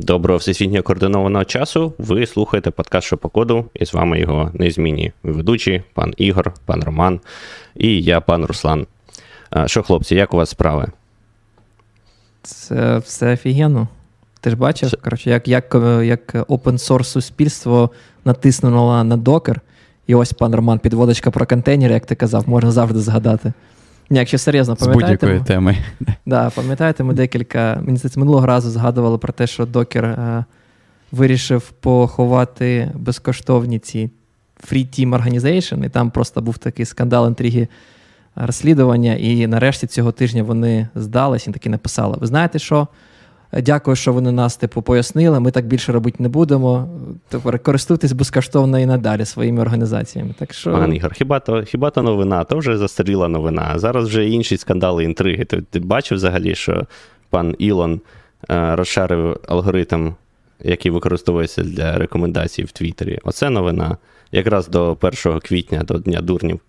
Доброго 0.00 0.38
всесвітньо 0.38 0.82
координованого 0.82 1.44
часу. 1.44 1.92
Ви 1.98 2.26
слухаєте 2.26 2.70
подкаст 2.70 3.06
«Що 3.06 3.16
по 3.16 3.28
коду, 3.28 3.64
і 3.74 3.86
з 3.86 3.94
вами 3.94 4.20
його 4.20 4.50
незмінні 4.54 5.12
ведучі, 5.22 5.82
пан 5.94 6.14
Ігор, 6.16 6.52
пан 6.66 6.82
Роман 6.82 7.20
і 7.76 8.02
я, 8.02 8.20
пан 8.20 8.44
Руслан. 8.44 8.86
Що, 9.66 9.82
хлопці, 9.82 10.14
як 10.14 10.34
у 10.34 10.36
вас 10.36 10.50
справи? 10.50 10.86
Це 12.42 12.98
все 12.98 13.32
офігенно. 13.32 13.88
Ти 14.40 14.50
ж 14.50 14.56
бачив, 14.56 14.92
коротше, 15.04 15.30
як 15.30 15.48
як, 15.48 15.74
як 16.04 16.34
open 16.34 16.78
source 16.78 17.04
суспільство 17.04 17.90
натиснуло 18.24 19.04
на 19.04 19.16
докер, 19.16 19.60
і 20.06 20.14
ось 20.14 20.32
пан 20.32 20.54
Роман, 20.54 20.78
підводочка 20.78 21.30
про 21.30 21.46
контейнери, 21.46 21.94
як 21.94 22.06
ти 22.06 22.14
казав, 22.14 22.48
можна 22.48 22.70
завжди 22.70 23.00
згадати. 23.00 23.52
Ні, 24.10 24.18
якщо 24.18 24.38
серйозно, 24.38 24.76
пам'ятаєте? 24.76 25.26
З 25.26 25.30
будь-якої 25.30 25.46
теми. 25.46 25.76
Да, 26.26 26.50
Пам'ятаєте, 26.50 27.04
ми 27.04 27.14
декілька, 27.14 27.80
мені 27.82 27.98
здається, 27.98 28.20
минулого 28.20 28.46
разу 28.46 28.70
згадували 28.70 29.18
про 29.18 29.32
те, 29.32 29.46
що 29.46 29.66
докер 29.66 30.04
е, 30.04 30.44
вирішив 31.12 31.70
поховати 31.70 32.90
безкоштовні 32.94 33.78
ці 33.78 34.10
Free 34.72 34.86
Team 34.86 35.08
Organization, 35.08 35.86
і 35.86 35.88
там 35.88 36.10
просто 36.10 36.40
був 36.40 36.58
такий 36.58 36.86
скандал 36.86 37.28
інтриги 37.28 37.68
розслідування. 38.36 39.14
І 39.14 39.46
нарешті 39.46 39.86
цього 39.86 40.12
тижня 40.12 40.42
вони 40.42 40.88
здались 40.94 41.46
і 41.46 41.50
таки 41.52 41.70
написали: 41.70 42.16
Ви 42.20 42.26
знаєте 42.26 42.58
що? 42.58 42.88
Дякую, 43.52 43.96
що 43.96 44.12
вони 44.12 44.32
нас 44.32 44.56
типу 44.56 44.82
пояснили. 44.82 45.40
Ми 45.40 45.50
так 45.50 45.66
більше 45.66 45.92
робити 45.92 46.16
не 46.18 46.28
будемо. 46.28 46.88
Тепер 47.28 47.58
користуйтесь 47.58 48.12
безкоштовно 48.12 48.78
і 48.78 48.86
надалі 48.86 49.24
своїми 49.24 49.60
організаціями. 49.60 50.34
Так 50.38 50.54
що... 50.54 50.72
Пан 50.72 50.94
Ігор, 50.94 51.12
хіба 51.14 51.40
то 51.40 51.62
хіба 51.62 51.90
то 51.90 52.02
новина? 52.02 52.44
То 52.44 52.58
вже 52.58 52.78
застаріла 52.78 53.28
новина. 53.28 53.78
Зараз 53.78 54.08
вже 54.08 54.28
інші 54.28 54.56
скандали, 54.56 55.04
інтриги. 55.04 55.44
Ти, 55.44 55.62
ти 55.70 55.80
бачив 55.80 56.16
взагалі, 56.16 56.54
що 56.54 56.86
пан 57.30 57.54
Ілон 57.58 58.00
е, 58.50 58.76
розшарив 58.76 59.40
алгоритм, 59.48 60.12
який 60.64 60.90
використовується 60.90 61.62
для 61.62 61.98
рекомендацій 61.98 62.64
в 62.64 62.72
Твіттері. 62.72 63.18
Оце 63.24 63.50
новина. 63.50 63.96
Якраз 64.32 64.68
до 64.68 64.96
1 65.00 65.40
квітня, 65.40 65.82
до 65.82 65.98
Дня 65.98 66.20
дурнів. 66.20 66.60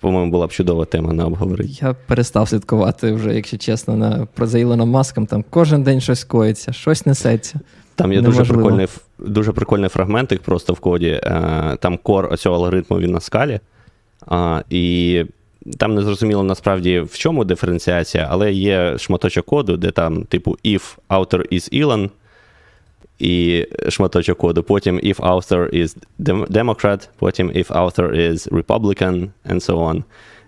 По-моєму, 0.00 0.30
була 0.30 0.46
б 0.46 0.52
чудова 0.52 0.84
тема 0.84 1.12
на 1.12 1.26
обговорення. 1.26 1.70
Я 1.80 1.94
перестав 2.06 2.48
слідкувати 2.48 3.12
вже, 3.12 3.34
якщо 3.34 3.58
чесно, 3.58 3.96
на 3.96 4.26
про 4.34 4.46
за 4.46 4.58
Ілоном 4.58 4.90
Маском. 4.90 5.26
Там 5.26 5.44
кожен 5.50 5.82
день 5.82 6.00
щось 6.00 6.24
коїться, 6.24 6.72
щось 6.72 7.06
несеться. 7.06 7.60
Там 7.94 8.12
є 8.12 8.20
дуже 8.20 8.44
прикольний 8.44 8.86
дуже 9.18 9.52
прикольний 9.52 9.88
фрагментик 9.88 10.42
просто 10.42 10.72
в 10.72 10.80
коді. 10.80 11.20
Е, 11.22 11.76
там 11.80 11.98
кор 12.02 12.38
цього 12.38 12.56
алгоритму 12.56 12.98
він 12.98 13.10
на 13.10 13.20
скалі. 13.20 13.60
І 14.70 15.24
там 15.78 15.94
не 15.94 16.02
зрозуміло 16.02 16.42
насправді 16.42 17.00
в 17.00 17.18
чому 17.18 17.44
диференціація, 17.44 18.28
але 18.30 18.52
є 18.52 18.98
шматочок 18.98 19.46
коду, 19.46 19.76
де 19.76 19.90
там, 19.90 20.24
типу, 20.24 20.56
if 20.64 20.96
author 21.08 21.52
is 21.52 21.84
Elon, 21.84 22.10
і 23.18 23.66
шматочок 23.88 24.38
коду. 24.38 24.62
Потім 24.62 24.96
if 24.98 25.16
author 25.16 25.74
is 25.74 25.96
Democrat, 26.50 27.08
потім 27.18 27.50
if 27.50 27.66
author 27.66 28.16
is 28.16 28.52
Republican, 28.52 29.28
and 29.50 29.60
so 29.60 29.76
on. 29.76 30.02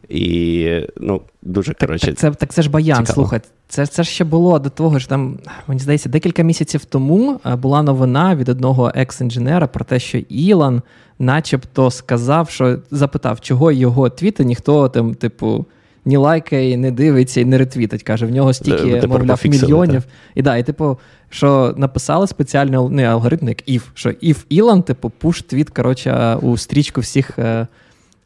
І 0.09 0.69
ну, 0.97 1.21
дуже 1.43 1.75
коротше. 1.75 2.07
Так, 2.07 2.15
так, 2.15 2.33
це 2.33 2.39
так 2.39 2.53
це 2.53 2.63
ж 2.63 2.71
баян, 2.71 2.97
цікаво. 2.97 3.15
слухай. 3.15 3.41
Це 3.69 3.87
це 3.87 4.03
ж 4.03 4.11
ще 4.11 4.25
було 4.25 4.59
до 4.59 4.71
того 4.71 4.99
ж 4.99 5.09
там, 5.09 5.39
мені 5.67 5.81
здається, 5.81 6.09
декілька 6.09 6.43
місяців 6.43 6.85
тому 6.85 7.41
була 7.45 7.83
новина 7.83 8.37
від 8.37 8.49
одного 8.49 8.93
екс-інженера 8.95 9.67
про 9.67 9.85
те, 9.85 9.99
що 9.99 10.19
Ілон 10.19 10.83
начебто 11.19 11.91
сказав, 11.91 12.51
що 12.51 12.79
запитав, 12.91 13.41
чого 13.41 13.73
його 13.73 14.11
твіти 14.11 14.45
ніхто 14.45 14.89
там, 14.89 15.15
типу 15.15 15.67
ні 16.05 16.17
лайкає, 16.17 16.77
не 16.77 16.91
дивиться 16.91 17.41
і 17.41 17.45
не 17.45 17.59
ретвітить. 17.59 18.03
Каже, 18.03 18.27
в 18.27 18.31
нього 18.31 18.53
стільки, 18.53 19.07
мовляв, 19.07 19.41
мільйонів. 19.45 20.05
І 20.35 20.43
да, 20.43 20.57
і 20.57 20.63
типу, 20.63 20.99
що 21.31 21.75
написали 21.77 22.27
спеціально 22.27 22.89
не 22.89 23.09
алгоритм, 23.09 23.49
як 23.49 23.69
if, 23.69 23.83
що 23.95 24.09
if 24.09 24.37
Elon, 24.51 24.83
типу, 24.83 25.11
пуш 25.11 25.43
твіт, 25.43 25.71
коротше, 25.71 26.35
у 26.43 26.57
стрічку 26.57 27.01
всіх. 27.01 27.39
Е, 27.39 27.67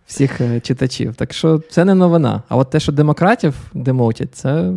всіх 0.06 0.40
е, 0.40 0.60
читачів. 0.60 1.14
Так 1.14 1.32
що 1.32 1.58
це 1.70 1.84
не 1.84 1.94
новина. 1.94 2.42
А 2.48 2.56
от 2.56 2.70
те, 2.70 2.80
що 2.80 2.92
демократів 2.92 3.54
демотять, 3.74 4.34
це 4.34 4.72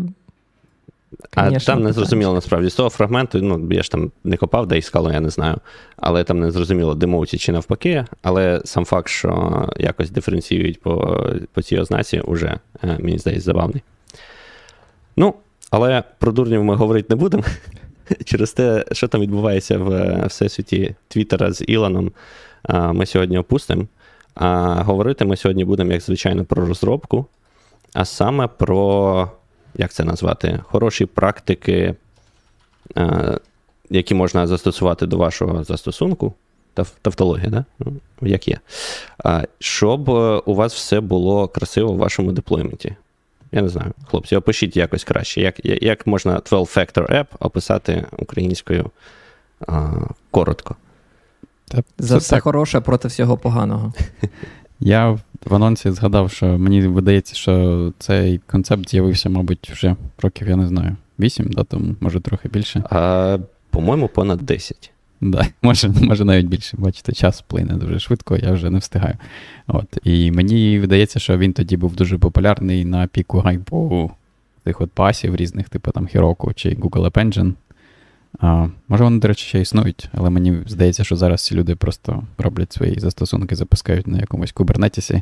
а 1.35 1.51
там 1.51 1.83
не 1.83 1.93
зрозуміло 1.93 2.33
насправді 2.33 2.69
з 2.69 2.75
того 2.75 2.89
фрагменту, 2.89 3.41
ну 3.41 3.67
я 3.71 3.83
ж 3.83 3.91
там 3.91 4.11
не 4.23 4.37
копав, 4.37 4.67
де 4.67 4.77
іскало, 4.77 5.11
я 5.11 5.19
не 5.19 5.29
знаю. 5.29 5.57
Але 5.97 6.23
там 6.23 6.39
не 6.39 6.51
зрозуміло, 6.51 6.95
демоуті 6.95 7.37
чи 7.37 7.51
навпаки. 7.51 8.05
Але 8.21 8.61
сам 8.65 8.85
факт, 8.85 9.07
що 9.07 9.69
якось 9.77 10.11
диференціюють 10.11 10.81
по 10.81 11.23
по 11.53 11.61
цій 11.61 11.77
ознаці, 11.77 12.19
уже, 12.19 12.59
е, 12.83 12.97
мені 12.99 13.17
здається, 13.17 13.45
забавний. 13.45 13.83
Ну, 15.17 15.33
але 15.71 16.03
про 16.19 16.31
дурнів 16.31 16.63
ми 16.63 16.75
говорити 16.75 17.07
не 17.09 17.15
будемо. 17.15 17.43
Через 18.25 18.53
те, 18.53 18.85
що 18.91 19.07
там 19.07 19.21
відбувається 19.21 19.77
в 19.77 20.21
всесвіті 20.27 20.95
Твіттера 21.07 21.51
з 21.51 21.63
Ілоном, 21.67 22.11
ми 22.69 23.05
сьогодні 23.05 23.37
опустимо. 23.37 23.87
А 24.35 24.81
говорити 24.83 25.25
ми 25.25 25.37
сьогодні 25.37 25.65
будемо, 25.65 25.91
як 25.91 26.01
звичайно, 26.01 26.45
про 26.45 26.65
розробку, 26.65 27.25
а 27.93 28.05
саме 28.05 28.47
про 28.47 29.31
як 29.77 29.93
це 29.93 30.03
назвати, 30.03 30.59
хороші 30.63 31.05
практики, 31.05 31.95
е, 32.97 33.39
які 33.89 34.15
можна 34.15 34.47
застосувати 34.47 35.05
до 35.05 35.17
вашого 35.17 35.63
застосунку. 35.63 36.33
Тавтологія, 37.01 37.49
да? 37.49 37.65
Ну, 37.79 37.93
як 38.21 38.47
є. 38.47 38.59
Щоб 39.59 40.09
у 40.45 40.55
вас 40.55 40.73
все 40.73 40.99
було 40.99 41.47
красиво 41.47 41.93
в 41.93 41.97
вашому 41.97 42.31
деплойменті. 42.31 42.95
Я 43.55 43.61
не 43.61 43.69
знаю, 43.69 43.91
хлопці, 44.07 44.35
опишіть 44.35 44.77
якось 44.77 45.03
краще. 45.03 45.41
Як 45.41 45.65
як 45.65 46.07
можна 46.07 46.39
12-factor 46.39 47.11
app 47.11 47.25
описати 47.39 48.05
українською 48.17 48.91
а, 49.67 49.91
коротко? 50.31 50.75
Та, 51.67 51.83
За 51.97 52.17
все 52.17 52.35
так. 52.35 52.43
хороше 52.43 52.79
проти 52.79 53.07
всього 53.07 53.37
поганого. 53.37 53.93
Я 54.79 55.09
в 55.45 55.55
анонсі 55.55 55.91
згадав, 55.91 56.31
що 56.31 56.45
мені 56.45 56.87
видається, 56.87 57.35
що 57.35 57.93
цей 57.99 58.37
концепт 58.37 58.89
з'явився, 58.89 59.29
мабуть, 59.29 59.69
вже 59.71 59.95
років, 60.17 60.47
я 60.47 60.55
не 60.55 60.67
знаю, 60.67 60.95
8, 61.19 61.45
да, 61.49 61.63
тому 61.63 61.95
може 61.99 62.19
трохи 62.19 62.49
більше. 62.49 62.83
А, 62.89 63.37
По-моєму, 63.69 64.07
понад 64.07 64.39
10. 64.39 64.91
Да, 65.31 65.47
Може 65.61 65.89
може 65.89 66.25
навіть 66.25 66.45
більше. 66.45 66.77
Бачите, 66.77 67.11
час 67.11 67.41
плине 67.41 67.73
дуже 67.73 67.99
швидко, 67.99 68.37
я 68.37 68.51
вже 68.51 68.69
не 68.69 68.79
встигаю. 68.79 69.15
От. 69.67 69.97
І 70.03 70.31
мені 70.31 70.79
видається, 70.79 71.19
що 71.19 71.37
він 71.37 71.53
тоді 71.53 71.77
був 71.77 71.95
дуже 71.95 72.17
популярний 72.17 72.85
на 72.85 73.07
піку 73.07 73.39
гайпу 73.39 74.11
тих 74.63 74.81
от 74.81 74.91
пасів 74.91 75.35
різних, 75.35 75.69
типу 75.69 75.91
там 75.91 76.07
Heroku 76.07 76.53
чи 76.53 76.69
Google 76.69 77.11
App 77.11 77.25
Engine. 77.25 77.53
А, 78.39 78.67
Може, 78.87 79.03
вони, 79.03 79.19
до 79.19 79.27
речі, 79.27 79.45
ще 79.45 79.61
існують, 79.61 80.09
але 80.13 80.29
мені 80.29 80.57
здається, 80.67 81.03
що 81.03 81.15
зараз 81.15 81.45
ці 81.45 81.55
люди 81.55 81.75
просто 81.75 82.23
роблять 82.37 82.73
свої 82.73 82.99
застосунки, 82.99 83.55
запускають 83.55 84.07
на 84.07 84.17
якомусь 84.17 84.51
кубернетісі. 84.51 85.21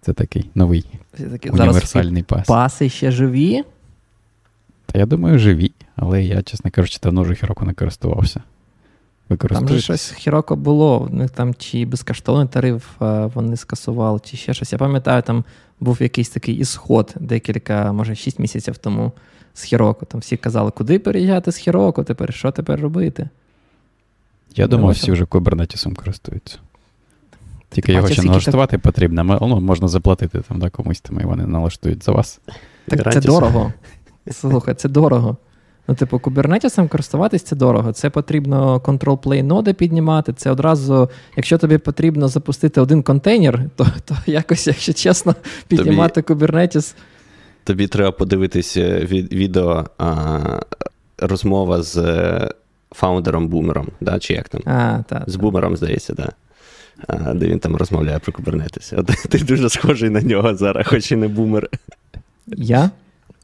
Це 0.00 0.12
такий 0.12 0.50
новий 0.54 0.84
такі, 1.30 1.50
універсальний 1.50 2.22
пас. 2.22 2.46
Паси 2.46 2.88
ще 2.88 3.10
живі? 3.10 3.62
Та 4.86 4.98
я 4.98 5.06
думаю, 5.06 5.38
живі, 5.38 5.72
але 5.96 6.22
я, 6.22 6.42
чесно 6.42 6.70
кажучи, 6.70 6.98
давно 7.02 7.22
вже 7.22 7.34
Хіроко 7.34 7.64
не 7.64 7.72
користувався. 7.72 8.42
Там 9.28 9.68
же 9.68 9.80
щось 9.80 10.10
Хіроко 10.10 10.56
було, 10.56 11.08
у 11.12 11.14
них 11.14 11.30
там 11.30 11.54
чи 11.54 11.84
безкоштовний 11.84 12.48
тариф 12.48 12.84
вони 13.34 13.56
скасували, 13.56 14.20
чи 14.24 14.36
ще 14.36 14.54
щось. 14.54 14.72
Я 14.72 14.78
пам'ятаю, 14.78 15.22
там 15.22 15.44
був 15.80 16.02
якийсь 16.02 16.28
такий 16.28 16.54
ісход 16.54 17.14
декілька, 17.20 17.92
може, 17.92 18.14
6 18.14 18.38
місяців 18.38 18.76
тому 18.76 19.12
з 19.54 19.62
Хіроко. 19.62 20.06
Там 20.06 20.20
всі 20.20 20.36
казали, 20.36 20.70
куди 20.70 20.98
переїжджати 20.98 21.52
з 21.52 21.56
Хіроко 21.56 22.04
тепер, 22.04 22.34
що 22.34 22.50
тепер 22.50 22.80
робити? 22.80 23.28
Я 24.56 24.66
думав, 24.66 24.90
всі 24.90 25.12
вже 25.12 25.26
кубернетісом 25.26 25.94
користуються. 25.94 26.58
Тільки 27.70 27.92
його 27.92 28.08
ще 28.08 28.22
налаштувати 28.22 28.78
потрібно. 28.78 29.38
Ну, 29.40 29.60
Можна 29.60 29.88
заплатити 29.88 30.40
там 30.40 30.58
да, 30.58 30.70
комусь, 30.70 31.00
там, 31.00 31.20
і 31.20 31.24
вони 31.24 31.46
налаштують 31.46 32.04
за 32.04 32.12
вас. 32.12 32.40
Так 32.88 33.12
це 33.12 33.20
дорого. 33.20 33.72
Слухай, 34.30 34.74
це 34.74 34.88
дорого. 34.88 35.36
Ну, 35.88 35.94
типу, 35.94 36.18
кубернетісом 36.18 36.88
користуватись 36.88 37.42
це 37.42 37.56
дорого. 37.56 37.92
Це 37.92 38.10
потрібно 38.10 38.78
control 38.78 39.18
play 39.18 39.42
ноди 39.42 39.72
піднімати. 39.72 40.32
Це 40.32 40.50
одразу, 40.50 41.10
якщо 41.36 41.58
тобі 41.58 41.78
потрібно 41.78 42.28
запустити 42.28 42.80
один 42.80 43.02
контейнер, 43.02 43.60
то 43.76 43.86
то 44.04 44.16
якось, 44.26 44.66
якщо 44.66 44.92
чесно, 44.92 45.34
піднімати 45.68 46.22
кубернетіс. 46.22 46.94
Тобі 47.64 47.86
треба 47.86 48.10
подивитися 48.10 48.98
від, 48.98 49.32
відео 49.32 49.84
а, 49.98 50.38
розмова 51.18 51.82
з 51.82 51.96
е, 51.96 52.50
фаундером 52.90 53.48
Бумером, 53.48 53.88
да, 54.00 54.18
чи 54.18 54.34
як 54.34 54.48
там? 54.48 54.60
А, 54.66 55.02
та, 55.08 55.24
З 55.26 55.36
Бумером, 55.36 55.76
здається, 55.76 56.14
да. 56.14 56.32
А, 57.06 57.34
де 57.34 57.46
він 57.46 57.58
там 57.58 57.76
розмовляє 57.76 58.18
про. 58.18 58.60
От 58.96 59.06
Ти 59.28 59.38
дуже 59.38 59.70
схожий 59.70 60.10
на 60.10 60.20
нього 60.20 60.54
зараз, 60.54 60.86
хоч 60.86 61.12
і 61.12 61.16
не 61.16 61.28
бумер. 61.28 61.68
Я? 62.46 62.90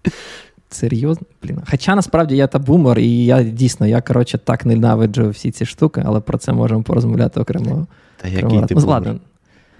Серйозно? 0.70 1.26
Блін. 1.42 1.58
Хоча 1.70 1.94
насправді 1.94 2.36
я 2.36 2.46
та 2.46 2.58
бумер, 2.58 2.98
і 2.98 3.24
я 3.24 3.42
дійсно 3.42 3.86
я, 3.86 4.00
коротше, 4.00 4.38
так 4.38 4.66
ненавиджу 4.66 5.30
всі 5.30 5.50
ці 5.50 5.66
штуки, 5.66 6.02
але 6.06 6.20
про 6.20 6.38
це 6.38 6.52
можемо 6.52 6.82
порозмовляти 6.82 7.40
окремо. 7.40 7.86
Та 8.16 8.28
який 8.28 8.62
ти 8.62 8.74
ну, 8.74 8.86
ладно, 8.86 9.16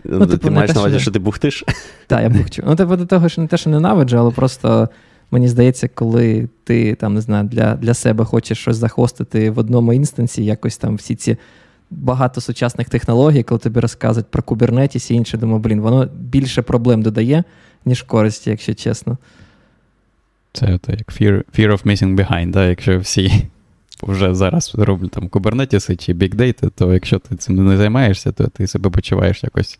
Ну, 0.04 0.18
ну, 0.18 0.26
Ти 0.26 0.32
типу, 0.32 0.54
маєш 0.54 0.74
на 0.74 0.80
увазі, 0.80 1.00
що 1.00 1.10
ти 1.10 1.18
бухтиш? 1.18 1.64
Так, 2.06 2.22
я 2.22 2.28
бухчу. 2.28 2.62
Ну, 2.66 2.76
типу, 2.76 2.96
до 2.96 3.06
того, 3.06 3.28
що 3.28 3.42
не 3.42 3.48
те, 3.48 3.56
що 3.56 3.70
ненавиджу, 3.70 4.18
але 4.18 4.30
просто 4.30 4.88
Мені 5.30 5.48
здається, 5.48 5.88
коли 5.88 6.48
ти 6.64 6.94
там 6.94 7.14
не 7.14 7.20
знаю, 7.20 7.48
для 7.48 7.74
для 7.74 7.94
себе 7.94 8.24
хочеш 8.24 8.58
щось 8.58 8.76
захостити 8.76 9.50
в 9.50 9.58
одному 9.58 9.92
інстанції, 9.92 10.46
якось 10.46 10.76
там 10.76 10.96
всі 10.96 11.14
ці 11.14 11.36
багато 11.90 12.40
сучасних 12.40 12.88
технологій, 12.88 13.42
коли 13.42 13.58
тобі 13.58 13.80
розказують 13.80 14.26
про 14.26 14.42
Kubernetes 14.42 15.12
і 15.12 15.14
інше, 15.14 15.38
думаю, 15.38 15.58
блін, 15.58 15.80
воно 15.80 16.08
більше 16.14 16.62
проблем 16.62 17.02
додає, 17.02 17.44
ніж 17.84 18.02
користі, 18.02 18.50
якщо 18.50 18.74
чесно. 18.74 19.18
Це 20.52 20.78
то 20.78 20.92
як 20.92 21.08
fear 21.08 21.42
fear 21.58 21.72
of 21.72 21.86
missing 21.86 22.16
behind, 22.16 22.50
да? 22.50 22.68
якщо 22.68 22.98
всі 22.98 23.32
вже 24.02 24.34
зараз 24.34 24.72
роблять 24.74 25.10
там 25.10 25.28
кубернетіси 25.28 25.96
чи 25.96 26.12
бікдейти, 26.12 26.68
то 26.74 26.92
якщо 26.92 27.18
ти 27.18 27.36
цим 27.36 27.66
не 27.66 27.76
займаєшся, 27.76 28.32
то 28.32 28.46
ти 28.46 28.66
себе 28.66 28.90
почуваєш 28.90 29.44
якось 29.44 29.78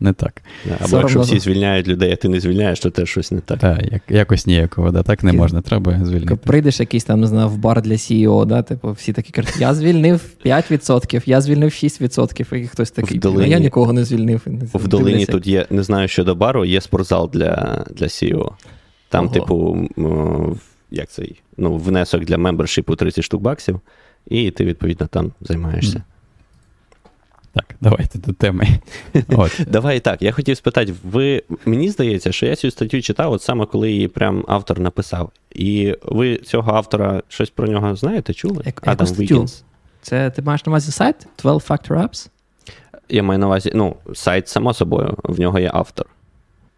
не 0.00 0.12
так. 0.12 0.42
Або 0.66 0.88
Соромно. 0.88 1.00
якщо 1.00 1.20
всі 1.20 1.38
звільняють 1.38 1.88
людей, 1.88 2.12
а 2.12 2.16
ти 2.16 2.28
не 2.28 2.40
звільняєш, 2.40 2.80
то 2.80 2.90
теж 2.90 3.08
щось 3.08 3.32
не 3.32 3.40
так. 3.40 3.58
Так, 3.58 3.92
як, 3.92 4.02
якось 4.08 4.46
ніякого, 4.46 4.90
да, 4.90 5.02
так 5.02 5.22
не 5.22 5.32
можна, 5.32 5.62
треба 5.62 6.04
звільнити. 6.04 6.36
Прийдеш 6.36 6.80
якийсь 6.80 7.04
там, 7.04 7.20
не 7.20 7.26
знаю, 7.26 7.48
в 7.48 7.58
бар 7.58 7.82
для 7.82 7.94
CEO, 7.94 8.46
да, 8.46 8.62
типу, 8.62 8.92
всі 8.92 9.12
такі 9.12 9.32
кажуть, 9.32 9.56
я 9.60 9.74
звільнив 9.74 10.20
5%, 10.44 11.22
я 11.26 11.40
звільнив 11.40 11.70
6%, 11.70 12.56
і 12.56 12.66
хтось 12.66 12.90
такий, 12.90 13.18
долині, 13.18 13.50
я 13.50 13.58
нікого 13.58 13.92
не 13.92 14.04
звільнив. 14.04 14.42
В 14.74 14.88
долині 14.88 15.26
тут 15.26 15.46
є, 15.46 15.66
не 15.70 15.82
знаю, 15.82 16.08
що 16.08 16.24
до 16.24 16.34
бару, 16.34 16.64
є 16.64 16.80
спортзал 16.80 17.30
для 17.32 17.84
для 17.90 18.06
CEO. 18.06 18.52
Там, 19.12 19.24
Ого. 19.24 19.34
типу, 19.34 19.88
як 20.90 21.08
цей 21.08 21.40
ну, 21.56 21.76
внесок 21.76 22.24
для 22.24 22.38
мембершипу 22.38 22.96
30 22.96 23.24
штук 23.24 23.42
баксів, 23.42 23.80
і 24.26 24.50
ти, 24.50 24.64
відповідно, 24.64 25.06
там 25.06 25.32
займаєшся. 25.40 26.02
Так, 27.54 27.64
давайте 27.80 28.18
до 28.18 28.32
теми. 28.32 28.66
От. 29.28 29.60
Давай 29.66 30.00
так. 30.00 30.22
Я 30.22 30.32
хотів 30.32 30.56
спитати, 30.56 30.94
ви 31.04 31.42
мені 31.64 31.90
здається, 31.90 32.32
що 32.32 32.46
я 32.46 32.56
цю 32.56 32.70
статтю 32.70 33.02
читав, 33.02 33.32
от 33.32 33.42
саме 33.42 33.66
коли 33.66 33.90
її 33.90 34.08
прям 34.08 34.44
автор 34.48 34.80
написав. 34.80 35.30
І 35.50 35.96
ви 36.02 36.36
цього 36.36 36.72
автора 36.72 37.22
щось 37.28 37.50
про 37.50 37.68
нього 37.68 37.96
знаєте? 37.96 38.34
Чули? 38.34 38.62
Як, 38.66 38.88
Адам 38.88 39.06
Віггінс. 39.06 39.64
Це 40.02 40.30
ти 40.30 40.42
маєш 40.42 40.66
на 40.66 40.70
увазі 40.70 40.92
сайт 40.92 41.26
12 41.42 41.70
Factor 41.70 42.02
Apps? 42.02 42.28
Я 43.08 43.22
маю 43.22 43.38
на 43.38 43.46
увазі, 43.46 43.72
ну, 43.74 43.96
сайт, 44.14 44.48
само 44.48 44.74
собою, 44.74 45.18
в 45.24 45.40
нього 45.40 45.58
є 45.58 45.70
автор. 45.74 46.06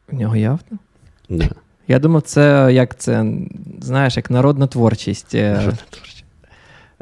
В 0.08 0.14
нього 0.14 0.36
є 0.36 0.48
автор? 0.48 0.78
Да. 1.28 1.48
Я 1.88 1.98
думав, 1.98 2.22
це 2.22 2.68
як 2.72 2.98
це, 2.98 3.26
знаєш, 3.80 4.16
як 4.16 4.30
народна 4.30 4.66
творчість. 4.66 5.34
Е. 5.34 5.52
Народна 5.52 5.78
творчість. 5.90 6.24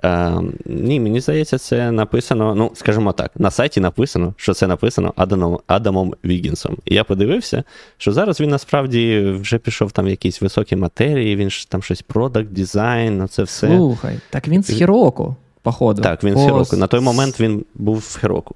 Е, 0.05 0.33
ні, 0.67 1.01
мені 1.01 1.21
здається, 1.21 1.59
це 1.59 1.91
написано, 1.91 2.55
ну, 2.55 2.71
скажімо 2.75 3.13
так, 3.13 3.31
на 3.37 3.51
сайті 3.51 3.81
написано, 3.81 4.35
що 4.37 4.55
це 4.55 4.67
написано 4.67 5.13
Адамом 5.17 5.59
Адамом 5.67 6.15
Вігінсом. 6.25 6.77
І 6.85 6.95
я 6.95 7.05
подивився, 7.05 7.65
що 7.99 8.13
зараз 8.13 8.41
він 8.41 8.51
насправді 8.51 9.21
вже 9.41 9.59
пішов 9.59 9.93
там 9.93 10.05
в 10.05 10.09
якісь 10.09 10.43
високі 10.43 10.77
матерії, 10.77 11.37
він 11.37 11.51
ж 11.51 11.71
там 11.71 11.83
щось 11.83 12.03
продакт, 12.03 12.49
дизайн, 12.49 13.19
ну 13.19 13.29
це 13.29 13.43
все. 13.43 13.67
Слухай, 13.67 14.19
так 14.31 14.49
він 14.49 14.63
з 14.63 14.71
Хіроку, 14.71 15.37
походу. 15.63 16.03
Так, 16.03 16.25
він 16.25 16.37
з 16.37 16.45
Хіроку. 16.45 16.77
На 16.77 16.87
той 16.87 17.01
момент 17.01 17.41
він 17.41 17.65
був 17.75 17.97
в 17.97 18.19
Хіроку. 18.21 18.55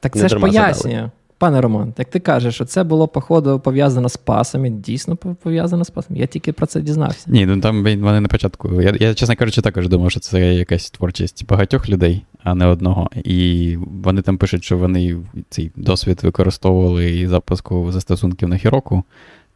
Так 0.00 0.16
це 0.16 0.28
ж 0.28 0.36
пояснює. 0.38 1.10
Пане 1.38 1.60
Роман, 1.60 1.94
як 1.98 2.10
ти 2.10 2.20
кажеш, 2.20 2.54
що 2.54 2.64
це 2.64 2.84
було, 2.84 3.08
походу, 3.08 3.60
пов'язано 3.60 4.08
з 4.08 4.16
пасами, 4.16 4.70
дійсно 4.70 5.16
пов'язано 5.16 5.84
з 5.84 5.90
пасами. 5.90 6.20
Я 6.20 6.26
тільки 6.26 6.52
про 6.52 6.66
це 6.66 6.80
дізнався. 6.80 7.30
Ні, 7.30 7.46
ну 7.46 7.60
там 7.60 7.82
вони 7.82 8.20
на 8.20 8.28
початку. 8.28 8.82
Я, 8.82 8.94
я 9.00 9.14
чесно 9.14 9.36
кажучи, 9.36 9.62
також 9.62 9.88
думав, 9.88 10.10
що 10.10 10.20
це 10.20 10.54
якась 10.54 10.90
творчість 10.90 11.46
багатьох 11.46 11.88
людей, 11.88 12.24
а 12.42 12.54
не 12.54 12.66
одного. 12.66 13.10
І 13.14 13.76
вони 14.02 14.22
там 14.22 14.38
пишуть, 14.38 14.64
що 14.64 14.78
вони 14.78 15.16
цей 15.48 15.70
досвід 15.76 16.20
використовували 16.22 17.10
і 17.10 17.26
запуску 17.26 17.92
застосунків 17.92 18.48
на 18.48 18.56
Хіроку. 18.56 19.04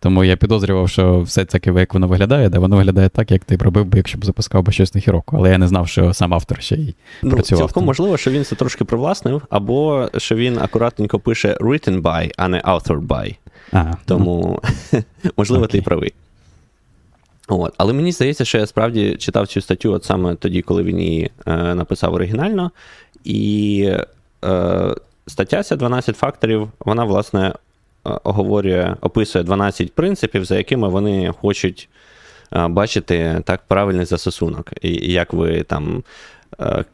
Тому 0.03 0.25
я 0.25 0.37
підозрював, 0.37 0.89
що 0.89 1.21
все 1.21 1.45
таке, 1.45 1.73
як 1.73 1.95
воно 1.95 2.09
виглядає, 2.09 2.49
де 2.49 2.59
воно 2.59 2.77
виглядає 2.77 3.09
так, 3.09 3.31
як 3.31 3.45
ти 3.45 3.57
робив 3.57 3.85
би, 3.85 3.99
якщо 3.99 4.19
б 4.19 4.25
запускав 4.25 4.63
би 4.63 4.73
щось 4.73 4.95
на 4.95 5.01
хіроку. 5.01 5.37
Але 5.37 5.51
я 5.51 5.59
не 5.59 5.69
знав, 5.69 5.89
що 5.89 6.15
сам 6.15 6.35
автор 6.35 6.63
ще 6.63 6.77
й 6.77 6.95
ну, 7.23 7.31
працював. 7.31 7.69
Цілком 7.69 7.85
можливо, 7.85 8.17
що 8.17 8.31
він 8.31 8.45
це 8.45 8.57
трошки 8.57 8.85
привласнив, 8.85 9.43
або 9.51 10.09
що 10.17 10.35
він 10.35 10.59
акуратненько 10.59 11.19
пише 11.19 11.57
written 11.61 12.03
by, 12.03 12.31
а 12.37 12.49
не 12.49 12.61
authored 12.61 13.07
by. 13.07 13.37
А, 13.73 13.93
Тому, 14.05 14.61
ну. 14.93 15.03
можливо, 15.37 15.67
ти 15.67 15.83
правий. 15.83 16.13
От. 17.49 17.75
Але 17.79 17.93
мені 17.93 18.13
здається, 18.13 18.45
що 18.45 18.59
я 18.59 18.67
справді 18.67 19.17
читав 19.17 19.47
цю 19.47 19.61
статтю 19.61 19.93
от 19.93 20.05
саме 20.05 20.35
тоді, 20.35 20.63
коли 20.63 20.83
він 20.83 21.01
її 21.01 21.31
е, 21.47 21.75
написав 21.75 22.15
оригінально. 22.15 22.71
І 23.25 23.91
е, 24.45 24.95
стаття 25.27 25.63
ця 25.63 25.77
12 25.77 26.17
факторів, 26.17 26.69
вона, 26.85 27.05
власне, 27.05 27.53
оговорює, 28.05 28.97
описує 29.01 29.45
12 29.45 29.93
принципів, 29.93 30.45
за 30.45 30.57
якими 30.57 30.89
вони 30.89 31.33
хочуть 31.41 31.89
е, 32.53 32.69
бачити 32.69 33.43
так 33.45 33.63
правильний 33.69 34.05
застосунок, 34.05 34.73
і 34.83 35.13
як 35.13 35.33
ви 35.33 35.63
там 35.63 36.05
е, 36.61 36.85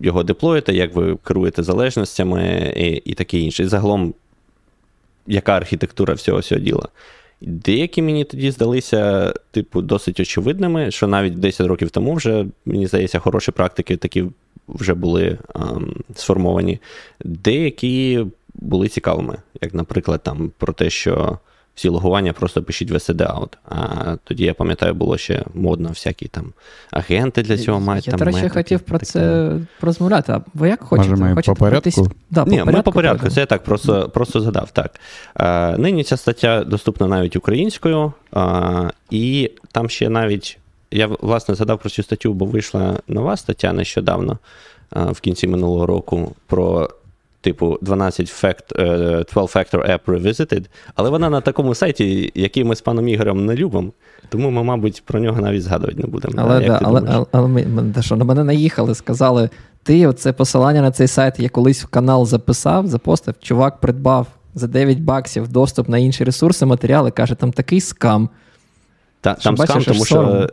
його 0.00 0.22
деплоїте, 0.22 0.74
як 0.74 0.94
ви 0.94 1.16
керуєте 1.16 1.62
залежностями 1.62 2.72
і 2.76 3.10
і 3.10 3.14
таке 3.14 3.38
інше. 3.38 3.62
І 3.62 3.66
загалом, 3.66 4.14
яка 5.26 5.56
архітектура 5.56 6.14
всього 6.14 6.42
цього 6.42 6.60
діла. 6.60 6.88
Деякі 7.40 8.02
мені 8.02 8.24
тоді 8.24 8.50
здалися, 8.50 9.32
типу, 9.50 9.82
досить 9.82 10.20
очевидними, 10.20 10.90
що 10.90 11.06
навіть 11.06 11.38
10 11.38 11.66
років 11.66 11.90
тому 11.90 12.14
вже, 12.14 12.46
мені 12.66 12.86
здається, 12.86 13.18
хороші 13.18 13.52
практики 13.52 13.96
такі 13.96 14.24
вже 14.68 14.94
були 14.94 15.38
ем, 15.54 15.94
сформовані. 16.14 16.78
Деякі 17.24 18.26
були 18.62 18.88
цікавими, 18.88 19.36
як, 19.60 19.74
наприклад, 19.74 20.20
там 20.22 20.52
про 20.58 20.72
те, 20.72 20.90
що 20.90 21.38
всі 21.74 21.88
логування 21.88 22.32
просто 22.32 22.62
пишіть 22.62 22.90
в 22.90 22.94
SED 22.94 23.16
out. 23.16 23.48
А 23.68 24.16
тоді 24.24 24.44
я 24.44 24.54
пам'ятаю, 24.54 24.94
було 24.94 25.18
ще 25.18 25.44
модно, 25.54 25.88
всякі 25.88 26.28
там 26.28 26.52
агенти 26.90 27.42
для 27.42 27.58
цього 27.58 27.80
мають. 27.80 28.08
Я, 28.08 28.12
до 28.12 28.24
речі, 28.24 28.48
хотів 28.48 28.80
про 28.80 28.98
це 28.98 29.52
порозмовляти. 29.80 30.32
А 30.32 30.40
ви 30.54 30.68
як 30.68 30.82
хочете? 30.82 31.10
Може, 31.10 31.22
ми 31.22 31.34
хочете 31.34 31.52
по 31.52 31.58
порядку? 31.58 32.10
Да, 32.30 32.44
Ні, 32.44 32.58
по 32.58 32.64
порядку, 32.64 32.76
ми 32.76 32.82
по 32.82 32.92
порядку. 32.92 33.28
Це 33.28 33.40
я 33.40 33.46
так 33.46 33.64
просто 33.64 34.10
просто 34.14 34.40
згадав. 34.40 34.70
Так. 34.70 35.00
А, 35.34 35.76
Нині 35.78 36.04
ця 36.04 36.16
стаття 36.16 36.64
доступна 36.64 37.06
навіть 37.06 37.36
українською, 37.36 38.12
а, 38.32 38.90
і 39.10 39.50
там 39.72 39.88
ще 39.90 40.08
навіть. 40.08 40.58
Я 40.94 41.06
власне 41.06 41.54
згадав 41.54 41.78
про 41.78 41.90
цю 41.90 42.02
статтю, 42.02 42.34
бо 42.34 42.44
вийшла 42.44 42.98
нова 43.08 43.36
стаття 43.36 43.72
нещодавно, 43.72 44.38
в 44.90 45.20
кінці 45.20 45.46
минулого 45.46 45.86
року, 45.86 46.34
про 46.46 46.90
типу 47.42 47.78
12 47.82 48.26
fact, 48.26 48.74
12 48.74 49.32
Factor 49.34 49.90
App 49.90 50.00
Revisited, 50.06 50.64
але 50.94 51.10
вона 51.10 51.30
на 51.30 51.40
такому 51.40 51.74
сайті, 51.74 52.32
який 52.34 52.64
ми 52.64 52.76
з 52.76 52.80
паном 52.80 53.08
Ігорем 53.08 53.46
не 53.46 53.54
любимо, 53.54 53.92
тому 54.28 54.50
ми, 54.50 54.62
мабуть, 54.62 55.02
про 55.06 55.20
нього 55.20 55.40
навіть 55.40 55.62
згадувати 55.62 55.96
не 55.98 56.06
будемо. 56.06 56.34
Але 56.38 56.60
да, 56.60 56.80
але, 56.82 57.02
але, 57.06 57.26
але 57.32 57.48
ми, 57.48 57.66
що, 58.00 58.16
на 58.16 58.24
мене 58.24 58.44
наїхали, 58.44 58.94
сказали: 58.94 59.50
ти 59.82 60.06
оце 60.06 60.32
посилання 60.32 60.82
на 60.82 60.90
цей 60.90 61.06
сайт 61.06 61.40
я 61.40 61.48
колись 61.48 61.84
в 61.84 61.86
канал 61.86 62.26
записав, 62.26 62.86
запостив, 62.86 63.34
чувак 63.40 63.80
придбав 63.80 64.26
за 64.54 64.66
9 64.66 65.00
баксів 65.00 65.48
доступ 65.48 65.88
на 65.88 65.98
інші 65.98 66.24
ресурси, 66.24 66.66
матеріали, 66.66 67.10
каже, 67.10 67.34
там 67.34 67.52
такий 67.52 67.80
скам. 67.80 68.28
Та, 69.20 69.34
там 69.34 69.54
бачиш, 69.54 69.82
скам, 69.82 69.84
тому 69.84 70.04
що 70.04 70.48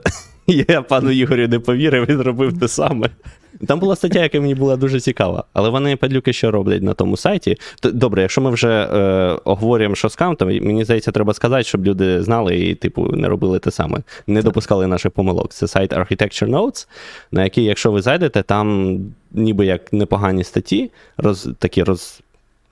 я 0.47 0.81
пану 0.81 1.11
Ігорю 1.11 1.47
не 1.47 1.59
повірив 1.59 2.11
і 2.11 2.15
зробив 2.15 2.59
те 2.59 2.67
саме. 2.67 3.09
Там 3.67 3.79
була 3.79 3.95
стаття, 3.95 4.19
яка 4.19 4.39
мені 4.41 4.55
була 4.55 4.75
дуже 4.75 4.99
цікава, 4.99 5.43
але 5.53 5.69
вони 5.69 5.95
падлюки 5.95 6.33
що 6.33 6.51
роблять 6.51 6.83
на 6.83 6.93
тому 6.93 7.17
сайті. 7.17 7.57
Добре, 7.83 8.21
якщо 8.21 8.41
ми 8.41 8.51
вже 8.51 8.69
е, 8.69 9.39
оговорюємо, 9.45 9.95
що 9.95 10.09
скам, 10.09 10.35
то 10.35 10.45
мені 10.45 10.83
здається, 10.83 11.11
треба 11.11 11.33
сказати, 11.33 11.63
щоб 11.63 11.85
люди 11.85 12.23
знали 12.23 12.57
і, 12.57 12.75
типу, 12.75 13.05
не 13.05 13.27
робили 13.27 13.59
те 13.59 13.71
саме, 13.71 13.99
не 14.27 14.41
допускали 14.41 14.87
наших 14.87 15.11
помилок. 15.11 15.53
Це 15.53 15.67
сайт 15.67 15.93
Architecture 15.93 16.49
Notes, 16.49 16.87
на 17.31 17.43
який, 17.43 17.63
якщо 17.63 17.91
ви 17.91 18.01
зайдете, 18.01 18.43
там 18.43 18.97
ніби 19.31 19.65
як 19.65 19.93
непогані 19.93 20.43
статті, 20.43 20.91
роз, 21.17 21.49
такі 21.59 21.83
роз, 21.83 22.21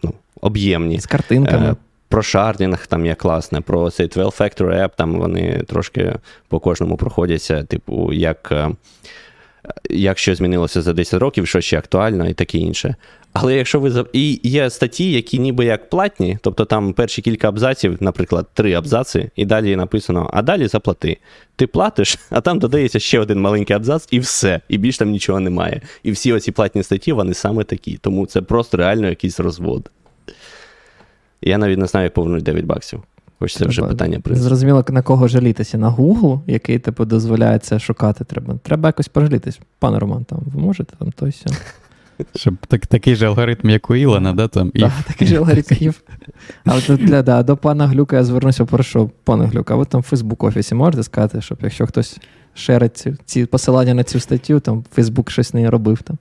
ну, 0.03 0.13
об'ємні. 0.41 0.99
З 0.99 1.05
картинками. 1.05 1.69
Е, 1.69 1.75
про 2.09 2.21
шардінг 2.21 2.87
там 2.87 3.05
є 3.05 3.15
класне, 3.15 3.61
про 3.61 3.91
цей 3.91 4.07
12 4.07 4.41
Factor 4.41 4.83
App, 4.83 4.89
там 4.97 5.19
вони 5.19 5.63
трошки 5.67 6.15
по 6.47 6.59
кожному 6.59 6.97
проходяться, 6.97 7.63
типу, 7.63 8.13
як 8.13 8.49
е, 8.51 8.69
як 9.89 10.19
що 10.19 10.35
змінилося 10.35 10.81
за 10.81 10.93
10 10.93 11.19
років, 11.19 11.47
що 11.47 11.61
ще 11.61 11.77
актуально 11.77 12.29
і 12.29 12.33
таке 12.33 12.57
інше. 12.57 12.95
Але 13.33 13.55
якщо 13.55 13.79
ви 13.79 14.05
І 14.13 14.39
є 14.43 14.69
статті, 14.69 15.11
які 15.11 15.39
ніби 15.39 15.65
як 15.65 15.89
платні, 15.89 16.37
тобто 16.41 16.65
там 16.65 16.93
перші 16.93 17.21
кілька 17.21 17.47
абзаців, 17.47 17.97
наприклад, 17.99 18.47
три 18.53 18.73
абзаци, 18.73 19.31
і 19.35 19.45
далі 19.45 19.75
написано: 19.75 20.29
а 20.33 20.41
далі 20.41 20.67
заплати. 20.67 21.17
Ти 21.55 21.67
платиш, 21.67 22.17
а 22.29 22.41
там 22.41 22.59
додається 22.59 22.99
ще 22.99 23.19
один 23.19 23.41
маленький 23.41 23.75
абзац, 23.75 24.07
і 24.11 24.19
все. 24.19 24.61
І 24.69 24.77
більш 24.77 24.97
там 24.97 25.09
нічого 25.09 25.39
немає. 25.39 25.81
І 26.03 26.11
всі 26.11 26.33
оці 26.33 26.51
платні 26.51 26.83
статті, 26.83 27.11
вони 27.11 27.33
саме 27.33 27.63
такі. 27.63 27.97
Тому 28.01 28.25
це 28.25 28.41
просто 28.41 28.77
реально 28.77 29.09
якийсь 29.09 29.39
розвод. 29.39 29.91
Я 31.41 31.57
навіть 31.57 31.79
не 31.79 31.87
знаю, 31.87 32.03
як 32.03 32.13
повернуть 32.13 32.43
9 32.43 32.65
баксів. 32.65 33.03
Хоч 33.39 33.55
це 33.55 33.65
вже 33.65 33.81
питання 33.81 34.19
принципу. 34.19 34.47
Зрозуміло, 34.47 34.85
на 34.89 35.01
кого 35.01 35.27
жалітися? 35.27 35.77
На 35.77 35.91
Google, 35.91 36.39
який 36.47 36.79
типу 36.79 37.05
дозволяє 37.05 37.59
це 37.59 37.79
шукати. 37.79 38.23
Треба 38.23 38.55
Треба 38.63 38.89
якось 38.89 39.07
пожалітись. 39.07 39.59
Пане 39.79 39.99
Роман, 39.99 40.23
там 40.23 40.39
ви 40.45 40.61
можете 40.61 40.95
там 40.95 41.11
той 41.11 41.35
Щоб 42.35 42.53
так, 42.67 42.87
такий 42.87 43.15
же 43.15 43.25
алгоритм, 43.25 43.69
як 43.69 43.89
у 43.89 43.95
Ілона, 43.95 44.33
да, 44.33 44.47
там? 44.47 44.71
Так, 44.71 44.91
такий 45.07 45.27
же 45.27 45.37
алгоритм. 45.37 45.93
Але 46.65 46.81
тут 46.81 47.05
для, 47.05 47.21
да, 47.21 47.43
до 47.43 47.57
пана 47.57 47.87
Глюка 47.87 48.15
я 48.15 48.23
звернуся, 48.23 48.65
прошу, 48.65 49.11
пане 49.23 49.45
Глюка, 49.45 49.73
а 49.73 49.77
ви 49.77 49.85
там 49.85 50.01
в 50.01 50.03
Фейсбук 50.03 50.43
офісі 50.43 50.75
можете 50.75 51.03
сказати, 51.03 51.41
щоб 51.41 51.57
якщо 51.61 51.87
хтось 51.87 52.17
шерить 52.53 52.97
ці, 52.97 53.15
ці 53.25 53.45
посилання 53.45 53.93
на 53.93 54.03
цю 54.03 54.19
статтю, 54.19 54.59
там 54.59 54.83
Фейсбук 54.93 55.31
щось 55.31 55.53
не 55.53 55.69
робив 55.69 56.01
там. 56.01 56.17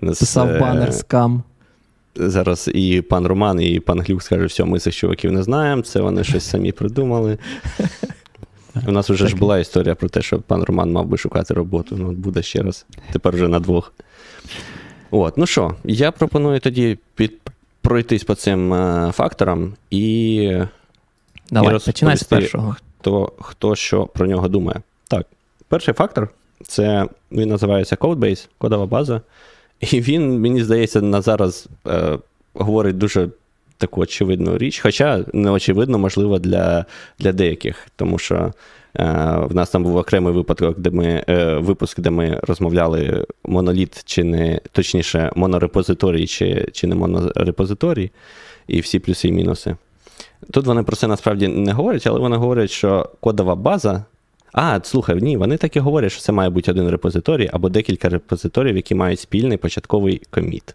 Писав 0.00 0.60
банер 0.60 0.94
скам. 0.94 1.42
Зараз 2.14 2.70
і 2.74 3.00
пан 3.00 3.26
Роман, 3.26 3.60
і 3.60 3.80
пан 3.80 4.00
Глюк 4.00 4.22
скажуть, 4.22 4.50
все, 4.50 4.64
ми 4.64 4.78
цих 4.78 4.94
чуваків 4.94 5.32
не 5.32 5.42
знаємо, 5.42 5.82
це 5.82 6.00
вони 6.00 6.24
щось 6.24 6.44
самі 6.44 6.72
придумали. 6.72 7.38
У 8.86 8.92
нас 8.92 9.10
вже 9.10 9.28
ж 9.28 9.36
була 9.36 9.58
історія 9.58 9.94
про 9.94 10.08
те, 10.08 10.22
що 10.22 10.40
пан 10.40 10.62
Роман 10.62 10.92
мав 10.92 11.06
би 11.06 11.18
шукати 11.18 11.54
роботу. 11.54 11.96
Ну, 11.98 12.12
буде 12.12 12.42
ще 12.42 12.62
раз. 12.62 12.86
Тепер 13.12 13.34
вже 13.34 13.48
на 13.48 13.60
двох. 13.60 13.92
От, 15.10 15.38
ну 15.38 15.46
що, 15.46 15.74
я 15.84 16.10
пропоную 16.10 16.60
тоді 16.60 16.98
під, 17.14 17.32
пройтись 17.80 18.24
по 18.24 18.34
цим 18.34 18.74
е, 18.74 19.12
факторам 19.14 19.74
і. 19.90 20.58
Давай, 21.50 21.76
і 21.76 21.78
починай 21.78 22.16
з 22.16 22.22
першого. 22.22 22.76
Хто, 23.00 23.32
хто 23.40 23.76
що 23.76 24.06
про 24.06 24.26
нього 24.26 24.48
думає. 24.48 24.82
Так, 25.08 25.26
перший 25.68 25.94
фактор 25.94 26.28
це 26.62 27.06
він 27.32 27.48
називається 27.48 27.96
Codebase, 27.96 28.48
кодова 28.58 28.86
база. 28.86 29.20
І 29.80 30.00
він, 30.00 30.40
мені 30.40 30.62
здається, 30.62 31.00
на 31.00 31.22
зараз 31.22 31.68
е, 31.86 32.18
говорить 32.54 32.98
дуже 32.98 33.28
таку 33.78 34.00
очевидну 34.00 34.58
річ, 34.58 34.80
хоча 34.80 35.24
не 35.32 35.50
очевидно, 35.50 35.98
можливо, 35.98 36.38
для 36.38 36.84
для 37.18 37.32
деяких, 37.32 37.86
тому 37.96 38.18
що 38.18 38.34
е, 38.34 38.52
в 39.40 39.54
нас 39.54 39.70
там 39.70 39.82
був 39.82 39.96
окремий 39.96 40.34
випадок, 40.34 40.78
де 40.78 40.90
ми 40.90 41.24
е, 41.28 41.54
випуск, 41.54 42.00
де 42.00 42.10
ми 42.10 42.40
розмовляли 42.42 43.26
моноліт, 43.44 44.02
чи 44.04 44.24
не 44.24 44.60
точніше, 44.72 45.30
монорепозиторій, 45.36 46.26
чи, 46.26 46.68
чи 46.72 46.86
не 46.86 46.94
монорепозиторій, 46.94 48.10
і 48.68 48.80
всі 48.80 48.98
плюси 48.98 49.28
і 49.28 49.32
мінуси. 49.32 49.76
Тут 50.50 50.66
вони 50.66 50.82
про 50.82 50.96
це 50.96 51.06
насправді 51.06 51.48
не 51.48 51.72
говорять, 51.72 52.06
але 52.06 52.20
вони 52.20 52.36
говорять, 52.36 52.70
що 52.70 53.10
кодова 53.20 53.54
база. 53.54 54.04
А, 54.52 54.80
слухай, 54.82 55.20
ні, 55.20 55.36
вони 55.36 55.56
так 55.56 55.76
і 55.76 55.80
говорять, 55.80 56.12
що 56.12 56.20
це 56.20 56.32
має 56.32 56.50
бути 56.50 56.70
один 56.70 56.88
репозиторій 56.88 57.50
або 57.52 57.68
декілька 57.68 58.08
репозиторів, 58.08 58.76
які 58.76 58.94
мають 58.94 59.20
спільний 59.20 59.58
початковий 59.58 60.22
коміт. 60.30 60.74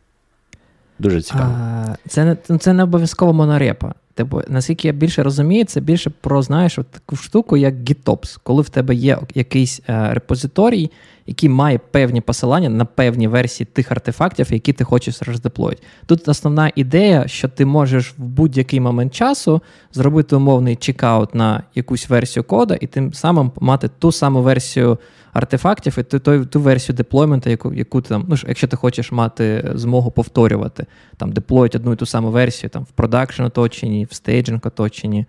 Дуже 1.00 1.22
цікаво. 1.22 1.54
А, 1.60 1.96
Це 2.08 2.26
не 2.26 2.38
ну, 2.50 2.58
це 2.58 2.74
не 2.74 2.84
обов'язково 2.84 3.34
монорепа. 3.34 3.94
Типу, 4.16 4.42
наскільки 4.48 4.88
я 4.88 4.94
більше 4.94 5.24
розумію, 5.24 5.66
це 5.66 5.82
більше 5.82 6.10
про 6.22 6.42
знаєш, 6.42 6.80
таку 6.92 7.16
штуку, 7.16 7.58
як 7.58 7.76
GitOps, 7.76 8.40
коли 8.44 8.62
в 8.62 8.70
тебе 8.70 8.96
є 8.96 9.18
якийсь 9.36 9.82
е, 9.90 10.14
репозиторій, 10.14 10.92
який 11.26 11.50
має 11.50 11.78
певні 11.78 12.22
посилання 12.22 12.70
на 12.70 12.86
певні 12.86 13.28
версії 13.28 13.68
тих 13.74 13.92
артефактів, 13.92 14.54
які 14.54 14.74
ти 14.74 14.84
хочеш 14.84 15.22
роздеплоїти. 15.22 15.84
Тут 16.06 16.28
основна 16.28 16.72
ідея, 16.76 17.28
що 17.28 17.48
ти 17.48 17.66
можеш 17.66 18.14
в 18.18 18.24
будь-який 18.24 18.80
момент 18.80 19.14
часу 19.14 19.62
зробити 19.94 20.36
умовний 20.36 20.76
чекаут 20.76 21.36
на 21.36 21.64
якусь 21.76 22.10
версію 22.10 22.44
кода, 22.44 22.78
і 22.82 22.88
тим 22.88 23.14
самим 23.14 23.52
мати 23.60 23.90
ту 24.00 24.12
саму 24.12 24.42
версію 24.42 24.98
артефактів 25.36 25.96
і 26.00 26.04
ту, 26.04 26.20
ту, 26.20 26.46
ту 26.46 26.60
версію 26.62 26.96
деплоймента, 26.96 27.50
яку 27.50 27.74
яку 27.74 28.02
ти 28.02 28.10
там, 28.10 28.26
ну 28.30 28.36
якщо 28.48 28.68
ти 28.68 28.78
хочеш 28.78 29.12
мати 29.12 29.72
змогу 29.76 30.12
повторювати, 30.12 30.86
там 31.18 31.32
деплоїть 31.32 31.76
одну 31.76 31.94
і 31.94 31.96
ту 31.96 32.06
саму 32.06 32.32
версію 32.32 32.70
там 32.70 32.84
в 32.84 32.92
production 32.92 33.44
оточенні, 33.44 34.06
в 34.06 34.14
staging 34.14 34.60
оточенні. 34.64 35.26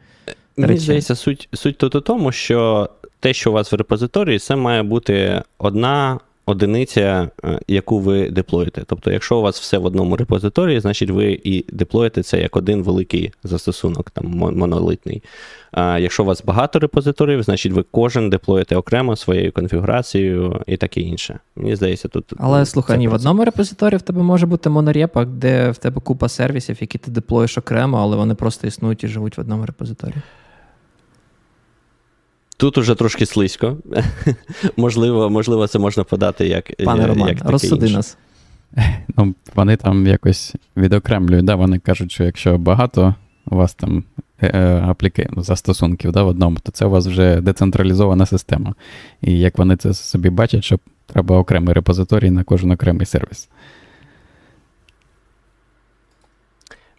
Мені 0.57 0.79
здається, 0.79 1.15
суть 1.15 1.49
суть 1.53 1.79
тут 1.79 1.95
у 1.95 2.01
тому, 2.01 2.33
що 2.33 2.89
те, 3.21 3.33
що 3.33 3.51
у 3.51 3.53
вас 3.53 3.73
в 3.73 3.75
репозиторії, 3.75 4.39
це 4.39 4.57
має 4.57 4.83
бути 4.83 5.43
одна 5.59 6.21
одиниця, 6.47 7.29
е, 7.45 7.59
яку 7.69 7.99
ви 7.99 8.31
деплоїте. 8.31 8.83
Тобто, 8.87 9.11
якщо 9.11 9.39
у 9.39 9.43
вас 9.43 9.61
все 9.61 9.79
в 9.79 9.85
одному 9.85 10.17
репозиторії, 10.17 10.81
значить 10.81 11.11
ви 11.11 11.41
і 11.45 11.65
деплоїте 11.73 12.23
це 12.23 12.41
як 12.41 12.57
один 12.57 12.83
великий 12.83 13.33
застосунок, 13.45 14.11
там 14.11 14.27
монолитний. 14.37 15.23
А 15.73 15.99
якщо 15.99 16.23
у 16.23 16.27
вас 16.27 16.45
багато 16.45 16.79
репозиторіїв, 16.79 17.43
значить 17.43 17.73
ви 17.73 17.85
кожен 17.91 18.31
деплоїте 18.31 18.77
окремо 18.77 19.17
своєю 19.17 19.53
конфігурацією 19.53 20.63
і 20.67 20.77
таке 20.77 21.01
інше. 21.01 21.39
Мені 21.57 21.77
здається, 21.77 22.09
тут. 22.09 22.33
Але 22.39 22.67
слухай, 22.67 22.99
ні, 22.99 23.09
в 23.09 23.15
одному 23.15 23.45
репозиторії 23.45 23.99
в 23.99 24.03
тебе 24.03 24.23
може 24.23 24.47
бути 24.47 24.71
монорепа, 24.71 25.25
де 25.25 25.71
в 25.71 25.77
тебе 25.77 26.01
купа 26.01 26.29
сервісів, 26.29 26.77
які 26.81 26.99
ти 26.99 27.11
деплоїш 27.11 27.59
окремо, 27.59 27.99
але 27.99 28.17
вони 28.17 28.35
просто 28.35 28.67
існують 28.67 29.05
і 29.05 29.09
живуть 29.09 29.39
в 29.39 29.41
одному 29.41 29.67
репозиторії. 29.67 30.23
Тут 32.57 32.79
уже 32.79 32.95
трошки 32.95 33.27
слизько. 33.27 33.77
можливо, 34.77 35.31
можливо, 35.31 35.67
це 35.67 35.79
можна 35.79 36.05
подати 36.05 36.49
як. 36.49 36.73
Пане 36.85 37.05
е, 37.05 37.07
Роман, 37.07 37.29
як 37.29 37.51
розсуди 37.51 37.87
інше. 37.87 37.97
нас. 37.97 38.17
Ну, 39.17 39.35
Вони 39.55 39.77
там 39.77 40.07
якось 40.07 40.55
відокремлюють. 40.77 41.45
Да? 41.45 41.55
Вони 41.55 41.79
кажуть, 41.79 42.13
що 42.13 42.25
якщо 42.25 42.59
багато 42.59 43.15
у 43.51 43.57
вас 43.57 43.75
там 43.75 44.05
е, 44.41 44.47
е, 44.47 44.81
апліки, 44.81 45.29
застосунків 45.37 46.13
да, 46.13 46.23
в 46.23 46.29
одному, 46.29 46.57
то 46.63 46.73
це 46.73 46.87
у 46.87 46.91
вас 46.91 47.07
вже 47.07 47.41
децентралізована 47.41 48.27
система. 48.27 48.75
І 49.23 49.39
як 49.39 49.59
вони 49.59 49.77
це 49.77 49.95
собі 49.95 50.31
бачать, 50.31 50.65
що 50.65 50.79
треба 51.07 51.39
окремий 51.39 51.75
репозиторій 51.75 52.31
на 52.31 52.45
кожен 52.45 52.71
окремий 52.71 53.07
сервіс. 53.07 53.49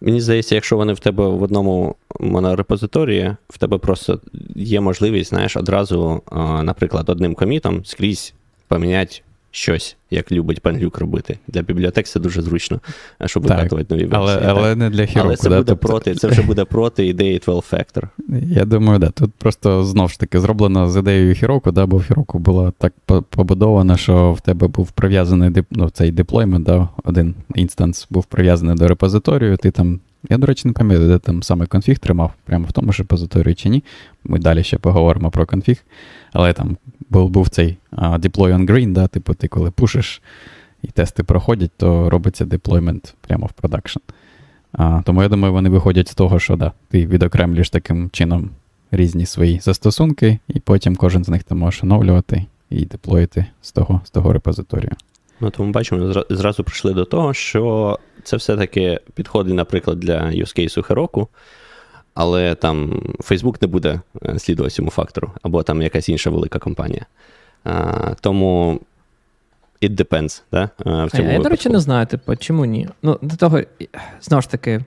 Мені 0.00 0.20
здається, 0.20 0.54
якщо 0.54 0.76
вони 0.76 0.92
в 0.92 0.98
тебе 0.98 1.28
в 1.28 1.42
одному 1.42 1.94
монорепозиторії, 2.20 3.36
в 3.48 3.58
тебе 3.58 3.78
просто 3.78 4.20
є 4.56 4.80
можливість, 4.80 5.30
знаєш, 5.30 5.56
одразу, 5.56 6.22
наприклад, 6.62 7.08
одним 7.08 7.34
комітом 7.34 7.84
скрізь 7.84 8.34
поміняти 8.68 9.20
щось, 9.50 9.96
як 10.10 10.32
любить 10.32 10.60
пан 10.60 10.78
Люк 10.78 10.98
робити. 10.98 11.38
Для 11.48 11.62
бібліотек 11.62 12.06
це 12.06 12.20
дуже 12.20 12.42
зручно, 12.42 12.80
щоб 13.26 13.42
викатувати 13.42 13.94
нові 13.94 14.04
версії. 14.04 14.38
Але 14.38 14.42
але 14.46 14.76
не 14.76 14.90
для 14.90 15.06
Heroku. 15.06 15.28
Але 15.28 15.36
це 15.36 15.48
да? 15.48 15.56
буде 15.56 15.68
тобто... 15.72 15.88
проти, 15.88 16.14
це 16.14 16.28
вже 16.28 16.42
буде 16.42 16.64
проти 16.64 17.06
ідеї 17.06 17.38
12 17.38 17.72
Factor. 17.72 18.08
Я 18.42 18.64
думаю, 18.64 18.98
да. 18.98 19.10
Тут 19.10 19.32
просто 19.34 19.84
знову 19.84 20.08
ж 20.08 20.20
таки 20.20 20.40
зроблено 20.40 20.90
з 20.90 20.96
ідеєю 20.96 21.34
Heroku, 21.34 21.72
да, 21.72 21.86
бо 21.86 21.96
в 21.96 22.04
Heroku 22.04 22.38
було 22.38 22.72
так 22.78 22.92
побудовано, 23.30 23.96
що 23.96 24.32
в 24.32 24.40
тебе 24.40 24.68
був 24.68 24.90
прив'язаний 24.90 25.64
ну, 25.70 25.90
цей 25.90 26.10
деплоймент, 26.10 26.66
да, 26.66 26.88
один 27.04 27.34
інстанс 27.54 28.06
був 28.10 28.24
прив'язаний 28.24 28.76
до 28.76 28.88
репозиторію, 28.88 29.56
ти 29.56 29.70
там. 29.70 30.00
Я, 30.30 30.38
до 30.38 30.46
речі, 30.46 30.68
не 30.68 30.74
пам'ятаю, 30.74 31.08
де 31.08 31.18
там 31.18 31.42
саме 31.42 31.66
конфіг 31.66 31.98
тримав, 31.98 32.32
прямо 32.44 32.66
в 32.66 32.72
тому 32.72 32.92
ж 32.92 33.02
репозиторії 33.02 33.54
чи 33.54 33.68
ні. 33.68 33.84
Ми 34.24 34.38
далі 34.38 34.64
ще 34.64 34.78
поговоримо 34.78 35.30
про 35.30 35.46
конфіг. 35.46 35.84
Але 36.32 36.52
там 36.52 36.76
був 37.10 37.30
був 37.30 37.48
цей 37.48 37.76
uh, 37.92 38.18
deploy 38.18 38.54
on 38.54 38.70
green, 38.70 38.92
да, 38.92 39.06
типу, 39.06 39.34
ти 39.34 39.48
коли 39.48 39.70
пушиш 39.70 40.22
і 40.82 40.88
тести 40.88 41.22
проходять, 41.22 41.70
то 41.76 42.10
робиться 42.10 42.44
деплоймент 42.44 43.14
прямо 43.20 43.46
в 43.46 43.52
production. 43.52 43.98
Uh, 44.74 45.02
тому 45.02 45.22
я 45.22 45.28
думаю, 45.28 45.52
вони 45.52 45.68
виходять 45.68 46.08
з 46.08 46.14
того, 46.14 46.38
що 46.38 46.56
да, 46.56 46.72
ти 46.88 47.06
відокремлюєш 47.06 47.70
таким 47.70 48.10
чином 48.10 48.50
різні 48.90 49.26
свої 49.26 49.60
застосунки, 49.60 50.38
і 50.48 50.60
потім 50.60 50.96
кожен 50.96 51.24
з 51.24 51.28
них 51.28 51.42
ти 51.42 51.54
можеш 51.54 51.82
оновлювати 51.82 52.44
і 52.70 52.84
деплоїти 52.84 53.46
з 53.62 53.72
того 53.72 54.00
з 54.04 54.10
того 54.10 54.32
репозиторію. 54.32 54.92
Ну, 55.40 55.50
тому 55.50 55.72
бачимо, 55.72 56.24
зразу 56.30 56.64
прийшли 56.64 56.92
до 56.92 57.04
того, 57.04 57.34
що 57.34 57.98
це 58.22 58.36
все-таки 58.36 59.00
підходить, 59.14 59.54
наприклад, 59.54 60.00
для 60.00 60.20
use 60.20 60.58
case 60.58 60.88
Heroku, 60.88 61.26
але 62.18 62.54
там 62.54 63.02
Facebook 63.18 63.56
не 63.60 63.68
буде 63.68 64.00
е, 64.24 64.38
слідувати 64.38 64.74
цьому 64.74 64.90
фактору, 64.90 65.32
або 65.42 65.62
там 65.62 65.82
якась 65.82 66.08
інша 66.08 66.30
велика 66.30 66.58
компанія. 66.58 67.06
А, 67.64 68.14
Тому 68.20 68.80
it 69.82 69.96
depends. 69.96 70.42
Да, 70.52 70.70
в 70.78 71.10
цьому 71.10 71.28
а 71.28 71.32
Я, 71.32 71.38
до 71.38 71.48
речі, 71.48 71.68
не 71.68 71.80
знаю, 71.80 72.06
типу, 72.06 72.36
чому 72.36 72.64
ні. 72.64 72.88
Ну, 73.02 73.18
до 73.22 73.36
того, 73.36 73.60
знову 74.20 74.42
ж 74.42 74.50
таки, 74.50 74.84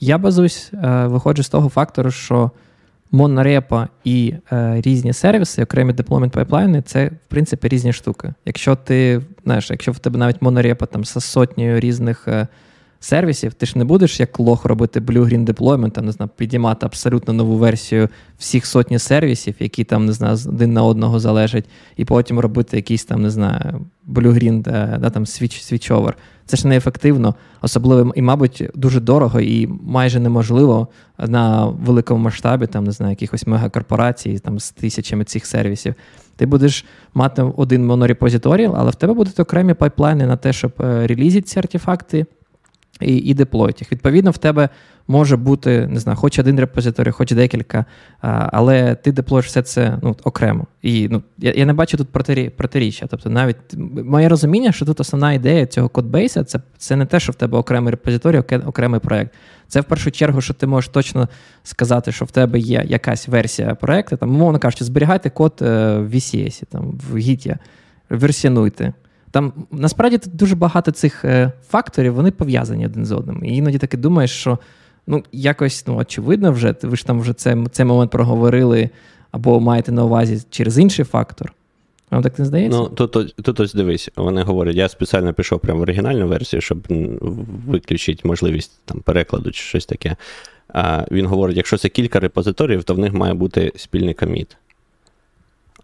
я 0.00 0.18
базуюсь, 0.18 0.70
е, 0.72 1.06
виходжу 1.06 1.42
з 1.42 1.48
того 1.48 1.68
фактору, 1.68 2.10
що 2.10 2.50
монорепа 3.10 3.88
і 4.04 4.34
е, 4.52 4.80
різні 4.80 5.12
сервіси, 5.12 5.62
окремі 5.62 5.92
deployment 5.92 6.32
пайплайни, 6.32 6.82
це, 6.82 7.06
в 7.06 7.28
принципі, 7.28 7.68
різні 7.68 7.92
штуки. 7.92 8.34
Якщо 8.44 8.76
ти, 8.76 9.22
знаєш, 9.44 9.70
якщо 9.70 9.92
в 9.92 9.98
тебе 9.98 10.18
навіть 10.18 10.42
монорепа 10.42 10.86
там 10.86 11.04
з 11.04 11.24
сотнею 11.24 11.80
різних. 11.80 12.28
Е, 12.28 12.46
сервісів, 13.00 13.54
ти 13.54 13.66
ж 13.66 13.78
не 13.78 13.84
будеш 13.84 14.20
як 14.20 14.40
лох 14.40 14.64
робити 14.64 15.00
blue-green 15.00 15.44
deployment, 15.44 15.90
там, 15.90 16.04
не 16.04 16.12
знаю, 16.12 16.30
підіймати 16.36 16.86
абсолютно 16.86 17.34
нову 17.34 17.56
версію 17.56 18.08
всіх 18.38 18.66
сотні 18.66 18.98
сервісів, 18.98 19.54
які 19.58 19.84
там, 19.84 20.06
не 20.06 20.12
знаю, 20.12 20.36
один 20.46 20.72
на 20.72 20.82
одного 20.82 21.20
залежать, 21.20 21.64
і 21.96 22.04
потім 22.04 22.38
робити 22.38 22.76
якийсь 22.76 23.04
там, 23.04 23.22
не 23.22 23.30
знаю, 23.30 23.86
blue-green, 24.08 24.62
да, 24.98 25.10
там 25.10 25.24
switch-over. 25.24 26.12
Це 26.46 26.56
ж 26.56 26.68
неефективно, 26.68 27.34
особливо 27.62 28.12
і, 28.14 28.22
мабуть, 28.22 28.70
дуже 28.74 29.00
дорого 29.00 29.40
і 29.40 29.68
майже 29.82 30.20
неможливо 30.20 30.88
на 31.18 31.66
великому 31.66 32.24
масштабі, 32.24 32.66
там, 32.66 32.84
не 32.84 32.92
знаю, 32.92 33.10
якихось 33.10 33.46
мегакорпорацій 33.46 34.38
там, 34.38 34.60
з 34.60 34.70
тисячами 34.70 35.24
цих 35.24 35.46
сервісів. 35.46 35.94
Ти 36.36 36.46
будеш 36.46 36.84
мати 37.14 37.42
один 37.42 37.86
монорепозиторій, 37.86 38.70
але 38.74 38.90
в 38.90 38.94
тебе 38.94 39.14
будуть 39.14 39.40
окремі 39.40 39.74
пайплайни 39.74 40.26
на 40.26 40.36
те, 40.36 40.52
щоб 40.52 40.72
е, 40.80 41.06
релізити 41.06 41.42
ці 41.42 41.58
артефакти 41.58 42.26
і 43.00 43.16
і 43.16 43.34
деплоїть 43.34 43.80
їх. 43.80 43.92
Відповідно, 43.92 44.30
в 44.30 44.38
тебе 44.38 44.68
може 45.08 45.36
бути 45.36 45.86
не 45.86 46.00
знаю, 46.00 46.18
хоч 46.18 46.38
один 46.38 46.60
репозиторій, 46.60 47.10
хоч 47.10 47.32
декілька, 47.32 47.84
але 48.20 48.94
ти 48.94 49.12
деплоїш 49.12 49.46
все 49.46 49.62
це 49.62 49.98
ну, 50.02 50.16
окремо. 50.24 50.66
І 50.82 51.08
ну, 51.08 51.22
я 51.38 51.52
я 51.56 51.66
не 51.66 51.72
бачу 51.72 51.96
тут 51.96 52.08
протиріччя. 52.56 53.06
Тобто, 53.06 53.30
навіть 53.30 53.56
моє 54.04 54.28
розуміння, 54.28 54.72
що 54.72 54.86
тут 54.86 55.00
основна 55.00 55.32
ідея 55.32 55.66
цього 55.66 55.88
кодбейса 55.88 56.44
це 56.44 56.60
це 56.78 56.96
не 56.96 57.06
те, 57.06 57.20
що 57.20 57.32
в 57.32 57.34
тебе 57.34 57.58
окремий 57.58 57.90
репозиторій, 57.90 58.38
окремий 58.66 59.00
проект. 59.00 59.34
Це 59.68 59.80
в 59.80 59.84
першу 59.84 60.10
чергу, 60.10 60.40
що 60.40 60.54
ти 60.54 60.66
можеш 60.66 60.90
точно 60.90 61.28
сказати, 61.62 62.12
що 62.12 62.24
в 62.24 62.30
тебе 62.30 62.58
є 62.58 62.84
якась 62.88 63.28
версія 63.28 63.74
проекту, 63.74 64.16
там, 64.16 64.30
умовно 64.30 64.58
кажучи, 64.58 64.84
зберігайте 64.84 65.30
код 65.30 65.52
е, 65.62 65.98
в 65.98 66.14
VCS, 66.14 66.62
там, 66.70 67.00
в 67.10 67.16
Git, 67.16 67.56
версіонуйте. 68.10 68.92
Там 69.30 69.52
насправді 69.70 70.20
дуже 70.26 70.56
багато 70.56 70.90
цих 70.90 71.24
е, 71.24 71.52
факторів, 71.68 72.14
вони 72.14 72.30
пов'язані 72.30 72.86
один 72.86 73.06
з 73.06 73.12
одним. 73.12 73.44
І 73.44 73.56
іноді 73.56 73.78
таки 73.78 73.96
думаєш, 73.96 74.30
що 74.30 74.58
ну, 75.06 75.24
якось 75.32 75.86
ну, 75.86 75.96
очевидно 75.96 76.52
вже, 76.52 76.74
ви 76.82 76.96
ж 76.96 77.06
там 77.06 77.20
вже 77.20 77.32
цей, 77.32 77.66
цей 77.72 77.86
момент 77.86 78.10
проговорили 78.10 78.90
або 79.30 79.60
маєте 79.60 79.92
на 79.92 80.04
увазі 80.04 80.42
через 80.50 80.78
інший 80.78 81.04
фактор. 81.04 81.52
Вам 82.10 82.22
так 82.22 82.38
не 82.38 82.44
здається? 82.44 82.78
Ну, 82.78 82.88
тут 83.42 83.60
ось 83.60 83.74
дивись, 83.74 84.10
вони 84.16 84.42
говорять, 84.42 84.76
я 84.76 84.88
спеціально 84.88 85.32
пішов 85.32 85.60
прямо 85.60 85.78
в 85.78 85.82
оригінальну 85.82 86.28
версію, 86.28 86.60
щоб 86.60 86.86
виключити 87.66 88.28
можливість 88.28 88.80
там, 88.84 89.00
перекладу 89.00 89.50
чи 89.50 89.62
щось 89.62 89.86
таке. 89.86 90.16
А 90.68 91.04
Він 91.10 91.26
говорить, 91.26 91.56
якщо 91.56 91.76
це 91.76 91.88
кілька 91.88 92.20
репозиторіїв, 92.20 92.84
то 92.84 92.94
в 92.94 92.98
них 92.98 93.12
має 93.12 93.34
бути 93.34 93.72
спільний 93.76 94.14
коміт. 94.14 94.56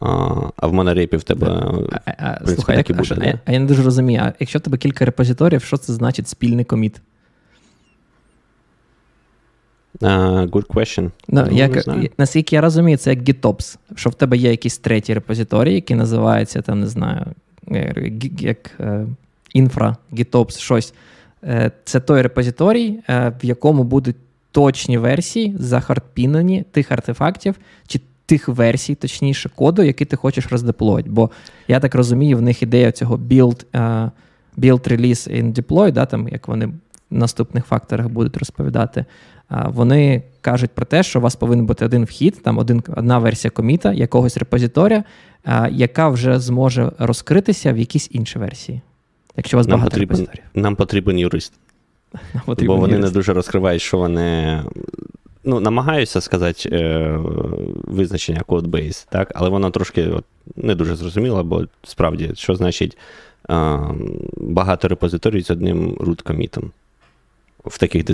А 0.01 0.35
а 0.57 0.67
в 0.67 0.73
монорепі 0.73 1.17
в 1.17 1.23
тебе. 1.23 1.47
А, 1.47 1.53
а, 2.19 2.33
в 2.33 2.37
принципі, 2.37 2.55
слухай, 2.55 2.83
так 2.83 2.97
буде, 2.97 3.15
а, 3.15 3.25
да? 3.25 3.39
а 3.45 3.53
я 3.53 3.59
не 3.59 3.67
дуже 3.67 3.83
розумію, 3.83 4.21
а 4.25 4.33
якщо 4.41 4.59
в 4.59 4.63
тебе 4.63 4.79
кілька 4.79 5.05
репозиторіїв, 5.05 5.63
що 5.63 5.77
це 5.77 5.93
значить 5.93 6.29
спільний 6.29 6.65
коміт? 6.65 7.01
Uh, 10.01 10.51
good 10.51 10.67
question. 10.67 11.11
Ну, 11.29 11.47
ну, 11.51 11.57
як, 11.57 11.87
Наскільки 12.19 12.57
я 12.57 12.61
розумію, 12.61 12.99
це 12.99 13.11
як 13.11 13.19
GitOps, 13.19 13.79
що 13.95 14.11
в 14.11 14.15
тебе 14.15 14.37
є 14.37 14.51
якийсь 14.51 14.79
третій 14.79 15.15
репозиторій, 15.15 15.75
який 15.75 15.97
називається, 15.97 16.63
там, 16.63 16.81
не 16.81 16.87
знаю, 16.87 17.27
як 18.39 18.71
е, 18.81 19.07
інфра, 19.53 19.97
GitOps, 20.13 20.59
щось. 20.59 20.95
Е, 21.45 21.71
це 21.85 22.01
той 22.01 22.23
репозиторій, 22.23 22.99
е, 23.09 23.33
в 23.43 23.45
якому 23.45 23.85
будуть 23.85 24.17
точні 24.51 24.99
версії 24.99 25.57
захардпінені 25.59 26.65
тих 26.71 26.93
артефактів, 26.93 27.55
чи 27.87 28.01
тих 28.27 28.49
версій, 28.49 28.95
точніше, 28.95 29.51
коду, 29.55 29.83
який 29.83 30.07
ти 30.07 30.17
хочеш 30.17 30.47
роздеплоїти. 30.47 31.11
Бо 31.11 31.31
я 31.69 31.81
так 31.81 31.95
розумію, 31.95 32.39
в 32.39 32.43
них 32.43 32.63
ідея 32.63 32.93
цього 32.93 33.17
build, 33.17 33.65
uh, 33.73 34.11
build 34.59 34.89
release 34.89 35.43
and 35.43 35.63
deploy, 35.63 35.93
да, 35.93 36.07
там, 36.07 36.29
як 36.29 36.49
вони 36.49 36.67
в 36.67 36.73
наступних 37.11 37.65
факторах 37.65 38.09
будуть 38.09 38.37
розповідати. 38.37 39.05
Uh, 39.51 39.73
вони 39.73 40.23
кажуть 40.41 40.71
про 40.71 40.87
те, 40.87 41.03
що 41.03 41.19
у 41.19 41.23
вас 41.23 41.37
повинен 41.37 41.67
бути 41.67 41.85
один 41.85 42.05
вхід, 42.05 42.43
там 42.43 42.59
один, 42.59 42.83
одна 42.97 43.19
версія 43.19 43.51
коміта, 43.51 43.93
якогось 43.93 44.37
репозиторія, 44.37 45.05
uh, 45.45 45.73
яка 45.73 46.09
вже 46.09 46.41
зможе 46.41 46.93
розкритися 46.99 47.73
в 47.73 47.79
якійсь 47.79 48.09
іншій 48.13 48.39
версії. 48.39 48.81
Якщо 49.37 49.57
у 49.57 49.59
вас 49.59 49.67
нам 49.67 49.79
багато 49.79 49.91
потрібен, 49.91 50.17
репозиторів. 50.17 50.45
Нам 50.55 50.77
потрібен 50.77 51.19
юрист. 51.19 51.53
Нам 52.35 52.43
потрібен 52.47 52.77
Бо 52.77 52.81
вони 52.81 52.95
юрист. 52.95 53.13
не 53.13 53.19
дуже 53.19 53.33
розкривають, 53.33 53.83
що 53.83 53.99
вони 53.99 54.63
ну, 55.47 55.61
намагаюся 55.61 56.21
сказати 56.21 56.69
е, 56.73 57.19
визначення 57.85 58.43
code-base, 58.49 59.07
так, 59.11 59.33
але 59.35 59.49
воно 59.49 59.71
трошки 59.71 60.09
от, 60.09 60.25
не 60.57 60.75
дуже 60.75 60.97
зрозуміло, 60.97 61.45
бо 61.45 61.65
справді, 61.85 62.31
що 62.35 62.55
значить 62.55 62.99
е, 63.51 63.79
багато 64.37 64.89
репозиторій 64.89 65.43
з 65.43 65.51
одним 65.51 65.95
root 65.95 66.23
комітом 66.23 66.71
в 67.65 67.79
таких 67.79 68.05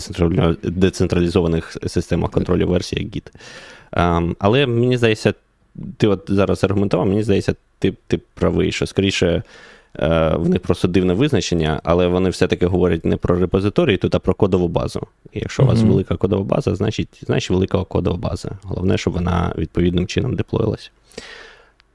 децентралізованих 0.63 1.77
системах 1.87 2.31
контролю 2.31 2.67
версій, 2.67 2.97
як 2.97 3.07
Git. 3.07 3.27
Е, 4.31 4.35
але 4.39 4.67
мені 4.67 4.97
здається, 4.97 5.35
ти 5.97 6.07
от 6.07 6.25
зараз 6.29 6.65
аргументував, 6.65 7.07
мені 7.07 7.23
здається, 7.23 7.55
ти, 7.79 7.95
ти 8.07 8.21
правий, 8.35 8.73
що 8.73 8.87
скоріше. 8.87 9.43
Е, 9.99 10.37
в 10.37 10.49
них 10.49 10.61
просто 10.61 10.89
дивне 10.89 11.15
визначення, 11.15 11.81
але 11.85 12.07
вони 12.07 12.31
все-таки 12.31 12.67
говорять 12.67 13.05
не 13.05 13.17
про 13.17 13.39
репозиторій, 13.39 13.97
тут, 13.97 14.15
а 14.15 14.19
про 14.19 14.35
кодову 14.35 14.69
базу. 14.69 15.07
І 15.33 15.39
якщо 15.39 15.63
mm-hmm. 15.63 15.67
у 15.67 15.69
вас 15.69 15.83
велика 15.83 16.17
кодова 16.17 16.45
база, 16.45 16.75
значить 16.75 17.09
значить 17.23 17.51
велика 17.51 17.85
кодова 17.85 18.17
база. 18.17 18.51
Головне, 18.63 18.99
щоб 18.99 19.13
вона 19.13 19.55
відповідним 19.59 20.07
чином 20.07 20.37
деплоїлась. 20.37 20.93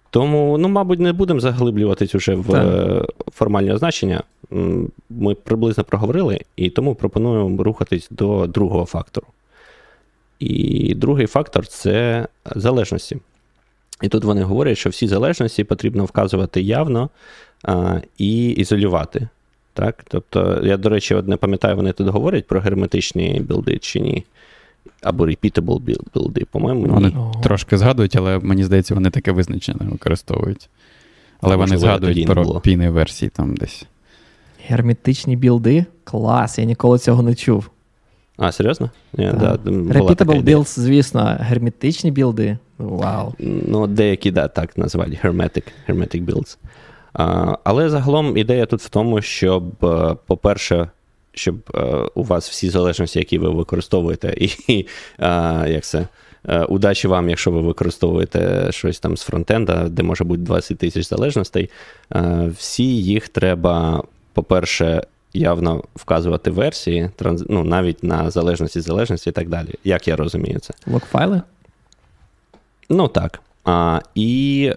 Тому, 0.10 0.58
ну, 0.58 0.68
мабуть, 0.68 1.00
не 1.00 1.14
будемо 1.14 1.40
заглиблюватись 1.40 2.16
уже 2.16 2.36
в 2.36 2.52
так. 2.52 3.10
формальні 3.34 3.72
означення. 3.72 4.24
Ми 5.10 5.36
приблизно 5.36 5.84
проговорили, 5.84 6.40
і 6.56 6.70
тому 6.70 6.96
пропоную 6.96 7.64
рухатись 7.64 8.08
до 8.12 8.48
другого 8.48 8.86
фактору. 8.86 9.28
І 10.40 10.96
другий 10.96 11.28
фактор 11.28 11.68
це 11.68 12.28
залежності. 12.56 13.18
І 14.02 14.10
тут 14.10 14.24
вони 14.24 14.44
говорять, 14.44 14.78
що 14.78 14.90
всі 14.90 15.08
залежності 15.08 15.64
потрібно 15.64 16.06
вказувати 16.06 16.62
явно 16.62 17.10
і 18.18 18.50
ізолювати. 18.50 19.28
Так? 19.74 20.06
Тобто, 20.08 20.62
я, 20.64 20.78
до 20.78 20.90
речі, 20.90 21.16
от 21.16 21.28
не 21.28 21.38
пам'ятаю, 21.38 21.76
вони 21.76 21.92
тут 21.92 22.08
говорять 22.08 22.48
про 22.48 22.60
герметичні 22.60 23.42
білди 23.50 23.78
чи 23.78 24.00
ні. 24.00 24.24
Або 25.02 25.26
repeatable 25.28 25.80
білди, 26.14 26.46
по-моєму. 26.52 26.82
ні. 26.82 26.88
Вони 26.88 27.14
трошки 27.44 27.78
згадують, 27.78 28.16
але 28.16 28.40
мені 28.40 28.64
здається, 28.64 28.94
вони 28.94 29.10
таке 29.10 29.32
визначення 29.32 29.88
використовують. 29.92 30.70
Але 31.42 31.54
а, 31.54 31.58
вони 31.58 31.78
згадують 31.78 32.26
про 32.28 32.60
піни 32.60 32.90
версії 32.90 33.30
там 33.30 33.56
десь. 33.56 33.86
Герметичні 34.68 35.36
білди? 35.36 35.86
Клас, 36.04 36.60
я 36.60 36.66
ніколи 36.66 37.00
цього 37.00 37.22
не 37.22 37.36
чув. 37.36 37.70
А, 38.38 38.52
серйозно? 38.52 38.92
Yeah, 39.14 39.40
да, 39.40 39.56
Repeatable 39.72 40.44
builds, 40.44 40.80
звісно, 40.80 41.38
герметичні 41.40 42.12
білди. 42.12 42.58
Вау. 42.78 43.34
Ну, 43.40 43.88
деякі, 43.88 44.32
да, 44.32 44.48
так 44.48 44.78
називають 44.78 45.20
hermetic, 45.24 45.64
hermetic 45.88 46.26
builds. 46.26 46.58
Але 47.64 47.90
загалом 47.90 48.38
ідея 48.38 48.66
тут 48.66 48.82
в 48.82 48.90
тому, 48.90 49.22
щоб, 49.22 49.86
е, 49.86 50.16
по-перше, 50.28 50.90
щоб 51.34 51.56
е, 51.76 51.82
у 52.16 52.24
вас 52.24 52.50
всі 52.50 52.70
залежності, 52.70 53.20
які 53.20 53.38
ви 53.38 53.50
використовуєте, 53.50 54.36
і 54.68 54.86
як 55.68 55.84
це. 55.84 56.08
Е, 56.50 56.64
удачі 56.64 57.08
вам, 57.08 57.30
якщо 57.30 57.52
ви 57.52 57.62
використовуєте 57.62 58.68
щось 58.72 59.00
там 59.00 59.18
з 59.18 59.22
фронтенда, 59.22 59.90
де 59.90 60.04
може 60.04 60.24
бути 60.24 60.42
20 60.42 60.78
тисяч 60.78 61.10
залежностей. 61.10 61.70
Всі 62.58 62.98
їх 63.04 63.30
треба, 63.30 64.04
по-перше, 64.34 65.04
явно 65.34 65.84
вказувати 65.96 66.52
версії, 66.52 67.10
ну, 67.50 67.64
навіть 67.64 68.04
на 68.04 68.32
залежності 68.32 68.82
залежності 68.82 69.30
і 69.30 69.34
так 69.34 69.50
далі. 69.50 69.70
Як 69.84 70.08
я 70.08 70.16
розумію 70.16 70.60
це? 70.60 70.74
Локфайли? 70.88 71.42
Ну 72.90 73.08
так. 73.08 73.42
А, 73.66 74.00
І 74.16 74.74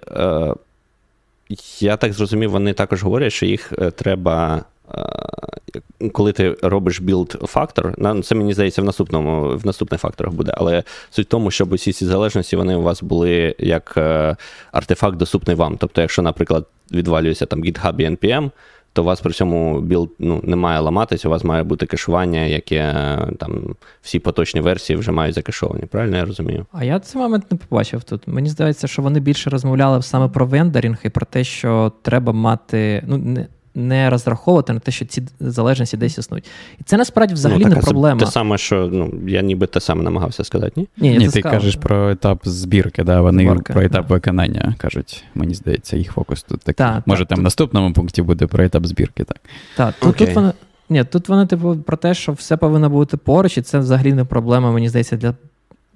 я 1.81 1.97
так 1.97 2.13
зрозумів, 2.13 2.51
вони 2.51 2.73
також 2.73 3.03
говорять, 3.03 3.33
що 3.33 3.47
їх 3.47 3.73
е, 3.79 3.91
треба. 3.91 4.65
Е, 4.95 6.11
коли 6.13 6.33
ти 6.33 6.57
робиш 6.63 7.01
build-фактор, 7.01 7.95
це 8.23 8.35
мені 8.35 8.53
здається 8.53 8.83
в 8.83 8.85
наступному, 8.85 9.57
в 9.57 9.67
наступних 9.67 10.01
факторах 10.01 10.33
буде, 10.33 10.55
але 10.57 10.83
суть 11.11 11.27
в 11.27 11.31
тому, 11.31 11.51
щоб 11.51 11.73
усі 11.73 11.93
ці 11.93 12.07
залежності 12.07 12.57
вони 12.57 12.75
у 12.75 12.83
вас 12.83 13.03
були 13.03 13.55
як 13.59 13.95
е, 13.97 14.37
артефакт 14.73 15.17
доступний 15.17 15.57
вам. 15.57 15.77
Тобто, 15.77 16.01
якщо, 16.01 16.23
наприклад, 16.23 16.67
відвалюється 16.93 17.47
там 17.47 17.65
GitHub 17.65 18.01
і 18.01 18.09
NPM, 18.09 18.51
то 18.93 19.03
у 19.03 19.05
вас 19.05 19.21
при 19.21 19.33
цьому 19.33 19.81
build 19.81 20.11
ну, 20.19 20.41
не 20.45 20.57
має 20.57 20.81
ламатись, 20.81 21.25
у 21.25 21.31
вас 21.31 21.45
має 21.45 21.63
бути 21.63 21.87
кешування, 21.87 22.41
яке 22.41 22.95
там 23.39 23.77
всі 24.03 24.19
поточні 24.19 24.61
версії 24.61 24.97
вже 24.97 25.13
мають 25.13 25.35
закешовані. 25.35 25.87
Правильно 25.87 26.17
я 26.17 26.25
розумію? 26.25 26.67
А 26.73 26.85
я 26.85 27.01
цей 27.01 27.23
момент 27.23 27.45
не 27.53 27.59
побачив 27.59 28.03
тут. 28.03 28.29
Мені 28.29 28.49
здається, 28.49 28.87
що 28.87 29.03
вони 29.03 29.21
більше 29.21 29.51
розмовляли 29.51 30.03
саме 30.03 30.29
про 30.29 30.47
vendoring 30.47 30.99
і 31.05 31.09
про 31.09 31.27
те, 31.27 31.45
що 31.45 31.93
треба 32.03 32.33
мати. 32.33 33.03
ну, 33.07 33.19
не 33.19 33.47
не 33.75 34.11
розраховувати 34.11 34.73
на 34.73 34.81
те, 34.81 34.93
що 34.93 35.05
ці 35.05 35.23
залежності 35.41 35.97
десь 35.97 36.19
існують. 36.19 36.45
І 36.81 36.83
це 36.85 36.97
насправді 36.97 37.35
взагалі 37.35 37.63
ну, 37.63 37.69
не 37.69 37.77
проблема. 37.77 38.21
Те 38.21 38.27
саме, 38.27 38.59
що 38.59 38.89
ну, 38.93 39.13
я 39.27 39.43
ніби 39.43 39.67
те 39.67 39.81
саме 39.81 40.03
намагався 40.03 40.45
сказати, 40.45 40.73
ні? 40.77 40.89
Ні, 40.97 41.19
ні 41.19 41.25
ти 41.25 41.31
сказав. 41.31 41.53
кажеш 41.53 41.77
про 41.77 42.11
етап 42.11 42.41
збірки, 42.45 43.05
да, 43.05 43.21
вони 43.21 43.43
Зборка, 43.43 43.73
про 43.73 43.83
етап 43.83 44.07
да. 44.09 44.15
виконання 44.15 44.75
кажуть. 44.79 45.25
Мені 45.35 45.55
здається, 45.55 45.97
їх 45.97 46.13
фокус 46.13 46.43
тут 46.43 46.61
такий. 46.61 46.87
Та, 46.87 47.03
Може, 47.07 47.25
та, 47.25 47.29
там 47.29 47.39
в 47.39 47.43
наступному 47.43 47.93
пункті 47.93 48.23
буде 48.23 48.47
про 48.47 48.65
етап 48.65 48.87
збірки, 48.87 49.25
так? 49.25 49.41
Так, 49.77 49.95
тут, 50.01 50.17
тут 50.17 50.35
вони. 50.35 50.53
Ні, 50.89 51.05
тут 51.05 51.29
вони 51.29 51.47
типу 51.47 51.77
про 51.77 51.97
те, 51.97 52.15
що 52.15 52.33
все 52.33 52.57
повинно 52.57 52.91
бути 52.91 53.17
поруч, 53.17 53.59
і 53.59 53.63
це 53.63 53.79
взагалі 53.79 54.13
не 54.13 54.25
проблема, 54.25 54.73
мені 54.73 54.89
здається, 54.89 55.17
для 55.17 55.35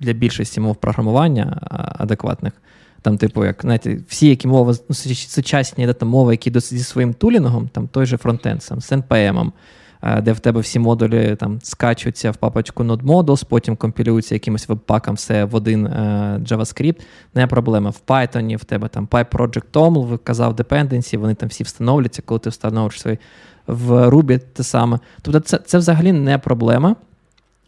для 0.01 0.13
більшості 0.13 0.61
мов 0.61 0.77
програмування 0.77 1.59
адекватних. 1.99 2.53
Там, 3.05 3.19
типу, 3.19 3.45
як 3.45 3.61
знаєте, 3.61 3.99
всі, 4.09 4.29
які 4.29 4.49
мови, 4.49 4.75
ну, 4.89 4.95
сучасні 5.15 5.87
дата 5.87 6.07
мови, 6.07 6.33
які 6.33 6.61
зі 6.61 6.85
своїм 6.85 7.15
тулінгом, 7.15 7.69
там 7.69 7.89
той 7.89 8.07
же 8.07 8.17
фронтенд, 8.17 8.63
сам, 8.63 8.81
з 8.81 8.93
NPM, 8.93 9.53
де 10.23 10.33
в 10.33 10.41
тебе 10.41 10.61
всі 10.61 10.79
модулі 10.79 11.37
там 11.41 11.59
скачуються 11.63 12.31
в 12.31 12.37
папочку 12.37 12.85
Node 12.85 13.03
Models, 13.03 13.47
потім 13.49 13.77
компілюються 13.77 14.35
якимось 14.35 14.69
веб-паком 14.69 15.15
все 15.15 15.45
в 15.45 15.55
один 15.55 15.89
JavaScript. 16.39 17.01
Не 17.35 17.47
проблема. 17.47 17.91
В 17.91 18.01
Python 18.07 18.57
в 18.57 18.65
тебе 18.65 18.89
там 18.89 19.07
PyProject 19.07 19.65
TOML, 19.73 20.07
виказав 20.07 20.55
dependency, 20.55 21.19
вони 21.19 21.35
там 21.35 21.49
всі 21.49 21.65
встановлюються, 21.65 22.23
коли 22.23 22.41
ти 22.41 22.51
встановиш 22.51 23.01
свої 23.01 23.19
в 23.67 24.09
Ruby 24.09 24.39
те 24.39 24.63
саме. 24.63 24.99
Тобто, 25.23 25.41
це, 25.41 25.59
це 25.59 25.79
взагалі 25.79 26.13
не 26.13 26.39
проблема. 26.39 26.97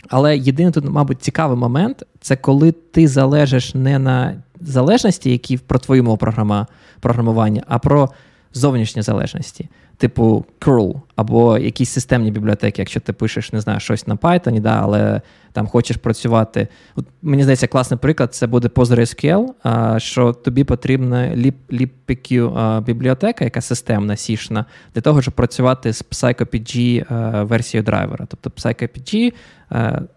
Але 0.09 0.38
єдиний 0.38 0.72
тут, 0.72 0.85
мабуть, 0.85 1.22
цікавий 1.22 1.59
момент 1.59 2.03
це 2.20 2.37
коли 2.37 2.72
ти 2.72 3.09
залежиш 3.09 3.75
не 3.75 3.99
на 3.99 4.42
залежності, 4.61 5.31
які 5.31 5.59
про 5.59 5.79
твою 5.79 6.05
мову 6.05 6.16
програма, 6.16 6.66
програмування, 7.01 7.62
а 7.69 7.79
про 7.79 8.11
зовнішні 8.53 9.03
залежності 9.03 9.69
типу 9.96 10.44
curl, 10.61 11.00
або 11.16 11.59
якісь 11.59 11.90
системні 11.90 12.30
бібліотеки, 12.30 12.82
якщо 12.82 13.00
ти 13.00 13.12
пишеш, 13.12 13.52
не 13.52 13.61
знаю, 13.61 13.80
щось 13.80 14.06
на 14.06 14.14
Python, 14.14 14.61
да, 14.61 14.80
але 14.82 15.20
там 15.52 15.66
хочеш 15.66 15.96
працювати. 15.96 16.68
От, 16.96 17.06
Мені 17.22 17.42
здається, 17.42 17.66
класний 17.66 17.98
приклад 17.98 18.35
це 18.35 18.46
буде 18.46 18.68
PostgreSQL, 18.68 19.46
а, 19.62 19.98
що 19.98 20.32
тобі 20.32 20.64
потрібна 20.64 21.37
libpq 21.70 22.80
бібліотека, 22.82 23.44
яка 23.44 23.61
системна, 23.61 24.16
сішна, 24.16 24.64
для 24.94 25.00
того, 25.00 25.22
щоб 25.22 25.35
працювати 25.35 25.92
з 25.92 26.04
PsychoPG 26.04 27.04
версією 27.44 27.85
драйвера. 27.85 28.26
Тобто 28.28 28.50
PsychoPG 28.50 29.32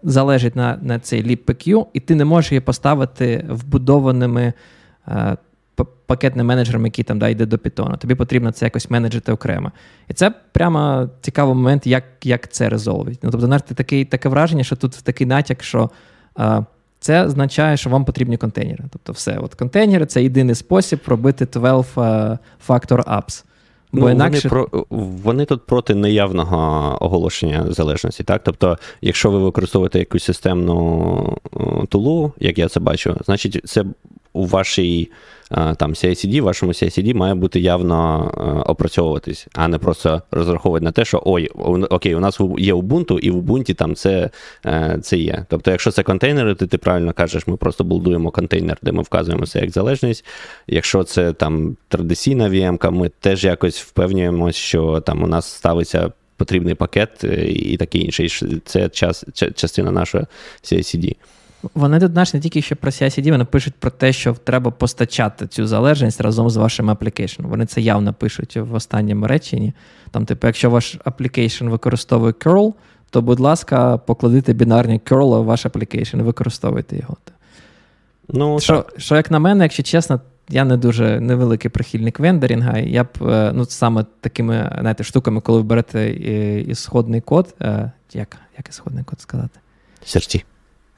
залежить 0.03 0.55
на 0.55 0.79
на 0.81 0.99
цей 0.99 1.23
libpq, 1.23 1.85
і 1.93 1.99
ти 1.99 2.15
не 2.15 2.25
можеш 2.25 2.51
її 2.51 2.61
поставити 2.61 3.45
вбудованими 3.49 4.53
пакетним 5.85 6.45
менеджером, 6.45 6.85
який 6.85 7.03
там 7.03 7.19
да, 7.19 7.29
йде 7.29 7.45
до 7.45 7.55
Python. 7.55 7.97
Тобі 7.97 8.15
потрібно 8.15 8.51
це 8.51 8.65
якось 8.65 8.89
менеджити 8.89 9.31
окремо. 9.31 9.71
І 10.07 10.13
це 10.13 10.33
прямо 10.51 11.09
цікавий 11.21 11.55
момент, 11.55 11.87
як 11.87 12.03
як 12.23 12.51
це 12.51 12.69
резолвить. 12.69 13.19
Ну, 13.23 13.31
Тобто, 13.31 13.45
знаєте, 13.47 13.73
такий, 13.73 14.05
таке 14.05 14.29
враження, 14.29 14.63
що 14.63 14.75
тут 14.75 15.03
такий 15.03 15.27
натяк, 15.27 15.63
що 15.63 15.89
а, 16.35 16.61
це 16.99 17.25
означає, 17.25 17.77
що 17.77 17.89
вам 17.89 18.05
потрібні 18.05 18.37
контейнери. 18.37 18.83
Тобто, 18.91 19.13
все, 19.13 19.37
от 19.37 19.55
контейнери 19.55 20.05
це 20.05 20.23
єдиний 20.23 20.55
спосіб 20.55 20.99
робити 21.07 21.45
12 21.45 21.97
factor 22.67 23.03
apps. 23.03 23.43
Бо 23.91 23.99
ну, 23.99 24.09
інакше... 24.09 24.49
Вони 24.49 24.67
про 24.69 24.85
вони 24.89 25.45
тут 25.45 25.65
проти 25.65 25.95
неявного 25.95 26.97
оголошення 26.99 27.65
залежності. 27.69 28.23
Так? 28.23 28.41
Тобто, 28.43 28.77
якщо 29.01 29.31
ви 29.31 29.39
використовуєте 29.39 29.99
якусь 29.99 30.23
системну 30.23 31.37
тулу, 31.89 32.33
як 32.39 32.57
я 32.57 32.67
це 32.67 32.79
бачу, 32.79 33.17
значить 33.25 33.61
це 33.65 33.85
у 34.33 34.45
вашій 34.45 35.11
там 35.49 35.93
CICD, 35.93 36.41
вашому 36.41 36.71
CICD 36.71 37.13
має 37.13 37.35
бути 37.35 37.59
явно 37.59 38.31
е, 38.37 38.69
опрацьовуватись, 38.69 39.47
а 39.53 39.67
не 39.67 39.77
просто 39.77 40.21
розраховувати 40.31 40.85
на 40.85 40.91
те, 40.91 41.05
що 41.05 41.21
ой, 41.25 41.47
окей, 41.89 42.15
у 42.15 42.19
нас 42.19 42.39
є 42.57 42.73
Ubuntu, 42.73 43.19
і 43.19 43.31
в 43.31 43.37
Ubuntu 43.37 43.73
там 43.73 43.95
це 43.95 44.29
е, 44.65 44.99
це 45.01 45.17
є. 45.17 45.45
Тобто, 45.49 45.71
якщо 45.71 45.91
це 45.91 46.03
контейнери, 46.03 46.55
то 46.55 46.67
ти 46.67 46.77
правильно 46.77 47.13
кажеш, 47.13 47.47
ми 47.47 47.57
просто 47.57 47.83
будуємо 47.83 48.31
контейнер, 48.31 48.77
де 48.81 48.91
ми 48.91 49.01
вказуємо 49.01 49.45
це 49.45 49.59
як 49.59 49.71
залежність. 49.71 50.25
Якщо 50.67 51.03
це 51.03 51.33
там 51.33 51.77
традиційна 51.87 52.49
VM, 52.49 52.91
ми 52.91 53.09
теж 53.19 53.43
якось 53.43 53.81
впевнюємося, 53.81 54.59
що 54.59 54.99
там 54.99 55.23
у 55.23 55.27
нас 55.27 55.53
ставиться. 55.53 56.11
Потрібний 56.37 56.75
пакет 56.75 57.23
е, 57.23 57.51
і 57.51 57.77
таке 57.77 57.97
інше. 57.97 58.27
Це 58.65 58.89
час, 58.89 59.25
частина 59.55 59.91
нашого 59.91 60.25
CICD. 60.63 61.15
Вони 61.73 61.99
тут 61.99 62.11
знаєш, 62.11 62.33
не 62.33 62.39
тільки 62.39 62.61
ще 62.61 62.75
про 62.75 62.91
CI-CD, 62.91 63.31
вони 63.31 63.45
пишуть 63.45 63.73
про 63.79 63.91
те, 63.91 64.13
що 64.13 64.33
треба 64.33 64.71
постачати 64.71 65.47
цю 65.47 65.67
залежність 65.67 66.21
разом 66.21 66.49
з 66.49 66.55
вашим 66.55 66.91
application. 66.91 67.47
Вони 67.47 67.65
це 67.65 67.81
явно 67.81 68.13
пишуть 68.13 68.57
в 68.57 68.73
останньому 68.73 69.27
реченні. 69.27 69.73
Там, 70.11 70.25
типу, 70.25 70.47
якщо 70.47 70.69
ваш 70.69 70.97
application 71.05 71.69
використовує 71.69 72.31
curl, 72.31 72.73
то, 73.09 73.21
будь 73.21 73.39
ласка, 73.39 73.97
покладите 73.97 74.53
бінарні 74.53 74.99
curl 75.05 75.41
в 75.41 75.45
ваш 75.45 75.65
application 75.65 76.19
і 76.19 76.21
використовуйте 76.21 76.97
його. 76.97 77.17
Ну, 78.29 78.59
Що, 78.59 78.85
що, 78.97 79.15
як 79.15 79.31
на 79.31 79.39
мене, 79.39 79.63
якщо 79.63 79.83
чесно, 79.83 80.21
я 80.49 80.65
не 80.65 80.77
дуже 80.77 81.19
невеликий 81.19 81.71
прихильник 81.71 82.19
вендорінга. 82.19 82.77
Я 82.77 83.03
б 83.03 83.07
е, 83.21 83.51
ну, 83.53 83.65
саме 83.65 84.05
такими 84.21 84.77
знаєте, 84.79 85.03
штуками, 85.03 85.41
коли 85.41 85.57
ви 85.57 85.63
берете 85.63 85.99
е, 85.99 86.61
ісходний 86.61 87.21
код, 87.21 87.55
е, 87.61 87.91
як 88.13 88.37
як 88.57 88.69
ісходний 88.69 89.03
код 89.03 89.21
сказати? 89.21 89.59
Серці 90.05 90.45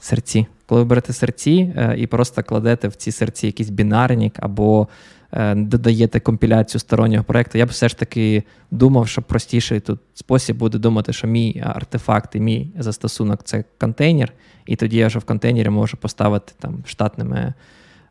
серці. 0.02 0.48
Коли 0.66 0.82
ви 0.82 0.86
берете 0.86 1.14
серці 1.14 1.74
е, 1.78 1.96
і 1.98 2.08
просто 2.08 2.44
кладете 2.44 2.88
в 2.88 2.96
ці 2.96 3.12
серці 3.12 3.46
якийсь 3.48 3.70
бінарник 3.70 4.34
або 4.40 4.88
е, 5.32 5.56
додаєте 5.56 6.20
компіляцію 6.20 6.80
стороннього 6.80 7.24
проєкту, 7.24 7.58
я 7.58 7.66
б 7.66 7.70
все 7.70 7.90
ж 7.90 7.98
таки 7.98 8.44
думав, 8.72 9.08
що 9.08 9.22
простіший 9.22 9.80
тут 9.80 10.00
спосіб 10.14 10.58
буде 10.58 10.78
думати, 10.78 11.14
що 11.14 11.28
мій 11.28 11.64
артефакт 11.66 12.36
і 12.36 12.40
мій 12.40 12.72
застосунок 12.80 13.44
це 13.44 13.64
контейнер, 13.80 14.34
і 14.66 14.76
тоді 14.76 14.98
я 14.98 15.08
вже 15.08 15.20
в 15.20 15.24
контейнері 15.24 15.70
можу 15.70 15.98
поставити 15.98 16.54
там 16.60 16.84
штатними 16.86 17.54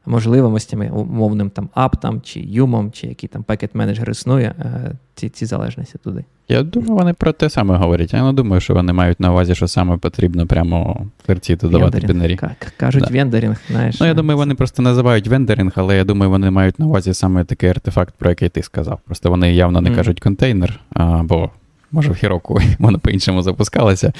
можливостями, 0.06 0.90
умовним 0.90 1.50
там 1.50 1.68
аптам, 1.74 2.20
чи 2.20 2.40
юмом, 2.40 2.92
чи 2.92 3.06
який 3.06 3.28
там 3.28 3.42
пакет 3.42 3.70
менеджер 3.74 4.10
існує, 4.10 4.54
е, 4.58 4.92
ці 5.14 5.28
ці 5.28 5.46
залежності 5.46 5.98
туди. 6.04 6.24
Я 6.48 6.62
думаю, 6.62 6.94
вони 6.94 7.12
про 7.12 7.32
те 7.32 7.50
саме 7.50 7.76
говорять. 7.76 8.12
Я 8.12 8.22
не 8.22 8.32
думаю, 8.32 8.60
що 8.60 8.74
вони 8.74 8.92
мають 8.92 9.20
на 9.20 9.30
увазі, 9.30 9.54
що 9.54 9.68
саме 9.68 9.96
потрібно 9.96 10.46
прямо 10.46 11.06
серці 11.26 11.56
додавати 11.56 12.06
бінарі. 12.06 12.38
Кажуть, 12.76 13.04
да. 13.04 13.10
вендорінг, 13.10 13.60
знаєш. 13.68 14.00
Ну, 14.00 14.06
я 14.06 14.14
думаю, 14.14 14.36
вони 14.38 14.54
просто 14.54 14.82
називають 14.82 15.28
вендорінг, 15.28 15.72
але 15.74 15.96
я 15.96 16.04
думаю, 16.04 16.30
вони 16.30 16.50
мають 16.50 16.78
на 16.78 16.86
увазі 16.86 17.14
саме 17.14 17.44
такий 17.44 17.70
артефакт, 17.70 18.14
про 18.18 18.30
який 18.30 18.48
ти 18.48 18.62
сказав. 18.62 19.00
Просто 19.06 19.30
вони 19.30 19.54
явно 19.54 19.80
не 19.80 19.90
mm. 19.90 19.94
кажуть 19.94 20.20
контейнер, 20.20 20.80
а, 20.92 21.22
бо. 21.22 21.50
Може, 21.92 22.12
в 22.12 22.14
Хіроку 22.14 22.60
воно 22.78 22.98
по-іншому 22.98 23.42
запускалося, 23.42 24.12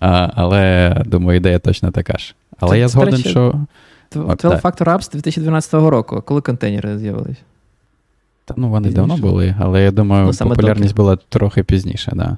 а, 0.00 0.30
але 0.34 0.94
думаю, 1.06 1.36
ідея 1.36 1.58
точно 1.58 1.90
така 1.90 2.18
ж. 2.18 2.34
Але 2.60 2.70
це, 2.70 2.78
я 2.78 2.88
згоден, 2.88 3.14
речі, 3.14 3.28
що. 3.28 3.54
12 4.12 4.62
Factor 4.62 4.84
Apps 4.84 5.12
2012 5.12 5.74
року, 5.74 6.22
коли 6.26 6.40
контейнери 6.40 6.98
з'явились. 6.98 7.38
Та 8.44 8.54
ну 8.56 8.68
вони 8.68 8.88
пізніше. 8.88 9.08
давно 9.08 9.28
були, 9.28 9.54
але 9.58 9.82
я 9.82 9.90
думаю, 9.90 10.32
ну, 10.40 10.48
популярність 10.48 10.94
доки. 10.94 11.02
була 11.02 11.18
трохи 11.28 11.62
пізніше, 11.62 12.12
да. 12.14 12.36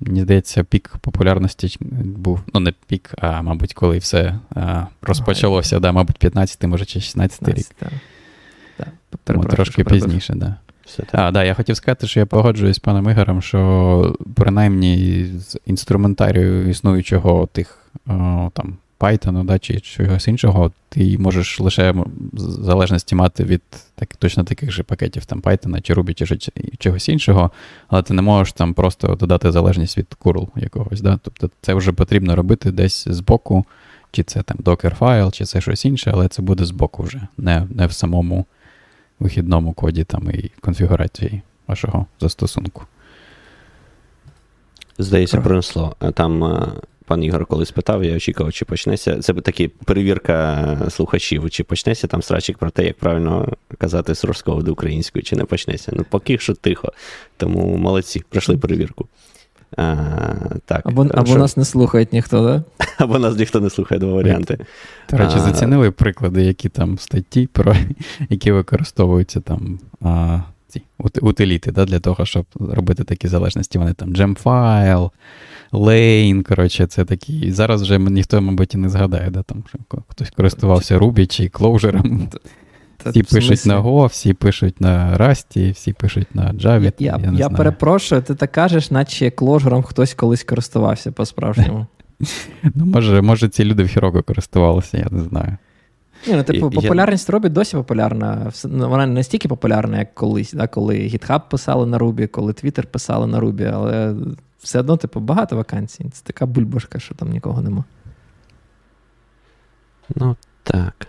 Мені 0.00 0.22
здається, 0.22 0.64
пік 0.64 0.92
популярності 1.00 1.78
був, 2.04 2.40
ну, 2.54 2.60
не 2.60 2.72
пік, 2.86 3.14
а, 3.18 3.42
мабуть, 3.42 3.74
коли 3.74 3.98
все 3.98 4.38
а, 4.54 4.86
розпочалося, 5.02 5.80
да, 5.80 5.92
мабуть, 5.92 6.18
15 6.18 6.64
може, 6.64 6.84
чи 6.84 7.00
16 7.00 7.48
рік. 7.48 7.66
Так. 7.78 7.92
Так. 8.76 8.88
Тому 9.24 9.44
трошки 9.44 9.84
пізніше, 9.84 10.32
так. 10.32 10.38
Да. 10.38 10.56
Все 10.84 11.02
а, 11.12 11.30
да, 11.30 11.44
Я 11.44 11.54
хотів 11.54 11.76
сказати, 11.76 12.06
що 12.06 12.20
я 12.20 12.26
погоджуюсь 12.26 12.76
з 12.76 12.78
паном 12.78 13.10
Ігорем, 13.10 13.42
що 13.42 14.16
принаймні 14.34 15.26
з 15.38 15.58
інструментарію 15.66 16.68
існуючого 16.68 17.48
тих 17.52 17.78
о, 18.06 18.50
там 18.54 18.76
Python 19.00 19.44
да, 19.44 19.58
чи 19.58 19.80
чогось 19.80 20.28
іншого, 20.28 20.72
ти 20.88 21.18
можеш 21.18 21.60
лише 21.60 21.94
залежності 22.34 23.14
мати 23.14 23.44
від 23.44 23.62
так, 23.94 24.16
точно 24.16 24.44
таких 24.44 24.70
же 24.70 24.82
пакетів 24.82 25.24
там 25.24 25.40
Python, 25.40 25.82
чи 25.82 25.94
Ruby, 25.94 26.38
чи 26.38 26.52
чогось 26.78 27.08
іншого, 27.08 27.50
але 27.88 28.02
ти 28.02 28.14
не 28.14 28.22
можеш 28.22 28.52
там 28.52 28.74
просто 28.74 29.14
додати 29.14 29.52
залежність 29.52 29.98
від 29.98 30.16
curl 30.24 30.48
якогось. 30.56 31.00
Да? 31.00 31.18
Тобто 31.22 31.50
це 31.60 31.74
вже 31.74 31.92
потрібно 31.92 32.36
робити 32.36 32.72
десь 32.72 33.08
збоку, 33.08 33.64
чи 34.10 34.22
це 34.22 34.42
там 34.42 34.56
Docker 34.56 34.94
файл, 34.94 35.32
чи 35.32 35.44
це 35.44 35.60
щось 35.60 35.84
інше, 35.84 36.10
але 36.14 36.28
це 36.28 36.42
буде 36.42 36.64
збоку 36.64 37.02
вже, 37.02 37.20
не 37.38 37.66
не 37.70 37.86
в 37.86 37.92
самому 37.92 38.46
вихідному 39.20 39.72
коді 39.72 40.04
там 40.04 40.30
і 40.30 40.50
конфігурації 40.60 41.42
вашого 41.66 42.06
застосунку. 42.20 42.82
Здається, 44.98 45.40
принесло. 45.40 45.96
Там 46.14 46.44
е, 46.44 46.68
пан 47.10 47.24
Ігор 47.24 47.46
колись 47.46 47.70
питав, 47.70 48.04
я 48.04 48.16
очікував, 48.16 48.52
чи 48.52 48.64
почнеться. 48.64 49.18
Це 49.18 49.34
таки 49.34 49.68
перевірка 49.68 50.78
слухачів, 50.90 51.50
чи 51.50 51.64
почнеться 51.64 52.06
там 52.06 52.22
срачик 52.22 52.58
про 52.58 52.70
те, 52.70 52.84
як 52.84 52.96
правильно 52.96 53.48
казати 53.78 54.14
з 54.14 54.24
русского 54.24 54.62
до 54.62 54.72
української, 54.72 55.22
чи 55.22 55.36
не 55.36 55.44
почнеться. 55.44 55.92
Ну, 55.94 56.04
поки 56.10 56.38
що 56.38 56.54
тихо. 56.54 56.92
Тому 57.36 57.76
молодці, 57.76 58.22
пройшли 58.28 58.56
перевірку. 58.56 59.08
А, 59.76 59.94
так, 60.64 60.82
Або 60.84 61.06
або 61.14 61.34
нас 61.34 61.56
не 61.56 61.64
слухають 61.64 62.12
ніхто, 62.12 62.46
да? 62.46 62.86
Або 62.98 63.18
нас 63.18 63.36
ніхто 63.36 63.60
не 63.60 63.70
слухає 63.70 63.98
два 63.98 64.12
варіанти. 64.12 64.58
До 65.10 65.16
речі, 65.16 65.38
зацінили 65.38 65.90
приклади, 65.90 66.42
які 66.42 66.68
там 66.68 66.98
статті, 66.98 67.46
про 67.52 67.76
які 68.28 68.52
використовуються 68.52 69.40
там 69.40 69.78
а, 70.00 70.40
ці 70.68 70.82
утиліти 70.98 71.72
да, 71.72 71.84
для 71.84 72.00
того, 72.00 72.26
щоб 72.26 72.46
робити 72.54 73.04
такі 73.04 73.28
залежності. 73.28 73.78
Вони 73.78 73.92
там 73.92 74.14
Gemfile, 74.14 75.10
Lane, 75.72 76.42
коротше, 76.42 76.86
це 76.86 77.04
такі. 77.04 77.52
Зараз 77.52 77.82
вже 77.82 77.98
ніхто, 77.98 78.40
мабуть, 78.40 78.74
і 78.74 78.78
не 78.78 78.88
згадає, 78.88 79.30
да, 79.30 79.42
там, 79.42 79.64
що 79.68 79.78
хтось 80.08 80.30
користувався 80.30 80.98
Ruby 80.98 81.26
чи 81.26 81.42
Clojure. 81.42 82.28
Всі 83.06 83.22
пишуть 83.22 83.66
на 83.66 83.80
Go, 83.80 84.06
всі 84.06 84.34
пишуть 84.34 84.80
на 84.80 85.18
Rust, 85.18 85.72
всі 85.72 85.92
пишуть 85.92 86.34
на 86.34 86.52
Java. 86.52 86.82
Я 86.82 86.92
я, 86.98 87.20
я, 87.24 87.32
я 87.38 87.48
перепрошую, 87.48 88.22
ти 88.22 88.34
так 88.34 88.52
кажеш, 88.52 88.90
наче 88.90 89.28
Clojure 89.28 89.82
хтось 89.82 90.14
колись 90.14 90.44
користувався 90.44 91.12
по-справжньому. 91.12 91.86
Ну, 92.74 92.86
Може, 92.86 93.22
може, 93.22 93.48
ці 93.48 93.64
люди 93.64 93.82
в 93.82 93.86
Heroku 93.86 94.22
користувалися, 94.22 94.98
я 94.98 95.06
не 95.10 95.22
знаю. 95.22 95.56
Ні, 96.26 96.34
ну, 96.36 96.42
типу, 96.42 96.70
популярність 96.70 97.28
я... 97.28 97.32
Рубі 97.32 97.48
досі 97.48 97.76
популярна. 97.76 98.52
Ну, 98.64 98.88
вона 98.88 99.06
не 99.06 99.14
настільки 99.14 99.48
популярна, 99.48 99.98
як 99.98 100.14
колись, 100.14 100.52
да, 100.52 100.66
коли 100.66 100.94
GitHub 100.94 101.40
писали 101.50 101.86
на 101.86 101.98
Рубі, 101.98 102.26
коли 102.26 102.52
Twitter 102.52 102.86
писали 102.86 103.26
на 103.26 103.40
Рубі, 103.40 103.64
але 103.64 104.14
все 104.62 104.80
одно, 104.80 104.96
типу, 104.96 105.20
багато 105.20 105.56
вакансій. 105.56 106.04
Це 106.12 106.22
така 106.24 106.46
бульбашка, 106.46 106.98
що 106.98 107.14
там 107.14 107.30
нікого 107.30 107.62
нема. 107.62 107.84
Ну, 110.14 110.36
так. 110.62 111.06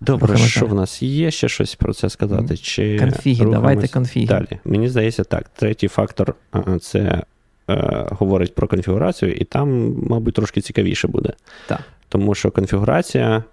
Добре, 0.00 0.36
що 0.36 0.66
в 0.66 0.74
нас 0.74 1.02
є 1.02 1.30
ще 1.30 1.48
щось 1.48 1.74
про 1.74 1.94
це 1.94 2.10
сказати? 2.10 2.56
Чи 2.56 2.98
Конфіги, 2.98 3.46
давайте 3.46 3.88
конфіги. 3.88 4.26
Далі. 4.26 4.58
Мені 4.64 4.88
здається, 4.88 5.24
так. 5.24 5.48
Третій 5.48 5.88
фактор 5.88 6.34
це 6.80 7.22
е, 7.70 8.06
говорить 8.10 8.54
про 8.54 8.68
конфігурацію, 8.68 9.32
і 9.32 9.44
там, 9.44 9.96
мабуть, 10.08 10.34
трошки 10.34 10.60
цікавіше 10.60 11.08
буде. 11.08 11.32
Так. 11.68 11.80
Тому 12.08 12.34
що 12.34 12.50
конфігурація, 12.50 13.44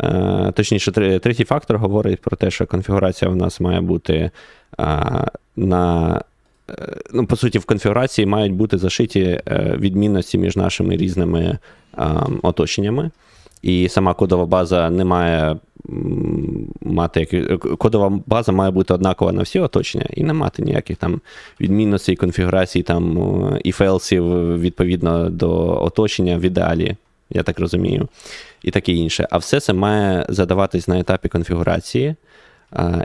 е, 0.00 0.52
точніше, 0.54 0.92
третій 1.18 1.44
фактор 1.44 1.78
говорить 1.78 2.20
про 2.20 2.36
те, 2.36 2.50
що 2.50 2.66
конфігурація 2.66 3.30
в 3.30 3.36
нас 3.36 3.60
має 3.60 3.80
бути 3.80 4.30
е, 4.80 5.30
на. 5.56 6.20
Е, 6.70 6.96
ну, 7.12 7.26
По 7.26 7.36
суті, 7.36 7.58
в 7.58 7.64
конфігурації 7.64 8.26
мають 8.26 8.52
бути 8.52 8.78
зашиті 8.78 9.20
е, 9.20 9.76
відмінності 9.78 10.38
між 10.38 10.56
нашими 10.56 10.96
різними 10.96 11.58
оточеннями 12.42 13.10
і 13.62 13.88
сама 13.88 14.14
кодова 14.14 14.46
база 14.46 14.90
не 14.90 15.04
має 15.04 15.56
мати 16.80 17.26
кодова 17.78 18.18
база 18.26 18.52
має 18.52 18.70
бути 18.70 18.94
однакова 18.94 19.32
на 19.32 19.42
всі 19.42 19.58
оточення 19.58 20.06
і 20.14 20.24
не 20.24 20.32
мати 20.32 20.62
ніяких 20.62 20.96
там 20.96 21.20
відмінностей, 21.60 22.16
конфігурацій, 22.16 22.82
там 22.82 23.58
і 23.64 23.72
фелсів 23.72 24.24
відповідно 24.60 25.30
до 25.30 25.82
оточення 25.82 26.38
в 26.38 26.40
ідеалі, 26.40 26.96
я 27.30 27.42
так 27.42 27.58
розумію, 27.58 28.08
і 28.62 28.70
таке 28.70 28.92
інше. 28.92 29.28
А 29.30 29.38
все 29.38 29.60
це 29.60 29.72
має 29.72 30.26
задаватись 30.28 30.88
на 30.88 30.98
етапі 30.98 31.28
конфігурації. 31.28 32.14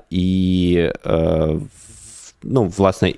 І, 0.10 0.89
е, 1.06 1.50
ну, 2.43 2.63
власне, 2.78 3.13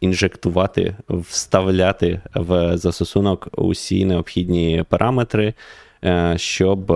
інжектувати, 0.00 0.96
вставляти 1.08 2.20
в 2.34 2.76
застосунок 2.76 3.48
усі 3.52 4.04
необхідні 4.04 4.84
параметри. 4.88 5.54
Е, 6.04 6.34
щоб 6.38 6.92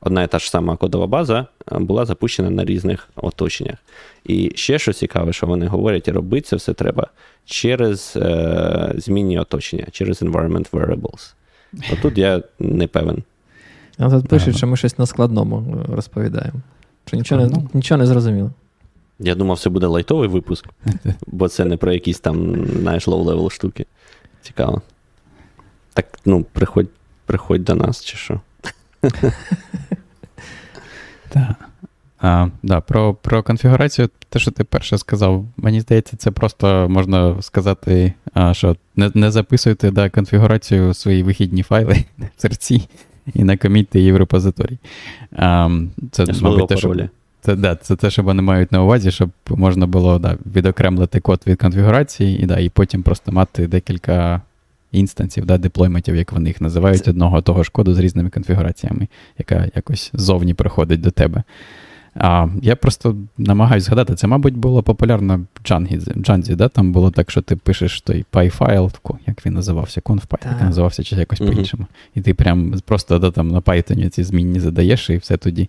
одна 0.00 0.22
і 0.22 0.26
та 0.26 0.38
ж 0.38 0.50
сама 0.50 0.76
кодова 0.76 1.06
база 1.06 1.46
е, 1.72 1.78
була 1.78 2.04
запущена 2.04 2.50
на 2.50 2.64
різних 2.64 3.08
оточеннях. 3.16 3.76
І 4.24 4.52
ще 4.54 4.78
що 4.78 4.92
цікаве, 4.92 5.32
що 5.32 5.46
вони 5.46 5.66
говорять, 5.66 6.08
робити 6.08 6.46
це 6.46 6.56
все 6.56 6.74
треба 6.74 7.06
через 7.44 8.12
е, 8.16 8.92
змінні 8.96 9.38
оточення, 9.38 9.86
через 9.92 10.22
environment 10.22 10.70
variables. 10.70 11.34
Отут 11.92 12.18
я 12.18 12.42
не 12.58 12.86
певен. 12.86 13.22
А 13.98 14.10
тут 14.10 14.28
пишуть, 14.28 14.56
що 14.56 14.66
ми 14.66 14.76
щось 14.76 14.98
на 14.98 15.06
складному 15.06 15.84
розповідаємо. 15.88 16.60
Що 17.06 17.16
нічого 17.16 17.46
не, 17.46 17.56
нічого 17.74 17.98
не 17.98 18.06
зрозуміло. 18.06 18.50
Я 19.18 19.34
думав, 19.34 19.58
це 19.58 19.70
буде 19.70 19.86
лайтовий 19.86 20.28
випуск, 20.28 20.66
бо 21.26 21.48
це 21.48 21.64
не 21.64 21.76
про 21.76 21.92
якісь 21.92 22.20
там, 22.20 22.66
знаєш, 22.66 23.08
low-level 23.08 23.50
штуки. 23.50 23.86
Цікаво. 24.42 24.82
Так, 25.94 26.06
ну, 26.24 26.44
приходь 26.52 26.88
приходь 27.26 27.64
до 27.64 27.74
нас, 27.74 28.04
чи 28.04 28.16
що. 28.16 28.40
Так. 31.28 31.54
А, 32.18 32.48
да, 32.62 32.80
Про 32.80 33.14
про 33.14 33.42
конфігурацію, 33.42 34.08
те, 34.28 34.38
що 34.38 34.50
ти 34.50 34.64
перше 34.64 34.98
сказав, 34.98 35.46
мені 35.56 35.80
здається, 35.80 36.16
це 36.16 36.30
просто 36.30 36.88
можна 36.88 37.42
сказати, 37.42 38.12
а, 38.34 38.54
що 38.54 38.76
не 38.96 39.10
не 39.14 39.30
записуйте 39.30 39.90
да, 39.90 40.10
конфігурацію 40.10 40.94
свої 40.94 41.22
вихідні 41.22 41.62
файли 41.62 42.04
в 42.36 42.40
серці 42.40 42.88
і 43.34 43.44
накомітьте 43.44 43.98
її 43.98 44.12
в 44.12 44.16
репозиторій. 44.16 44.78
А, 45.32 45.70
Це 46.10 46.26
мабуть, 46.40 46.68
те, 46.68 46.76
що, 46.76 46.94
це, 47.46 47.56
да, 47.56 47.74
це 47.74 47.96
те, 47.96 48.10
що 48.10 48.22
вони 48.22 48.42
мають 48.42 48.72
на 48.72 48.82
увазі, 48.82 49.10
щоб 49.10 49.30
можна 49.50 49.86
було 49.86 50.18
да, 50.18 50.36
відокремлити 50.56 51.20
код 51.20 51.42
від 51.46 51.60
конфігурації 51.60 52.42
і 52.42 52.46
да, 52.46 52.58
і 52.58 52.68
потім 52.68 53.02
просто 53.02 53.32
мати 53.32 53.66
декілька 53.66 54.42
інстансів, 54.92 55.46
да, 55.46 55.58
деплойментів, 55.58 56.16
як 56.16 56.32
вони 56.32 56.48
їх 56.48 56.60
називають, 56.60 57.04
Це... 57.04 57.10
одного 57.10 57.42
того 57.42 57.62
ж 57.62 57.70
коду 57.72 57.94
з 57.94 57.98
різними 57.98 58.30
конфігураціями, 58.30 59.08
яка 59.38 59.68
якось 59.76 60.10
зовні 60.14 60.54
приходить 60.54 61.00
до 61.00 61.10
тебе. 61.10 61.42
А 62.14 62.48
Я 62.62 62.76
просто 62.76 63.16
намагаюся 63.38 63.86
згадати, 63.86 64.14
це, 64.14 64.26
мабуть, 64.26 64.56
було 64.56 64.82
популярно 64.82 65.46
в 65.62 65.66
Джанзі, 66.22 66.54
да? 66.54 66.68
там 66.68 66.92
було 66.92 67.10
так, 67.10 67.30
що 67.30 67.42
ти 67.42 67.56
пишеш 67.56 68.00
той 68.00 68.24
PyFile, 68.32 68.90
як 69.26 69.46
він 69.46 69.54
називався, 69.54 70.00
ConfPy, 70.00 70.38
як 70.52 70.60
називався 70.60 71.02
чи 71.02 71.16
якось 71.16 71.40
mm-hmm. 71.40 71.52
по-іншому. 71.52 71.86
І 72.14 72.20
ти 72.20 72.34
прям 72.34 72.74
просто 72.84 73.18
да, 73.18 73.30
там 73.30 73.48
на 73.48 73.60
Python 73.60 74.08
ці 74.08 74.24
змінні 74.24 74.60
задаєш, 74.60 75.10
і 75.10 75.16
все 75.16 75.36
тоді 75.36 75.68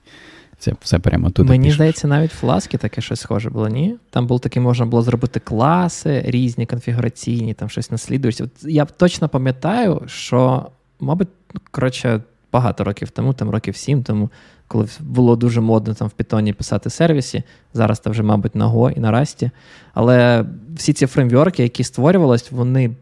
це 0.60 0.74
все 0.82 1.00
прямо 1.00 1.30
туди. 1.30 1.50
Мені 1.50 1.64
пішеш. 1.64 1.76
здається, 1.76 2.08
навіть 2.08 2.34
в 2.34 2.38
фласки 2.38 2.78
таке 2.78 3.02
щось 3.02 3.20
схоже 3.20 3.50
було, 3.50 3.68
ні? 3.68 3.96
Там 4.10 4.28
було 4.28 4.40
таке, 4.40 4.60
можна 4.60 4.86
було 4.86 5.02
зробити 5.02 5.40
класи 5.40 6.24
різні, 6.26 6.66
конфігураційні, 6.66 7.54
там 7.54 7.70
щось 7.70 7.92
наслідується. 7.92 8.44
От 8.44 8.52
Я 8.64 8.86
точно 8.86 9.30
пам'ятаю, 9.30 10.02
що, 10.08 10.68
мабуть, 11.00 11.28
коротше, 11.72 12.22
багато 12.54 12.84
років 12.84 13.10
тому, 13.10 13.34
там 13.34 13.50
років 13.50 13.76
сім 13.76 14.04
тому, 14.04 14.30
коли 14.68 14.88
було 15.00 15.36
дуже 15.36 15.62
модно 15.62 15.94
там 15.94 16.08
в 16.08 16.22
Python 16.22 16.54
писати 16.54 16.90
сервісі. 16.90 17.44
Зараз 17.74 18.00
це 18.00 18.10
вже, 18.10 18.24
мабуть, 18.24 18.56
на 18.56 18.68
Go 18.68 18.92
і 18.98 19.00
на 19.00 19.12
Rust. 19.12 19.50
Але 19.94 20.46
всі 20.76 20.94
ці 20.94 21.06
фреймворки, 21.06 21.64
які 21.64 21.84
створювались, 21.84 22.52
вони 22.52 22.96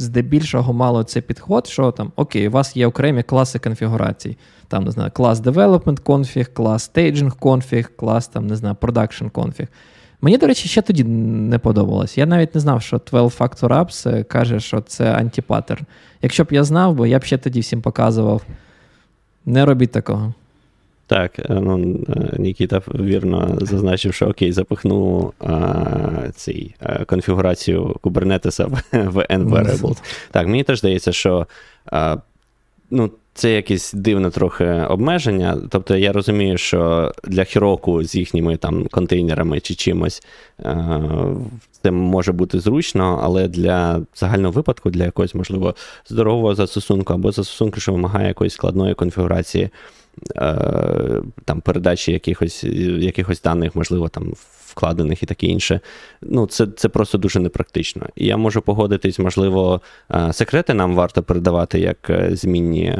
здебільшого 0.00 0.72
мало 0.72 1.02
цей 1.02 1.22
підход, 1.22 1.66
що 1.66 1.90
там 1.90 2.12
окей, 2.16 2.48
у 2.48 2.50
вас 2.50 2.76
є 2.76 2.86
окремі 2.86 3.22
класи 3.22 3.58
конфігурацій. 3.58 4.36
Там, 4.68 4.84
не 4.84 4.90
знаю, 4.90 5.10
клас 5.14 5.42
development 5.42 6.02
config, 6.02 6.44
клас 6.52 6.90
staging 6.94 7.38
config, 7.38 7.88
клас 7.96 8.28
там, 8.28 8.46
не 8.46 8.56
знаю, 8.56 8.76
production 8.80 9.30
config. 9.30 9.68
Мені, 10.22 10.38
до 10.38 10.46
речі, 10.46 10.68
ще 10.68 10.82
тоді 10.82 11.04
не 11.04 11.58
подобалось. 11.58 12.18
Я 12.18 12.26
навіть 12.26 12.54
не 12.54 12.60
знав, 12.60 12.82
що 12.82 13.00
12 13.10 13.40
Factor 13.40 13.68
Apps 13.68 14.24
каже, 14.24 14.60
що 14.60 14.80
це 14.80 15.12
антипаттерн. 15.12 15.84
Якщо 16.22 16.44
б 16.44 16.48
я 16.50 16.64
знав, 16.64 16.94
бо 16.94 17.06
я 17.06 17.18
б 17.18 17.24
ще 17.24 17.38
тоді 17.38 17.60
всім 17.60 17.82
показував. 17.82 18.42
Не 19.46 19.64
робіть 19.64 19.92
такого. 19.92 20.34
Так, 21.10 21.38
е, 21.38 21.44
ну, 21.48 22.00
е, 22.08 22.36
Нікіта 22.38 22.82
вірно 22.94 23.58
зазначив, 23.60 24.14
що 24.14 24.26
окей, 24.26 24.52
запихну 24.52 25.32
а, 25.40 25.74
цей, 26.34 26.74
а, 26.80 27.04
конфігурацію 27.04 27.96
Kubernetes 28.02 28.68
в 29.10 29.16
N-Variables. 29.18 29.96
Так, 30.30 30.46
мені 30.46 30.64
теж 30.64 30.78
здається, 30.78 31.12
що 31.12 31.46
а, 31.86 32.16
ну, 32.90 33.10
це 33.34 33.52
якесь 33.52 33.92
дивне 33.92 34.30
трохи 34.30 34.64
обмеження. 34.64 35.58
Тобто 35.70 35.96
я 35.96 36.12
розумію, 36.12 36.58
що 36.58 37.12
для 37.24 37.44
Хіроку 37.44 38.04
з 38.04 38.14
їхніми 38.14 38.56
там 38.56 38.86
контейнерами 38.86 39.60
чи 39.60 39.74
чимось 39.74 40.22
це 41.82 41.90
може 41.90 42.32
бути 42.32 42.60
зручно, 42.60 43.20
але 43.22 43.48
для 43.48 44.00
загального 44.14 44.52
випадку, 44.52 44.90
для 44.90 45.04
якогось, 45.04 45.34
можливо, 45.34 45.74
здорового 46.08 46.54
застосунку 46.54 47.12
або 47.12 47.32
застосунку, 47.32 47.80
що 47.80 47.92
вимагає 47.92 48.28
якоїсь 48.28 48.54
складної 48.54 48.94
конфігурації. 48.94 49.70
Е, 50.36 51.22
там 51.44 51.60
передачі 51.60 52.12
якихось 52.12 52.64
якихось 52.64 53.42
даних, 53.42 53.76
можливо, 53.76 54.08
там 54.08 54.32
вкладених 54.66 55.22
і 55.22 55.26
таке 55.26 55.46
інше. 55.46 55.80
Ну, 56.22 56.46
Це 56.46 56.66
це 56.66 56.88
просто 56.88 57.18
дуже 57.18 57.40
непрактично. 57.40 58.06
І 58.16 58.26
я 58.26 58.36
можу 58.36 58.62
погодитись, 58.62 59.18
можливо, 59.18 59.80
е, 60.14 60.32
секрети 60.32 60.74
нам 60.74 60.94
варто 60.94 61.22
передавати 61.22 61.80
як 61.80 62.10
е, 62.10 62.30
змінні 62.32 62.98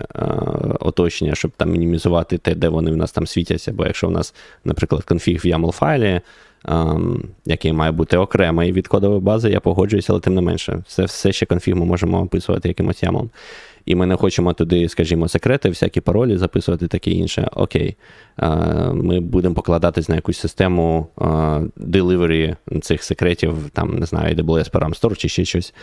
оточення, 0.81 1.35
щоб 1.35 1.51
там 1.57 1.71
мінімізувати 1.71 2.39
те, 2.39 2.55
де 2.55 2.69
вони 2.69 2.91
в 2.91 2.97
нас 2.97 3.13
там 3.13 3.27
світяться. 3.27 3.73
Бо 3.73 3.87
якщо 3.87 4.09
в 4.09 4.11
нас, 4.11 4.35
наприклад, 4.65 5.05
конфіг 5.05 5.41
в 5.45 5.47
YAML 5.47 5.73
файлі. 5.73 6.21
Um, 6.65 7.21
який 7.45 7.73
має 7.73 7.93
бути 7.93 8.17
окремий 8.17 8.73
від 8.73 8.89
кодової 8.89 9.21
бази, 9.21 9.51
я 9.51 9.61
погоджуюся, 9.61 10.13
але 10.13 10.21
тим 10.21 10.35
не 10.35 10.41
менше, 10.41 10.83
все 10.87 11.05
все 11.05 11.33
ще 11.33 11.47
конфіг 11.47 11.77
ми 11.77 11.85
можемо 11.85 12.23
описувати 12.23 12.69
якимось 12.69 13.03
ямом 13.03 13.31
і 13.87 13.95
ми 13.95 14.07
не 14.07 14.17
хочемо 14.17 14.53
туди, 14.53 14.89
скажімо, 14.89 15.29
секрети, 15.29 15.69
всякі 15.69 16.01
паролі 16.01 16.37
записувати, 16.37 16.89
таке 16.89 17.11
інше. 17.11 17.49
Окей, 17.53 17.97
ми 18.93 19.21
будемо 19.21 19.55
покладатись 19.55 20.09
на 20.09 20.15
якусь 20.15 20.39
систему 20.39 21.07
delivery 21.77 22.57
цих 22.83 23.03
секретів, 23.03 23.71
там, 23.73 23.99
не 23.99 24.07
знаю, 24.07 24.35
AWS 24.35 24.71
Param 24.71 25.01
Store 25.01 25.17
чи 25.17 25.29
ще 25.29 25.45
щось 25.45 25.75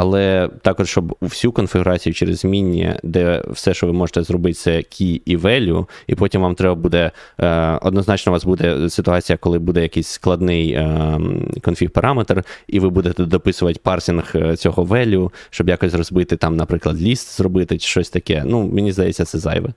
але 0.00 0.48
також, 0.62 0.88
щоб 0.88 1.16
всю 1.20 1.52
конфігурацію 1.52 2.14
через 2.14 2.38
змінні, 2.38 2.94
де 3.02 3.42
все, 3.48 3.74
що 3.74 3.86
ви 3.86 3.92
можете 3.92 4.22
зробити, 4.22 4.54
це 4.54 4.70
key 4.70 5.22
і 5.24 5.36
value, 5.36 5.86
і 6.06 6.14
потім 6.14 6.42
вам 6.42 6.54
треба 6.54 6.74
буде 6.74 7.10
е, 7.40 7.78
однозначно 7.82 8.32
у 8.32 8.34
вас 8.34 8.44
буде 8.44 8.90
ситуація, 8.90 9.36
коли 9.36 9.58
буде 9.58 9.82
якийсь 9.82 10.08
складний 10.08 10.72
е, 10.72 11.18
конфіг-параметр, 11.62 12.44
і 12.66 12.80
ви 12.80 12.90
будете 12.90 13.24
дописувати 13.24 13.80
парсінг 13.82 14.32
е, 14.34 14.56
цього 14.56 14.84
value, 14.84 15.30
щоб 15.50 15.68
якось 15.68 15.94
розбити 15.94 16.36
там, 16.36 16.56
наприклад, 16.56 17.02
ліст 17.02 17.36
зробити 17.36 17.78
чи 17.78 17.88
щось 17.88 18.10
таке. 18.10 18.42
Ну, 18.46 18.62
мені 18.62 18.92
здається, 18.92 19.24
це 19.24 19.38
зайве. 19.38 19.68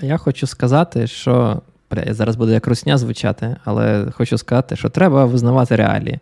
А 0.00 0.06
я 0.06 0.16
хочу 0.16 0.46
сказати, 0.46 1.06
що 1.06 1.60
зараз 2.08 2.36
буде 2.36 2.52
як 2.52 2.66
русня 2.66 2.98
звучати, 2.98 3.56
але 3.64 4.06
хочу 4.12 4.38
сказати, 4.38 4.76
що 4.76 4.88
треба 4.88 5.24
визнавати 5.24 5.76
реалії. 5.76 6.18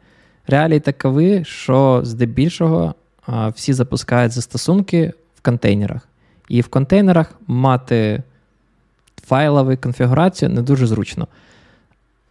Реалії 0.47 0.81
такові, 0.81 1.45
що 1.45 2.01
здебільшого 2.05 2.95
всі 3.29 3.73
запускають 3.73 4.33
застосунки 4.33 5.13
в 5.37 5.41
контейнерах. 5.41 6.09
І 6.49 6.61
в 6.61 6.69
контейнерах 6.69 7.33
мати 7.47 8.23
файлову 9.27 9.77
конфігурацію 9.77 10.49
не 10.49 10.63
дуже 10.63 10.87
зручно. 10.87 11.29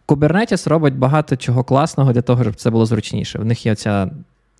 Kubernetes 0.08 0.68
робить 0.68 0.94
багато 0.94 1.36
чого 1.36 1.64
класного 1.64 2.12
для 2.12 2.22
того, 2.22 2.42
щоб 2.42 2.54
це 2.54 2.70
було 2.70 2.86
зручніше. 2.86 3.38
В 3.38 3.44
них 3.44 3.66
є 3.66 3.74
ця 3.74 4.10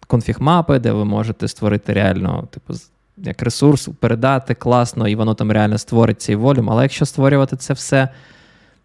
конфіг-мапи, 0.07 0.79
де 0.79 0.93
ви 0.93 1.05
можете 1.05 1.49
створити 1.49 1.93
реально, 1.93 2.49
типу, 2.51 2.75
як 3.17 3.43
ресурс, 3.43 3.89
передати 4.01 4.55
класно, 4.55 5.09
і 5.09 5.15
воно 5.15 5.35
там 5.35 5.53
реально 5.53 5.79
створить 5.79 6.23
цей 6.23 6.37
волюм. 6.37 6.71
Але 6.71 6.83
якщо 6.83 7.07
створювати 7.07 7.57
це 7.57 7.75
все, 7.75 8.09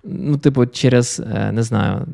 ну, 0.03 0.37
типу, 0.37 0.65
через, 0.65 1.19
е, 1.35 1.51
не 1.51 1.63
знаю, 1.63 2.05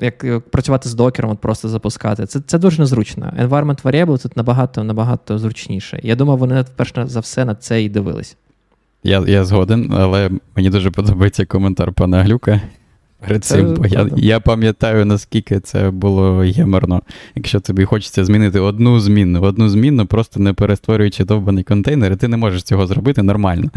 як 0.00 0.40
працювати 0.50 0.88
з 0.88 0.94
докером, 0.94 1.30
от 1.30 1.38
просто 1.38 1.68
запускати, 1.68 2.26
це 2.26 2.40
це 2.40 2.58
дуже 2.58 2.82
незручно. 2.82 3.32
Environment 3.40 3.82
Variable 3.82 4.22
тут 4.22 4.36
набагато 4.36 4.84
набагато 4.84 5.38
зручніше. 5.38 6.00
Я 6.02 6.16
думаю, 6.16 6.38
вони 6.38 6.64
перш 6.76 6.92
за 7.04 7.20
все 7.20 7.44
на 7.44 7.54
це 7.54 7.82
і 7.82 7.88
дивились. 7.88 8.36
Я 9.02 9.24
я 9.26 9.44
згоден, 9.44 9.92
але 9.94 10.30
мені 10.56 10.70
дуже 10.70 10.90
подобається 10.90 11.46
коментар 11.46 11.92
пана 11.92 12.22
Глюка, 12.22 12.60
Перед 13.26 13.44
цим, 13.44 13.74
бо 13.74 13.86
я 13.86 14.08
я 14.16 14.40
пам'ятаю, 14.40 15.04
наскільки 15.04 15.60
це 15.60 15.90
було 15.90 16.38
геморно. 16.38 17.02
Якщо 17.34 17.60
тобі 17.60 17.84
хочеться 17.84 18.24
змінити 18.24 18.60
одну 18.60 19.00
зміну, 19.00 19.42
одну 19.42 19.68
зміну, 19.68 20.06
просто 20.06 20.40
не 20.40 20.52
перестворюючи 20.52 21.24
довбаний 21.24 21.64
контейнер, 21.64 22.12
і 22.12 22.16
ти 22.16 22.28
не 22.28 22.36
можеш 22.36 22.62
цього 22.62 22.86
зробити 22.86 23.22
нормально. 23.22 23.70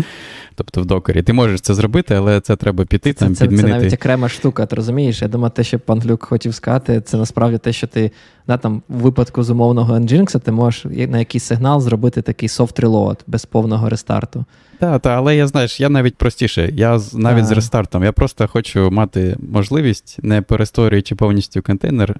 Тобто 0.55 0.81
в 0.81 0.85
докері. 0.85 1.23
Ти 1.23 1.33
можеш 1.33 1.61
це 1.61 1.73
зробити, 1.73 2.15
але 2.15 2.41
це 2.41 2.55
треба 2.55 2.85
піти 2.85 3.13
це, 3.13 3.25
там, 3.25 3.35
це, 3.35 3.45
підмінити. 3.45 3.73
Це 3.73 3.77
навіть 3.77 3.93
окрема 3.93 4.29
штука, 4.29 4.65
ти 4.65 4.75
розумієш? 4.75 5.21
Я 5.21 5.27
думаю, 5.27 5.51
те, 5.55 5.63
що 5.63 5.79
пан 5.79 5.99
Глюк 5.99 6.23
хотів 6.23 6.53
сказати, 6.53 7.01
це 7.01 7.17
насправді 7.17 7.57
те, 7.57 7.73
що 7.73 7.87
ти 7.87 8.11
да, 8.51 8.57
там, 8.57 8.81
в 8.89 9.01
випадку 9.01 9.43
з 9.43 9.49
умовного 9.49 9.93
Nginx 9.93 10.39
ти 10.39 10.51
можеш 10.51 10.85
на 10.85 11.19
якийсь 11.19 11.43
сигнал 11.43 11.81
зробити 11.81 12.21
такий 12.21 12.49
soft 12.49 12.81
reload 12.81 13.19
без 13.27 13.45
повного 13.45 13.89
рестарту. 13.89 14.45
Так, 14.79 15.01
та, 15.01 15.09
але 15.09 15.35
я 15.35 15.47
знаєш, 15.47 15.79
я 15.79 15.89
навіть 15.89 16.15
простіше. 16.15 16.69
Я 16.73 16.99
навіть 17.13 17.43
а. 17.43 17.45
з 17.45 17.51
рестартом. 17.51 18.03
Я 18.03 18.11
просто 18.11 18.47
хочу 18.47 18.91
мати 18.91 19.37
можливість, 19.51 20.19
не 20.23 20.41
перестворюючи 20.41 21.15
повністю 21.15 21.61
контейнер, 21.61 22.15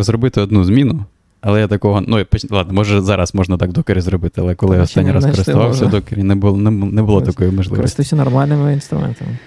зробити 0.00 0.40
одну 0.40 0.64
зміну. 0.64 1.04
Але 1.40 1.60
я 1.60 1.68
такого, 1.68 2.00
ну 2.00 2.26
ладно, 2.50 2.74
може 2.74 3.00
зараз 3.00 3.34
можна 3.34 3.56
так 3.56 3.72
докері 3.72 4.00
зробити, 4.00 4.40
але 4.40 4.54
коли 4.54 4.76
я 4.76 4.82
останній 4.82 5.12
раз 5.12 5.24
користувався 5.24 5.86
докері, 5.86 6.22
не 6.22 6.34
було 6.34 6.56
не, 6.56 6.70
не 6.70 7.02
було 7.02 7.20
такої 7.20 7.50
можливості. 7.50 7.76
Користуйся 7.76 8.16
нормальними 8.16 8.72
інструментами. 8.72 9.38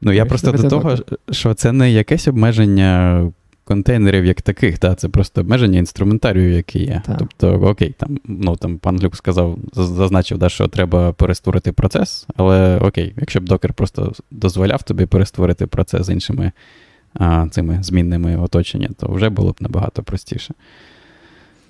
Ну, 0.00 0.12
я 0.12 0.26
просто 0.26 0.52
до 0.52 0.68
того, 0.68 0.96
що 1.30 1.54
це 1.54 1.72
не 1.72 1.92
якесь 1.92 2.28
обмеження 2.28 3.22
контейнерів 3.64 4.24
як 4.24 4.42
таких, 4.42 4.78
та, 4.78 4.94
це 4.94 5.08
просто 5.08 5.40
обмеження 5.40 5.78
інструментарію, 5.78 6.52
який 6.52 6.84
є. 6.84 7.02
Так. 7.06 7.16
Тобто, 7.18 7.52
окей, 7.52 7.94
там 7.98 8.18
ну, 8.24 8.56
там 8.56 8.78
пан 8.78 8.98
Глюк 8.98 9.16
сказав, 9.16 9.58
зазначив, 9.72 10.38
да, 10.38 10.48
що 10.48 10.68
треба 10.68 11.12
перестворити 11.12 11.72
процес, 11.72 12.26
але 12.36 12.78
окей, 12.78 13.14
якщо 13.16 13.40
б 13.40 13.44
докер 13.44 13.72
просто 13.72 14.12
дозволяв 14.30 14.82
тобі 14.82 15.06
перестворити 15.06 15.66
процес 15.66 16.06
з 16.06 16.10
іншими 16.10 16.52
а, 17.14 17.46
цими 17.50 17.78
змінними 17.82 18.36
оточення, 18.36 18.88
то 18.98 19.08
вже 19.08 19.28
було 19.28 19.52
б 19.52 19.56
набагато 19.60 20.02
простіше. 20.02 20.54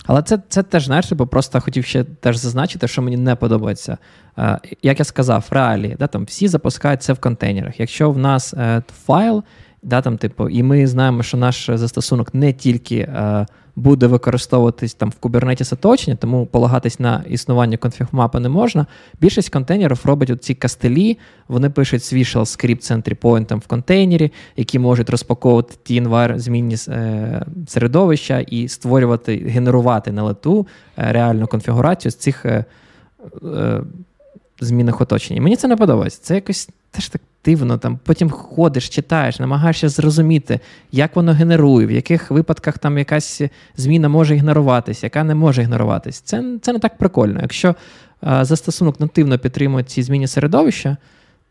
Але 0.06 0.22
це 0.22 0.38
це 0.48 0.62
теж, 0.62 0.84
знаєш, 0.84 1.12
бо 1.12 1.26
просто 1.26 1.60
хотів 1.60 1.84
ще 1.84 2.04
теж 2.04 2.36
зазначити, 2.36 2.88
що 2.88 3.02
мені 3.02 3.16
не 3.16 3.34
подобається. 3.34 3.98
Е, 4.38 4.58
як 4.82 4.98
я 4.98 5.04
сказав, 5.04 5.46
реалії, 5.50 5.96
да, 5.98 6.06
там 6.06 6.24
всі 6.24 6.48
запускають 6.48 7.02
це 7.02 7.12
в 7.12 7.18
контейнерах. 7.18 7.80
Якщо 7.80 8.10
в 8.10 8.18
нас 8.18 8.54
е, 8.54 8.82
файл, 9.04 9.42
Да, 9.84 10.00
там, 10.02 10.18
типу, 10.18 10.48
І 10.48 10.62
ми 10.62 10.86
знаємо, 10.86 11.22
що 11.22 11.36
наш 11.36 11.70
застосунок 11.74 12.34
не 12.34 12.52
тільки 12.52 12.96
е, 12.96 13.46
буде 13.76 14.06
використовуватись 14.06 14.94
там 14.94 15.10
в 15.10 15.26
Kubernetes 15.26 15.74
оточення, 15.74 16.16
тому 16.16 16.46
полагатись 16.46 17.00
на 17.00 17.24
існування 17.28 17.76
конфіг-мапи 17.76 18.40
не 18.40 18.48
можна. 18.48 18.86
Більшість 19.20 19.48
контейнерів 19.48 20.00
робить 20.04 20.44
ці 20.44 20.54
кастелі, 20.54 21.18
вони 21.48 21.70
пишуть 21.70 22.04
свій 22.04 22.22
shell 22.22 22.46
скрипт 22.46 22.82
entry 22.82 23.58
в 23.58 23.66
контейнері, 23.66 24.32
які 24.56 24.78
можуть 24.78 25.10
розпаковувати 25.10 25.74
ті 25.82 25.94
інвайр, 25.94 26.38
змінні 26.38 26.76
е, 26.88 27.46
середовища 27.68 28.40
і 28.40 28.68
створювати, 28.68 29.36
генерувати 29.36 30.12
на 30.12 30.22
лету 30.22 30.66
е, 30.98 31.12
реальну 31.12 31.46
конфігурацію 31.46 32.12
з 32.12 32.14
цих 32.14 32.46
е, 32.46 32.64
е, 33.44 33.82
змінних 34.60 35.00
оточень. 35.00 35.36
І 35.36 35.40
мені 35.40 35.56
це 35.56 35.68
не 35.68 35.76
подобається. 35.76 36.20
Це 36.22 36.34
якось 36.34 36.68
теж 36.90 37.08
так 37.08 37.20
дивно. 37.44 37.78
Там 37.78 37.98
Потім 38.04 38.30
ходиш, 38.30 38.88
читаєш, 38.88 39.38
намагаєшся 39.38 39.88
зрозуміти, 39.88 40.60
як 40.92 41.16
воно 41.16 41.32
генерує, 41.32 41.86
в 41.86 41.90
яких 41.90 42.30
випадках 42.30 42.78
там 42.78 42.98
якась 42.98 43.42
зміна 43.76 44.08
може 44.08 44.36
ігноруватись, 44.36 45.02
яка 45.02 45.24
не 45.24 45.34
може 45.34 45.62
ігноруватись. 45.62 46.20
Це 46.20 46.58
це 46.62 46.72
не 46.72 46.78
так 46.78 46.98
прикольно. 46.98 47.38
Якщо 47.42 47.74
а, 48.20 48.44
застосунок 48.44 49.00
нативно 49.00 49.38
підтримує 49.38 49.84
ці 49.84 50.02
зміни 50.02 50.26
середовища, 50.26 50.96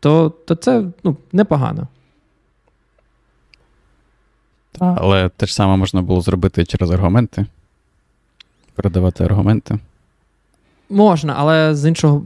то 0.00 0.30
то 0.30 0.54
це 0.54 0.84
ну, 1.04 1.16
непогано. 1.32 1.88
Так, 4.72 4.98
але 5.00 5.28
те 5.28 5.46
ж 5.46 5.54
саме 5.54 5.76
можна 5.76 6.02
було 6.02 6.20
зробити 6.20 6.64
через 6.64 6.90
аргументи. 6.90 7.46
Передавати 8.74 9.24
аргументи. 9.24 9.78
Можна, 10.90 11.34
але 11.38 11.74
з 11.74 11.88
іншого. 11.88 12.22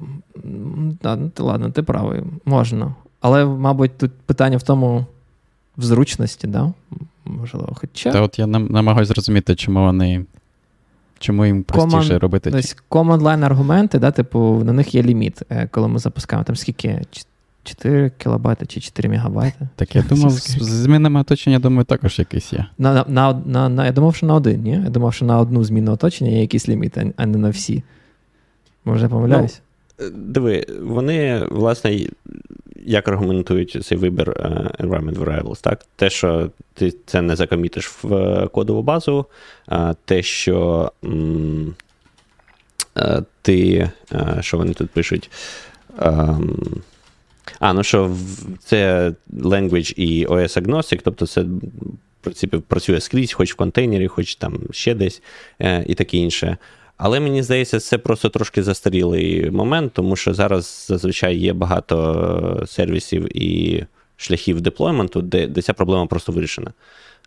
Да, 1.02 1.18
ладно, 1.38 1.70
ти 1.70 1.83
правий, 1.83 2.22
можна. 2.44 2.94
Але, 3.20 3.44
мабуть, 3.44 3.98
тут 3.98 4.12
питання 4.12 4.57
в 4.57 4.62
тому 4.62 5.07
в 5.76 5.85
зручності, 5.85 6.46
да? 6.46 6.72
Можливо, 7.24 7.72
хоча. 7.74 8.12
Та 8.12 8.20
от 8.20 8.38
я 8.38 8.46
намагаюся 8.46 9.12
зрозуміти, 9.12 9.54
чому 9.54 9.85
вони. 9.85 10.24
Чому 11.18 11.46
їм 11.46 11.62
простіше 11.62 11.96
Command, 11.96 12.18
робити? 12.18 12.50
Тобто 12.50 12.68
command 12.90 13.20
line 13.20 13.44
аргументи, 13.44 13.98
да, 13.98 14.11
типу, 14.11 14.62
на 14.64 14.72
них 14.72 14.94
є 14.94 15.02
ліміт, 15.02 15.42
е, 15.50 15.68
коли 15.70 15.88
ми 15.88 15.98
запускаємо. 15.98 16.44
Там 16.44 16.57
скільки? 16.57 17.00
4 17.64 18.11
кілобайти 18.18 18.66
чи 18.66 18.81
4 18.81 19.09
мегабайти? 19.09 19.68
Так 19.76 19.96
я 19.96 20.02
думав, 20.02 20.31
з 20.31 20.62
змінами 20.62 21.20
оточення, 21.20 21.59
думаю, 21.59 21.85
також 21.85 22.18
якийсь 22.18 22.52
є. 22.52 22.66
На, 22.78 23.04
на, 23.09 23.42
на, 23.46 23.68
на, 23.68 23.87
Я 23.87 23.92
думав, 23.92 24.14
що 24.14 24.26
на 24.26 24.35
один, 24.35 24.62
ні? 24.62 24.70
Я 24.70 24.90
думав, 24.90 25.14
що 25.14 25.24
на 25.24 25.38
одну 25.38 25.64
зміну 25.64 25.92
оточення 25.92 26.31
є 26.31 26.40
якийсь 26.40 26.68
ліміт, 26.68 26.98
а 27.16 27.26
не 27.26 27.38
на 27.38 27.50
всі. 27.50 27.83
Може, 28.85 29.02
я 29.02 29.09
помиляюсь? 29.09 29.61
Ну, 30.00 30.07
е, 30.07 30.11
диви, 30.11 30.66
вони, 30.83 31.46
власне, 31.50 32.09
як 32.88 33.09
аргументують 33.09 33.85
цей 33.85 33.98
вибір 33.98 34.31
uh, 34.31 34.77
environment 34.77 35.18
variables, 35.18 35.62
так? 35.62 35.85
Те, 35.96 36.11
що 36.11 36.51
ти 36.74 36.94
це 37.07 37.22
не 37.22 37.37
закомітиш 37.37 37.90
в 38.03 38.14
е, 38.14 38.48
кодову 38.48 38.83
базу, 38.83 39.27
те, 40.05 40.22
що 40.22 40.92
uh, 41.03 41.74
ти, 43.42 43.90
що 44.40 44.57
вони 44.57 44.74
тут 44.74 44.90
пишуть. 44.90 45.31
Um, 45.98 46.77
а, 47.61 47.72
ну 47.72 47.83
що 47.83 48.16
це 48.64 49.12
language 49.33 49.94
і 49.96 50.27
OS 50.27 50.62
agnostic, 50.62 51.01
тобто 51.05 51.27
це 51.27 51.42
в 51.42 51.61
принципі 52.20 52.59
працює 52.59 53.01
скрізь, 53.01 53.33
хоч 53.33 53.53
в 53.53 53.57
контейнері, 53.57 54.09
хоч 54.09 54.35
там 54.35 54.61
ще 54.70 54.94
десь, 54.94 55.22
і 55.87 55.94
таке 55.94 56.16
інше. 56.16 56.57
Але 56.99 57.21
мені 57.21 57.43
здається, 57.43 57.81
це 57.81 57.99
просто 57.99 58.29
трошки 58.29 58.63
застарілий 58.63 59.51
момент, 59.51 59.93
тому 59.93 60.17
що 60.17 60.35
зараз 60.35 60.87
зазвичай 60.89 61.37
є 61.37 61.53
багато 61.53 62.65
сервісів 62.67 63.37
і 63.37 63.85
шляхів 64.17 64.61
деплойменту, 64.61 65.23
де 65.23 65.47
де 65.47 65.63
ця 65.63 65.73
проблема 65.73 66.07
просто 66.07 66.33
вирішена. 66.33 66.73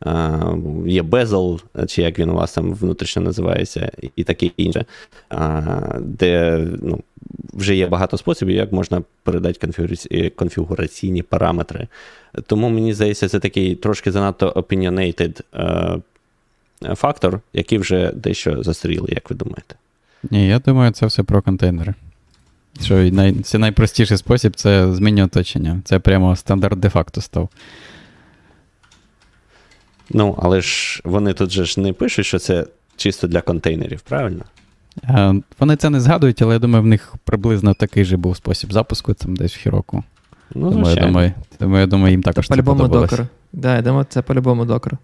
Uh, 0.05 0.87
є 0.87 1.01
Bezel, 1.01 1.59
чи 1.87 2.01
як 2.01 2.19
він 2.19 2.29
у 2.29 2.33
вас 2.33 2.53
там 2.53 2.73
внутрішньо 2.73 3.21
називається, 3.21 3.91
і 4.15 4.23
таке 4.23 4.51
інше, 4.57 4.85
uh, 5.29 6.01
де 6.01 6.57
ну, 6.81 6.99
вже 7.53 7.75
є 7.75 7.87
багато 7.87 8.17
способів, 8.17 8.55
як 8.55 8.71
можна 8.71 9.03
передати 9.23 9.67
конфігураційні 10.35 11.23
параметри. 11.23 11.87
Тому 12.45 12.69
мені 12.69 12.93
здається, 12.93 13.29
це 13.29 13.39
такий 13.39 13.75
трошки 13.75 14.11
занадто 14.11 14.49
opinionated 14.49 15.41
uh, 15.53 16.01
фактор, 16.95 17.39
який 17.53 17.77
вже 17.77 18.11
дещо 18.15 18.63
застарілий, 18.63 19.13
як 19.13 19.29
ви 19.29 19.35
думаєте? 19.35 19.75
Ні, 20.31 20.47
я 20.47 20.59
думаю, 20.59 20.91
це 20.91 21.05
все 21.05 21.23
про 21.23 21.41
контейнери. 21.41 21.93
Що 22.83 22.95
най... 22.95 23.33
Це 23.33 23.57
найпростіший 23.57 24.17
спосіб 24.17 24.55
це 24.55 24.93
змінювати 24.93 25.39
оточення. 25.39 25.81
Це 25.85 25.99
прямо 25.99 26.35
стандарт 26.35 26.79
де-факто 26.79 27.21
став. 27.21 27.49
Ну, 30.09 30.39
але 30.41 30.61
ж 30.61 31.01
вони 31.03 31.33
тут 31.33 31.51
же 31.51 31.65
ж 31.65 31.81
не 31.81 31.93
пишуть, 31.93 32.25
що 32.25 32.39
це 32.39 32.65
чисто 32.95 33.27
для 33.27 33.41
контейнерів, 33.41 34.01
правильно? 34.01 34.43
А, 35.03 35.33
Вони 35.59 35.75
це 35.75 35.89
не 35.89 35.99
згадують, 35.99 36.41
але 36.41 36.53
я 36.53 36.59
думаю, 36.59 36.83
в 36.83 36.87
них 36.87 37.13
приблизно 37.23 37.73
такий 37.73 38.05
же 38.05 38.17
був 38.17 38.37
спосіб 38.37 38.73
запуску 38.73 39.13
там 39.13 39.35
десь 39.35 39.55
в 39.55 39.59
Хіроку. 39.59 40.03
Ну, 40.55 40.71
тому, 40.71 40.89
я 40.89 40.95
думаю, 40.95 41.31
тому 41.57 41.77
я 41.77 41.87
думаю, 41.87 42.11
їм 42.11 42.23
також 42.23 42.47
це, 42.47 42.55
це 42.55 42.63
по-любому 42.63 42.87
докер. 42.87 43.27
Да, 43.53 43.75
я 43.75 43.81
думаю, 43.81 44.05
це 44.09 44.21
по-любому 44.21 44.65
докер. 44.65 44.97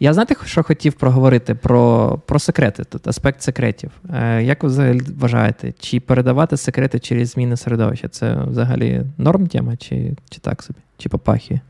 Я 0.00 0.12
знаєте, 0.12 0.36
що 0.44 0.62
хотів 0.62 0.92
проговорити 0.92 1.54
про 1.54 2.20
про 2.26 2.38
секрети, 2.38 2.84
тут 2.84 3.08
аспект 3.08 3.42
секретів. 3.42 3.90
Е, 4.14 4.42
Як 4.42 4.62
ви 4.62 4.68
взагалі 4.68 5.00
вважаєте, 5.18 5.72
чи 5.80 6.00
передавати 6.00 6.56
секрети 6.56 6.98
через 6.98 7.28
зміни 7.30 7.56
середовища? 7.56 8.08
Це 8.08 8.36
взагалі 8.46 9.02
норм 9.18 9.46
тема, 9.46 9.76
чи 9.76 10.16
чи 10.30 10.40
так 10.40 10.62
собі, 10.62 10.78
чи 10.98 11.08
попахи? 11.08 11.60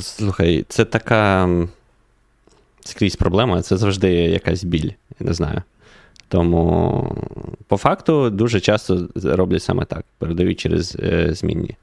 Слухай, 0.00 0.64
це 0.68 0.84
така 0.84 1.48
скрізь 2.80 3.16
проблема, 3.16 3.62
це 3.62 3.76
завжди 3.76 4.12
якась 4.12 4.64
біль, 4.64 4.90
я 5.20 5.26
не 5.26 5.32
знаю. 5.32 5.62
Тому, 6.28 7.16
по 7.68 7.76
факту, 7.76 8.30
дуже 8.30 8.60
часто 8.60 9.08
роблять 9.14 9.62
саме 9.62 9.84
так: 9.84 10.04
передають 10.18 10.60
через 10.60 10.96
е, 11.02 11.34
змінні. 11.34 11.76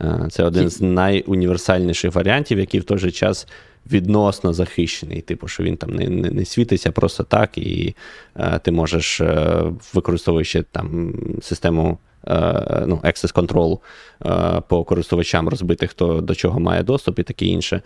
Е, 0.00 0.28
це 0.30 0.44
один 0.44 0.70
з 0.70 0.80
найуніверсальніших 0.80 2.14
варіантів, 2.14 2.58
який 2.58 2.80
в 2.80 2.84
той 2.84 2.98
же 2.98 3.10
час 3.10 3.46
відносно 3.92 4.52
захищений. 4.52 5.20
Типу, 5.20 5.48
що 5.48 5.62
він 5.62 5.76
там 5.76 5.90
не 5.90 6.08
не, 6.08 6.30
не 6.30 6.44
світиться 6.44 6.92
просто 6.92 7.22
так, 7.22 7.58
і 7.58 7.94
е, 8.36 8.60
ти 8.64 8.72
можеш, 8.72 9.20
е, 9.20 9.62
використовуючи 9.94 10.62
там 10.62 11.14
систему 11.42 11.98
е, 12.26 12.84
ну, 12.86 13.00
Access 13.04 13.34
Control 13.34 13.78
е, 14.26 14.60
по 14.68 14.84
користувачам, 14.84 15.48
розбити, 15.48 15.86
хто 15.86 16.20
до 16.20 16.34
чого 16.34 16.60
має 16.60 16.82
доступ 16.82 17.18
і 17.18 17.22
таке 17.22 17.46
інше. 17.46 17.82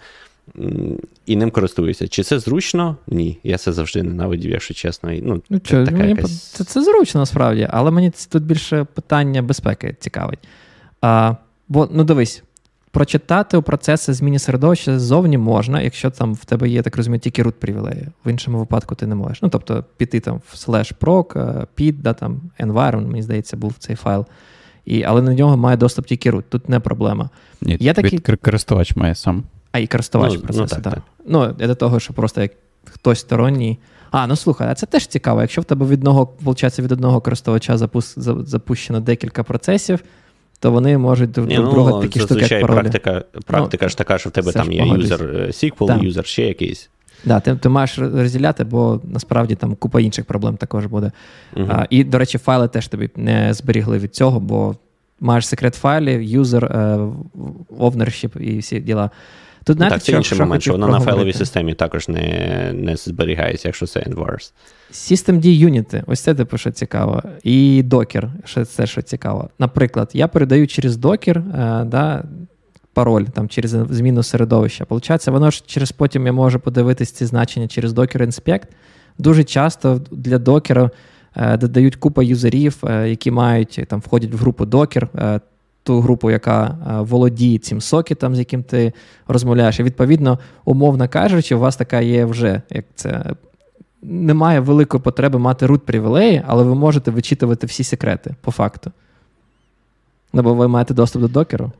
І 1.26 1.36
ним 1.36 1.50
користуюся. 1.50 2.08
Чи 2.08 2.22
це 2.22 2.38
зручно? 2.38 2.96
Ні. 3.06 3.38
Я 3.42 3.58
це 3.58 3.72
завжди 3.72 4.02
ненавидів, 4.02 4.50
якщо 4.50 4.74
чесно. 4.74 5.10
Ну, 5.22 5.42
ну 5.50 5.60
що, 5.64 5.84
така 5.84 5.96
мені 5.96 6.10
якась... 6.10 6.42
це, 6.42 6.64
це 6.64 6.84
зручно 6.84 7.20
насправді, 7.20 7.68
але 7.70 7.90
мені 7.90 8.12
тут 8.30 8.42
більше 8.42 8.84
питання 8.84 9.42
безпеки 9.42 9.96
цікавить. 10.00 10.38
А, 11.00 11.34
Бо, 11.68 11.88
ну 11.92 12.04
дивись, 12.04 12.42
прочитати 12.90 13.56
у 13.56 13.62
процеси 13.62 14.14
зміни 14.14 14.38
середовища 14.38 14.98
ззовні 14.98 15.38
можна, 15.38 15.82
якщо 15.82 16.10
там 16.10 16.34
в 16.34 16.44
тебе 16.44 16.68
є, 16.68 16.82
так 16.82 16.96
розумію, 16.96 17.20
тільки 17.20 17.42
root 17.42 17.52
привілеї. 17.52 18.08
В 18.24 18.30
іншому 18.30 18.58
випадку 18.58 18.94
ти 18.94 19.06
не 19.06 19.14
можеш. 19.14 19.42
Ну, 19.42 19.48
тобто, 19.48 19.84
піти 19.96 20.20
там 20.20 20.40
в 20.46 20.54
slash 20.54 20.94
proc, 21.00 21.66
pid, 21.78 21.94
да, 22.02 22.12
там, 22.12 22.40
environment, 22.60 23.06
мені 23.06 23.22
здається, 23.22 23.56
був 23.56 23.74
цей 23.78 23.96
файл. 23.96 24.26
І, 24.84 25.02
Але 25.02 25.22
на 25.22 25.34
нього 25.34 25.56
має 25.56 25.76
доступ 25.76 26.06
тільки 26.06 26.30
root. 26.30 26.42
Тут 26.48 26.68
не 26.68 26.80
проблема. 26.80 27.30
Ні, 27.60 27.76
Є 27.80 27.94
такі... 27.94 28.18
Користувач 28.18 28.96
має 28.96 29.14
сам. 29.14 29.44
А, 29.72 29.78
і 29.78 29.86
користувач 29.86 30.32
ну, 30.34 30.40
процесу, 30.40 30.60
ну, 30.62 30.66
так, 30.66 30.82
так. 30.82 30.94
так. 30.94 31.02
Ну, 31.26 31.54
я 31.58 31.66
до 31.66 31.74
того, 31.74 32.00
що 32.00 32.12
просто 32.12 32.42
як 32.42 32.52
хтось 32.84 33.20
сторонній. 33.20 33.78
А, 34.10 34.26
ну 34.26 34.36
слухай, 34.36 34.68
а 34.70 34.74
це 34.74 34.86
теж 34.86 35.06
цікаво. 35.06 35.40
Якщо 35.40 35.60
в 35.60 35.64
тебе 35.64 35.86
від 35.86 35.98
одного, 35.98 36.32
виходить, 36.40 36.78
від 36.78 36.92
одного 36.92 37.20
користувача 37.20 37.78
запущено 38.44 39.00
декілька 39.00 39.42
процесів, 39.42 40.00
то 40.60 40.72
вони 40.72 40.98
можуть 40.98 41.30
друг 41.30 41.46
ну, 41.50 41.70
друга 41.70 42.00
такі 42.00 42.20
штуки 42.20 42.46
як 42.50 42.60
паролі. 42.60 42.80
Практика 42.80 43.24
практика 43.46 43.84
ну, 43.84 43.88
ж 43.88 43.98
така, 43.98 44.18
що 44.18 44.28
в 44.28 44.32
тебе 44.32 44.52
там 44.52 44.72
є 44.72 44.86
юзер 44.86 45.20
SQL, 45.48 46.02
юзер 46.02 46.26
ще 46.26 46.46
якийсь. 46.46 46.90
Да, 47.24 47.40
ти 47.40 47.56
ти 47.56 47.68
маєш 47.68 47.98
розділяти, 47.98 48.64
бо 48.64 49.00
насправді 49.04 49.54
там 49.54 49.74
купа 49.74 50.00
інших 50.00 50.24
проблем 50.24 50.56
також 50.56 50.86
буде. 50.86 51.12
Uh-huh. 51.56 51.66
А, 51.70 51.86
І, 51.90 52.04
до 52.04 52.18
речі, 52.18 52.38
файли 52.38 52.68
теж 52.68 52.88
тобі 52.88 53.10
не 53.16 53.54
зберігли 53.54 53.98
від 53.98 54.14
цього, 54.14 54.40
бо 54.40 54.76
маєш 55.20 55.46
секрет 55.46 55.74
файлів, 55.74 56.22
юзер, 56.22 56.64
ownership 57.78 58.38
і 58.38 58.58
всі 58.58 58.80
діла. 58.80 59.10
Тут 59.68 59.80
ну, 59.80 59.88
так, 59.88 60.02
це 60.02 60.12
інший 60.12 60.38
момент, 60.38 60.62
що 60.62 60.72
вона 60.72 60.86
на 60.88 61.00
файловій 61.00 61.32
системі 61.32 61.74
також 61.74 62.08
не 62.08 62.70
не 62.74 62.96
зберігається, 62.96 63.68
якщо 63.68 63.86
це 63.86 64.00
Envars. 64.00 64.52
Systemd 64.92 65.44
Unity, 65.44 66.02
ось 66.06 66.20
це 66.20 66.34
типу, 66.34 66.58
що 66.58 66.70
цікаво. 66.70 67.22
І 67.42 67.84
Docker, 67.86 68.30
що 68.44 68.64
це 68.64 68.86
що 68.86 69.02
цікаво. 69.02 69.48
Наприклад, 69.58 70.10
я 70.12 70.28
передаю 70.28 70.66
через 70.66 70.96
Docker 70.96 71.38
е, 71.38 71.84
да, 71.84 72.24
пароль 72.92 73.24
там, 73.24 73.48
через 73.48 73.70
зміну 73.70 74.22
середовища. 74.22 74.84
Получається, 74.84 75.30
воно 75.30 75.50
ж 75.50 75.62
через 75.66 75.92
потім 75.92 76.26
я 76.26 76.32
можу 76.32 76.60
подивитись 76.60 77.10
ці 77.10 77.26
значення 77.26 77.68
через 77.68 77.92
Docker 77.92 78.26
Inspect. 78.26 78.66
Дуже 79.18 79.44
часто 79.44 80.00
для 80.10 80.36
Docker 80.36 80.90
е, 81.36 81.56
додають 81.56 81.96
купа 81.96 82.22
юзерів, 82.22 82.76
е, 82.84 83.08
які 83.08 83.30
мають 83.30 83.84
там 83.88 84.00
входять 84.00 84.32
в 84.32 84.36
групу 84.36 84.64
Docker 84.64 85.40
ту 85.88 86.00
групу, 86.00 86.30
яка 86.30 86.64
е, 86.66 87.00
володіє 87.00 87.58
цим 87.58 87.80
сокетом, 87.80 88.34
з 88.36 88.38
яким 88.38 88.62
ти 88.62 88.92
розмовляєш. 89.28 89.80
І 89.80 89.82
відповідно, 89.82 90.38
умовно 90.64 91.08
кажучи, 91.08 91.54
у 91.54 91.58
вас 91.58 91.76
така 91.76 92.00
є 92.00 92.24
вже 92.24 92.62
як 92.70 92.84
це. 92.94 93.24
Немає 94.02 94.60
великої 94.60 95.02
потреби 95.02 95.38
мати 95.38 95.66
root 95.66 95.78
привілеї, 95.78 96.42
але 96.46 96.64
ви 96.64 96.74
можете 96.74 97.10
вичитувати 97.10 97.66
всі 97.66 97.84
секрети 97.84 98.34
по 98.40 98.50
факту. 98.50 98.92
Ну, 100.32 100.42
бо 100.42 100.54
ви 100.54 100.68
маєте 100.68 100.94
доступ 100.94 101.22
до 101.22 101.28
докеру. 101.28 101.72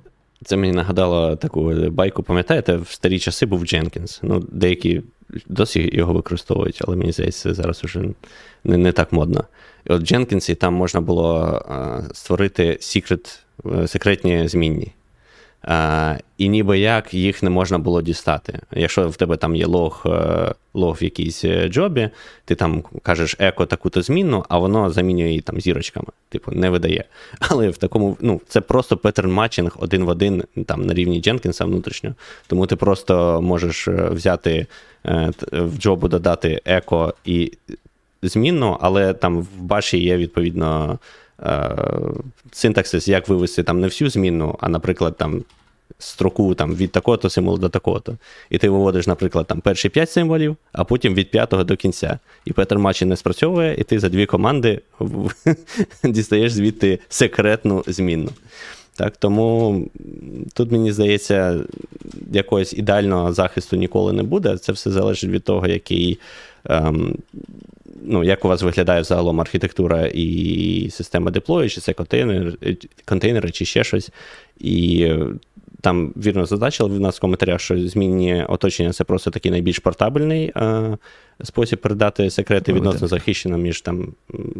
Це 0.44 0.56
мені 0.56 0.72
нагадало 0.72 1.36
таку 1.36 1.72
байку, 1.90 2.22
пам'ятаєте, 2.22 2.76
в 2.76 2.88
старі 2.88 3.18
часи 3.18 3.46
був 3.46 3.62
Jenkins. 3.62 4.18
Ну, 4.22 4.40
Деякі 4.52 5.02
досі 5.46 5.90
його 5.92 6.12
використовують, 6.12 6.82
але 6.86 6.96
мені 6.96 7.12
здається, 7.12 7.54
зараз 7.54 7.84
вже 7.84 8.04
не 8.64 8.76
не 8.76 8.92
так 8.92 9.12
модно. 9.12 9.44
І 9.86 9.92
от 9.92 10.02
в 10.02 10.04
там 10.54 10.74
можна 10.74 11.00
було 11.00 11.36
а, 11.68 12.02
створити 12.14 12.64
secret 12.80 13.40
Е, 13.66 13.88
секретні 13.88 14.48
змінні. 14.48 14.92
А, 15.62 16.16
І 16.38 16.48
ніби 16.48 16.78
як 16.78 17.14
їх 17.14 17.42
не 17.42 17.50
можна 17.50 17.78
було 17.78 18.02
дістати. 18.02 18.60
Якщо 18.72 19.08
в 19.08 19.16
тебе 19.16 19.36
там 19.36 19.56
є 19.56 19.66
лог 19.66 20.02
е, 20.06 20.54
лог 20.74 20.98
в 21.00 21.04
якійсь 21.04 21.44
е, 21.44 21.68
джобі, 21.68 22.10
ти 22.44 22.54
там 22.54 22.82
кажеш 23.02 23.36
еко 23.38 23.66
таку-то 23.66 24.02
змінну, 24.02 24.44
а 24.48 24.58
воно 24.58 24.90
замінює 24.90 25.28
її 25.28 25.40
там 25.40 25.60
зірочками, 25.60 26.06
типу, 26.28 26.52
не 26.52 26.70
видає. 26.70 27.04
Але 27.38 27.68
в 27.68 27.76
такому, 27.76 28.16
ну, 28.20 28.40
це 28.48 28.60
просто 28.60 28.96
паттерн 28.96 29.32
матчинг 29.32 29.76
один 29.78 30.04
в 30.04 30.08
один 30.08 30.44
там 30.66 30.86
на 30.86 30.94
рівні 30.94 31.20
Дженкінса 31.20 31.64
внутрішньо. 31.64 32.14
Тому 32.46 32.66
ти 32.66 32.76
просто 32.76 33.42
можеш 33.42 33.88
взяти 33.88 34.66
в 35.52 35.78
джобу 35.78 36.08
додати 36.08 36.60
еко 36.64 37.14
і 37.24 37.52
змінну, 38.22 38.78
але 38.80 39.14
там 39.14 39.40
в 39.40 39.60
баші 39.60 39.98
є 39.98 40.16
відповідно. 40.16 40.98
Е, 41.42 41.76
синтаксис, 42.52 43.08
як 43.08 43.28
вивести 43.28 43.62
там 43.62 43.80
не 43.80 43.86
всю 43.86 44.10
зміну, 44.10 44.56
а, 44.60 44.68
наприклад, 44.68 45.16
там 45.16 45.44
строку 45.98 46.54
там, 46.54 46.74
від 46.74 46.92
такого-то 46.92 47.30
символу 47.30 47.58
до 47.58 47.68
такого-то. 47.68 48.16
І 48.50 48.58
ти 48.58 48.68
виводиш, 48.68 49.06
наприклад, 49.06 49.46
там 49.46 49.60
перші 49.60 49.88
5 49.88 50.10
символів, 50.10 50.56
а 50.72 50.84
потім 50.84 51.14
від 51.14 51.30
п'ятого 51.30 51.64
до 51.64 51.76
кінця. 51.76 52.18
І 52.44 52.52
Петер 52.52 52.78
матчі 52.78 53.04
не 53.04 53.16
спрацьовує, 53.16 53.74
і 53.78 53.82
ти 53.82 53.98
за 53.98 54.08
дві 54.08 54.26
команди 54.26 54.80
дістаєш 56.04 56.52
звідти 56.52 56.98
секретну 57.08 57.84
зміну. 57.86 58.30
Так, 58.96 59.16
Тому 59.16 59.84
тут, 60.54 60.72
мені 60.72 60.92
здається, 60.92 61.60
якогось 62.32 62.72
ідеального 62.72 63.32
захисту 63.32 63.76
ніколи 63.76 64.12
не 64.12 64.22
буде. 64.22 64.58
Це 64.58 64.72
все 64.72 64.90
залежить 64.90 65.30
від 65.30 65.44
того, 65.44 65.66
який 65.66 66.18
ем, 66.64 67.16
ну, 68.02 68.24
як 68.24 68.44
у 68.44 68.48
вас 68.48 68.62
виглядає 68.62 69.04
загалом 69.04 69.40
архітектура 69.40 70.06
і 70.14 70.88
система 70.90 71.30
деплою, 71.30 71.70
чи 71.70 71.80
це 71.80 71.92
контейнери, 71.92 72.52
контейнери, 73.04 73.50
чи 73.50 73.64
ще 73.64 73.84
щось. 73.84 74.10
І 74.60 75.08
там 75.80 76.12
вірно 76.16 76.46
зазначили 76.46 76.90
в 76.90 77.00
нас 77.00 77.16
в 77.16 77.20
коментарях, 77.20 77.60
що 77.60 77.88
змінні 77.88 78.44
оточення 78.48 78.92
це 78.92 79.04
просто 79.04 79.30
такий 79.30 79.50
найбільш 79.50 79.78
портабельний 79.78 80.52
е, 80.56 80.96
спосіб 81.42 81.78
передати 81.78 82.30
секрети 82.30 82.72
відносно 82.72 83.08
захищено 83.08 83.58
між 83.58 83.80
там, 83.80 84.14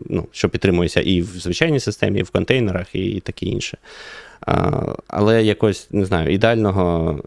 ну, 0.08 0.26
що 0.32 0.48
підтримується 0.48 1.00
і 1.00 1.22
в 1.22 1.26
звичайній 1.26 1.80
системі, 1.80 2.20
і 2.20 2.22
в 2.22 2.30
контейнерах, 2.30 2.94
і 2.94 3.20
таке 3.20 3.46
інше. 3.46 3.78
А, 4.40 4.82
Але 5.06 5.44
якось 5.44 5.88
не 5.90 6.04
знаю, 6.04 6.32
ідеального 6.32 7.18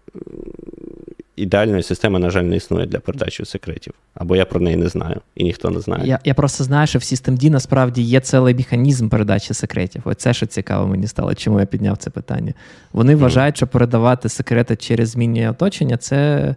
ідеальної 1.42 1.84
системи, 1.84 2.20
на 2.20 2.30
жаль, 2.30 2.44
не 2.44 2.56
існує 2.56 2.86
для 2.86 3.00
передачі 3.00 3.46
секретів. 3.46 3.94
Або 4.14 4.36
я 4.36 4.46
про 4.46 4.60
неї 4.60 4.78
не 4.78 4.90
знаю, 4.90 5.22
і 5.36 5.44
ніхто 5.44 5.70
не 5.70 5.80
знає. 5.80 6.08
Я 6.08 6.20
я 6.24 6.34
просто 6.34 6.64
знаю, 6.64 6.88
що 6.88 7.00
в 7.00 7.02
Systemd 7.02 7.50
насправді 7.50 8.02
є 8.02 8.20
цілий 8.20 8.56
механізм 8.56 9.10
передачі 9.10 9.54
секретів. 9.54 10.02
Оце 10.06 10.34
що 10.34 10.46
цікаво 10.46 10.88
мені 10.88 11.08
стало, 11.08 11.36
чому 11.36 11.60
я 11.60 11.66
підняв 11.66 11.98
це 11.98 12.10
питання. 12.10 12.54
Вони 12.94 13.16
вважають, 13.16 13.58
що 13.58 13.68
передавати 13.68 14.30
секрети 14.30 14.76
через 14.76 15.10
змінні 15.10 15.50
оточення 15.50 15.98
це. 15.98 16.56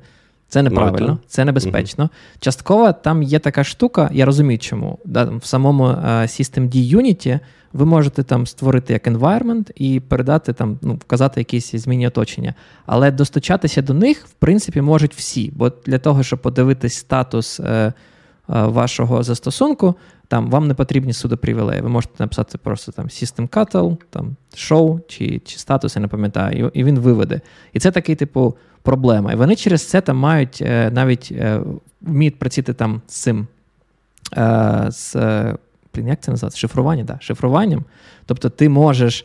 Це 0.49 0.63
неправильно, 0.63 1.19
це 1.27 1.45
небезпечно. 1.45 2.05
Mm-hmm. 2.05 2.41
Частково 2.41 2.93
там 2.93 3.23
є 3.23 3.39
така 3.39 3.65
штука, 3.65 4.11
я 4.13 4.25
розумію, 4.25 4.59
чому. 4.59 4.99
Да, 5.05 5.25
В 5.25 5.45
самому 5.45 5.85
uh, 5.85 6.23
Systemd 6.23 6.97
Unity 6.97 7.41
ви 7.75 7.85
можете 7.85 8.23
там 8.23 8.47
створити 8.47 8.93
як 8.93 9.07
environment 9.07 9.71
і 9.75 10.01
передати 10.01 10.53
там, 10.53 10.79
ну, 10.83 10.95
вказати 10.95 11.41
якісь 11.41 11.75
змінні 11.75 12.09
оточення. 12.09 12.55
Але 12.87 13.11
достучатися 13.11 13.83
до 13.83 13.95
них, 13.95 14.27
в 14.27 14.33
принципі, 14.33 14.81
можуть 14.81 15.15
всі. 15.15 15.53
Бо 15.57 15.73
для 15.87 15.99
того, 15.99 16.23
щоб 16.23 16.43
подивитись 16.43 16.95
статус 16.95 17.61
е, 17.61 17.65
е, 17.65 17.93
вашого 18.49 19.23
застосунку, 19.23 19.95
там 20.29 20.51
вам 20.51 20.69
не 20.69 20.75
потрібні 20.75 21.13
судопривілеї. 21.13 21.81
Ви 21.81 21.89
можете 21.89 22.15
написати 22.19 22.59
просто 22.59 22.93
там 22.93 23.07
System 23.07 23.49
Cattle, 23.49 23.97
там 24.11 24.37
show 24.55 25.01
чи 25.09 25.39
чи 25.45 25.59
статус, 25.59 25.97
я 25.97 26.03
не 26.03 26.09
пам'ятаю, 26.09 26.71
і 26.75 26.85
він 26.85 26.99
виведе. 26.99 27.41
І 27.73 27.81
це 27.81 27.91
такий, 27.91 28.15
типу, 28.15 28.57
проблема. 28.83 29.33
І 29.33 29.37
вони 29.37 29.57
через 29.57 29.89
це 29.89 30.01
там 30.01 30.17
мають 30.17 30.59
е, 30.63 30.91
навіть 30.91 31.33
е, 31.33 31.61
вміють 32.01 32.39
працювати 32.39 32.73
там 32.73 33.03
з 33.07 33.15
цим. 33.15 33.47
Е, 34.37 35.55
з 36.03 36.09
як 36.09 36.21
це 36.21 36.31
називається? 36.31 36.59
Шифрування, 36.59 37.05
да, 37.05 37.19
шифруванням. 37.21 37.85
Тобто 38.27 38.51
ти 38.51 38.69
можеш. 38.69 39.25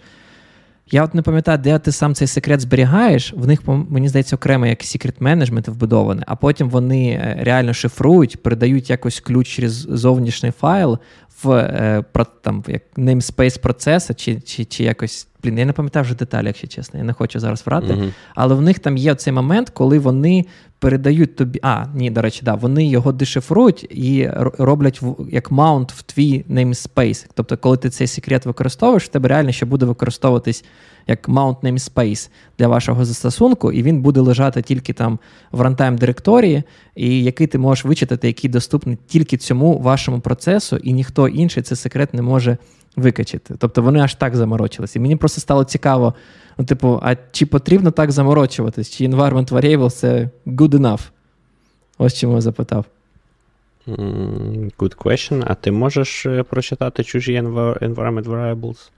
Я 0.91 1.03
от 1.03 1.13
не 1.13 1.21
пам'ятаю, 1.21 1.57
де 1.57 1.79
ти 1.79 1.91
сам 1.91 2.15
цей 2.15 2.27
секрет 2.27 2.61
зберігаєш, 2.61 3.33
в 3.33 3.47
них, 3.47 3.59
мені 3.67 4.09
здається, 4.09 4.35
окремо 4.35 4.67
як 4.67 4.83
секрет 4.83 5.21
менеджмент 5.21 5.67
вбудований, 5.67 6.23
а 6.27 6.35
потім 6.35 6.69
вони 6.69 7.09
е, 7.09 7.37
реально 7.41 7.73
шифрують, 7.73 8.43
передають 8.43 8.89
якось 8.89 9.19
ключ 9.19 9.47
через 9.47 9.73
зовнішній 9.73 10.51
файл 10.51 10.99
в 11.43 11.51
е, 11.51 12.03
там, 12.41 12.63
як 12.67 12.81
namespace 12.97 13.61
процесу, 13.61 14.13
чи 14.13 14.41
чи, 14.41 14.65
чи 14.65 14.83
якось 14.83 15.27
Блін, 15.43 15.57
я 15.57 15.65
не 15.65 15.73
пам'ятаю 15.73 16.03
вже 16.03 16.15
деталі, 16.15 16.47
якщо 16.47 16.67
чесно, 16.67 16.99
я 16.99 17.05
не 17.05 17.13
хочу 17.13 17.39
зараз 17.39 17.63
врати. 17.65 17.93
Uh-huh. 17.93 18.13
Але 18.35 18.55
в 18.55 18.61
них 18.61 18.79
там 18.79 18.97
є 18.97 19.15
цей 19.15 19.33
момент, 19.33 19.69
коли 19.69 19.99
вони 19.99 20.45
передають 20.79 21.35
тобі. 21.35 21.59
А, 21.63 21.85
ні, 21.95 22.11
до 22.11 22.21
речі, 22.21 22.41
да, 22.43 22.55
вони 22.55 22.87
його 22.87 23.11
дешифрують 23.11 23.83
і 23.83 24.29
роблять 24.57 25.01
як 25.31 25.51
mount 25.51 25.91
в 25.91 26.01
твій 26.01 26.45
namespace. 26.49 27.25
Тобто, 27.33 27.57
коли 27.57 27.77
ти 27.77 27.89
цей 27.89 28.07
секрет 28.07 28.45
використовуєш, 28.45 29.03
в 29.03 29.07
тебе 29.07 29.29
реально 29.29 29.51
ще 29.51 29.65
буде 29.65 29.85
використовуватись 29.85 30.65
як 31.07 31.29
mount 31.29 31.61
namespace 31.61 32.29
для 32.59 32.67
вашого 32.67 33.05
застосунку, 33.05 33.71
і 33.71 33.83
він 33.83 34.01
буде 34.01 34.19
лежати 34.19 34.61
тільки 34.61 34.93
там 34.93 35.19
в 35.51 35.61
runtime 35.61 35.97
директорії, 35.97 36.63
і 36.95 37.23
який 37.23 37.47
ти 37.47 37.57
можеш 37.57 37.85
вичитати, 37.85 38.27
який 38.27 38.49
доступний 38.49 38.97
тільки 39.07 39.37
цьому 39.37 39.79
вашому 39.79 40.19
процесу, 40.19 40.77
і 40.77 40.93
ніхто 40.93 41.27
інший 41.27 41.63
цей 41.63 41.77
секрет 41.77 42.13
не 42.13 42.21
може 42.21 42.57
вичитати. 42.95 43.55
Тобто 43.57 43.81
вони 43.81 43.99
аж 43.99 44.15
так 44.15 44.35
заморочилися. 44.35 44.99
І 44.99 45.01
мені 45.01 45.15
просто 45.15 45.41
стало 45.41 45.63
цікаво, 45.63 46.13
ну, 46.57 46.65
типу, 46.65 46.99
а 47.03 47.15
чи 47.31 47.45
потрібно 47.45 47.91
так 47.91 48.11
заморочуватись? 48.11 48.89
Чи 48.89 49.07
environment 49.07 49.49
variable 49.49 49.89
це 49.89 50.29
good 50.45 50.69
enough? 50.69 51.09
Ось 51.97 52.19
чому 52.19 52.35
я 52.35 52.41
запитав. 52.41 52.85
Good 54.77 54.95
question. 54.95 55.43
А 55.47 55.55
ти 55.55 55.71
можеш 55.71 56.25
е, 56.25 56.43
прочитати 56.43 57.03
чужі 57.03 57.41
environment 57.41 58.23
variables? 58.23 58.89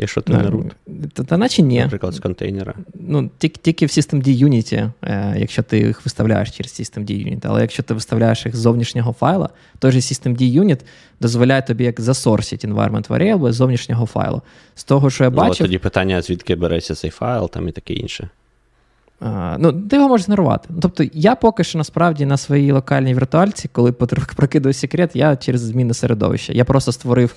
Якщо 0.00 0.20
ти 0.20 0.32
не 0.32 0.38
root. 0.38 0.70
Та, 1.12 1.24
та 1.24 1.36
наче 1.36 1.62
ні. 1.62 1.80
Наприклад, 1.80 2.14
з 2.14 2.18
контейнера. 2.18 2.74
Ну, 2.94 3.30
Тільки 3.38 3.60
тільки 3.62 3.86
в 3.86 3.88
Systemd 3.88 4.44
Unity, 4.44 4.92
е, 5.02 5.34
якщо 5.38 5.62
ти 5.62 5.78
їх 5.78 6.04
виставляєш 6.04 6.50
через 6.50 6.80
Systemd 6.80 7.10
Unit. 7.10 7.40
Але 7.44 7.60
якщо 7.60 7.82
ти 7.82 7.94
виставляєш 7.94 8.46
їх 8.46 8.56
з 8.56 8.58
зовнішнього 8.58 9.12
файла, 9.12 9.48
той 9.78 9.92
же 9.92 9.98
Systemd 9.98 10.60
Unit 10.60 10.80
дозволяє 11.20 11.62
тобі 11.62 11.84
як 11.84 12.00
засорсити 12.00 12.68
environment 12.68 13.08
variable 13.08 13.52
з 13.52 13.54
зовнішнього 13.54 14.06
файлу. 14.06 14.42
З 14.74 14.84
того, 14.84 15.10
що 15.10 15.24
я 15.24 15.30
бачив... 15.30 15.56
Ну, 15.60 15.66
тоді 15.66 15.78
питання, 15.78 16.22
звідки 16.22 16.54
береться 16.54 16.94
цей 16.94 17.10
файл 17.10 17.50
там 17.50 17.68
і 17.68 17.72
таке 17.72 17.94
інше. 17.94 18.28
А, 19.20 19.56
ну, 19.58 19.72
Ти 19.72 19.96
його 19.96 20.08
можеш 20.08 20.24
згенерувати. 20.24 20.68
Тобто, 20.82 21.04
я 21.12 21.34
поки 21.34 21.64
що 21.64 21.78
насправді 21.78 22.26
на 22.26 22.36
своїй 22.36 22.72
локальній 22.72 23.14
віртуальці, 23.14 23.68
коли 23.72 23.92
прокидаю 24.36 24.72
секрет, 24.72 25.10
я 25.14 25.36
через 25.36 25.60
зміни 25.60 25.94
середовища. 25.94 26.52
Я 26.52 26.64
просто 26.64 26.92
створив. 26.92 27.34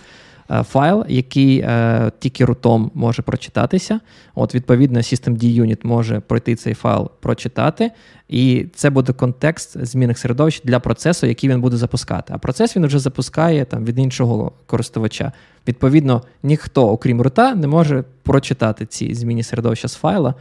Е, 0.51 0.63
файл, 0.63 1.05
який 1.07 1.59
е, 1.59 2.11
тільки 2.19 2.45
рутом 2.45 2.91
може 2.93 3.21
прочитатися. 3.21 3.99
От, 4.35 4.55
Відповідно, 4.55 4.99
systemd 4.99 5.61
unit 5.61 5.79
може 5.83 6.19
пройти 6.19 6.55
цей 6.55 6.73
файл, 6.73 7.09
прочитати, 7.19 7.91
і 8.29 8.65
це 8.75 8.89
буде 8.89 9.13
контекст 9.13 9.85
змінних 9.85 10.17
середовищ 10.17 10.61
для 10.63 10.79
процесу, 10.79 11.27
який 11.27 11.49
він 11.49 11.61
буде 11.61 11.77
запускати. 11.77 12.33
А 12.35 12.37
процес 12.37 12.75
він 12.75 12.85
вже 12.85 12.99
запускає 12.99 13.65
там, 13.65 13.85
від 13.85 13.99
іншого 13.99 14.51
користувача. 14.65 15.31
Відповідно, 15.67 16.21
ніхто, 16.43 16.89
окрім 16.89 17.21
рута, 17.21 17.55
не 17.55 17.67
може 17.67 18.03
прочитати 18.23 18.85
ці 18.85 19.13
змінні 19.13 19.43
середовища 19.43 19.87
з 19.87 19.95
файла. 19.95 20.35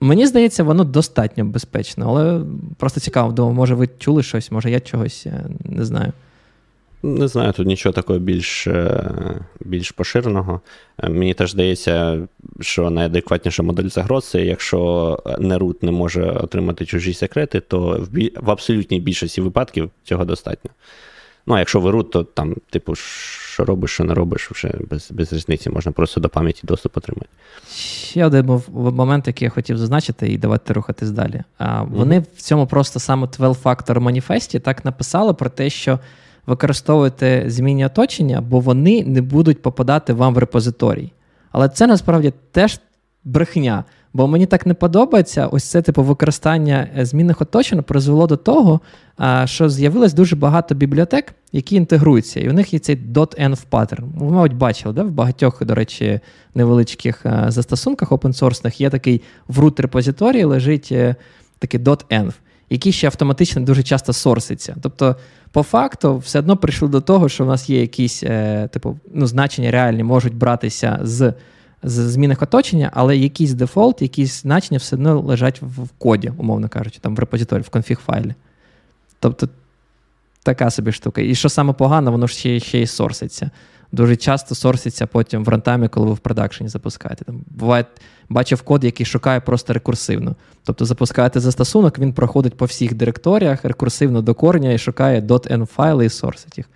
Мені 0.00 0.26
здається, 0.26 0.64
воно 0.64 0.84
достатньо 0.84 1.44
безпечно, 1.44 2.06
але 2.08 2.40
просто 2.76 3.00
цікаво, 3.00 3.32
думаю, 3.32 3.54
може, 3.54 3.74
ви 3.74 3.88
чули 3.98 4.22
щось, 4.22 4.50
може 4.50 4.70
я 4.70 4.80
чогось 4.80 5.26
е, 5.26 5.44
не 5.64 5.84
знаю. 5.84 6.12
Не 7.04 7.28
знаю, 7.28 7.52
тут 7.52 7.66
нічого 7.66 7.92
такого 7.92 8.18
більш 8.18 8.66
е, 8.66 9.10
більш 9.60 9.90
поширеного. 9.90 10.60
Е, 11.02 11.08
мені 11.08 11.34
теж 11.34 11.50
здається, 11.50 12.28
що 12.60 12.90
найадекватніша 12.90 13.62
модель 13.62 13.88
загроз 13.88 14.30
це 14.30 14.44
якщо 14.44 15.18
нерут 15.38 15.82
не 15.82 15.90
може 15.90 16.22
отримати 16.22 16.86
чужі 16.86 17.14
секрети, 17.14 17.60
то 17.60 17.80
в 17.80 18.08
бі... 18.10 18.32
в 18.40 18.50
абсолютній 18.50 19.00
більшості 19.00 19.40
випадків 19.40 19.90
цього 20.04 20.24
достатньо. 20.24 20.70
Ну, 21.46 21.54
а 21.54 21.58
якщо 21.58 21.80
ви 21.80 21.90
рут, 21.90 22.10
то 22.10 22.24
там, 22.24 22.54
типу, 22.70 22.94
що 22.94 23.64
робиш, 23.64 23.90
що 23.90 24.04
не 24.04 24.14
робиш, 24.14 24.50
вже 24.50 24.74
без 24.90 25.10
без 25.10 25.32
різниці, 25.32 25.70
можна 25.70 25.92
просто 25.92 26.20
до 26.20 26.28
пам'яті 26.28 26.60
доступ 26.64 26.96
отримати. 26.96 27.26
Ще 27.76 28.26
один 28.26 28.60
момент, 28.72 29.26
який 29.26 29.46
я 29.46 29.50
хотів 29.50 29.78
зазначити, 29.78 30.32
і 30.32 30.38
давайте 30.38 30.72
рухатись 30.72 31.10
далі. 31.10 31.42
А, 31.58 31.82
Вони 31.82 32.18
mm-hmm. 32.18 32.36
в 32.36 32.40
цьому 32.40 32.66
просто 32.66 33.00
саме 33.00 33.26
12-factor 33.26 34.00
маніфесті 34.00 34.58
так 34.58 34.84
написали 34.84 35.34
про 35.34 35.50
те, 35.50 35.70
що 35.70 35.98
використовуйте 36.46 37.44
змінні 37.46 37.86
оточення, 37.86 38.40
бо 38.40 38.60
вони 38.60 39.04
не 39.04 39.22
будуть 39.22 39.62
попадати 39.62 40.12
вам 40.12 40.34
в 40.34 40.38
репозиторій. 40.38 41.12
Але 41.52 41.68
це 41.68 41.86
насправді 41.86 42.32
теж 42.52 42.80
брехня. 43.24 43.84
Бо 44.14 44.26
мені 44.26 44.46
так 44.46 44.66
не 44.66 44.74
подобається 44.74 45.46
ось 45.46 45.64
це 45.64 45.82
типу 45.82 46.02
використання 46.02 46.88
е, 46.98 47.04
змінних 47.04 47.40
оточень 47.40 47.82
призвело 47.82 48.26
до 48.26 48.36
того, 48.36 48.80
що 49.44 49.68
з'явилось 49.68 50.14
дуже 50.14 50.36
багато 50.36 50.74
бібліотек, 50.74 51.34
які 51.52 51.76
інтегруються, 51.76 52.40
і 52.40 52.48
у 52.48 52.52
них 52.52 52.72
є 52.72 52.78
цей 52.78 52.96
.env 52.96 53.64
паттерн. 53.68 54.04
Ви, 54.16 54.32
мабуть, 54.32 54.54
бачили, 54.54 54.94
да? 54.94 55.02
в 55.02 55.10
багатьох, 55.10 55.64
до 55.64 55.74
речі, 55.74 56.20
невеличких 56.54 57.26
е, 57.26 57.44
застосунках 57.48 58.12
опенсорсних 58.12 58.80
є 58.80 58.90
такий 58.90 59.22
в 59.48 59.60
root 59.60 59.82
репозиторії 59.82 60.44
лежить 60.44 60.88
е, 60.92 61.16
такий 61.58 61.80
.env, 61.80 62.32
який 62.70 62.92
ще 62.92 63.06
автоматично 63.06 63.62
дуже 63.62 63.82
часто 63.82 64.12
сорситься. 64.12 64.76
Тобто 64.82 65.16
по 65.54 65.62
факту, 65.62 66.18
все 66.18 66.38
одно 66.38 66.56
прийшли 66.56 66.88
до 66.88 67.00
того, 67.00 67.28
що 67.28 67.44
в 67.44 67.48
нас 67.48 67.70
є 67.70 67.80
якісь 67.80 68.22
е, 68.22 68.68
типу, 68.72 68.98
ну, 69.14 69.26
значення 69.26 69.70
реальні 69.70 70.02
можуть 70.02 70.34
братися 70.34 70.98
з 71.02 71.32
з 71.82 71.92
змінних 71.92 72.42
оточення, 72.42 72.90
але 72.94 73.16
якийсь 73.16 73.52
дефолт, 73.52 74.02
якісь 74.02 74.42
значення 74.42 74.78
все 74.78 74.96
одно 74.96 75.20
лежать 75.20 75.62
в, 75.62 75.88
коді, 75.98 76.32
умовно 76.38 76.68
кажучи, 76.68 76.98
там 77.00 77.16
в 77.16 77.18
репозиторі, 77.18 77.62
в 77.62 77.68
конфіг 77.68 77.98
файлі. 78.06 78.34
Тобто 79.20 79.48
така 80.42 80.70
собі 80.70 80.92
штука. 80.92 81.20
І 81.20 81.34
що 81.34 81.48
саме 81.48 81.72
погано, 81.72 82.12
воно 82.12 82.28
ще 82.28 82.60
ще 82.60 82.80
й 82.80 82.86
сорситься 82.86 83.50
дуже 83.94 84.16
часто 84.16 84.54
сорситься 84.54 85.06
потім 85.06 85.44
в 85.44 85.48
рантаймі, 85.48 85.88
коли 85.88 86.06
ви 86.06 86.12
в 86.12 86.18
продакшені 86.18 86.68
запускаєте. 86.68 87.24
Там 87.24 87.44
Буває, 87.46 87.84
бачив 88.28 88.62
код, 88.62 88.84
який 88.84 89.06
шукає 89.06 89.40
просто 89.40 89.72
рекурсивно. 89.72 90.36
Тобто 90.64 90.84
запускаєте 90.84 91.40
застосунок, 91.40 91.98
він 91.98 92.12
проходить 92.12 92.56
по 92.56 92.64
всіх 92.64 92.94
директоріях 92.94 93.64
рекурсивно 93.64 94.22
до 94.22 94.34
корня 94.34 94.72
і 94.72 94.78
шукає 94.78 95.20
.env 95.20 95.66
файли 95.66 96.06
і 96.06 96.08
сорсить 96.08 96.58
їх. 96.58 96.66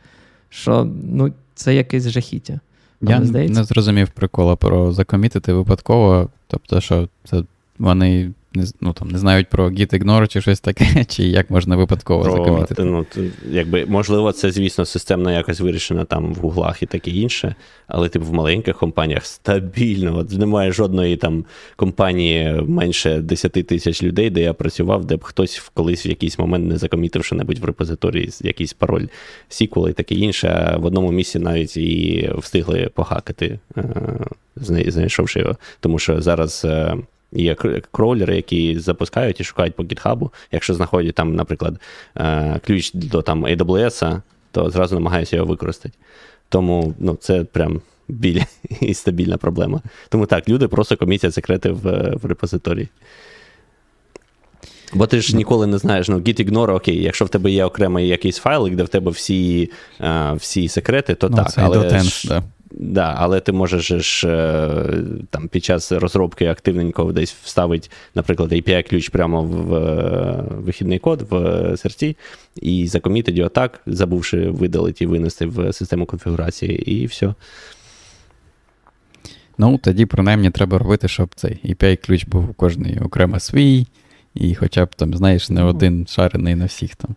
Що 0.51 0.89
ну, 1.05 1.33
це 1.55 1.75
якесь 1.75 2.09
жахіття. 2.09 2.61
Я 3.01 3.21
не 3.21 3.65
зрозумів 3.65 4.09
прикола 4.09 4.57
про 4.57 4.93
закомітити 4.93 5.53
випадково. 5.53 6.29
Тобто, 6.47 6.81
що 6.81 7.09
це 7.25 7.43
вони 7.79 8.33
не 8.55 8.65
ну, 8.81 8.93
там, 8.93 9.09
не 9.09 9.19
знають 9.19 9.49
про 9.49 9.71
git-ignore 9.71 10.29
чи 10.29 10.41
щось 10.41 10.61
таке, 10.61 11.05
чи 11.09 11.23
як 11.23 11.51
можна 11.51 11.77
випадково 11.77 12.23
про, 12.23 12.33
закомітити. 12.33 12.85
Ну, 12.85 13.07
якби, 13.51 13.87
Можливо, 13.87 14.33
це, 14.33 14.51
звісно, 14.51 14.85
системно 14.85 15.33
якось 15.33 15.61
вирішено 15.61 16.05
там 16.05 16.35
в 16.35 16.37
гуглах 16.37 16.83
і 16.83 16.87
таке 16.87 17.11
інше, 17.11 17.55
але 17.87 18.09
типу 18.09 18.27
в 18.27 18.33
маленьких 18.33 18.79
компаніях 18.79 19.27
стабільно. 19.27 20.17
От 20.17 20.33
Немає 20.33 20.73
жодної 20.73 21.17
там 21.17 21.45
компанії 21.77 22.63
менше 22.67 23.19
10 23.19 23.53
тисяч 23.53 24.03
людей, 24.03 24.31
де 24.31 24.41
я 24.41 24.53
працював, 24.53 25.05
де 25.05 25.17
б 25.17 25.25
хтось 25.25 25.71
колись 25.75 26.07
в 26.07 26.09
якийсь 26.09 26.39
момент 26.39 26.67
не 26.67 26.77
закомітив 26.77 27.25
що-небудь 27.25 27.59
в 27.59 27.65
репозиторії, 27.65 28.31
якийсь 28.41 28.73
пароль 28.73 29.07
SQL 29.51 29.91
і 29.91 29.93
таке 29.93 30.15
інше. 30.15 30.49
А 30.49 30.77
в 30.77 30.85
одному 30.85 31.13
місці 31.13 31.39
навіть 31.39 31.77
і 31.77 32.31
встигли 32.37 32.91
погакати, 32.95 33.59
е, 33.77 33.85
знайшовши 34.57 35.41
його. 35.41 35.57
Тому 35.81 35.99
що 35.99 36.21
зараз. 36.21 36.67
Є 37.33 37.55
кролери, 37.93 38.37
які 38.37 38.79
запускають 38.79 39.41
і 39.41 39.45
шукають 39.45 39.75
по 39.75 39.83
гітхабу. 39.83 40.33
Якщо 40.53 40.75
знаходять 40.75 41.15
там, 41.15 41.35
наприклад, 41.35 41.81
е, 42.17 42.61
ключ 42.67 42.93
до 42.95 43.23
там 43.23 43.47
AWS, 43.47 44.21
то 44.53 44.71
зразу 44.71 44.95
намагаються 44.95 45.37
його 45.37 45.49
використати. 45.49 45.95
Тому 46.49 46.95
ну, 46.99 47.15
це 47.21 47.45
прям 47.45 47.81
біль 48.09 48.43
і 48.81 48.95
стабільна 48.95 49.37
проблема. 49.37 49.81
Тому 50.09 50.27
так, 50.27 50.49
люди 50.49 50.69
просто 50.69 50.97
комітять 50.97 51.35
секрети 51.35 51.71
в 51.71 52.15
в 52.23 52.25
репозиторії. 52.25 52.89
Бо 54.93 55.07
ти 55.07 55.21
ж 55.21 55.37
ніколи 55.37 55.67
не 55.67 55.79
знаєш, 55.79 56.09
ну, 56.09 56.19
git-ignore, 56.19 56.75
окей, 56.75 57.03
якщо 57.03 57.25
в 57.25 57.29
тебе 57.29 57.51
є 57.51 57.65
окремий 57.65 58.09
якийсь 58.09 58.37
файлик, 58.37 58.75
де 58.75 58.83
в 58.83 58.89
тебе 58.89 59.11
всі 59.11 59.71
е, 60.01 60.33
всі 60.37 60.69
секрети, 60.69 61.15
то 61.15 61.29
ну, 61.29 61.37
так. 61.37 61.53
Це 61.53 61.63
але 61.63 61.99
ж, 61.99 62.29
да. 62.29 62.43
Да, 62.71 63.15
але 63.19 63.41
ти 63.41 63.53
можеш 63.53 63.89
ж 63.89 64.29
е, 64.29 65.03
там 65.31 65.49
під 65.49 65.65
час 65.65 65.93
розробки 65.93 66.47
активненько 66.47 67.13
десь 67.13 67.33
вставити, 67.43 67.89
наприклад, 68.15 68.53
API-ключ 68.53 69.11
прямо 69.11 69.43
в 69.43 69.75
е, 69.75 70.45
вихідний 70.51 70.99
код 70.99 71.27
в 71.31 71.77
серці 71.77 72.17
і 72.63 72.87
закомітити 72.87 73.39
його 73.39 73.51
так, 73.51 73.81
забувши 73.87 74.51
видалити 74.51 75.05
і 75.05 75.07
винести 75.07 75.47
в 75.47 75.73
систему 75.73 76.07
конфігурації, 76.07 76.91
і 76.93 77.07
все. 77.07 77.35
Ну, 79.59 79.79
тоді, 79.79 80.07
принаймні, 80.07 80.51
треба 80.51 80.79
робити, 80.79 81.09
щоб 81.09 81.31
цей 81.35 81.61
API-ключ 81.65 82.27
був 82.27 82.51
у 82.51 82.53
кожний 82.53 82.99
окремо 83.01 83.41
свій. 83.41 83.87
І 84.41 84.55
хоча 84.55 84.85
б 84.85 84.95
там, 84.95 85.15
знаєш, 85.15 85.51
не 85.51 85.63
один 85.63 86.07
шарений 86.07 86.55
на 86.55 86.65
всіх 86.65 86.97
там. 86.97 87.11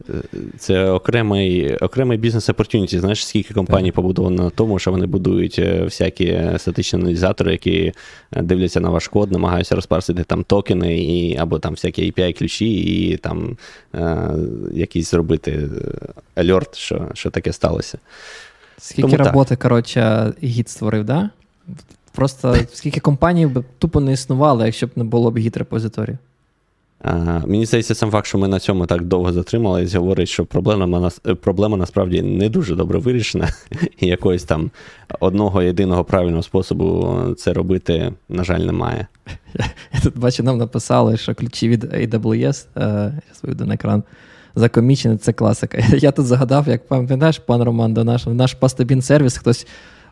Це 0.58 0.90
окремий 0.90 1.76
окремий 1.76 2.18
бізнес 2.18 2.50
opportunity. 2.50 3.00
Знаєш, 3.00 3.28
скільки 3.28 3.54
компаній 3.54 3.90
так. 3.90 3.96
побудовано 3.96 4.44
на 4.44 4.50
тому, 4.50 4.80
що 4.80 4.92
вони 4.92 5.06
будують 5.06 5.60
е, 5.60 5.84
всякі 5.84 6.42
статичні 6.58 7.00
аналізатори, 7.00 7.52
які 7.52 7.94
е, 8.32 8.42
дивляться 8.42 8.80
на 8.80 8.90
ваш 8.90 9.08
код, 9.08 9.32
намагаються 9.32 9.76
розпарсити 9.76 10.24
там 10.24 10.44
токени, 10.44 10.98
і, 10.98 11.38
або 11.38 11.60
там 11.60 11.74
всякі 11.74 12.12
API-ключі, 12.12 12.66
і 12.66 13.18
там 13.18 13.58
е, 13.96 14.28
якісь 14.74 15.12
зробити 15.12 15.70
альорт, 16.36 16.76
що 16.76 17.08
що 17.14 17.30
таке 17.30 17.54
сталося. 17.54 17.98
Скільки 18.78 19.02
Тому 19.02 19.24
роботи, 19.24 19.56
коротше, 19.56 20.34
гід 20.44 20.70
створив, 20.70 21.04
да? 21.04 21.30
Просто 22.12 22.56
скільки 22.74 23.00
компаній 23.00 23.48
б 23.48 23.64
тупо 23.80 24.00
не 24.00 24.14
існувало, 24.14 24.66
якщо 24.66 24.88
б 24.88 24.90
не 24.96 25.04
було 25.04 25.32
б 25.32 25.38
Мені 27.46 27.66
здається, 27.66 27.96
сам 27.96 28.12
факт, 28.12 28.28
що 28.28 28.38
ми 28.38 28.48
на 28.48 28.60
цьому 28.60 28.86
так 28.86 29.04
довго 29.04 29.34
затримались, 29.34 29.94
говорить, 29.94 30.30
що 30.30 30.46
проблема 30.46 31.12
проблема 31.42 31.78
насправді 31.78 32.22
не 32.22 32.50
дуже 32.50 32.76
добре 32.76 33.00
вирішена, 33.00 33.50
і 34.00 34.08
якогось 34.08 34.44
там 34.44 34.72
одного 35.20 35.62
єдиного 35.62 36.04
правильного 36.04 36.44
способу 36.44 37.18
це 37.38 37.54
робити, 37.54 38.14
на 38.30 38.44
жаль, 38.44 38.60
немає. 38.60 39.08
Я 39.94 40.00
тут 40.04 40.18
бачу, 40.18 40.44
нам 40.44 40.58
написали, 40.58 41.18
що 41.18 41.36
ключі 41.36 41.70
від 41.70 41.84
AWS, 41.84 42.66
е, 42.78 42.82
я 43.14 43.22
виведу 43.44 43.66
на 43.66 43.74
екран, 43.74 44.04
закомічені, 44.56 45.18
це 45.18 45.34
класика. 45.34 45.78
Я 45.98 46.12
тут 46.12 46.26
загадав, 46.26 46.68
як 46.68 46.88
пам'ятаєш, 46.88 47.40
пан 47.40 47.64
Роман, 47.64 47.94
до 47.94 48.04
наш, 48.04 48.26
наш 48.26 48.54
пастабін 48.54 49.02
сервіс 49.02 49.38
хтось 49.38 49.68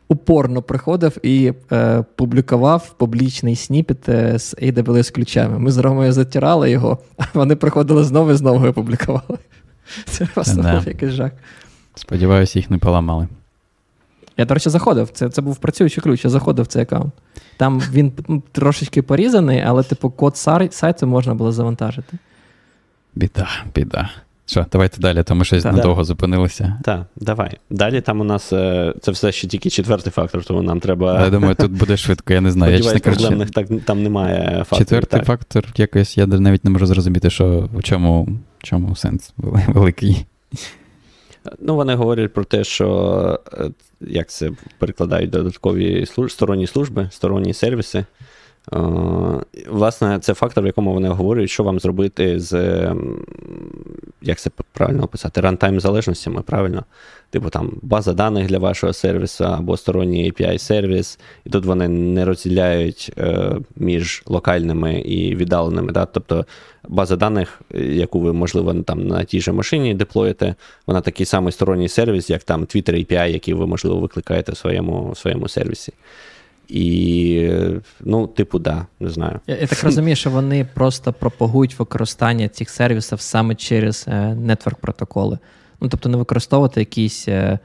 упорно 0.10 0.62
приходив 0.62 1.18
і 1.24 1.53
е, 1.72 2.03
публікував 2.16 2.93
публічний 2.97 3.55
сніпет 3.55 4.10
е, 4.10 4.39
з 4.39 4.55
AWS 4.55 5.14
ключами. 5.14 5.60
Ми 5.60 5.72
з 5.72 5.78
Ромою 5.78 6.12
затирали 6.12 6.72
його, 6.72 6.97
а 7.18 7.24
вони 7.34 7.55
приходили 7.55 8.03
знову 8.03 8.32
і 8.32 8.36
знову 8.36 8.68
і 8.68 8.72
публікували. 8.72 9.38
Це 10.05 10.26
просто 10.26 10.62
був 10.62 10.88
якийсь 10.88 11.12
жах. 11.12 11.32
Сподіваюся, 11.95 12.60
їх 12.60 12.70
не 12.70 12.78
поламали. 12.78 13.28
Я, 14.38 14.45
до 14.45 14.53
речі, 14.53 14.70
заходив. 14.70 15.10
Це 15.10 15.30
це 15.30 15.41
був 15.41 15.57
працюючий 15.57 16.03
ключ, 16.03 16.24
я 16.26 16.30
заходив 16.30 16.66
в 16.66 16.68
цей 16.68 16.82
аккаунт. 16.82 17.14
Там 17.57 17.80
він 17.80 18.12
трошечки 18.51 19.01
порізаний, 19.01 19.62
але, 19.62 19.84
типу, 19.84 20.10
код 20.10 20.38
сайту 20.72 21.07
можна 21.07 21.34
було 21.34 21.51
завантажити. 21.51 22.18
Біда, 23.16 23.47
біда. 23.76 24.10
Що, 24.50 24.66
давайте 24.72 25.02
далі, 25.02 25.24
тому 25.24 25.43
щось 25.43 25.64
так. 25.64 25.74
надовго 25.74 26.04
зупинилося. 26.04 26.80
Так, 26.84 27.06
давай. 27.16 27.58
Далі 27.70 28.02
там 28.02 28.22
у 28.22 28.24
нас 28.24 28.54
е, 28.54 28.93
це 29.02 29.12
все 29.12 29.32
ще 29.32 29.47
тільки 29.47 29.70
четвертий 29.70 30.12
фактор, 30.12 30.43
тому 30.43 30.62
нам 30.62 30.80
треба. 30.80 31.24
Я 31.24 31.30
думаю, 31.30 31.56
тут 31.56 31.72
буде 31.72 31.97
швидко, 31.97 32.34
я 32.34 32.41
не 32.41 32.52
знаю. 32.52 32.74
Я, 32.74 32.78
чесно 32.80 33.00
проблемних 33.00 33.52
так, 33.52 33.68
там 33.86 34.04
немає 34.04 34.58
факторів. 34.58 34.80
Четвертий 34.80 35.20
так. 35.20 35.28
фактор, 35.28 35.66
якось 35.78 36.18
я 36.18 36.28
навіть 36.28 36.66
не 36.66 36.72
можу 36.72 36.86
зрозуміти, 36.86 37.30
що 37.30 37.70
в 37.74 37.84
чому 37.84 38.24
в 38.60 38.64
чому 38.64 38.95
сенс 38.95 39.34
великий. 39.68 40.26
Ну, 41.60 41.76
вони 41.76 41.95
говорять 41.95 42.34
про 42.34 42.43
те, 42.43 42.64
що 42.64 43.39
е, 43.54 43.70
як 44.02 44.30
це 44.30 44.52
перекладають 44.78 45.30
додаткові 45.30 46.06
служ... 46.06 46.34
сторонні 46.34 46.68
служби, 46.68 47.10
сторонні 47.12 47.54
сервіси. 47.54 48.06
Е, 48.74 48.80
власне, 49.70 50.20
це 50.20 50.34
фактор, 50.34 50.63
в 50.63 50.67
якому 50.67 50.93
вони 50.93 51.09
говорять, 51.09 51.49
що 51.49 51.63
вам 51.63 51.80
зробити 51.80 52.39
з, 52.39 52.53
як 54.22 54.39
це 54.39 54.49
правильно 54.74 55.03
описати, 55.03 55.41
рантайм 55.41 55.80
залежностями, 55.80 56.41
правильно? 56.41 56.86
Типу 57.32 57.49
там 57.49 57.72
база 57.82 58.13
даних 58.13 58.47
для 58.47 58.57
вашого 58.57 58.93
сервісу 58.93 59.45
або 59.45 59.78
сторонній 59.78 60.32
API-сервіс, 60.32 61.20
і 61.45 61.49
тут 61.49 61.65
вони 61.65 61.88
не 61.88 62.26
розділяють 62.26 63.11
е, 63.17 63.55
між 63.76 64.24
локальними 64.26 64.99
і 64.99 65.36
віддаленими. 65.36 65.91
Да? 65.91 66.05
Тобто 66.05 66.45
база 66.88 67.15
даних, 67.15 67.61
яку 67.74 68.20
ви, 68.20 68.34
можливо, 68.34 68.74
там 68.74 69.07
на 69.07 69.24
тій 69.24 69.41
же 69.41 69.51
машині 69.51 69.93
деплоїте, 69.93 70.55
вона 70.88 71.01
такий 71.01 71.26
самий 71.26 71.51
сторонній 71.51 71.89
сервіс, 71.89 72.30
як 72.30 72.43
там 72.43 72.61
Twitter 72.61 72.93
API, 72.93 73.32
який 73.32 73.53
ви, 73.53 73.67
можливо, 73.67 73.99
викликаєте 73.99 74.51
в 74.51 74.57
своєму, 74.57 75.11
в 75.11 75.17
своєму 75.17 75.47
сервісі. 75.47 75.93
І, 76.70 77.51
ну, 77.99 78.28
типу, 78.28 78.59
да, 78.59 78.86
не 78.99 79.09
знаю. 79.09 79.39
Я, 79.47 79.57
я 79.57 79.67
так 79.67 79.84
розумію, 79.84 80.15
що 80.15 80.30
вони 80.30 80.67
просто 80.74 81.13
пропагують 81.13 81.80
використання 81.80 82.49
цих 82.49 82.70
сервісів 82.70 83.22
саме 83.22 83.55
через 83.55 84.05
нетворк 84.36 84.80
протоколи. 84.80 85.38
Ну, 85.82 85.89
тобто, 85.89 86.09
не 86.09 86.17
використовувати 86.17 86.80
якісь 86.80 87.28
е, 87.28 87.59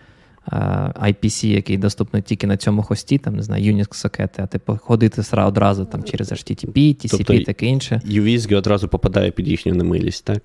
е, 0.53 0.57
IPC, 1.03 1.47
який 1.47 1.79
доступний 1.79 2.23
тільки 2.23 2.47
на 2.47 2.57
цьому 2.57 2.83
хості, 2.83 3.19
там, 3.19 3.37
не 3.37 3.43
знаю, 3.43 3.75
Unix 3.75 3.95
сокети, 3.95 4.43
а 4.43 4.47
типу 4.47 4.79
ходити 4.83 5.23
одразу 5.33 5.85
там 5.85 6.05
через 6.05 6.33
HTTP, 6.33 6.77
TCP 6.77 7.25
тобто, 7.27 7.45
таке 7.45 7.67
інше. 7.67 8.01
UVSG 8.07 8.57
одразу 8.57 8.89
попадає 8.89 9.31
під 9.31 9.49
їхню 9.49 9.75
немилість, 9.75 10.25
так? 10.25 10.43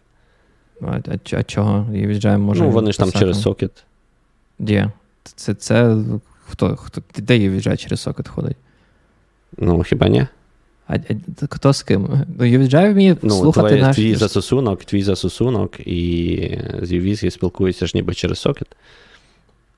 А, 0.81 0.85
а, 0.85 1.37
а 1.37 1.43
чого? 1.43 1.87
UVSG 1.91 2.37
може. 2.37 2.63
Ну, 2.63 2.69
вони 2.69 2.91
ж 2.91 2.99
там 2.99 3.11
через 3.11 3.41
сокет. 3.41 3.83
Де? 4.59 4.91
Це, 5.35 5.53
це 5.53 5.97
Хто, 6.49 6.75
хто, 6.75 7.01
Де 7.17 7.49
в'їжджає 7.49 7.77
через 7.77 8.01
сокет 8.01 8.27
ходить? 8.27 8.57
Ну, 9.57 9.83
хіба 9.83 10.07
ні? 10.07 10.27
А, 10.87 10.95
а 10.95 10.99
Хто 11.49 11.73
з 11.73 11.83
ким? 11.83 12.25
Ну, 12.37 12.45
UVJ 12.45 12.93
вміє 12.93 13.17
ну, 13.21 13.29
слухати 13.29 13.69
твій, 13.69 13.81
наш... 13.81 13.95
Твій 13.95 14.15
застосунок, 14.15 14.85
твій 14.85 15.03
застосунок 15.03 15.79
і 15.79 16.59
з 16.81 16.91
UVSG 16.91 17.31
спілкуються 17.31 17.85
ж 17.85 17.91
ніби 17.95 18.13
через 18.13 18.39
сокет. 18.39 18.67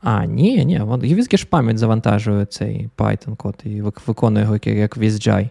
А, 0.02 0.26
ні, 0.26 0.66
ні. 0.66 0.82
UVSG 0.82 1.38
ж 1.38 1.46
пам'ять 1.46 1.78
завантажує 1.78 2.46
цей 2.46 2.90
Python-код 2.98 3.56
і 3.64 3.82
виконує 3.82 4.46
його 4.46 4.60
як 4.66 4.98
VSGI. 4.98 5.50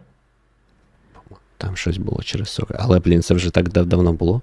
Там 1.56 1.76
щось 1.76 1.96
було 1.96 2.22
через 2.22 2.48
сокет. 2.48 2.76
Але, 2.80 2.98
блін, 2.98 3.22
це 3.22 3.34
вже 3.34 3.50
так 3.50 3.68
давно 3.68 4.12
було, 4.12 4.42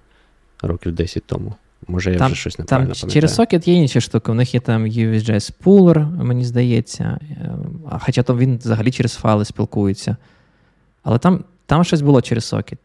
років 0.61 0.91
10 0.91 1.23
тому. 1.25 1.55
Може, 1.88 2.11
я 2.11 2.17
там, 2.17 2.31
вже 2.31 2.35
щось 2.41 2.59
неправильно 2.59 2.93
там 2.93 3.09
Через 3.09 3.35
сокет 3.35 3.67
є 3.67 3.73
інші 3.73 4.01
штуки. 4.01 4.31
У 4.31 4.35
них 4.35 4.53
є 4.53 4.59
там 4.59 4.85
UVJ 4.85 5.51
Spooler, 5.51 6.23
мені 6.23 6.45
здається. 6.45 7.19
Хоча 7.99 8.23
там 8.23 8.38
він 8.38 8.57
взагалі 8.57 8.91
через 8.91 9.13
файли 9.13 9.45
спілкується. 9.45 10.17
Але 11.03 11.17
там 11.17 11.43
там 11.65 11.83
щось 11.83 12.01
було 12.01 12.21
через 12.21 12.45
сокет. 12.45 12.79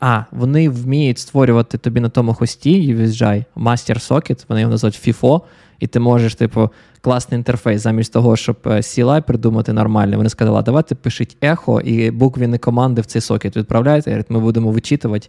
А, 0.00 0.22
вони 0.32 0.68
вміють 0.68 1.18
створювати 1.18 1.78
тобі 1.78 2.00
на 2.00 2.08
тому 2.08 2.34
хості 2.34 2.94
UVJ 2.94 3.44
Master 3.56 4.08
Socket, 4.08 4.44
вони 4.48 4.60
його 4.60 4.70
називають 4.70 5.08
FIFO, 5.08 5.40
і 5.80 5.86
ти 5.86 6.00
можеш, 6.00 6.34
типу, 6.34 6.70
класний 7.00 7.38
інтерфейс, 7.38 7.82
замість 7.82 8.12
того, 8.12 8.36
щоб 8.36 8.56
е, 8.66 8.68
CLI 8.68 9.22
придумати 9.22 9.72
нормально. 9.72 10.16
Вони 10.16 10.28
сказали, 10.28 10.62
давайте 10.62 10.94
пишіть 10.94 11.36
ехо 11.40 11.80
і 11.80 12.10
буквіни 12.10 12.58
команди 12.58 13.00
в 13.00 13.06
цей 13.06 13.22
сокет 13.22 13.56
відправляйте. 13.56 14.24
Ми 14.28 14.40
будемо 14.40 14.70
вичитувати 14.70 15.28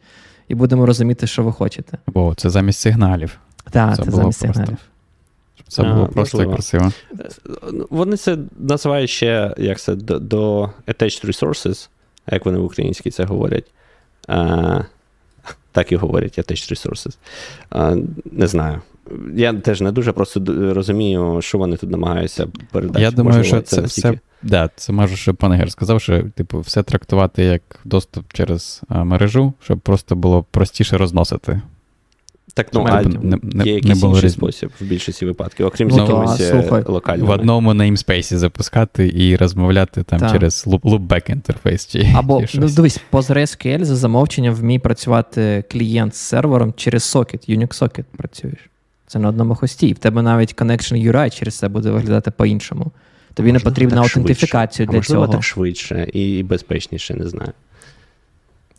і 0.49 0.55
будемо 0.55 0.85
розуміти, 0.85 1.27
що 1.27 1.43
ви 1.43 1.51
хочете. 1.51 1.97
Бо 2.07 2.35
це 2.35 2.49
замість 2.49 2.79
сигналів. 2.79 3.39
Так, 3.71 3.95
це, 3.95 4.03
це 4.03 4.11
замість 4.11 4.39
просто. 4.39 4.53
сигналів. 4.53 4.77
Це 5.67 5.83
було 5.83 6.03
а, 6.03 6.07
просто 6.07 6.37
можливо. 6.37 6.53
красиво. 6.53 6.91
Вони 7.89 8.17
це 8.17 8.37
називають 8.59 9.09
ще 9.09 9.55
як 9.57 9.79
це, 9.79 9.95
до, 9.95 10.19
до 10.19 10.63
attached 10.87 11.25
resources, 11.25 11.89
як 12.31 12.45
вони 12.45 12.57
в 12.57 12.65
українській 12.65 13.11
це 13.11 13.23
говорять. 13.23 13.65
А, 14.27 14.81
Так 15.71 15.91
і 15.91 15.95
говорять 15.95 16.39
attached 16.39 16.71
resources. 16.71 17.17
А, 17.69 17.95
Не 18.31 18.47
знаю. 18.47 18.81
Я 19.35 19.53
теж 19.53 19.81
не 19.81 19.91
дуже 19.91 20.11
просто 20.11 20.43
розумію, 20.73 21.41
що 21.41 21.57
вони 21.57 21.77
тут 21.77 21.89
намагаються 21.89 22.47
передати. 22.71 23.01
Я 23.01 23.11
думаю, 23.11 23.37
Можливо, 23.37 23.43
що 23.43 23.61
це, 23.61 23.75
це 23.75 23.81
все. 23.81 24.19
Да, 24.43 24.69
це 24.75 24.93
може, 24.93 25.15
що 25.15 25.33
пан 25.33 25.53
Ігор 25.53 25.71
сказав, 25.71 26.01
що 26.01 26.23
типу, 26.35 26.59
все 26.59 26.83
трактувати 26.83 27.43
як 27.43 27.61
доступ 27.85 28.33
через 28.33 28.81
а, 28.87 29.03
мережу, 29.03 29.53
щоб 29.61 29.79
просто 29.79 30.15
було 30.15 30.45
простіше 30.51 30.97
розносити. 30.97 31.61
Так, 32.53 32.67
ну, 32.73 32.85
а 32.89 33.01
не, 33.01 33.39
не, 33.43 33.63
є 33.63 33.73
якийсь 33.73 34.03
інший 34.03 34.21
різ... 34.21 34.33
спосіб 34.33 34.71
в 34.81 34.83
більшості 34.83 35.25
випадків, 35.25 35.65
окрім 35.65 35.87
ну, 35.87 35.97
якимось 35.97 36.41
е, 36.41 36.83
локальним. 36.87 37.27
В 37.27 37.29
одному 37.29 37.73
неймспейсі 37.73 38.37
запускати 38.37 39.11
і 39.15 39.35
розмовляти 39.35 40.03
там 40.03 40.19
так. 40.19 40.31
через 40.31 40.67
loopback 40.67 41.31
інтерфейс. 41.31 41.87
Чи, 41.87 42.07
Або, 42.15 42.45
чи 42.45 42.59
ну 42.59 42.69
дивись, 42.69 42.99
PostgreSQL 43.11 43.83
за 43.83 43.95
замовченням 43.95 44.53
вміє 44.53 44.79
працювати 44.79 45.63
клієнт 45.71 46.15
з 46.15 46.17
сервером 46.17 46.73
через 46.77 47.03
сокет, 47.03 47.49
Unix 47.49 47.73
сокет 47.73 48.05
працюєш. 48.17 48.59
Це 49.09 49.19
на 49.19 49.29
одному 49.29 49.55
хості. 49.55 49.87
І 49.87 49.93
в 49.93 49.97
тебе 49.97 50.21
навіть 50.21 50.55
connection 50.55 51.11
URI 51.11 51.39
через 51.39 51.57
це 51.57 51.67
буде 51.67 51.91
виглядати 51.91 52.31
по-іншому. 52.31 52.91
Тобі 53.33 53.51
не 53.51 53.59
потрібна 53.59 54.01
аутентифікація 54.01 54.85
для 54.85 54.97
можливо, 54.97 55.23
цього. 55.23 55.33
так 55.33 55.43
швидше 55.43 56.07
і 56.13 56.43
безпечніше, 56.43 57.13
не 57.13 57.27
знаю. 57.27 57.51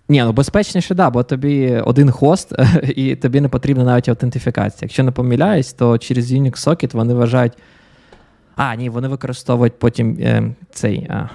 Ні, 0.09 0.23
ну 0.23 0.33
безпечніше, 0.33 0.95
да, 0.95 1.11
бо 1.11 1.23
тобі 1.23 1.77
один 1.85 2.11
хост, 2.11 2.53
і 2.97 3.17
тобі 3.17 3.41
не 3.41 3.49
потрібна 3.49 3.85
навіть 3.85 4.09
аутентифікація. 4.09 4.79
Якщо 4.83 5.03
не 5.03 5.11
помиляюсь, 5.11 5.73
то 5.73 5.99
через 5.99 6.33
Unix 6.33 6.67
Socket 6.67 6.93
вони 6.93 7.15
вважають. 7.15 7.53
А, 8.57 8.75
ні, 8.75 8.89
вони 8.89 9.09
використовують 9.09 9.79
потім 9.79 10.19
е, 10.21 10.55
цей 10.73 11.07
а, 11.11 11.29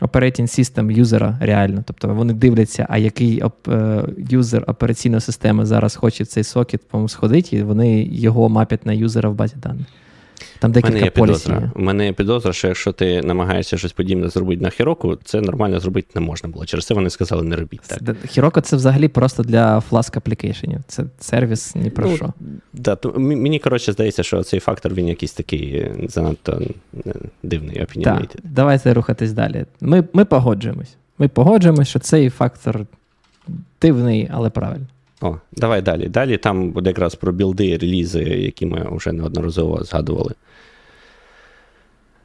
operating 0.00 0.46
system 0.46 0.90
юзера 0.90 1.38
реально. 1.40 1.82
Тобто 1.86 2.08
вони 2.08 2.32
дивляться, 2.32 2.86
а 2.88 2.98
який 2.98 3.42
е, 3.68 4.04
юзер 4.30 4.64
операційної 4.66 5.20
системи 5.20 5.66
зараз 5.66 5.96
хоче 5.96 6.24
цей 6.24 6.44
сокет 6.44 6.88
по 6.88 7.08
сходити, 7.08 7.56
і 7.56 7.62
вони 7.62 8.02
його 8.02 8.48
мапять 8.48 8.86
на 8.86 8.92
юзера 8.92 9.28
в 9.28 9.34
базі 9.34 9.56
даних. 9.56 9.86
Там 10.58 10.72
декілька 10.72 11.10
полісів. 11.10 11.54
У 11.74 11.80
мене 11.80 12.06
є 12.06 12.12
підозра, 12.12 12.52
що 12.52 12.68
якщо 12.68 12.92
ти 12.92 13.22
намагаєшся 13.22 13.78
щось 13.78 13.92
подібне 13.92 14.28
зробити 14.28 14.62
на 14.62 14.70
Хіроку, 14.70 15.18
це 15.24 15.40
нормально 15.40 15.80
зробити 15.80 16.08
не 16.14 16.20
можна 16.20 16.48
було. 16.48 16.66
Через 16.66 16.86
це 16.86 16.94
вони 16.94 17.10
сказали, 17.10 17.42
не 17.42 17.56
робіть 17.56 17.80
так. 17.80 18.16
Хіроко 18.28 18.60
це 18.60 18.76
взагалі 18.76 19.08
просто 19.08 19.42
для 19.42 19.82
Flask 19.90 20.18
аплікейшенів. 20.18 20.78
Це 20.86 21.04
сервіс 21.20 21.74
ні 21.74 21.90
про 21.90 22.08
ну, 22.08 22.16
що. 22.16 22.32
Да, 22.72 22.96
то, 22.96 23.12
Мені, 23.18 23.58
коротше, 23.58 23.92
здається, 23.92 24.22
що 24.22 24.42
цей 24.42 24.60
фактор 24.60 24.94
він 24.94 25.08
якийсь 25.08 25.32
такий 25.32 25.76
е, 25.76 25.94
занадто 26.08 26.62
е, 27.06 27.12
дивний. 27.42 27.86
Так, 28.04 28.22
Давайте 28.44 28.94
рухатись 28.94 29.32
далі. 29.32 29.64
Ми, 29.80 30.04
Ми 30.12 30.24
погоджуємось. 30.24 30.96
Ми 31.18 31.28
погоджуємось, 31.28 31.88
що 31.88 31.98
цей 31.98 32.30
фактор 32.30 32.86
дивний, 33.80 34.28
але 34.32 34.50
правильний. 34.50 34.88
О, 35.24 35.36
давай 35.52 35.82
далі. 35.82 36.08
Далі 36.08 36.36
там 36.36 36.70
буде 36.70 36.90
якраз 36.90 37.14
про 37.14 37.32
білди, 37.32 37.76
релізи, 37.76 38.22
які 38.22 38.66
ми 38.66 38.86
вже 38.90 39.12
неодноразово 39.12 39.84
згадували. 39.84 40.34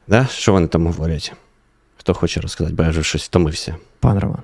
Да? 0.08 0.26
Що 0.26 0.52
вони 0.52 0.66
там 0.66 0.86
говорять? 0.86 1.32
Хто 1.96 2.14
хоче 2.14 2.40
розказати, 2.40 2.76
бо 2.76 2.82
я 2.82 2.90
вже 2.90 3.02
щось 3.02 3.24
втомився. 3.24 3.76
Пан 4.00 4.18
Роман. 4.18 4.42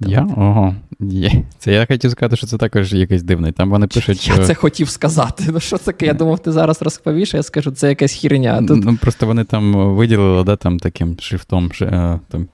Я? 0.00 0.22
Ого. 0.22 0.74
Є. 1.00 1.32
Це 1.58 1.72
я 1.72 1.86
хотів 1.86 2.10
сказати, 2.10 2.36
що 2.36 2.46
це 2.46 2.58
також 2.58 2.94
якесь 2.94 3.22
дивне. 3.22 3.52
Там 3.52 3.70
вони 3.70 3.86
пишуть. 3.86 4.28
Я 4.28 4.46
це 4.46 4.54
хотів 4.54 4.88
сказати. 4.88 5.44
Ну 5.48 5.60
що 5.60 5.78
таке? 5.78 6.06
Я 6.06 6.14
думав, 6.14 6.38
ти 6.38 6.52
зараз 6.52 6.82
розповіш, 6.82 7.34
а 7.34 7.36
я 7.36 7.42
скажу, 7.42 7.70
це 7.70 7.88
якась 7.88 8.12
хірня. 8.12 8.62
Тут... 8.68 8.84
Ну, 8.84 8.98
Просто 9.00 9.26
вони 9.26 9.44
там 9.44 9.94
виділили 9.96 10.44
да, 10.44 10.56
там 10.56 10.78
таким 10.78 11.16
шрифтом 11.20 11.70
е, 11.80 12.20
там, 12.28 12.48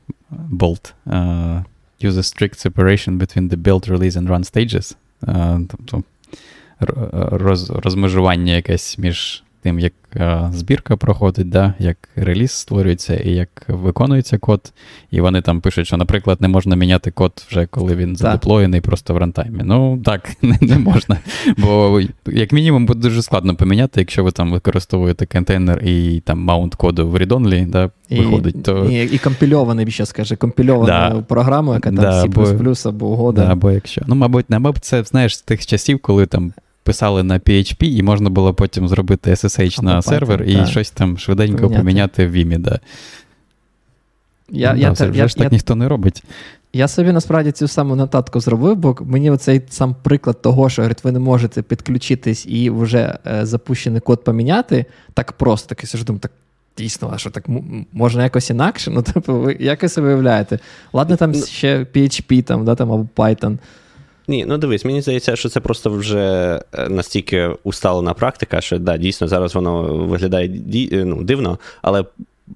bolt. 0.53 0.93
Uh, 1.07 1.65
use 2.05 2.17
a 2.17 2.23
strict 2.23 2.59
separation 2.59 3.19
between 3.19 3.49
the 3.49 3.57
build, 3.57 3.89
release 3.89 4.17
and 4.17 4.29
run 4.29 4.45
stages. 4.45 4.97
Uh, 5.27 5.67
тобто 5.69 6.03
роз, 7.31 7.71
розмежування 7.71 8.55
якесь 8.55 8.99
між 8.99 9.44
тим, 9.65 9.79
як 9.79 9.93
е, 10.17 10.51
збірка 10.53 10.97
проходить, 10.97 11.49
да, 11.49 11.75
як 11.79 11.97
реліз 12.17 12.51
створюється 12.51 13.17
і 13.17 13.31
як 13.31 13.49
виконується 13.69 14.39
код. 14.39 14.73
І 15.11 15.21
вони 15.21 15.43
там 15.43 15.61
пишуть, 15.61 15.87
що, 15.87 15.97
наприклад, 15.97 16.41
не 16.41 16.49
можна 16.49 16.77
міняти 16.77 17.11
код 17.11 17.47
вже 17.49 17.67
коли 17.67 17.97
він 17.97 18.17
задеплоєний 18.17 18.81
просто 18.81 19.15
в 19.15 19.17
рантаймі. 19.17 19.61
Ну 19.65 20.03
так, 20.05 20.31
не, 20.43 20.59
не 20.61 20.79
можна. 20.79 21.19
Бо, 21.57 22.01
як 22.27 22.53
мінімум, 22.53 22.87
буде 22.87 23.01
дуже 23.01 23.23
складно 23.23 23.55
поміняти, 23.55 24.01
якщо 24.01 24.25
ви 24.25 24.31
там 24.31 24.53
використовуєте 24.53 25.27
контейнер 25.27 25.85
і 25.85 26.21
там 26.21 26.41
mount 26.41 26.75
коду 26.75 27.09
в 27.09 27.17
read-only, 27.17 27.71
да, 27.71 27.91
і, 28.09 28.21
виходить. 28.21 28.63
то... 28.63 28.85
І 28.85 29.05
і 29.05 29.19
компільований, 29.19 29.91
ще 29.91 30.07
скаже, 30.07 30.37
компільована 30.37 31.11
да. 31.11 31.23
програма, 31.23 31.75
яка 31.75 31.91
там 31.91 31.97
да, 31.97 32.25
C++ 32.25 32.89
або 32.89 33.07
Go, 33.07 33.27
да. 33.27 33.47
Да, 33.47 33.53
або 33.53 33.71
якщо. 33.71 34.03
Ну, 34.07 34.15
мабуть, 34.15 34.47
мабуть, 34.49 34.85
це 34.85 35.03
знаєш 35.03 35.37
з 35.37 35.43
тих 35.43 35.67
часів, 35.67 35.99
коли 35.99 36.27
там 36.27 36.53
писали 36.85 37.23
на 37.23 37.39
PHP, 37.39 37.85
і 37.85 38.03
можна 38.03 38.31
було 38.31 38.55
потім 38.55 38.89
зробити 38.89 39.31
SSH 39.31 39.83
на 39.83 40.03
сервер 40.03 40.43
і 40.43 40.55
так. 40.55 40.69
щось 40.69 40.91
там 40.91 41.19
швиденько 41.19 41.57
поміняти, 41.59 41.81
поміняти 41.81 42.27
в 42.27 42.35
Vim 42.35 42.49
і. 42.49 42.59
Да. 42.59 42.81
Я, 44.51 44.73
ну, 44.75 44.81
я, 44.81 44.91
да, 44.91 45.07
вже 45.07 45.19
я, 45.19 45.29
ж 45.29 45.35
так 45.35 45.45
я, 45.45 45.51
ніхто 45.51 45.75
не 45.75 45.89
робить. 45.89 46.23
Я 46.73 46.89
собі 46.89 47.13
насправді 47.13 47.53
цю 47.53 47.69
саму 47.69 47.97
нотатку 47.97 48.41
зробив, 48.41 48.77
бо 48.77 48.97
мені 49.01 49.31
оцей 49.31 49.63
сам 49.69 49.97
приклад 50.03 50.43
того, 50.43 50.71
що 50.71 50.83
говорить, 50.83 51.05
ви 51.05 51.13
не 51.13 51.19
можете 51.19 51.63
підключитись 51.63 52.47
і 52.47 52.71
вже 52.71 53.19
е, 53.27 53.47
запущений 53.47 54.01
код 54.01 54.25
поміняти, 54.25 54.85
так 55.15 55.33
просто 55.33 55.69
таки 55.69 55.87
сижу, 55.87 56.05
думаю, 56.05 56.21
так 56.21 56.33
дійсно, 56.79 57.11
а 57.15 57.19
що 57.19 57.31
так 57.31 57.45
можна 57.93 58.23
якось 58.23 58.51
інакше? 58.51 58.91
Ну, 58.91 59.03
типу, 59.03 59.35
ви 59.35 59.57
якось 59.61 59.99
виявляєте. 59.99 60.59
Ладно, 60.93 61.17
там 61.17 61.33
ну, 61.33 61.43
ще 61.43 61.79
PHP 61.79 62.43
там, 62.43 62.65
да, 62.65 62.75
там, 62.75 62.93
або 62.93 63.09
Python. 63.17 63.59
Ні, 64.29 64.45
ну 64.49 64.59
дивись, 64.59 64.85
мені 64.85 65.03
здається, 65.03 65.37
що 65.37 65.49
це 65.49 65.61
просто 65.61 65.91
вже 65.91 66.61
е, 66.73 66.89
настільки 66.89 67.51
усталена 67.65 68.15
практика, 68.15 68.61
що 68.61 68.79
да, 68.79 68.97
дійсно 68.97 69.29
зараз 69.29 69.55
воно 69.55 69.83
виглядає 69.83 70.49
ну, 70.93 71.23
дивно, 71.23 71.59
але 71.83 72.05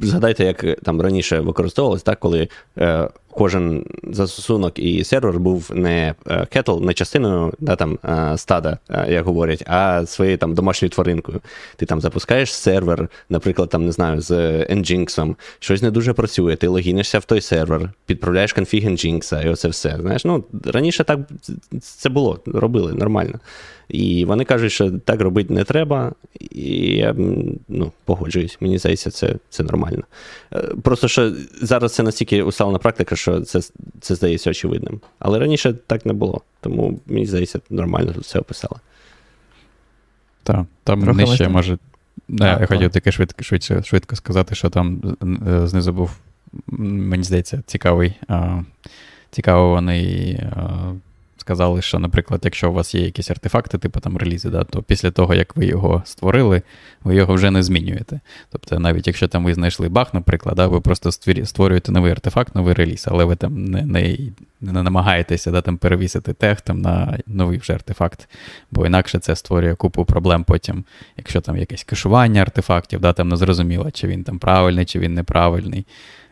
згадайте, 0.01 0.45
як 0.45 0.81
там 0.83 1.01
раніше 1.01 1.41
використовувалось, 1.41 2.03
так, 2.03 2.21
коли 2.21 2.49
е, 2.79 3.09
кожен 3.31 3.85
застосунок 4.03 4.79
і 4.79 5.05
сервер 5.05 5.39
був 5.39 5.71
не 5.75 6.15
кетл, 6.51 6.85
не 6.85 6.95
частиною 6.95 7.53
да, 7.59 7.77
там, 7.77 7.99
е, 8.05 8.39
стада, 8.39 8.79
е, 8.91 9.07
як 9.13 9.25
говорять, 9.25 9.65
а 9.67 10.07
своєю 10.07 10.39
там 10.39 10.55
домашньою 10.55 10.91
тваринкою. 10.91 11.41
Ти 11.77 11.87
там 11.87 12.01
запускаєш 12.01 12.55
сервер, 12.55 13.09
наприклад, 13.29 13.69
там, 13.69 13.87
не 13.87 13.93
знаю, 13.93 14.21
з 14.21 14.31
Nginx, 14.71 15.35
щось 15.59 15.83
не 15.83 15.91
дуже 15.91 16.13
працює, 16.13 16.57
ти 16.57 16.69
логінишся 16.69 17.19
в 17.19 17.25
той 17.25 17.41
сервер, 17.41 17.91
підправляєш 18.07 18.53
конфіг 18.53 18.89
Nginx, 18.89 19.47
і 19.47 19.49
оце 19.49 19.69
все. 19.69 19.97
Знаєш, 20.01 20.25
ну, 20.25 20.45
Раніше 20.65 21.05
так 21.05 21.21
це 21.81 22.09
було, 22.09 22.41
робили 22.47 22.93
нормально. 22.93 23.39
І 23.89 24.25
вони 24.25 24.45
кажуть, 24.45 24.73
що 24.73 24.91
так 24.91 25.21
робити 25.21 25.55
не 25.55 25.65
треба, 25.65 26.13
і 26.51 26.97
я 26.97 27.15
ну, 27.69 27.93
погоджуюсь, 28.05 28.59
мені 28.61 28.79
здається, 28.79 29.11
це 29.11 29.35
це 29.49 29.63
нормально. 29.63 30.03
Е, 30.53 30.59
просто 30.83 31.09
що 31.09 31.33
зараз 31.63 31.95
це 31.95 32.03
настільки 32.03 32.43
усталена 32.43 32.79
практика, 32.79 33.17
що 33.17 33.41
це 33.41 33.61
це 34.01 34.15
здається 34.15 34.51
очевидним. 34.51 35.01
Але 35.19 35.39
раніше 35.39 35.75
так 35.87 36.07
не 36.07 36.13
було, 36.13 36.41
тому 36.61 37.01
мені 37.07 37.27
здається, 37.27 37.61
нормально 37.71 38.15
все 38.19 38.39
описали. 38.39 38.77
Так, 40.43 40.67
там 40.85 41.03
Трохи 41.03 41.17
нижче 41.19 41.49
може. 41.49 41.79
Да, 42.29 42.61
я 42.61 42.67
хотів 42.67 42.91
таке 42.91 43.13
швидко 43.13 43.43
швидко, 43.43 43.83
швидко 43.83 44.17
сказати, 44.17 44.55
що 44.55 44.71
там 44.71 45.17
е, 45.49 45.67
знизу 45.67 45.93
був, 45.93 46.11
мені 46.67 47.23
здається, 47.23 47.63
цікавий, 47.67 48.15
цікавий 49.31 50.41
сказали, 51.41 51.83
що, 51.83 51.99
наприклад, 51.99 52.41
якщо 52.45 52.71
у 52.71 52.73
вас 52.73 52.95
є 52.95 53.01
якісь 53.01 53.31
артефакти, 53.31 53.79
типу 53.79 54.01
там 54.01 54.17
релізи, 54.17 54.51
да, 54.51 54.65
то 54.65 54.83
після 54.83 55.11
того, 55.11 55.35
як 55.35 55.57
ви 55.57 55.67
його 55.67 56.03
створили, 56.07 56.63
ви 57.05 57.15
його 57.15 57.35
вже 57.35 57.51
не 57.51 57.63
змінюєте. 57.63 58.21
Тобто, 58.53 58.79
навіть 58.79 59.07
якщо 59.07 59.29
там 59.29 59.45
ви 59.45 59.55
знайшли 59.55 59.89
баг, 59.89 60.09
наприклад, 60.13 60.57
да, 60.57 60.67
ви 60.67 60.81
просто 60.81 61.13
створюєте 61.45 61.93
новий 61.93 62.13
артефакт, 62.13 62.55
новий 62.55 62.75
реліз, 62.75 63.05
але 63.09 63.25
ви 63.25 63.37
там 63.37 63.65
не 63.65 63.83
не, 63.83 64.19
не 64.61 64.83
намагаєтеся 64.83 65.51
да, 65.51 65.61
там, 65.61 65.77
перевісити 65.77 66.33
тег 66.33 66.61
там, 66.61 66.81
на 66.81 67.19
новий 67.27 67.59
вже 67.59 67.73
артефакт, 67.73 68.29
бо 68.71 68.87
інакше 68.87 69.19
це 69.19 69.37
створює 69.37 69.75
купу 69.75 70.05
проблем 70.05 70.45
потім, 70.45 70.85
якщо 71.17 71.41
там 71.41 71.57
якесь 71.57 71.85
кешування 71.85 72.43
артефактів, 72.43 73.01
да, 73.01 73.13
там 73.13 73.29
не 73.29 73.37
зрозуміло, 73.37 73.91
чи 73.91 74.07
він 74.07 74.25
там 74.25 74.39
правильний, 74.39 74.85
чи 74.85 74.99
він 74.99 75.15
неправильний 75.15 75.87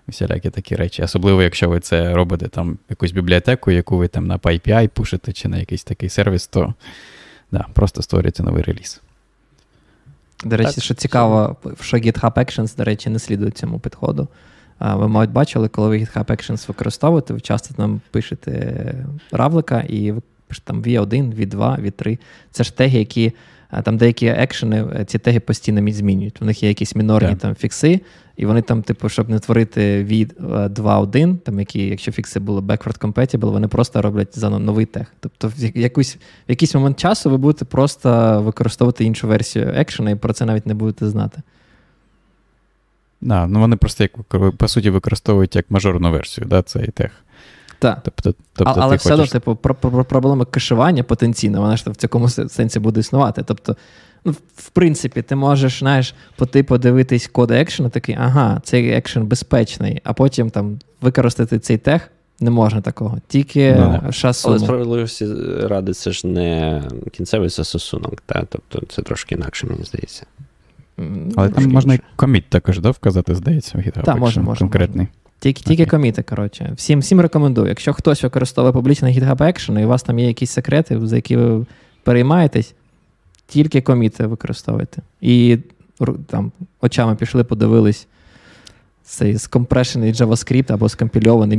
всілякі 0.08 0.50
такі 0.50 0.76
речі. 0.76 1.02
Особливо, 1.02 1.42
якщо 1.42 1.68
ви 1.68 1.80
це 1.80 2.14
робите 2.14 2.48
там 2.48 2.78
якусь 2.90 3.12
бібліотеку, 3.12 3.70
яку 3.70 3.96
ви 3.96 4.08
там 4.08 4.26
на 4.26 4.38
PyPI 4.38 4.88
пушите, 4.88 5.32
чи 5.32 5.48
на 5.48 5.58
якийсь 5.58 5.84
такий 5.84 6.08
сервіс, 6.08 6.46
то 6.46 6.74
да, 7.52 7.66
просто 7.72 8.02
створюєте 8.02 8.42
новий 8.42 8.62
реліз. 8.62 9.00
До 10.44 10.56
речі, 10.56 10.74
так, 10.74 10.84
що 10.84 10.94
цікаво, 10.94 11.56
що 11.80 11.96
GitHub 11.96 12.32
Actions, 12.32 12.76
до 12.76 12.84
речі, 12.84 13.10
не 13.10 13.18
слідує 13.18 13.50
цьому 13.50 13.78
підходу. 13.78 14.28
Ви, 14.80 15.08
мабуть, 15.08 15.30
бачили, 15.30 15.68
коли 15.68 15.88
ви 15.88 15.98
GitHub 15.98 16.24
Actions 16.24 16.68
використовуєте, 16.68 17.34
ви 17.34 17.40
часто 17.40 17.74
там 17.74 18.00
пишете 18.10 18.94
равлика 19.32 19.80
і 19.80 20.12
ви 20.12 20.22
пишете 20.46 20.66
там 20.66 20.82
V1, 20.82 21.34
V2, 21.34 21.80
V3. 21.80 22.18
Це 22.50 22.64
ж 22.64 22.76
теги, 22.76 22.98
які 22.98 23.32
там 23.82 23.96
деякі 23.96 24.26
екшени, 24.26 24.84
е, 24.94 25.04
ці 25.04 25.18
теги 25.18 25.40
постійно 25.40 25.92
змінюють. 25.92 26.42
У 26.42 26.44
них 26.44 26.62
є 26.62 26.68
якісь 26.68 26.96
мінорні 26.96 27.28
yeah. 27.28 27.36
там 27.36 27.54
фікси, 27.54 28.00
і 28.36 28.46
вони 28.46 28.62
там, 28.62 28.82
типу, 28.82 29.08
щоб 29.08 29.28
не 29.28 29.38
творити 29.38 30.04
від 30.04 30.34
2.1, 30.40 31.34
е, 31.34 31.36
там 31.44 31.60
які, 31.60 31.86
якщо 31.86 32.12
фікси 32.12 32.40
були 32.40 32.60
backward 32.60 33.00
compatible, 33.00 33.50
вони 33.50 33.68
просто 33.68 34.02
роблять 34.02 34.38
за 34.38 34.50
новий 34.50 34.86
тег. 34.86 35.06
Тобто, 35.20 35.52
в 35.56 35.78
якусь, 35.78 36.16
в 36.16 36.50
якийсь 36.50 36.74
момент 36.74 36.98
часу 36.98 37.30
ви 37.30 37.36
будете 37.36 37.64
просто 37.64 38.40
використовувати 38.42 39.04
іншу 39.04 39.28
версію 39.28 39.72
екшена, 39.74 40.10
і 40.10 40.14
про 40.14 40.32
це 40.32 40.44
навіть 40.44 40.66
не 40.66 40.74
будете 40.74 41.08
знати. 41.08 41.42
Да, 43.20 43.46
ну 43.46 43.60
Вони 43.60 43.76
просто 43.76 44.04
як 44.04 44.12
по 44.56 44.68
суті 44.68 44.90
використовують 44.90 45.56
як 45.56 45.70
мажорну 45.70 46.10
версію, 46.10 46.46
да, 46.46 46.62
цей 46.62 46.86
тег. 46.86 47.10
Так. 47.78 47.98
Тобто, 48.02 48.34
тобто 48.54 48.80
Але 48.80 48.96
все 48.96 49.12
одно, 49.12 49.22
хочеш... 49.22 49.32
типу, 49.32 49.56
про, 49.56 49.74
про, 49.74 50.04
проблема 50.04 50.44
кешування 50.44 51.02
потенційно, 51.02 51.60
вона 51.60 51.76
ж 51.76 51.84
в 51.90 51.96
цьому 51.96 52.28
сенсі 52.28 52.80
буде 52.80 53.00
існувати. 53.00 53.42
Тобто, 53.42 53.76
ну, 54.24 54.32
в 54.56 54.70
принципі, 54.70 55.22
ти 55.22 55.36
можеш 55.36 55.78
знаєш, 55.78 56.14
по 56.36 56.46
типу 56.46 56.78
дивитись 56.78 57.26
код 57.26 57.50
екшену, 57.50 57.88
такий, 57.88 58.16
ага, 58.20 58.60
цей 58.64 58.90
екшен 58.90 59.26
безпечний, 59.26 60.00
а 60.04 60.12
потім 60.12 60.50
там 60.50 60.78
використати 61.00 61.58
цей 61.58 61.78
тег. 61.78 62.10
Не 62.40 62.50
можна 62.50 62.80
такого, 62.80 63.18
тільки 63.28 63.74
ну, 63.74 64.12
шасу. 64.12 64.48
Але 64.48 64.58
справедливості 64.58 65.26
ради 65.62 65.92
це 65.92 66.12
ж 66.12 66.26
не 66.26 66.82
кінцевий 67.12 67.48
застосунок, 67.48 68.22
та? 68.26 68.44
тобто 68.48 68.86
це 68.88 69.02
трошки 69.02 69.34
інакше, 69.34 69.66
мені 69.66 69.84
здається. 69.84 70.26
Але 71.36 71.48
там 71.48 71.64
можна 71.64 71.94
і 71.94 72.00
коміт 72.16 72.44
також 72.48 72.80
да, 72.80 72.90
вказати, 72.90 73.34
здається, 73.34 73.78
в 73.78 73.80
GitHub. 73.80 74.02
Так, 74.02 74.18
можна, 74.18 74.42
можна. 74.42 74.58
Конкретний. 74.58 75.06
Можна. 75.06 75.25
Тільки 75.38 75.60
okay. 75.60 75.64
тільки 75.64 75.86
коміти, 75.86 76.22
коротше. 76.22 76.72
Всім 76.76 77.00
всім 77.00 77.20
рекомендую. 77.20 77.68
Якщо 77.68 77.92
хтось 77.92 78.22
використовує 78.22 78.72
публічний 78.72 79.20
GitHub 79.20 79.36
Action, 79.36 79.80
і 79.80 79.84
у 79.84 79.88
вас 79.88 80.02
там 80.02 80.18
є 80.18 80.26
якісь 80.26 80.50
секрети, 80.50 81.06
за 81.06 81.16
які 81.16 81.36
ви 81.36 81.66
переймаєтесь, 82.02 82.74
тільки 83.46 83.80
коміти 83.80 84.26
використовуйте. 84.26 85.02
І 85.20 85.58
там 86.26 86.52
очами 86.80 87.14
пішли, 87.14 87.44
подивились 87.44 88.06
цей 89.04 89.38
скомпрешений 89.38 90.12
JavaScript 90.12 90.72
або 90.72 90.88
скомпільований, 90.88 91.58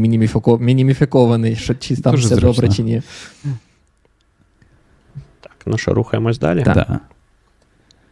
мініміфікований, 0.60 1.56
що 1.56 1.76
чи 1.76 1.96
там 1.96 2.12
Дуже 2.16 2.26
все 2.26 2.36
зручно. 2.36 2.62
добре, 2.62 2.76
чи 2.76 2.84
ні. 2.84 3.02
Так, 5.40 5.56
ну 5.66 5.78
що, 5.78 5.94
рухаємось 5.94 6.40
далі? 6.40 6.64
Так. 6.64 7.02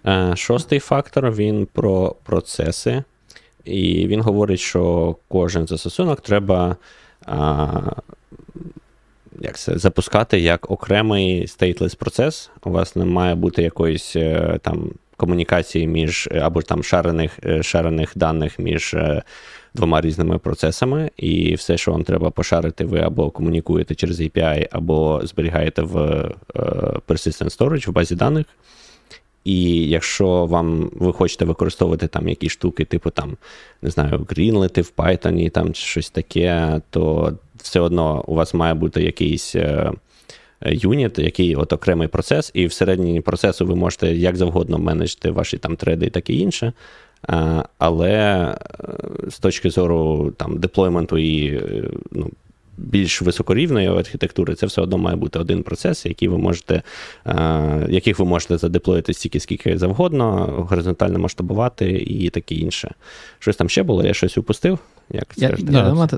Да. 0.03 0.35
Шостий 0.35 0.79
фактор 0.79 1.31
він 1.31 1.67
про 1.73 2.15
процеси. 2.23 3.03
І 3.65 4.07
він 4.07 4.21
говорить, 4.21 4.59
що 4.59 5.15
кожен 5.27 5.67
застосунок 5.67 6.21
треба 6.21 6.75
а, 7.25 7.81
як 9.39 9.57
це, 9.57 9.77
запускати 9.77 10.39
як 10.39 10.71
окремий 10.71 11.47
stateless 11.47 11.95
процес. 11.95 12.51
У 12.63 12.71
вас 12.71 12.95
не 12.95 13.05
має 13.05 13.35
бути 13.35 13.63
якоїсь 13.63 14.15
е, 14.15 14.59
там 14.61 14.91
комунікації 15.17 15.87
між 15.87 16.29
або 16.41 16.61
там 16.61 16.83
шарених 16.83 17.39
е, 17.45 17.63
шарених 17.63 18.11
даних 18.15 18.59
між 18.59 18.93
е, 18.93 19.23
двома 19.73 20.01
різними 20.01 20.37
процесами, 20.37 21.11
і 21.17 21.55
все, 21.55 21.77
що 21.77 21.91
вам 21.91 22.03
треба 22.03 22.29
пошарити, 22.29 22.85
ви 22.85 22.99
або 22.99 23.29
комунікуєте 23.29 23.95
через 23.95 24.21
API, 24.21 24.67
або 24.71 25.21
зберігаєте 25.23 25.81
в 25.81 25.95
Persistent 27.07 27.57
Storage 27.57 27.89
в 27.89 27.91
базі 27.93 28.15
даних. 28.15 28.45
І 29.45 29.89
якщо 29.89 30.45
вам 30.45 30.91
ви 30.93 31.13
хочете 31.13 31.45
використовувати 31.45 32.07
там 32.07 32.29
якісь 32.29 32.51
штуки, 32.51 32.85
типу 32.85 33.09
там, 33.09 33.37
не 33.81 33.89
знаю, 33.89 34.25
грінлети 34.29 34.81
в 34.81 34.91
Python, 34.97 35.49
там 35.49 35.73
щось 35.73 36.09
таке, 36.09 36.81
то 36.89 37.33
все 37.55 37.79
одно 37.79 38.23
у 38.27 38.35
вас 38.35 38.53
має 38.53 38.73
бути 38.73 39.03
якийсь 39.03 39.55
е, 39.55 39.91
юніт, 40.61 41.19
який 41.19 41.55
от 41.55 41.73
окремий 41.73 42.07
процес, 42.07 42.51
і 42.53 42.65
всередині 42.65 43.21
процесу 43.21 43.65
ви 43.65 43.75
можете 43.75 44.15
як 44.15 44.35
завгодно 44.35 44.77
менеджити 44.77 45.31
ваші 45.31 45.57
там 45.57 45.75
треди 45.75 46.05
і 46.05 46.09
таке 46.09 46.33
інше. 46.33 46.73
Але 47.77 48.55
з 49.29 49.39
точки 49.39 49.69
зору 49.69 50.31
там 50.37 50.57
деплойменту 50.57 51.17
і 51.17 51.61
ну, 52.11 52.31
більш 52.77 53.21
високорівної 53.21 53.87
архітектури, 53.87 54.55
це 54.55 54.65
все 54.65 54.81
одно 54.81 54.97
має 54.97 55.15
бути 55.15 55.39
один 55.39 55.63
процес, 55.63 56.05
який 56.05 56.27
ви 56.27 56.37
можете, 56.37 56.81
е, 57.25 57.87
яких 57.89 58.19
ви 58.19 58.25
можете 58.25 58.57
задеплоїти 58.57 59.13
стільки, 59.13 59.39
скільки 59.39 59.77
завгодно, 59.77 60.45
горизонтально 60.69 61.19
масштабувати 61.19 61.91
і 61.91 62.29
таке 62.29 62.55
інше. 62.55 62.91
Щось 63.39 63.55
там 63.55 63.69
ще 63.69 63.83
було, 63.83 64.03
я 64.03 64.13
щось 64.13 64.37
упустив? 64.37 64.79
Як 65.09 65.27
я, 65.35 65.49
я 65.49 65.55
думаю, 65.89 66.09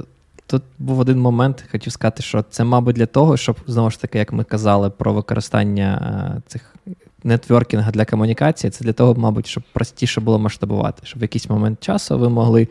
Тут 0.49 0.63
був 0.79 0.99
один 0.99 1.19
момент, 1.19 1.63
хотів 1.71 1.93
сказати, 1.93 2.23
що 2.23 2.45
це, 2.49 2.63
мабуть, 2.63 2.95
для 2.95 3.05
того, 3.05 3.37
щоб 3.37 3.55
знову 3.67 3.91
ж 3.91 4.01
таки, 4.01 4.17
як 4.17 4.33
ми 4.33 4.43
казали, 4.43 4.89
про 4.89 5.13
використання 5.13 6.37
е, 6.37 6.41
цих 6.47 6.75
нетворкінга 7.23 7.91
для 7.91 8.05
комунікації, 8.05 8.71
це 8.71 8.85
для 8.85 8.93
того, 8.93 9.15
мабуть, 9.15 9.47
щоб 9.47 9.63
простіше 9.73 10.21
було 10.21 10.39
масштабувати, 10.39 11.01
щоб 11.05 11.19
в 11.19 11.21
якийсь 11.21 11.49
момент 11.49 11.83
часу 11.83 12.19
ви 12.19 12.29
могли 12.29 12.67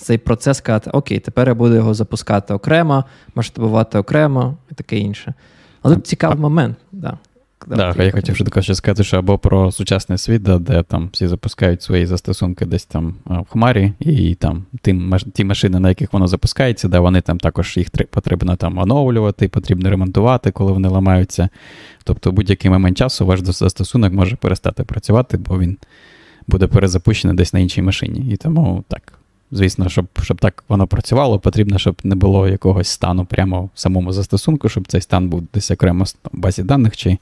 цей 0.00 0.18
процес 0.18 0.58
сказати, 0.58 0.90
окей, 0.90 1.18
тепер 1.18 1.48
я 1.48 1.54
буду 1.54 1.74
його 1.74 1.94
запускати 1.94 2.54
окремо, 2.54 3.04
масштабувати 3.34 3.98
окремо 3.98 4.56
і 4.70 4.74
таке 4.74 4.98
інше. 4.98 5.34
Але 5.82 5.94
тут 5.94 6.06
цікавий 6.06 6.38
момент. 6.38 6.76
Да. 6.92 7.18
Так, 7.68 7.96
да, 7.96 8.04
я 8.04 8.10
хотів 8.10 8.34
ще 8.34 8.44
також 8.44 8.76
сказати, 8.76 9.04
що 9.04 9.18
або 9.18 9.38
про 9.38 9.72
сучасний 9.72 10.18
світ, 10.18 10.42
да, 10.42 10.58
де 10.58 10.82
там 10.82 11.08
всі 11.12 11.26
запускають 11.26 11.82
свої 11.82 12.06
застосунки 12.06 12.66
десь 12.66 12.84
там 12.84 13.14
в 13.24 13.44
Хмарі, 13.48 13.92
і 14.00 14.34
там 14.34 14.64
ті, 14.82 15.00
ті 15.34 15.44
машини, 15.44 15.80
на 15.80 15.88
яких 15.88 16.12
воно 16.12 16.28
запускається, 16.28 16.88
да, 16.88 17.00
вони 17.00 17.20
там 17.20 17.38
також 17.38 17.76
їх 17.76 17.90
потрібно 18.10 18.56
там 18.56 18.78
оновлювати, 18.78 19.48
потрібно 19.48 19.90
ремонтувати, 19.90 20.50
коли 20.50 20.72
вони 20.72 20.88
ламаються. 20.88 21.48
Тобто, 22.04 22.32
будь-який 22.32 22.70
момент 22.70 22.98
часу 22.98 23.26
ваш 23.26 23.40
застосунок 23.40 24.12
може 24.12 24.36
перестати 24.36 24.84
працювати, 24.84 25.36
бо 25.36 25.58
він 25.58 25.78
буде 26.46 26.66
перезапущений 26.66 27.36
десь 27.36 27.52
на 27.52 27.60
іншій 27.60 27.82
машині. 27.82 28.32
І 28.32 28.36
тому 28.36 28.84
так, 28.88 29.17
Звісно, 29.50 29.88
щоб 29.88 30.06
щоб 30.22 30.40
так 30.40 30.64
воно 30.68 30.86
працювало, 30.86 31.38
потрібно, 31.38 31.78
щоб 31.78 31.96
не 32.04 32.14
було 32.14 32.48
якогось 32.48 32.88
стану 32.88 33.24
прямо 33.24 33.70
в 33.74 33.80
самому 33.80 34.12
застосунку, 34.12 34.68
щоб 34.68 34.88
цей 34.88 35.00
стан 35.00 35.28
був 35.28 35.42
десь 35.54 35.70
окремо 35.70 36.04
в 36.04 36.14
базі 36.32 36.62
даних 36.62 36.96
чи 36.96 37.18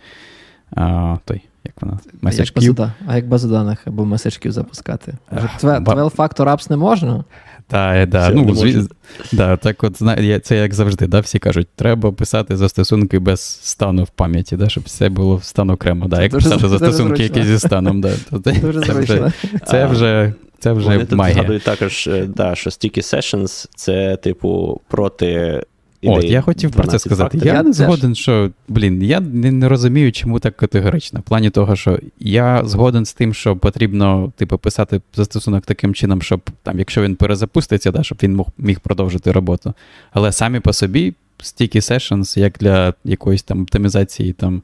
а, 0.71 1.17
той, 1.25 1.41
як 1.65 1.75
вона, 1.81 1.99
меседжків. 2.23 2.77
А 3.07 3.17
як 3.17 3.29
базу 3.29 3.49
даних 3.49 3.87
або 3.87 4.05
меседжків 4.05 4.53
запускати? 4.53 5.15
Twelve 5.63 6.17
Factor 6.17 6.45
Apps 6.45 6.71
не 6.71 6.77
можна? 6.77 7.25
Так, 7.69 8.09
да, 8.09 8.31
ну, 8.31 8.55
звіз... 8.55 8.89
да, 9.33 9.57
так 9.57 9.85
от, 9.85 9.97
це 10.45 10.57
як 10.57 10.75
завжди, 10.75 11.07
да, 11.07 11.21
всі 11.21 11.39
кажуть, 11.39 11.69
треба 11.77 12.13
писати 12.13 12.57
застосунки 12.57 13.19
без 13.19 13.41
стану 13.41 14.05
в 14.05 14.09
пам'яті, 14.09 14.57
да, 14.57 14.69
щоб 14.69 14.85
все 14.85 15.09
було 15.09 15.37
в 15.37 15.45
стан 15.45 15.71
окремо. 15.71 16.09
Да, 16.09 16.23
Як 16.23 16.33
писати 16.33 16.69
застосунки, 16.69 17.23
які 17.23 17.45
зі 17.45 17.59
станом. 17.59 18.01
Да, 18.01 18.13
то 18.31 18.39
це, 18.39 18.55
це, 18.87 18.93
вже, 18.93 19.33
це 19.67 19.87
вже 19.87 20.33
це 20.59 20.73
вже 20.73 20.89
Вони 20.89 21.05
тут 21.05 21.19
згадують 21.19 21.65
також, 21.65 22.07
е, 22.07 22.27
да, 22.27 22.55
що 22.55 22.71
Sticky 22.71 22.99
Sessions 22.99 23.69
це, 23.75 24.17
типу, 24.17 24.81
проти. 24.89 25.63
От, 26.03 26.25
я 26.25 26.41
хотів 26.41 26.71
про 26.71 26.87
це 26.87 26.99
сказати. 26.99 27.39
Я, 27.39 27.55
я 27.55 27.63
не 27.63 27.73
згоден, 27.73 28.15
що, 28.15 28.51
блін, 28.69 29.03
я 29.03 29.21
не, 29.21 29.53
не 29.53 29.69
розумію, 29.69 30.13
чому 30.13 30.41
так 30.41 30.57
категорично. 30.57 31.21
В 31.21 31.23
плані 31.23 31.51
того, 31.51 31.77
що 31.77 31.99
я 32.19 32.65
згоден 32.65 33.05
з 33.05 33.13
тим, 33.13 33.35
що 33.35 33.57
потрібно, 33.57 34.33
типу, 34.37 34.59
писати 34.59 35.01
застосунок 35.15 35.67
таким 35.67 35.95
чином, 35.95 36.23
щоб 36.23 36.41
там, 36.63 36.79
якщо 36.79 37.03
він 37.03 37.17
перезапуститься, 37.17 37.93
да, 37.93 38.03
щоб 38.03 38.19
він 38.23 38.37
мог, 38.37 38.47
міг 38.59 38.81
продовжити 38.81 39.33
роботу. 39.33 39.75
Але 40.13 40.33
самі 40.33 40.61
по 40.61 40.73
собі 40.73 41.15
Sticky 41.39 41.77
Sessions, 41.77 42.39
як 42.39 42.55
для 42.61 42.95
якоїсь 43.05 43.43
там 43.43 43.63
оптимізації 43.63 44.33
там, 44.33 44.63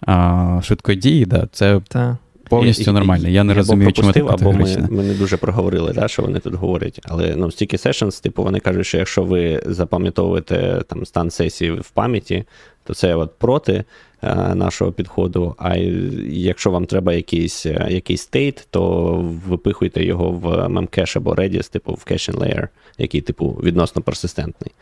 а, 0.00 0.60
швидкої 0.62 0.98
дії, 0.98 1.26
да, 1.26 1.48
це. 1.52 1.80
Та 1.88 2.18
повністю 2.48 2.92
нормально. 2.92 3.28
Я 3.28 3.44
не 3.44 3.52
я 3.52 3.56
розумію, 3.56 3.92
чому 3.92 4.12
так 4.12 4.30
або 4.30 4.52
ми, 4.52 4.86
ми 4.90 5.02
не 5.02 5.14
дуже 5.14 5.36
проговорили, 5.36 5.92
да, 5.92 6.08
що 6.08 6.22
вони 6.22 6.38
тут 6.38 6.54
говорять. 6.54 7.00
Але 7.04 7.36
ну, 7.36 7.46
Sticky 7.46 7.86
Sessions, 7.86 8.22
типу, 8.22 8.42
вони 8.42 8.60
кажуть, 8.60 8.86
що 8.86 8.98
якщо 8.98 9.22
ви 9.22 9.62
запам'ятовуєте 9.66 10.82
там 10.88 11.06
стан 11.06 11.30
сесії 11.30 11.70
в 11.70 11.90
пам'яті, 11.90 12.44
то 12.84 12.94
це 12.94 13.14
от 13.14 13.38
проти 13.38 13.84
е, 14.22 14.54
нашого 14.54 14.92
підходу. 14.92 15.54
А 15.58 15.76
якщо 16.28 16.70
вам 16.70 16.86
треба 16.86 17.12
якийсь 17.12 17.66
е, 17.66 17.86
якийсь 17.90 18.22
стейт, 18.22 18.66
то 18.70 19.14
випихуйте 19.48 20.04
його 20.04 20.30
в 20.30 20.46
memcache 20.46 21.18
або 21.18 21.34
Redis, 21.34 21.72
типу 21.72 21.92
в 21.92 22.04
caching 22.10 22.38
layer, 22.38 22.68
який, 22.98 23.20
типу, 23.20 23.60
відносно 23.62 24.02
персистентний. 24.02 24.72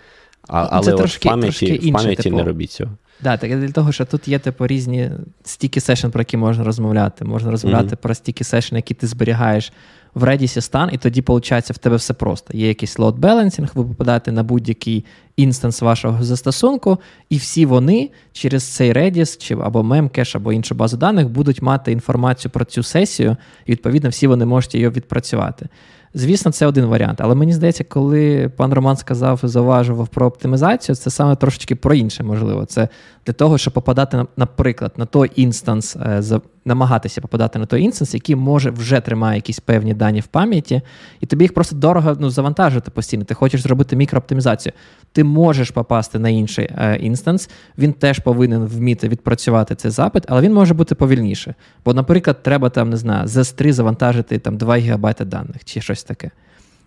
А, 0.48 0.68
Але 0.70 0.84
це 0.84 0.92
от 0.92 0.98
трошки, 0.98 1.28
в 1.28 1.32
пам'яті 1.32 1.78
в 1.78 1.92
пам'яті 1.92 2.22
типу, 2.22 2.36
не 2.36 2.42
робіть 2.42 2.70
цього. 2.70 2.90
Да, 3.20 3.36
так 3.36 3.60
для 3.60 3.72
того, 3.72 3.92
що 3.92 4.04
тут 4.04 4.28
є 4.28 4.38
типу 4.38 4.66
різні 4.66 5.10
sticky 5.44 5.80
session, 5.80 6.08
про 6.08 6.20
які 6.20 6.36
можна 6.36 6.64
розмовляти. 6.64 7.24
Можна 7.24 7.50
розмовляти 7.50 7.96
mm-hmm. 7.96 8.02
про 8.02 8.14
sticky 8.14 8.44
session, 8.44 8.76
які 8.76 8.94
ти 8.94 9.06
зберігаєш 9.06 9.72
в 10.14 10.24
Redis 10.24 10.60
стан, 10.60 10.90
і 10.92 10.98
тоді, 10.98 11.20
виходить, 11.20 11.70
в 11.70 11.78
тебе 11.78 11.96
все 11.96 12.14
просто. 12.14 12.56
Є 12.56 12.68
якийсь 12.68 12.98
load 12.98 13.18
balancing, 13.18 13.68
ви 13.74 13.84
попадаєте 13.84 14.32
на 14.32 14.42
будь-який 14.42 15.04
інстанс 15.36 15.82
вашого 15.82 16.24
застосунку, 16.24 16.98
і 17.28 17.36
всі 17.36 17.66
вони 17.66 18.10
через 18.32 18.64
цей 18.64 18.92
Redis 18.92 19.38
чи 19.38 19.54
або 19.54 19.80
memcache, 19.80 20.36
або 20.36 20.52
іншу 20.52 20.74
базу 20.74 20.96
даних 20.96 21.28
будуть 21.28 21.62
мати 21.62 21.92
інформацію 21.92 22.50
про 22.50 22.64
цю 22.64 22.82
сесію, 22.82 23.36
і 23.66 23.72
відповідно 23.72 24.08
всі 24.08 24.26
вони 24.26 24.44
можуть 24.44 24.74
її 24.74 24.88
відпрацювати. 24.88 25.68
Звісно, 26.14 26.52
це 26.52 26.66
один 26.66 26.84
варіант. 26.84 27.20
Але 27.20 27.34
мені 27.34 27.52
здається, 27.52 27.84
коли 27.84 28.50
пан 28.56 28.72
Роман 28.74 28.96
сказав 28.96 29.40
і 29.44 29.46
зауважував 29.46 30.08
про 30.08 30.26
оптимізацію, 30.26 30.96
це 30.96 31.10
саме 31.10 31.36
трошечки 31.36 31.74
про 31.74 31.94
інше, 31.94 32.22
можливо. 32.22 32.64
Це 32.64 32.88
для 33.26 33.32
того, 33.32 33.58
щоб 33.58 33.74
попадати, 33.74 34.24
наприклад, 34.36 34.92
на 34.96 35.06
той 35.06 35.30
інстанс, 35.36 35.96
е, 35.96 36.22
намагатися 36.64 37.20
попадати 37.20 37.58
на 37.58 37.66
той 37.66 37.82
інстанс, 37.82 38.14
який 38.14 38.36
може 38.36 38.70
вже 38.70 39.00
тримає 39.00 39.36
якісь 39.36 39.60
певні 39.60 39.94
дані 39.94 40.20
в 40.20 40.26
пам'яті, 40.26 40.82
і 41.20 41.26
тобі 41.26 41.44
їх 41.44 41.54
просто 41.54 41.76
дорого 41.76 42.16
ну, 42.20 42.30
завантажити 42.30 42.90
постійно. 42.90 43.24
Ти 43.24 43.34
хочеш 43.34 43.60
зробити 43.60 43.96
мікрооптимізацію. 43.96 44.72
Ти 45.12 45.24
можеш 45.24 45.70
попасти 45.70 46.18
на 46.18 46.28
інший 46.28 46.68
е, 46.78 46.96
інстанс, 46.96 47.50
він 47.78 47.92
теж 47.92 48.18
повинен 48.18 48.64
вміти 48.64 49.08
відпрацювати 49.08 49.74
цей 49.74 49.90
запит, 49.90 50.24
але 50.28 50.40
він 50.40 50.54
може 50.54 50.74
бути 50.74 50.94
повільніше. 50.94 51.54
Бо, 51.84 51.94
наприклад, 51.94 52.42
треба 52.42 52.70
там, 52.70 52.90
не 52.90 52.96
знаю, 52.96 53.28
з 53.28 53.36
S3 53.36 53.72
завантажити 53.72 54.38
там 54.38 54.56
2 54.56 54.78
ГБ 54.78 55.14
даних 55.24 55.64
чи 55.64 55.80
щось 55.80 56.04
таке. 56.04 56.30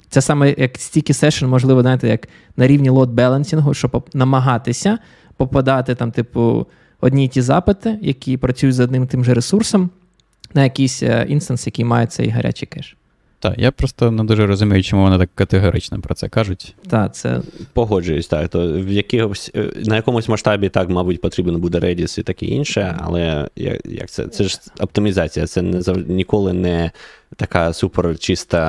Це 0.10 0.22
саме 0.22 0.56
як 0.58 0.78
sticky 0.78 1.14
session, 1.14 1.46
можливо, 1.46 1.82
знаєте, 1.82 2.08
як 2.08 2.28
на 2.58 2.68
рівні 2.68 2.90
load 2.90 3.10
balancing 3.10 3.62
у, 3.62 3.74
щоб 3.74 4.10
намагатися 4.14 4.98
попадати 5.38 5.96
там, 5.96 6.12
типу, 6.12 6.68
одні 7.06 7.26
й 7.26 7.28
ті 7.28 7.42
запити, 7.42 8.00
які 8.02 8.38
працюють 8.38 8.76
з 8.76 8.80
одним 8.80 9.04
і 9.04 9.08
тим 9.08 9.26
же 9.26 9.34
ресурсом, 9.34 9.90
на 10.54 10.64
якийсь 10.64 11.04
е, 11.04 11.26
інстанс, 11.30 11.66
який 11.66 11.86
має 11.86 12.08
цей 12.08 12.30
гарячий 12.30 12.68
кеш. 12.68 12.98
Так, 13.40 13.56
я 13.58 13.72
просто 13.72 14.12
не 14.12 14.24
дуже 14.24 14.46
розумію, 14.48 14.84
чому 14.84 15.04
вони 15.04 15.18
так 15.18 15.30
категорично 15.36 16.02
про 16.02 16.16
це 16.16 16.30
кажуть. 16.30 16.76
Так, 16.88 17.16
це 17.16 17.42
погоджуюсь, 17.74 18.28
так. 18.28 18.50
То 18.50 18.74
в 18.74 18.92
якихось 18.92 19.52
е, 19.56 19.72
на 19.86 19.96
якомусь 19.96 20.30
масштабі 20.30 20.70
так, 20.70 20.90
мабуть, 20.90 21.22
потрібен 21.22 21.60
буде 21.60 21.80
Redis 21.80 22.20
і 22.20 22.24
таке 22.24 22.46
інше, 22.46 22.98
але 23.00 23.50
як 23.86 24.10
це 24.10 24.28
це 24.28 24.44
ж 24.44 24.60
оптимізація, 24.80 25.48
це 25.48 25.62
не 25.62 25.82
ніколи 26.08 26.54
не 26.54 26.92
така 27.36 27.74
супер 27.74 28.20
чиста 28.20 28.60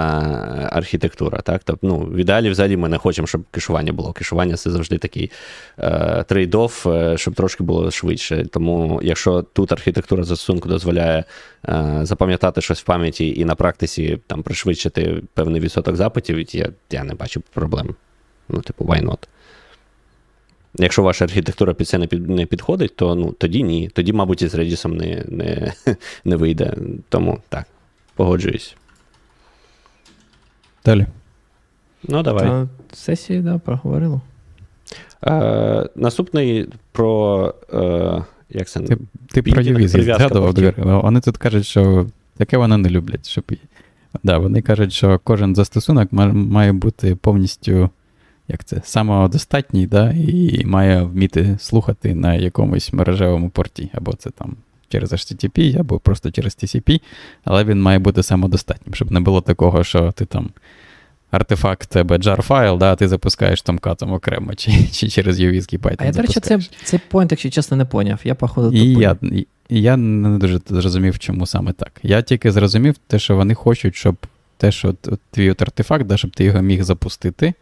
архітектура. 0.72 1.40
Так? 1.40 1.60
Тобто, 1.64 1.86
ну, 1.86 1.98
В 1.98 2.16
ідеалі 2.16 2.50
взагалі 2.50 2.76
ми 2.76 2.88
не 2.88 2.98
хочемо, 2.98 3.26
щоб 3.26 3.44
кешування 3.50 3.92
було. 3.92 4.12
Кешування 4.12 4.56
це 4.56 4.70
завжди 4.70 4.98
такий 4.98 5.30
е, 5.78 5.88
трейд-офф, 6.28 6.90
е, 6.90 7.18
щоб 7.18 7.34
трошки 7.34 7.64
було 7.64 7.90
швидше. 7.90 8.46
Тому, 8.52 9.00
якщо 9.02 9.42
тут 9.42 9.72
архітектура 9.72 10.24
застосунку 10.24 10.68
дозволяє 10.68 11.24
е, 11.68 12.00
запам'ятати 12.02 12.60
щось 12.60 12.80
в 12.80 12.84
пам'яті 12.84 13.40
і 13.40 13.44
на 13.44 13.54
практиці 13.54 14.18
там 14.26 14.42
пришвидшити 14.42 15.22
певний 15.34 15.60
відсоток 15.60 15.96
запитів, 15.96 16.54
я 16.54 16.70
я 16.90 17.04
не 17.04 17.14
бачу 17.14 17.42
проблем. 17.54 17.94
Ну, 18.48 18.60
типу, 18.60 18.84
why 18.84 19.04
not? 19.04 19.18
Якщо 20.78 21.02
ваша 21.02 21.24
архітектура 21.24 21.74
під 21.74 21.88
це 21.88 21.98
не 21.98 22.06
під, 22.06 22.30
не 22.30 22.46
підходить, 22.46 22.96
то 22.96 23.14
ну, 23.14 23.32
тоді 23.32 23.62
ні. 23.62 23.88
Тоді, 23.88 24.12
мабуть, 24.12 24.42
із 24.42 24.54
Redis 24.54 24.88
не, 24.88 25.24
не, 25.28 25.72
не 26.24 26.36
вийде. 26.36 26.74
Тому 27.08 27.38
так. 27.48 27.66
Погоджуюсь. 28.16 28.76
Далі. 30.84 31.06
Ну, 32.08 32.22
давай. 32.22 32.44
Та 32.44 32.68
Сесії, 32.92 33.40
да, 33.40 33.58
проговорили. 33.58 34.20
Е, 35.26 35.88
Наступний 35.96 36.68
про. 36.92 37.54
Е, 37.72 38.24
як 38.50 38.68
це? 38.68 38.80
Ти, 38.80 38.98
ти 39.32 39.42
про 39.42 39.62
Ювіз 39.62 39.90
згадував, 39.90 40.54
вони 40.76 41.20
тут 41.20 41.36
кажуть, 41.36 41.66
що 41.66 42.06
таке 42.36 42.56
вони 42.56 42.76
не 42.76 42.90
люблять. 42.90 43.28
Щоб... 43.28 43.44
Да, 44.22 44.38
Вони 44.38 44.62
кажуть, 44.62 44.92
що 44.92 45.20
кожен 45.24 45.54
застосунок 45.54 46.12
має 46.12 46.72
бути 46.72 47.14
повністю 47.16 47.90
як 48.48 48.64
це, 48.64 48.80
самодостатній, 48.84 49.86
да, 49.86 50.10
і 50.10 50.64
має 50.64 51.02
вміти 51.02 51.56
слухати 51.60 52.14
на 52.14 52.34
якомусь 52.34 52.92
мережевому 52.92 53.50
порті, 53.50 53.90
або 53.92 54.12
це 54.12 54.30
там 54.30 54.56
через 54.88 55.12
HTTP 55.12 55.80
або 55.80 55.98
просто 55.98 56.30
через 56.30 56.52
TCP, 56.52 57.00
але 57.44 57.64
він 57.64 57.82
має 57.82 57.98
бути 57.98 58.22
самодостатнім, 58.22 58.94
щоб 58.94 59.10
не 59.10 59.20
було 59.20 59.40
такого, 59.40 59.84
що 59.84 60.12
ти 60.12 60.24
там 60.24 60.50
артефакт 61.30 61.88
тебе 61.88 62.16
jar 62.16 62.42
файл, 62.42 62.78
да, 62.78 62.96
ти 62.96 63.08
запускаєш 63.08 63.62
там 63.62 63.78
катом 63.78 64.12
окремо, 64.12 64.54
чи 64.54 64.70
чи 64.92 65.08
через 65.08 65.40
UVSky 65.40 65.78
Python. 65.78 65.96
А 65.98 66.04
я, 66.04 66.12
до 66.12 66.22
речі, 66.22 66.40
це, 66.40 66.60
цей 66.84 67.00
point, 67.10 67.26
якщо 67.30 67.50
чесно, 67.50 67.76
не 67.76 67.84
поняв. 67.84 68.20
Я, 68.24 68.34
походу, 68.34 68.76
І 68.76 68.92
я, 68.92 69.16
я 69.68 69.96
не 69.96 70.38
дуже 70.38 70.60
зрозумів, 70.68 71.18
чому 71.18 71.46
саме 71.46 71.72
так. 71.72 71.92
Я 72.02 72.22
тільки 72.22 72.52
зрозумів 72.52 72.94
те, 73.06 73.18
що 73.18 73.36
вони 73.36 73.54
хочуть, 73.54 73.96
щоб 73.96 74.16
те, 74.56 74.72
що 74.72 74.94
твій 75.30 75.50
от 75.50 75.62
артефакт, 75.62 76.06
да, 76.06 76.16
щоб 76.16 76.30
ти 76.30 76.44
його 76.44 76.62
міг 76.62 76.82
запустити, 76.82 77.54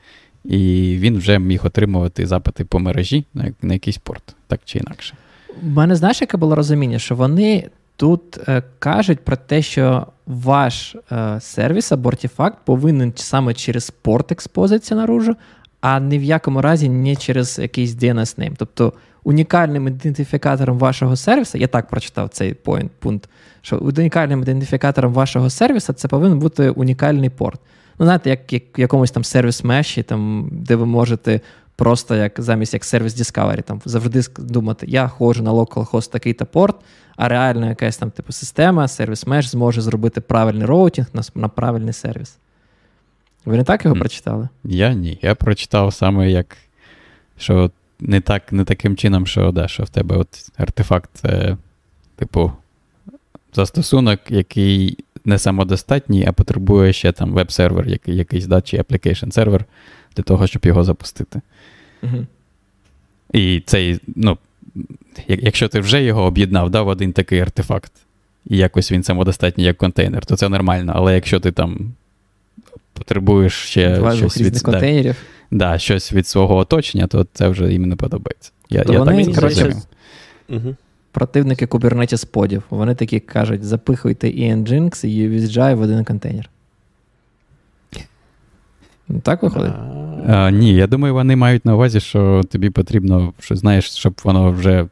і 0.44 0.96
він 1.00 1.18
вже 1.18 1.38
міг 1.38 1.66
отримувати 1.66 2.26
запити 2.26 2.64
по 2.64 2.78
мережі 2.78 3.24
на, 3.34 3.52
на 3.62 3.72
якийсь 3.72 3.98
порт, 3.98 4.36
так 4.46 4.60
чи 4.64 4.78
інакше. 4.78 5.14
У 5.62 5.66
мене 5.66 5.96
знаєш, 5.96 6.20
яке 6.20 6.36
було 6.36 6.54
розуміння, 6.54 6.98
що 6.98 7.14
вони 7.14 7.70
тут 7.96 8.48
е, 8.48 8.62
кажуть 8.78 9.20
про 9.20 9.36
те, 9.36 9.62
що 9.62 10.06
ваш 10.26 10.96
е, 11.12 11.40
сервіс 11.40 11.92
або 11.92 12.08
артефакт 12.08 12.58
повинен 12.64 13.12
саме 13.16 13.54
через 13.54 13.90
порт 13.90 14.32
експозитися 14.32 14.94
наружу, 14.94 15.36
а 15.80 16.00
ні 16.00 16.18
в 16.18 16.22
якому 16.22 16.60
разі 16.60 16.88
не 16.88 17.16
через 17.16 17.58
якийсь 17.58 17.90
DNS 17.90 18.38
name. 18.38 18.54
Тобто 18.56 18.92
унікальним 19.24 19.88
ідентифікатором 19.88 20.78
вашого 20.78 21.16
сервісу, 21.16 21.58
я 21.58 21.66
так 21.66 21.88
прочитав 21.88 22.28
цей 22.28 22.54
point, 22.54 22.88
пункт, 22.98 23.28
що 23.62 23.78
унікальним 23.78 24.42
ідентифікатором 24.42 25.12
вашого 25.12 25.50
сервісу 25.50 25.92
це 25.92 26.08
повинен 26.08 26.38
бути 26.38 26.70
унікальний 26.70 27.30
порт. 27.30 27.60
Ну, 27.98 28.06
знаєте, 28.06 28.30
як 28.30 28.52
в 28.52 28.80
якомусь 28.80 29.10
там 29.10 29.24
сервіс 29.24 29.64
меші, 29.64 30.02
там, 30.02 30.48
де 30.52 30.76
ви 30.76 30.86
можете 30.86 31.40
просто 31.76 32.14
як 32.14 32.32
замість 32.38 32.74
як 32.74 32.84
сервіс 32.84 33.20
Discovery, 33.20 33.62
там 33.62 33.80
завжди 33.84 34.22
думати, 34.38 34.86
я 34.88 35.08
ходжу 35.08 35.42
на 35.42 35.52
localhost 35.52 36.10
такий-то 36.10 36.46
порт, 36.46 36.76
а 37.16 37.28
реально 37.28 37.68
якась 37.68 37.96
там 37.96 38.10
типу 38.10 38.32
система, 38.32 38.88
сервіс 38.88 39.26
меш 39.26 39.48
зможе 39.48 39.80
зробити 39.80 40.20
правильний 40.20 40.66
роутінг 40.66 41.06
на, 41.12 41.22
на 41.34 41.48
правильний 41.48 41.92
сервіс. 41.92 42.36
Ви 43.44 43.56
не 43.56 43.64
так 43.64 43.84
його 43.84 43.96
прочитали? 43.96 44.48
Я 44.64 44.92
ні. 44.92 45.18
Я 45.22 45.34
прочитав 45.34 45.94
саме 45.94 46.30
як, 46.30 46.56
що 47.38 47.70
не 48.00 48.20
так, 48.20 48.52
не 48.52 48.64
таким 48.64 48.96
чином, 48.96 49.26
що 49.26 49.52
да, 49.52 49.68
що 49.68 49.82
в 49.82 49.88
тебе 49.88 50.16
от 50.16 50.50
артефакт 50.56 51.10
це, 51.14 51.56
типу, 52.16 52.52
застосунок, 53.54 54.20
який 54.28 54.98
не 55.24 55.38
самодостатній, 55.38 56.24
а 56.26 56.32
потребує 56.32 56.92
ще 56.92 57.12
там 57.12 57.32
веб-сервер, 57.32 57.88
який, 57.88 58.16
якийсь 58.16 58.46
да, 58.46 58.60
чи 58.60 58.76
application 58.76 59.32
сервер 59.32 59.64
для 60.16 60.22
того, 60.22 60.46
щоб 60.46 60.66
його 60.66 60.84
запустити. 60.84 61.40
Угу. 62.04 62.26
І 63.32 63.62
цей, 63.66 64.00
ну, 64.16 64.38
якщо 65.28 65.68
ти 65.68 65.80
вже 65.80 66.02
його 66.02 66.22
об'єднав 66.22 66.70
да, 66.70 66.82
в 66.82 66.88
один 66.88 67.12
такий 67.12 67.40
артефакт, 67.40 67.92
і 68.46 68.56
якось 68.56 68.92
він 68.92 69.02
самодостатній 69.02 69.64
як 69.64 69.76
контейнер, 69.76 70.26
то 70.26 70.36
це 70.36 70.48
нормально. 70.48 70.92
Але 70.94 71.14
якщо 71.14 71.40
ти 71.40 71.52
там 71.52 71.92
потребуєш 72.92 73.52
ще 73.52 73.96
Два 73.96 74.16
щось 74.16 74.40
від 74.40 74.62
контейнерів. 74.62 75.16
Да, 75.50 75.78
щось 75.78 76.12
від 76.12 76.26
свого 76.26 76.56
оточення, 76.56 77.06
то 77.06 77.26
це 77.32 77.48
вже 77.48 77.72
їм 77.72 77.82
не 77.82 77.96
подобається. 77.96 78.50
Я, 78.70 78.84
то 78.84 78.92
я 78.92 78.98
вони, 78.98 79.24
так 79.24 79.34
коротше, 79.34 79.76
угу. 80.48 80.76
Противники 81.12 81.66
Kubernetes 81.66 82.26
подів. 82.26 82.62
Вони 82.70 82.94
такі 82.94 83.20
кажуть: 83.20 83.64
запихуйте 83.64 84.28
і 84.28 84.54
Nginx, 84.54 85.06
і 85.06 85.28
USGI 85.28 85.74
в 85.74 85.80
один 85.80 86.04
контейнер. 86.04 86.50
Так 89.22 89.42
виходить? 89.42 89.72
А, 90.28 90.50
Ні, 90.50 90.74
я 90.74 90.86
думаю, 90.86 91.14
вони 91.14 91.36
мають 91.36 91.64
на 91.64 91.74
увазі, 91.74 92.00
що 92.00 92.42
тобі 92.52 92.70
потрібно, 92.70 93.32
що 93.38 93.56
знаєш, 93.56 93.90
щоб 93.90 94.14
воно 94.24 94.50
вже 94.50 94.86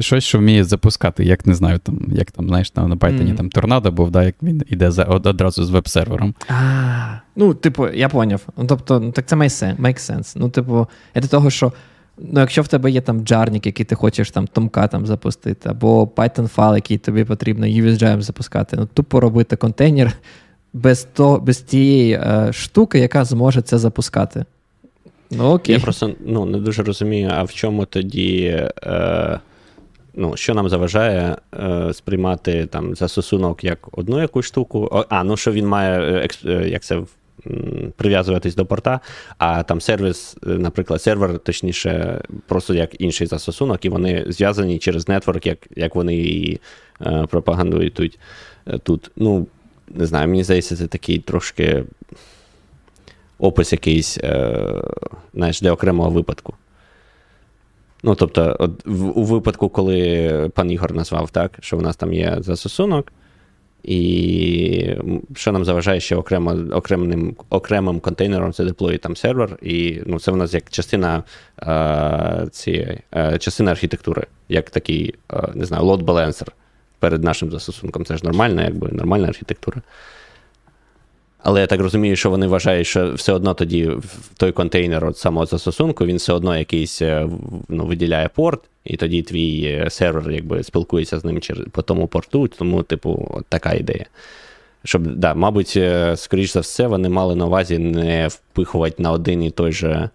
щось, 0.00 0.24
що 0.24 0.38
вміє 0.38 0.64
запускати, 0.64 1.24
як 1.24 1.46
не 1.46 1.54
знаю, 1.54 1.78
там, 1.78 2.00
як 2.12 2.30
там, 2.30 2.48
знаєш, 2.48 2.70
там 2.70 2.88
на 2.88 2.96
Python 2.96 3.34
там 3.34 3.50
торнадо 3.50 3.92
був, 3.92 4.10
да, 4.10 4.24
як 4.24 4.34
він 4.42 4.62
іде 4.68 4.90
за, 4.90 5.04
одразу 5.04 5.64
з 5.64 5.70
веб-сервером. 5.70 6.34
А, 6.48 7.18
Ну, 7.36 7.54
типу, 7.54 7.88
я 7.88 8.08
поняв. 8.08 8.40
Ну, 8.56 8.64
тобто, 8.66 9.00
ну, 9.00 9.12
так 9.12 9.26
це 9.26 9.36
make 9.36 9.78
sense. 9.80 10.32
Ну, 10.36 10.48
типу, 10.48 10.86
я 11.14 11.22
до 11.22 11.28
того, 11.28 11.50
що 11.50 11.72
ну, 12.18 12.40
якщо 12.40 12.62
в 12.62 12.68
тебе 12.68 12.90
є 12.90 13.00
там 13.00 13.20
джарник, 13.20 13.66
який 13.66 13.86
ти 13.86 13.94
хочеш 13.94 14.30
там 14.30 14.48
Tomcat 14.54 14.88
там 14.88 15.06
запустити, 15.06 15.68
або 15.68 16.04
Python 16.04 16.46
файл, 16.46 16.74
який 16.74 16.98
тобі 16.98 17.24
потрібно 17.24 17.66
USGM 17.66 18.20
запускати, 18.20 18.76
ну, 18.76 18.86
тупо 18.94 19.20
робити 19.20 19.56
контейнер 19.56 20.12
без 20.72 21.04
то, 21.12 21.38
без 21.38 21.60
тієї 21.60 22.12
е, 22.12 22.50
штуки, 22.52 22.98
яка 22.98 23.24
зможе 23.24 23.62
це 23.62 23.78
запускати. 23.78 24.44
Ну, 25.30 25.44
окей. 25.44 25.74
Я 25.74 25.80
просто 25.80 26.14
ну, 26.20 26.46
не 26.46 26.58
дуже 26.58 26.82
розумію, 26.82 27.30
а 27.32 27.42
в 27.42 27.52
чому 27.52 27.84
тоді. 27.84 28.44
Е, 28.82 29.40
ну, 30.14 30.36
Що 30.36 30.54
нам 30.54 30.68
заважає 30.68 31.36
е, 31.54 31.92
сприймати 31.92 32.66
там 32.66 32.94
застосунок 32.94 33.64
як 33.64 33.98
одну 33.98 34.20
якусь 34.20 34.46
штуку. 34.46 35.04
А, 35.08 35.24
ну 35.24 35.36
що 35.36 35.52
він 35.52 35.66
має 35.66 36.00
е, 36.00 36.28
е, 36.46 36.68
як 36.68 36.82
це, 36.82 37.02
прив'язуватись 37.96 38.54
до 38.54 38.66
порта, 38.66 39.00
а 39.38 39.62
там 39.62 39.80
сервіс, 39.80 40.36
е, 40.46 40.48
наприклад, 40.48 41.02
сервер, 41.02 41.38
точніше, 41.38 42.20
просто 42.46 42.74
як 42.74 43.00
інший 43.00 43.26
застосунок, 43.26 43.84
і 43.84 43.88
вони 43.88 44.24
зв'язані 44.28 44.78
через 44.78 45.08
нетворк, 45.08 45.46
як 45.46 45.58
як 45.76 45.94
вони 45.94 46.14
її 46.14 46.60
е, 47.06 47.26
пропагандують 47.30 47.94
тут. 47.94 48.18
тут. 48.82 49.10
Ну, 49.16 49.46
не 49.94 50.06
знаю, 50.06 50.28
мені 50.28 50.44
здається, 50.44 50.76
це 50.76 50.86
такий 50.86 51.18
трошки 51.18 51.84
опис 53.38 53.72
якийсь, 53.72 54.18
е, 54.18 54.64
знаєш, 55.34 55.60
для 55.60 55.72
окремого 55.72 56.10
випадку. 56.10 56.54
Ну, 58.02 58.14
тобто, 58.14 58.56
от 58.58 58.86
в, 58.86 59.18
у 59.18 59.24
випадку, 59.24 59.68
коли 59.68 60.50
пан 60.54 60.70
Ігор 60.70 60.94
назвав 60.94 61.30
так, 61.30 61.58
що 61.60 61.78
у 61.78 61.80
нас 61.80 61.96
там 61.96 62.12
є 62.12 62.36
застосунок, 62.40 63.12
і 63.82 64.96
що 65.34 65.52
нам 65.52 65.64
заважає 65.64 66.00
ще 66.00 66.16
окремо, 66.16 66.56
окремим 66.72 67.36
окремим 67.50 68.00
контейнером 68.00 68.52
це 68.52 68.64
деплої 68.64 68.98
там 68.98 69.16
сервер, 69.16 69.58
і 69.62 70.02
ну, 70.06 70.20
це 70.20 70.32
в 70.32 70.36
нас 70.36 70.54
як 70.54 70.70
частина 70.70 71.22
е, 71.62 72.46
цієї, 72.50 73.00
е, 73.16 73.38
частина 73.38 73.70
архітектури, 73.70 74.26
як 74.48 74.70
такий, 74.70 75.14
е, 75.32 75.48
не 75.54 75.64
знаю, 75.64 75.84
balancer 75.84 76.48
перед 77.02 77.24
нашим 77.24 77.50
застосунком. 77.50 78.04
Це 78.04 78.16
ж 78.16 78.24
нормальна, 78.24 78.64
якби 78.64 78.88
нормальна 78.92 79.28
архітектура. 79.28 79.82
Але 81.38 81.60
я 81.60 81.66
так 81.66 81.80
розумію, 81.80 82.16
що 82.16 82.30
вони 82.30 82.46
вважають, 82.46 82.86
що 82.86 83.14
все 83.14 83.32
одно 83.32 83.54
тоді 83.54 83.90
той 84.36 84.52
контейнер 84.52 85.04
от 85.04 85.18
самого 85.18 85.46
застосунку 85.46 86.06
він 86.06 86.16
все 86.16 86.32
одно 86.32 86.58
якийсь 86.58 87.02
е, 87.02 87.28
ну, 87.68 87.86
виділяє 87.86 88.28
порт, 88.34 88.60
і 88.84 88.96
тоді 88.96 89.22
твій 89.22 89.64
е, 89.64 89.90
сервер 89.90 90.30
якби 90.30 90.62
спілкується 90.62 91.18
з 91.18 91.24
ним 91.24 91.40
по 91.70 91.82
тому 91.82 92.06
порту, 92.06 92.48
тому, 92.48 92.82
типу, 92.82 93.28
от 93.30 93.46
така 93.46 93.72
ідея. 93.72 94.06
Щоб, 94.84 95.06
да, 95.06 95.34
Мабуть, 95.34 95.74
е, 95.76 96.16
скоріш 96.16 96.52
за 96.52 96.60
все, 96.60 96.86
вони 96.86 97.08
мали 97.08 97.36
на 97.36 97.46
увазі 97.46 97.78
не 97.78 98.28
впихувати 98.28 99.02
на 99.02 99.12
один 99.12 99.42
і 99.42 99.50
той 99.50 99.72
же 99.72 100.10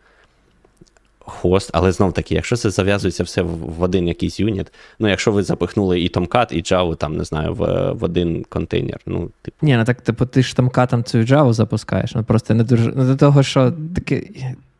хост, 1.27 1.69
але 1.73 1.91
знов 1.91 2.13
таки, 2.13 2.35
якщо 2.35 2.55
це 2.55 2.69
зав'язується 2.69 3.23
все 3.23 3.41
в 3.41 3.81
один 3.81 4.07
якийсь 4.07 4.39
юніт, 4.39 4.73
ну 4.99 5.07
якщо 5.07 5.31
ви 5.31 5.43
запихнули 5.43 6.01
і 6.01 6.09
Tomcat, 6.09 6.53
і 6.53 6.61
Java, 6.61 6.95
там, 6.95 7.17
не 7.17 7.23
знаю, 7.23 7.53
в 7.53 7.91
в 7.91 8.03
один 8.03 8.45
контейнер. 8.49 8.99
ну, 9.05 9.29
типу. 9.41 9.57
Ні, 9.61 9.77
ну 9.77 9.85
так 9.85 10.01
типу, 10.01 10.25
ти 10.25 10.43
ж 10.43 10.55
Tomcat 10.57 11.03
цю 11.03 11.17
Java 11.17 11.53
запускаєш. 11.53 12.15
Ну 12.15 12.23
просто 12.23 12.53
не 12.53 12.63
дуже. 12.63 12.93
Ну, 12.95 13.05
до 13.05 13.15
того, 13.15 13.43
що 13.43 13.73
таке. 13.95 14.23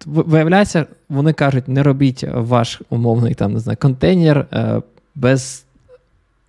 Виявляється, 0.05 0.85
вони 1.09 1.33
кажуть, 1.33 1.67
не 1.67 1.83
робіть 1.83 2.23
ваш 2.33 2.81
умовний 2.89 3.33
там, 3.33 3.53
не 3.53 3.59
знаю, 3.59 3.77
контейнер 3.81 4.47
е, 4.53 4.81
без 5.15 5.65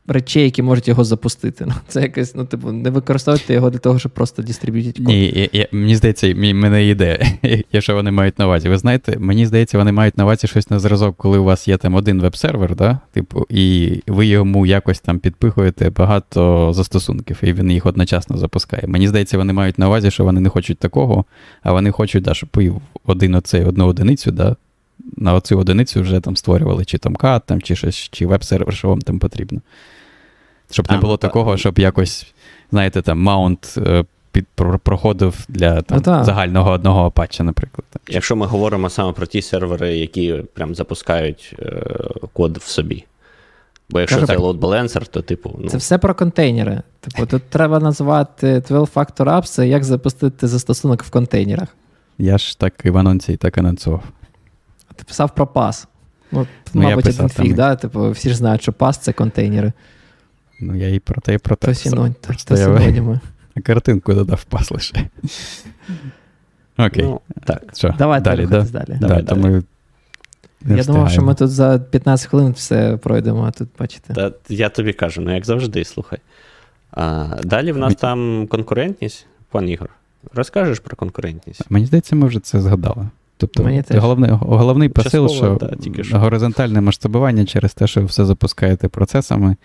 речей, 0.08 0.44
які 0.44 0.62
можуть 0.62 0.88
його 0.88 1.04
запустити. 1.04 1.64
Ну, 1.66 1.74
Це 1.88 2.02
якось, 2.02 2.34
ну, 2.34 2.44
типу, 2.44 2.72
не 2.72 2.90
використовуйте 2.90 3.54
його 3.54 3.70
для 3.70 3.78
того, 3.78 3.98
щоб 3.98 4.12
просто 4.12 4.42
дистриб'ютити 4.42 5.02
код. 5.02 5.08
Ні, 5.08 5.32
я, 5.36 5.48
я, 5.52 5.66
мені 5.72 5.96
здається, 5.96 6.34
в 6.34 6.36
мене 6.36 6.86
ідея, 6.86 7.18
що 7.78 7.94
вони 7.94 8.10
мають 8.10 8.38
на 8.38 8.46
увазі. 8.46 8.68
Ви 8.68 8.78
знаєте, 8.78 9.18
мені 9.18 9.46
здається, 9.46 9.78
вони 9.78 9.92
мають 9.92 10.18
на 10.18 10.24
увазі 10.24 10.46
щось 10.46 10.70
на 10.70 10.78
зразок, 10.78 11.16
коли 11.16 11.38
у 11.38 11.44
вас 11.44 11.68
є 11.68 11.76
там 11.76 11.94
один 11.94 12.20
веб-сервер, 12.20 12.76
да? 12.76 12.98
типу, 13.12 13.46
і 13.48 13.92
ви 14.06 14.26
йому 14.26 14.66
якось 14.66 15.00
там 15.00 15.18
підпихуєте 15.18 15.90
багато 15.90 16.72
застосунків, 16.72 17.38
і 17.42 17.52
він 17.52 17.70
їх 17.70 17.86
одночасно 17.86 18.36
запускає. 18.38 18.84
Мені 18.86 19.08
здається, 19.08 19.38
вони 19.38 19.52
мають 19.52 19.78
на 19.78 19.86
увазі, 19.86 20.10
що 20.10 20.24
вони 20.24 20.40
не 20.40 20.48
хочуть 20.48 20.78
такого, 20.78 21.24
а 21.62 21.72
вони 21.72 21.90
хочуть, 21.90 22.22
да, 22.22 22.34
щоб 22.34 22.48
один 23.04 23.34
оцей, 23.34 23.64
одну 23.64 23.86
одиницю, 23.86 24.30
да, 24.30 24.56
на 25.16 25.34
оцю 25.34 25.58
одиницю 25.58 26.00
вже 26.00 26.20
там 26.20 26.36
створювали 26.36 26.84
чи 26.84 26.96
Tomcat, 26.96 27.40
там, 27.46 27.62
чи 27.62 27.76
щось, 27.76 27.96
чи 27.96 28.26
веб-сервер, 28.26 28.74
що 28.74 28.88
вам 28.88 29.00
там 29.00 29.18
потрібно. 29.18 29.60
Щоб 30.70 30.90
не 30.90 30.98
було 30.98 31.16
такого, 31.16 31.56
щоб 31.56 31.78
якось, 31.78 32.32
знаєте, 32.70 33.02
там 33.02 33.20
mount 33.20 33.74
е, 33.76 34.04
під, 34.32 34.46
проходив 34.82 35.44
для 35.48 35.82
там, 35.82 36.02
ну, 36.06 36.24
загального 36.24 36.70
одного 36.70 37.06
Apache, 37.06 37.44
наприклад. 37.44 37.86
Якщо 38.08 38.36
ми 38.36 38.46
говоримо 38.46 38.90
саме 38.90 39.12
про 39.12 39.26
ті 39.26 39.42
сервери, 39.42 39.96
які 39.98 40.42
прям 40.54 40.74
запускають 40.74 41.54
е, 41.58 41.82
код 42.32 42.56
в 42.56 42.66
собі. 42.66 43.04
Бо 43.90 44.00
якщо 44.00 44.20
Кажу, 44.20 44.26
це 44.26 44.36
load 44.36 44.58
balancer, 44.58 45.08
то 45.08 45.22
типу. 45.22 45.56
Ну... 45.58 45.68
Це 45.68 45.76
все 45.76 45.98
про 45.98 46.14
контейнери. 46.14 46.82
Типу, 47.00 47.26
тут 47.26 47.42
треба 47.42 47.78
назвати 47.78 48.58
12-factor 48.58 49.24
apps, 49.24 49.62
як 49.64 49.84
запустити 49.84 50.46
застосунок 50.46 51.02
в 51.02 51.10
контейнерах. 51.10 51.68
Я 52.18 52.38
ж 52.38 52.58
так 52.58 52.74
і 52.84 52.90
в 52.90 52.96
анонсі 52.98 53.32
і 53.32 53.36
так 53.36 53.58
анонсував. 53.58 54.02
Ти 54.96 55.04
писав 55.04 55.34
про 55.34 55.46
пас. 55.46 55.88
Ну, 56.32 56.46
ну 56.74 56.82
Мабуть, 56.82 57.06
один 57.06 57.28
фіг, 57.28 57.54
да? 57.54 57.76
Типу, 57.76 58.10
всі 58.10 58.28
ж 58.28 58.36
знають, 58.36 58.62
що 58.62 58.72
пас 58.72 58.98
це 58.98 59.12
контейнери. 59.12 59.72
Ну, 60.60 60.76
я 60.76 60.88
і 60.88 60.98
про 60.98 61.20
те, 61.20 61.34
і 61.34 61.38
про 61.38 61.56
те. 61.56 61.66
То 61.66 61.74
синонім. 61.74 62.14
То 62.44 62.56
синоніми. 62.56 63.20
Картинку 63.64 64.14
додав 64.14 64.44
пас 64.44 64.70
лише. 64.70 65.08
Окей. 66.78 67.04
Ну, 67.04 67.20
так. 67.44 67.62
Що? 67.74 67.94
Давай 67.98 68.20
далі. 68.20 68.46
Да? 68.46 68.62
далі. 68.62 68.98
Давай, 69.00 69.22
далі. 69.22 69.40
Ми 69.40 69.62
я 70.66 70.84
думав, 70.84 71.10
що 71.10 71.22
ми 71.22 71.34
тут 71.34 71.50
за 71.50 71.78
15 71.78 72.28
хвилин 72.28 72.52
все 72.52 72.96
пройдемо, 72.96 73.44
а 73.44 73.50
тут 73.50 73.68
бачите. 73.78 74.14
Та, 74.14 74.32
я 74.48 74.68
тобі 74.68 74.92
кажу, 74.92 75.20
ну 75.20 75.34
як 75.34 75.46
завжди, 75.46 75.84
слухай. 75.84 76.18
А, 76.90 77.26
Далі 77.44 77.72
в 77.72 77.76
нас 77.76 77.94
там 77.94 78.46
конкурентність, 78.50 79.26
пан 79.50 79.68
Ігор. 79.68 79.90
Розкажеш 80.34 80.80
про 80.80 80.96
конкурентність? 80.96 81.70
Мені 81.70 81.86
здається, 81.86 82.16
ми 82.16 82.26
вже 82.26 82.40
це 82.40 82.60
згадали. 82.60 83.08
Тобто 83.36 83.62
Мені 83.62 83.82
головний 83.90 84.30
головний 84.30 84.88
посил, 84.88 85.28
що, 85.28 85.58
да, 85.60 86.02
що 86.02 86.18
горизонтальне 86.18 86.80
масштабування 86.80 87.44
через 87.44 87.74
те, 87.74 87.86
що 87.86 88.00
ви 88.00 88.06
все 88.06 88.24
запускаєте 88.24 88.88
процесами. 88.88 89.56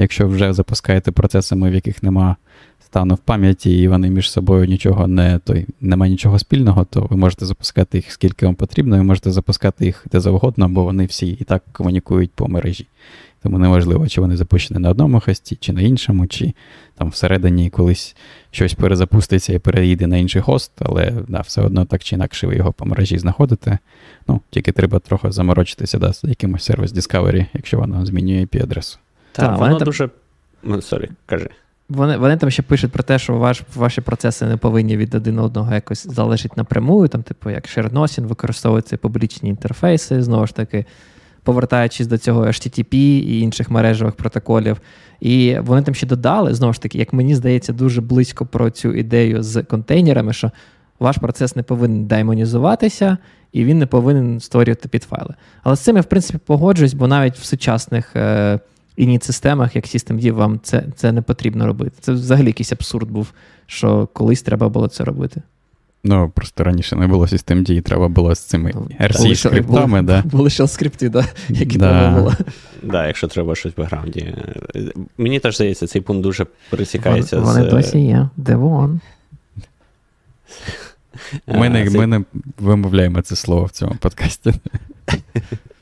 Якщо 0.00 0.28
вже 0.28 0.52
запускаєте 0.52 1.12
процесами, 1.12 1.70
в 1.70 1.74
яких 1.74 2.02
нема 2.02 2.36
стану 2.80 3.14
в 3.14 3.18
пам'яті, 3.18 3.78
і 3.78 3.88
вони 3.88 4.10
між 4.10 4.30
собою 4.30 4.66
нічого 4.66 5.06
не 5.06 5.38
той, 5.38 5.66
немає 5.80 6.12
нічого 6.12 6.38
спільного, 6.38 6.84
то 6.84 7.06
ви 7.10 7.16
можете 7.16 7.46
запускати 7.46 7.98
їх 7.98 8.12
скільки 8.12 8.46
вам 8.46 8.54
потрібно, 8.54 8.96
і 8.96 9.02
можете 9.02 9.30
запускати 9.30 9.86
їх 9.86 10.06
де 10.12 10.20
завгодно, 10.20 10.68
бо 10.68 10.84
вони 10.84 11.04
всі 11.06 11.28
і 11.28 11.44
так 11.44 11.62
комунікують 11.72 12.30
по 12.34 12.48
мережі. 12.48 12.86
Тому 13.42 13.58
неважливо, 13.58 14.08
чи 14.08 14.20
вони 14.20 14.36
запущені 14.36 14.80
на 14.80 14.90
одному 14.90 15.20
хості, 15.20 15.56
чи 15.60 15.72
на 15.72 15.80
іншому, 15.80 16.26
чи 16.26 16.52
там 16.98 17.08
всередині 17.08 17.70
колись 17.70 18.16
щось 18.50 18.74
перезапуститься 18.74 19.52
і 19.52 19.58
переїде 19.58 20.06
на 20.06 20.16
інший 20.16 20.42
хост, 20.42 20.72
але 20.78 21.12
да, 21.28 21.40
все 21.40 21.62
одно 21.62 21.84
так 21.84 22.04
чи 22.04 22.16
інакше 22.16 22.46
ви 22.46 22.56
його 22.56 22.72
по 22.72 22.86
мережі 22.86 23.18
знаходите. 23.18 23.78
Ну, 24.28 24.40
Тільки 24.50 24.72
треба 24.72 24.98
трохи 24.98 25.32
заморочитися 25.32 25.98
да, 25.98 26.12
з 26.12 26.24
якимось 26.24 26.64
service 26.64 26.94
discovery, 26.94 27.46
якщо 27.54 27.78
воно 27.78 28.06
змінює 28.06 28.44
IP-адресу. 28.44 28.98
Так, 29.46 29.58
воно 29.58 29.78
там... 29.78 29.84
дуже. 29.84 30.10
Сорі, 30.80 31.06
ну, 31.10 31.16
кажи. 31.26 31.48
Вони 31.88 32.16
вони 32.16 32.36
там 32.36 32.50
ще 32.50 32.62
пишуть 32.62 32.92
про 32.92 33.02
те, 33.02 33.18
що 33.18 33.34
ваш, 33.34 33.62
ваші 33.74 34.00
процеси 34.00 34.46
не 34.46 34.56
повинні 34.56 34.96
від 34.96 35.14
один 35.14 35.38
одного 35.38 35.74
якось 35.74 36.06
залежати 36.06 36.54
напряму, 36.56 37.08
там, 37.08 37.22
типу, 37.22 37.50
як 37.50 37.64
share 37.66 37.89
nothing, 37.89 38.26
використовуються 38.26 38.96
публічні 38.96 39.48
інтерфейси, 39.48 40.22
знову 40.22 40.46
ж 40.46 40.54
таки, 40.54 40.84
повертаючись 41.42 42.06
до 42.06 42.18
цього 42.18 42.46
HTTP 42.46 42.94
і 42.94 43.40
інших 43.40 43.70
мережевих 43.70 44.14
протоколів. 44.14 44.80
І 45.20 45.56
вони 45.60 45.82
там 45.82 45.94
ще 45.94 46.06
додали, 46.06 46.54
знову 46.54 46.72
ж 46.72 46.82
таки, 46.82 46.98
як 46.98 47.12
мені 47.12 47.34
здається, 47.34 47.72
дуже 47.72 48.00
близько 48.00 48.46
про 48.46 48.70
цю 48.70 48.92
ідею 48.94 49.42
з 49.42 49.62
контейнерами, 49.62 50.32
що 50.32 50.50
ваш 51.00 51.18
процес 51.18 51.56
не 51.56 51.62
повинен 51.62 52.06
даймонізуватися, 52.06 53.18
і 53.52 53.64
він 53.64 53.78
не 53.78 53.86
повинен 53.86 54.40
створювати 54.40 54.88
підфайли. 54.88 55.34
Але 55.62 55.76
з 55.76 55.80
цим 55.80 55.96
я, 55.96 56.02
в 56.02 56.06
принципі, 56.06 56.38
погоджуюсь, 56.46 56.94
бо 56.94 57.06
навіть 57.06 57.36
в 57.38 57.44
сучасних. 57.44 58.16
Е- 58.16 58.58
ініт-системах, 58.98 59.76
як 59.76 59.84
SystemD, 59.84 60.32
вам 60.32 60.60
це 60.62 60.84
це 60.96 61.12
не 61.12 61.22
потрібно 61.22 61.66
робити. 61.66 61.96
Це 62.00 62.12
взагалі 62.12 62.46
якийсь 62.46 62.72
абсурд 62.72 63.10
був, 63.10 63.32
що 63.66 64.08
колись 64.12 64.42
треба 64.42 64.68
було 64.68 64.88
це 64.88 65.04
робити. 65.04 65.42
Ну, 66.04 66.32
просто 66.34 66.64
раніше 66.64 66.96
не 66.96 67.06
було 67.06 67.24
systemd, 67.26 67.70
і 67.70 67.80
треба 67.80 68.08
було 68.08 68.34
з 68.34 68.40
цими 68.40 68.72
ну, 68.74 68.88
rc 69.00 69.34
скриптами 69.34 70.02
да? 70.02 70.22
Були 70.22 70.50
ще 70.50 70.68
скрипти, 70.68 71.08
да, 71.08 71.26
які 71.48 71.78
да. 71.78 71.90
треба 71.90 72.18
було. 72.18 72.34
Да, 72.82 73.06
якщо 73.06 73.28
треба 73.28 73.54
щось 73.54 73.72
в 73.72 73.76
бекграунді. 73.76 74.34
Мені 75.18 75.40
теж 75.40 75.54
здається, 75.54 75.86
цей 75.86 76.02
пункт 76.02 76.22
дуже 76.22 76.46
пересікається 76.70 77.38
Вони, 77.40 77.52
з. 77.52 77.56
Вони 77.56 77.70
досі 77.70 77.98
є. 77.98 78.28
Девон. 78.36 79.00
Ми 81.46 81.68
не, 81.68 81.90
ми 81.90 82.06
не 82.06 82.24
вимовляємо 82.58 83.22
це 83.22 83.36
слово 83.36 83.64
в 83.64 83.70
цьому 83.70 83.94
подкасті. 83.94 84.54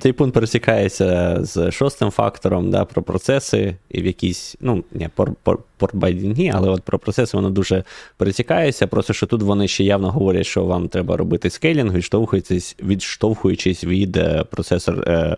Цей 0.00 0.12
пункт 0.12 0.34
пересікається 0.34 1.38
з 1.40 1.70
шостим 1.70 2.10
фактором 2.10 2.70
да, 2.70 2.84
про 2.84 3.02
процеси 3.02 3.76
і 3.90 4.02
в 4.02 4.06
якійсь, 4.06 4.56
ну, 4.60 4.84
не 4.92 5.10
портбайдінгі, 5.76 6.52
але 6.54 6.68
от 6.68 6.82
про 6.82 6.98
процеси 6.98 7.36
воно 7.36 7.50
дуже 7.50 7.84
пересікається. 8.16 8.86
Просто 8.86 9.12
що 9.12 9.26
тут 9.26 9.42
вони 9.42 9.68
ще 9.68 9.84
явно 9.84 10.10
говорять, 10.10 10.46
що 10.46 10.64
вам 10.64 10.88
треба 10.88 11.16
робити 11.16 11.50
скейлінг, 11.50 11.94
відштовхуючись 11.94 12.76
відштовхуючись 12.82 13.84
від 13.84 14.16
е, 14.16 14.44
процесор. 14.50 15.04
Е, 15.08 15.36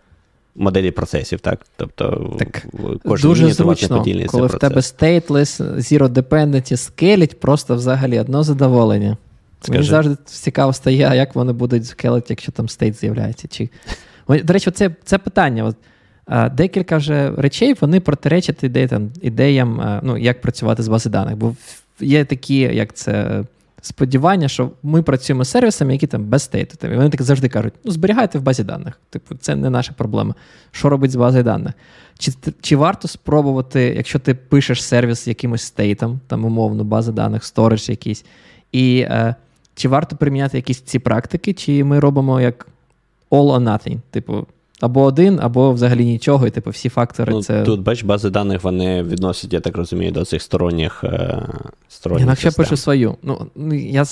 моделі 0.55 0.91
процесів, 0.91 1.41
так? 1.41 1.61
Тобто 1.77 2.35
так, 2.39 2.67
кожен 3.05 3.31
дуже 3.31 3.53
зручно, 3.53 4.05
коли 4.27 4.47
в 4.47 4.59
тебе 4.59 4.81
stateless, 4.81 5.77
zero 5.77 6.09
dependency 6.09 6.77
скелять, 6.77 7.41
просто 7.41 7.75
взагалі 7.75 8.21
одно 8.21 8.43
задоволення. 8.43 9.17
Скажи. 9.61 9.79
Мені 9.79 9.91
завжди 9.91 10.17
цікаво 10.25 10.73
стає, 10.73 11.13
як 11.17 11.35
вони 11.35 11.53
будуть 11.53 11.87
скелити, 11.87 12.27
якщо 12.31 12.53
там 12.53 12.69
стейт 12.69 13.01
з'являється. 13.01 13.49
Чи... 13.49 13.69
До 14.29 14.53
речі, 14.53 14.71
це 14.71 14.91
це 15.05 15.19
питання. 15.19 15.65
От, 15.65 15.77
а, 16.27 16.49
Декілька 16.49 16.97
вже 16.97 17.33
речей 17.37 17.75
вони 17.81 18.01
протиречать 18.01 18.65
ідеям, 18.65 18.89
там, 18.89 19.11
ідеям, 19.23 19.81
а, 19.81 20.01
ну, 20.03 20.19
як 20.19 20.41
працювати 20.41 20.83
з 20.83 20.89
бази 20.89 21.11
даних. 21.11 21.37
Бо 21.37 21.55
є 22.01 22.25
такі, 22.25 22.59
як 22.59 22.93
це. 22.93 23.45
Сподівання, 23.83 24.49
що 24.49 24.71
ми 24.83 25.03
працюємо 25.03 25.45
з 25.45 25.49
сервісами, 25.51 25.93
які 25.93 26.07
там 26.07 26.25
без 26.25 26.43
стейту. 26.43 26.87
І 26.87 26.97
вони 26.97 27.11
так 27.11 27.23
завжди 27.23 27.49
кажуть: 27.49 27.73
ну, 27.85 27.93
зберігайте 27.93 28.39
в 28.39 28.43
базі 28.43 28.65
даних. 28.65 29.01
Типу, 29.11 29.35
це 29.35 29.57
не 29.57 29.71
наша 29.71 29.93
проблема. 29.93 30.35
Що 30.71 30.89
робить 30.89 31.11
з 31.11 31.17
базою 31.17 31.45
даних? 31.45 31.73
Чи 32.19 32.33
чи 32.61 32.77
варто 32.77 33.09
спробувати, 33.09 33.95
якщо 33.97 34.19
ти 34.19 34.35
пишеш 34.35 34.85
сервіс 34.85 35.27
якимось 35.27 35.63
стейтом, 35.63 36.21
там 36.27 36.45
умовно, 36.45 36.85
база 36.85 37.13
даних, 37.13 37.45
сторож 37.45 37.89
якийсь, 37.89 38.25
і 38.73 39.01
е, 39.01 39.35
чи 39.81 39.89
варто 39.89 40.17
приміняти 40.17 40.59
якісь 40.59 40.81
ці 40.81 40.99
практики, 40.99 41.53
чи 41.53 41.85
ми 41.85 42.01
робимо 42.01 42.41
як 42.41 42.67
all 43.31 43.53
or 43.53 43.63
nothing? 43.63 43.99
Типу, 44.11 44.47
або 44.81 45.03
один, 45.03 45.39
або 45.43 45.73
взагалі 45.73 46.05
нічого, 46.05 46.47
і 46.47 46.51
типу 46.51 46.71
всі 46.71 46.89
фактори. 46.89 47.33
Ну, 47.33 47.43
це... 47.43 47.63
Тут, 47.63 47.81
бач, 47.81 48.03
бази 48.03 48.31
даних 48.31 48.63
вони 48.63 49.03
відносять, 49.03 49.53
я 49.53 49.61
так 49.61 49.77
розумію, 49.77 50.13
до 50.13 50.25
цих 50.25 50.43
сторонніх. 50.43 51.05
Е, 51.05 51.43
сторонніх 51.89 52.45
я 52.45 52.51
пишу 52.51 52.77
свою. 52.77 53.17
Ну, 53.23 53.47
ну, 53.55 53.75
я, 53.75 54.05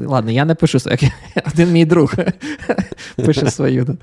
Ладно, 0.00 0.30
я 0.30 0.44
не 0.44 0.54
пишу 0.54 0.78
свою, 0.78 0.98
один 1.52 1.72
мій 1.72 1.84
друг 1.84 2.14
пише 3.16 3.50
свою. 3.50 3.98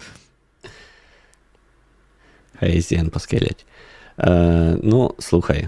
Хай 2.60 2.78
ZN 2.78 3.10
поскелять. 3.10 3.66
Е, 4.20 4.78
Ну, 4.84 5.14
слухай. 5.20 5.68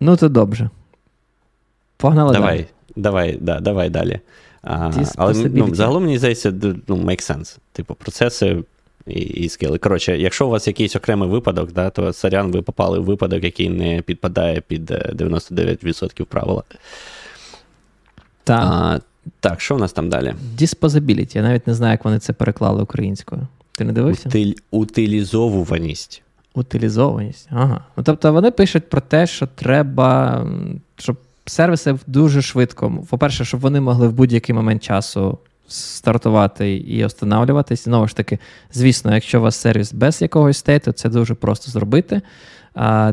Ну, 0.00 0.16
то 0.16 0.28
добре. 0.28 0.70
Погнали 2.04 2.32
давай, 2.32 2.56
далі. 2.56 2.66
Давай, 2.96 3.38
да, 3.40 3.60
давай 3.60 3.90
далі. 3.90 4.20
А, 4.62 4.90
Але 5.16 5.34
ну, 5.34 5.74
загалом 5.74 6.02
мені 6.02 6.18
здається, 6.18 6.54
ну, 6.88 6.96
make 6.96 7.30
sense. 7.32 7.58
Типу, 7.72 7.94
процеси 7.94 8.62
і 9.06 9.20
і 9.20 9.48
скили. 9.48 9.78
Коротше, 9.78 10.18
якщо 10.18 10.46
у 10.46 10.50
вас 10.50 10.66
якийсь 10.66 10.96
окремий 10.96 11.28
випадок, 11.28 11.72
да, 11.72 11.90
то 11.90 12.12
сорян, 12.12 12.52
ви 12.52 12.62
попали 12.62 12.98
в 12.98 13.04
випадок, 13.04 13.44
який 13.44 13.68
не 13.68 14.02
підпадає 14.02 14.60
під 14.60 14.90
99% 14.90 16.22
е, 16.22 16.24
правила. 16.24 16.62
Так. 18.44 18.64
А, 18.64 19.00
Так, 19.40 19.60
що 19.60 19.74
у 19.74 19.78
нас 19.78 19.92
там 19.92 20.08
далі? 20.08 20.34
Disposability. 20.58 21.36
Я 21.36 21.42
навіть 21.42 21.66
не 21.66 21.74
знаю, 21.74 21.92
як 21.92 22.04
вони 22.04 22.18
це 22.18 22.32
переклали 22.32 22.82
українською. 22.82 23.46
Ти 23.72 23.84
не 23.84 23.92
дивився? 23.92 24.28
Утиль, 24.28 24.52
утилізовуваність. 24.70 26.22
Утилізованість. 26.54 27.48
Ага. 27.50 27.84
Ну, 27.96 28.02
Тобто 28.02 28.32
вони 28.32 28.50
пишуть 28.50 28.90
про 28.90 29.00
те, 29.00 29.26
що 29.26 29.46
треба, 29.46 30.46
щоб 30.96 31.16
сервіси 31.46 31.96
дуже 32.06 32.42
швидко. 32.42 33.04
По-перше, 33.10 33.44
щоб 33.44 33.60
вони 33.60 33.80
могли 33.80 34.08
в 34.08 34.12
будь-який 34.12 34.54
момент 34.54 34.82
часу 34.82 35.38
стартувати 35.68 36.76
і 36.76 37.04
останавлюватись. 37.04 37.84
Знову 37.84 38.08
ж 38.08 38.16
таки, 38.16 38.38
звісно, 38.72 39.14
якщо 39.14 39.38
у 39.38 39.42
вас 39.42 39.56
сервіс 39.56 39.92
без 39.92 40.22
якогось 40.22 40.58
стейту, 40.58 40.92
це 40.92 41.08
дуже 41.08 41.34
просто 41.34 41.70
зробити. 41.70 42.22
А, 42.74 43.12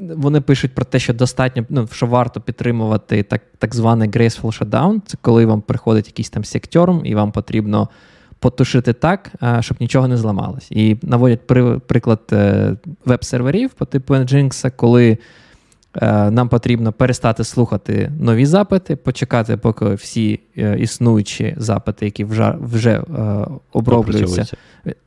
Вони 0.00 0.40
пишуть 0.40 0.74
про 0.74 0.84
те, 0.84 0.98
що 0.98 1.14
достатньо, 1.14 1.64
ну, 1.68 1.88
що 1.92 2.06
варто 2.06 2.40
підтримувати 2.40 3.22
так 3.22 3.42
так 3.58 3.74
званий 3.74 4.08
graceful 4.08 4.58
shutdown. 4.58 5.00
Це 5.06 5.18
коли 5.20 5.46
вам 5.46 5.60
приходить 5.60 6.06
якийсь 6.06 6.30
там 6.30 6.44
сектерм, 6.44 7.02
і 7.04 7.14
вам 7.14 7.32
потрібно 7.32 7.88
потушити 8.38 8.92
так, 8.92 9.32
щоб 9.60 9.76
нічого 9.80 10.08
не 10.08 10.16
зламалось. 10.16 10.66
І 10.70 10.96
наводять 11.02 11.46
при, 11.46 11.78
приклад 11.78 12.20
е, 12.32 12.76
веб-серверів 13.04 13.70
по 13.70 13.84
типу 13.84 14.14
Nginx, 14.14 14.72
коли 14.76 15.18
нам 16.02 16.48
потрібно 16.48 16.92
перестати 16.92 17.44
слухати 17.44 18.12
нові 18.20 18.46
запити, 18.46 18.96
почекати, 18.96 19.56
поки 19.56 19.84
всі 19.84 20.40
е, 20.58 20.76
існуючі 20.78 21.54
запити, 21.56 22.04
які 22.04 22.24
вже 22.24 22.54
вже 22.60 22.90
е, 22.90 23.02
оброблюються, 23.72 24.46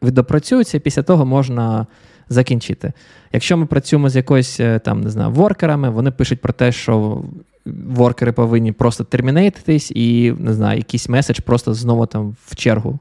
відопрацюються, 0.03 0.77
і 0.77 0.79
після 0.79 1.03
того 1.03 1.25
можна 1.25 1.87
закінчити. 2.29 2.93
Якщо 3.33 3.57
ми 3.57 3.65
працюємо 3.65 4.09
з 4.09 4.15
якоюсь 4.15 4.61
там, 4.83 5.01
не 5.01 5.09
знаю, 5.09 5.31
воркерами, 5.31 5.89
вони 5.89 6.11
пишуть 6.11 6.41
про 6.41 6.53
те, 6.53 6.71
що 6.71 7.24
воркери 7.66 8.32
повинні 8.32 8.71
просто 8.71 9.03
термінейтитись, 9.03 9.91
і 9.91 10.36
не 10.39 10.53
знаю, 10.53 10.78
якийсь 10.78 11.09
меседж 11.09 11.39
просто 11.39 11.74
знову 11.74 12.05
там 12.05 12.36
в 12.45 12.55
чергу 12.55 12.99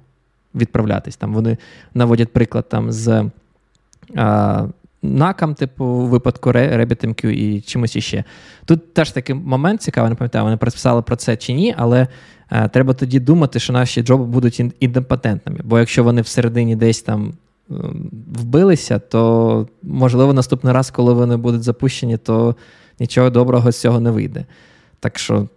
відправлятись. 0.54 1.16
Там 1.16 1.34
Вони 1.34 1.56
наводять 1.94 2.32
приклад 2.32 2.68
там 2.68 2.92
з. 2.92 3.30
Накам, 5.02 5.54
типу, 5.54 5.84
у 5.84 6.06
випадку 6.06 6.50
RabbitMQ 6.50 7.26
і 7.26 7.60
чимось 7.60 7.96
іще. 7.96 8.24
Тут 8.64 8.94
теж 8.94 9.10
такий 9.10 9.34
момент 9.34 9.82
цікавий, 9.82 10.10
не 10.10 10.16
пам'ятаю, 10.16 10.44
вони 10.44 10.58
розписали 10.60 11.02
про 11.02 11.16
це 11.16 11.36
чи 11.36 11.52
ні, 11.52 11.74
але 11.78 12.06
е, 12.50 12.68
треба 12.68 12.94
тоді 12.94 13.20
думати, 13.20 13.58
що 13.58 13.72
наші 13.72 14.02
джоби 14.02 14.24
будуть 14.24 14.62
індепатентними. 14.80 15.60
Бо 15.64 15.78
якщо 15.78 16.04
вони 16.04 16.20
всередині 16.22 16.76
десь 16.76 17.02
там 17.02 17.32
е, 17.70 17.74
вбилися, 18.26 18.98
то 18.98 19.68
можливо 19.82 20.32
наступний 20.32 20.72
раз, 20.72 20.90
коли 20.90 21.12
вони 21.12 21.36
будуть 21.36 21.62
запущені, 21.62 22.16
то 22.16 22.56
нічого 23.00 23.30
доброго 23.30 23.72
з 23.72 23.80
цього 23.80 24.00
не 24.00 24.10
вийде. 24.10 24.44
Так 25.00 25.18
що 25.18 25.48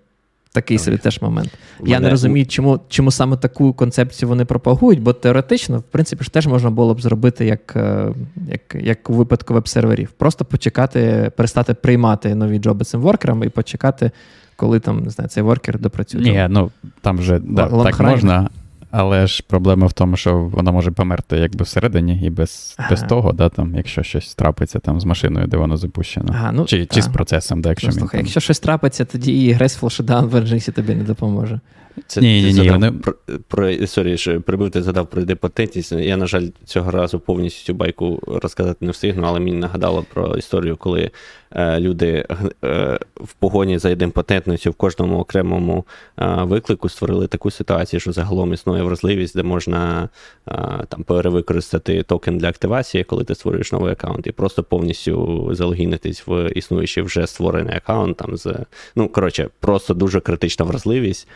Такий 0.54 0.78
собі 0.78 0.98
теж 0.98 1.22
момент. 1.22 1.50
Мене... 1.80 1.92
Я 1.92 2.00
не 2.00 2.10
розумію, 2.10 2.46
чому 2.46 2.80
чому 2.90 3.12
саме 3.12 3.38
таку 3.38 3.74
концепцію 3.74 4.30
вони 4.30 4.46
пропагують, 4.46 5.02
бо 5.02 5.14
теоретично, 5.14 5.80
в 5.80 5.84
принципі, 5.84 6.24
ж 6.24 6.34
теж 6.34 6.48
можна 6.48 6.70
було 6.70 6.94
б 6.94 7.02
зробити 7.02 7.46
як 7.46 7.76
е, 7.76 8.14
як, 8.48 8.76
як 8.76 9.10
у 9.10 9.14
випадку 9.14 9.54
веб-серверів. 9.54 10.12
Просто 10.18 10.46
почекати, 10.46 11.32
перестати 11.38 11.74
приймати 11.74 12.36
нові 12.36 12.60
джоби 12.60 12.86
цим 12.86 13.02
воркерам 13.02 13.44
і 13.44 13.50
почекати, 13.50 14.12
коли 14.56 14.80
там 14.80 15.04
не 15.04 15.10
знаю, 15.10 15.30
цей 15.30 15.44
воркер 15.44 15.80
допрацює. 15.80 16.22
Ні, 16.22 16.48
ну 16.50 16.72
там 17.02 17.18
вже 17.18 17.40
да, 17.40 17.68
так 17.68 18.00
можна, 18.00 18.50
але 18.92 19.28
ж 19.28 19.44
проблема 19.48 19.88
в 19.88 19.94
тому, 19.94 20.18
що 20.18 20.38
вона 20.38 20.72
може 20.72 20.92
померти 20.92 21.38
якби 21.38 21.64
всередині 21.64 22.22
і 22.24 22.30
без 22.30 22.76
ага. 22.78 22.90
без 22.90 23.02
того, 23.02 23.34
да, 23.34 23.50
там, 23.50 23.76
якщо 23.76 24.04
щось 24.04 24.36
трапиться 24.36 24.80
там 24.80 25.00
з 25.00 25.06
машиною, 25.06 25.48
де 25.48 25.58
воно 25.58 25.78
запущено. 25.78 26.26
Ага, 26.30 26.52
ну, 26.52 26.66
чи 26.66 26.86
чи 26.86 27.02
з 27.02 27.08
процесом, 27.08 27.62
да, 27.62 27.70
якщо 27.70 27.88
ну, 27.88 27.94
слухай, 27.94 28.20
якщо 28.20 28.40
щось 28.40 28.60
трапиться, 28.60 29.06
тоді 29.06 29.46
і 29.46 29.54
Graceful 29.54 30.02
Shutdown 30.02 30.26
в 30.26 30.36
Nginx 30.36 30.72
тобі 30.72 30.96
не 30.96 31.04
допоможе. 31.04 31.60
Це 32.08 32.22
ні, 32.22 32.44
ні, 32.44 32.54
ні, 32.54 32.70
вони... 32.70 32.92
про, 32.92 33.14
про, 33.48 33.88
сорі, 33.88 34.18
що 34.18 34.42
перебив, 34.42 34.72
ти 34.72 34.82
згадав 34.82 35.08
про 35.08 35.22
ідемпотентність. 35.22 35.92
Я, 35.92 36.18
на 36.18 36.28
жаль, 36.28 36.48
цього 36.66 36.92
разу 36.92 37.20
повністю 37.20 37.66
цю 37.66 37.74
байку 37.74 38.20
розказати 38.28 38.86
не 38.86 38.92
встигну, 38.92 39.28
але 39.28 39.40
мені 39.40 39.58
нагадало 39.58 40.06
про 40.14 40.38
історію, 40.38 40.78
коли 40.78 41.12
е, 41.52 41.80
люди 41.80 42.26
е, 42.64 43.00
в 43.16 43.34
погоні 43.34 43.78
за 43.78 43.90
ідемпотентністю 43.90 44.72
в 44.72 44.74
кожному 44.74 45.20
окремому 45.20 45.86
е, 46.20 46.26
виклику 46.44 46.90
створили 46.90 47.28
таку 47.28 47.52
ситуацію, 47.52 48.00
що 48.00 48.12
загалом 48.12 48.54
існує 48.54 48.84
вразливість, 48.84 49.36
де 49.36 49.44
можна 49.44 50.10
е, 50.48 50.86
там 50.90 51.04
перевикористати 51.04 52.04
токен 52.04 52.38
для 52.38 52.50
активації, 52.50 53.04
коли 53.04 53.24
ти 53.24 53.36
створюєш 53.36 53.72
новий 53.72 53.92
аккаунт, 53.92 54.28
і 54.28 54.32
просто 54.32 54.64
повністю 54.64 55.50
залогінитись 55.52 56.28
в 56.28 56.50
існуючий 56.56 57.04
вже 57.04 57.28
створений 57.28 57.76
аккаунт. 57.76 58.18
Там 58.18 58.38
з, 58.38 58.56
Ну, 58.96 59.10
коротше, 59.10 59.50
просто 59.60 59.94
дуже 59.94 60.20
критична 60.20 60.66
вразливість 60.66 61.28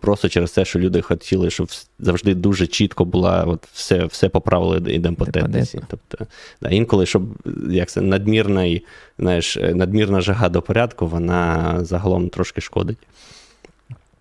просто 0.00 0.28
через 0.28 0.52
те, 0.52 0.64
що 0.64 0.78
люди 0.78 1.00
хотіли, 1.00 1.50
щоб 1.50 1.68
завжди 1.98 2.34
дуже 2.34 2.66
чітко 2.66 3.04
була 3.04 3.44
от 3.44 3.68
все 3.72 4.04
все 4.04 4.28
поправили 4.28 4.94
ідемпотентності. 4.94 5.80
Тобто, 5.88 6.26
да, 6.62 6.68
інколи, 6.68 7.06
щоб 7.06 7.22
як 7.70 7.88
це, 7.88 8.00
надмірний, 8.00 8.84
знаєш, 9.18 9.58
надмірна 9.74 10.20
жага 10.20 10.48
до 10.48 10.62
порядку, 10.62 11.06
вона 11.06 11.76
загалом 11.84 12.28
трошки 12.28 12.60
шкодить. 12.60 12.98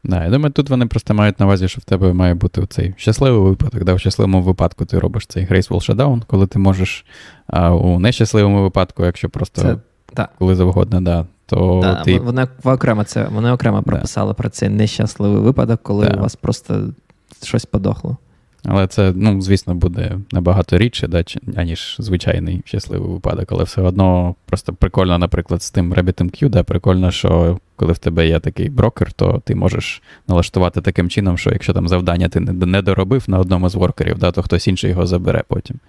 Да, 0.04 0.24
я 0.24 0.30
думаю, 0.30 0.52
тут 0.52 0.70
вони 0.70 0.86
просто 0.86 1.14
мають 1.14 1.40
на 1.40 1.46
увазі, 1.46 1.68
що 1.68 1.82
в 1.82 1.84
тебе 1.84 2.14
має 2.14 2.34
бути 2.34 2.66
цей 2.70 2.94
щасливий 2.98 3.42
випадок. 3.42 3.84
Да? 3.84 3.94
В 3.94 4.00
щасливому 4.00 4.42
випадку 4.42 4.86
ти 4.86 5.00
робиш 5.00 5.26
цей 5.26 5.48
Graceful 5.48 5.96
Shutdown, 5.96 6.22
коли 6.28 6.48
ти 6.48 6.60
можеш, 6.60 7.06
а 7.48 7.74
у 7.74 8.00
нещасливому 8.00 8.62
випадку, 8.62 9.06
якщо 9.06 9.30
просто 9.30 9.80
Це, 10.16 10.28
коли 10.40 10.56
завгодно, 10.56 11.02
да, 11.02 11.26
то 11.46 11.80
да, 11.84 12.04
ти... 12.04 12.20
Вони 12.20 12.48
окремо 12.64 13.04
це 13.04 13.28
вони 13.32 13.52
окремо 13.52 13.84
прописали 13.84 14.30
да. 14.30 14.34
про 14.34 14.50
цей 14.50 14.70
нещасливий 14.70 15.42
випадок, 15.42 15.80
коли 15.84 16.08
да. 16.08 16.18
у 16.18 16.22
вас 16.22 16.36
просто 16.36 16.90
щось 17.44 17.66
подохло. 17.66 18.18
Але 18.66 18.88
це, 18.88 19.14
ну, 19.16 19.42
звісно, 19.42 19.76
буде 19.76 20.18
набагато 20.32 20.78
рідше, 20.78 21.08
да, 21.08 21.24
аніж 21.56 21.96
звичайний 22.00 22.62
щасливий 22.66 23.12
випадок. 23.12 23.52
Але 23.52 23.64
все 23.64 23.82
одно 23.82 24.36
просто 24.46 24.74
прикольно, 24.74 25.18
наприклад, 25.18 25.64
з 25.64 25.72
тим 25.72 25.94
RabbitMQ, 25.94 26.50
да, 26.50 26.64
прикольно, 26.64 27.12
що 27.12 27.60
коли 27.76 27.94
в 27.94 27.98
тебе 27.98 28.28
є 28.28 28.40
такий 28.40 28.70
брокер, 28.70 29.12
то 29.12 29.42
ти 29.46 29.56
можеш 29.56 30.02
налаштувати 30.28 30.82
таким 30.82 31.10
чином, 31.10 31.38
що 31.38 31.50
якщо 31.50 31.74
там 31.74 31.88
завдання 31.88 32.30
ти 32.30 32.40
не 32.40 32.82
доробив 32.82 33.24
на 33.28 33.40
одному 33.40 33.70
з 33.70 33.76
воркерів, 33.76 34.18
да, 34.18 34.32
то 34.32 34.42
хтось 34.42 34.68
інший 34.68 34.90
його 34.90 35.06
забере 35.06 35.44
потім. 35.48 35.80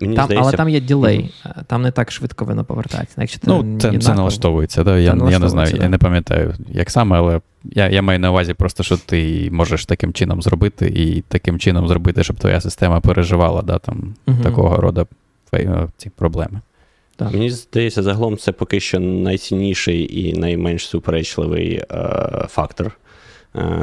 Мені 0.00 0.16
там, 0.16 0.24
здається... 0.24 0.48
Але 0.48 0.56
там 0.56 0.68
є 0.68 0.80
ділей, 0.80 1.18
mm-hmm. 1.18 1.64
там 1.66 1.82
не 1.82 1.90
так 1.90 2.12
швидко 2.12 2.44
воно 2.44 2.64
повертається. 2.64 3.20
Якщо 3.20 3.38
ти 3.38 3.46
Ну, 3.46 3.78
це 3.80 3.98
це 3.98 4.14
налаштовується, 4.14 4.84
да? 4.84 4.98
я 4.98 5.16
я 5.30 5.38
не 5.38 5.48
знаю, 5.48 5.76
да. 5.76 5.82
я 5.82 5.88
не 5.88 5.98
пам'ятаю, 5.98 6.54
як 6.68 6.90
саме, 6.90 7.16
але 7.16 7.40
я 7.64 7.88
я 7.88 8.02
маю 8.02 8.18
на 8.18 8.30
увазі 8.30 8.54
просто, 8.54 8.82
що 8.82 8.96
ти 8.96 9.48
можеш 9.52 9.86
таким 9.86 10.12
чином 10.12 10.42
зробити, 10.42 10.86
і 10.86 11.20
таким 11.20 11.58
чином 11.58 11.88
зробити, 11.88 12.24
щоб 12.24 12.36
твоя 12.36 12.60
система 12.60 13.00
переживала 13.00 13.62
да, 13.62 13.78
там, 13.78 14.14
mm-hmm. 14.26 14.42
такого 14.42 14.76
роду 14.76 15.06
е, 15.54 15.88
ці 15.96 16.10
проблеми. 16.10 16.60
Так. 17.16 17.32
Мені 17.32 17.50
здається, 17.50 18.02
загалом 18.02 18.36
це 18.36 18.52
поки 18.52 18.80
що 18.80 19.00
найцінніший 19.00 20.20
і 20.20 20.38
найменш 20.38 20.86
суперечливий 20.86 21.74
е, 21.74 21.84
фактор 22.48 22.92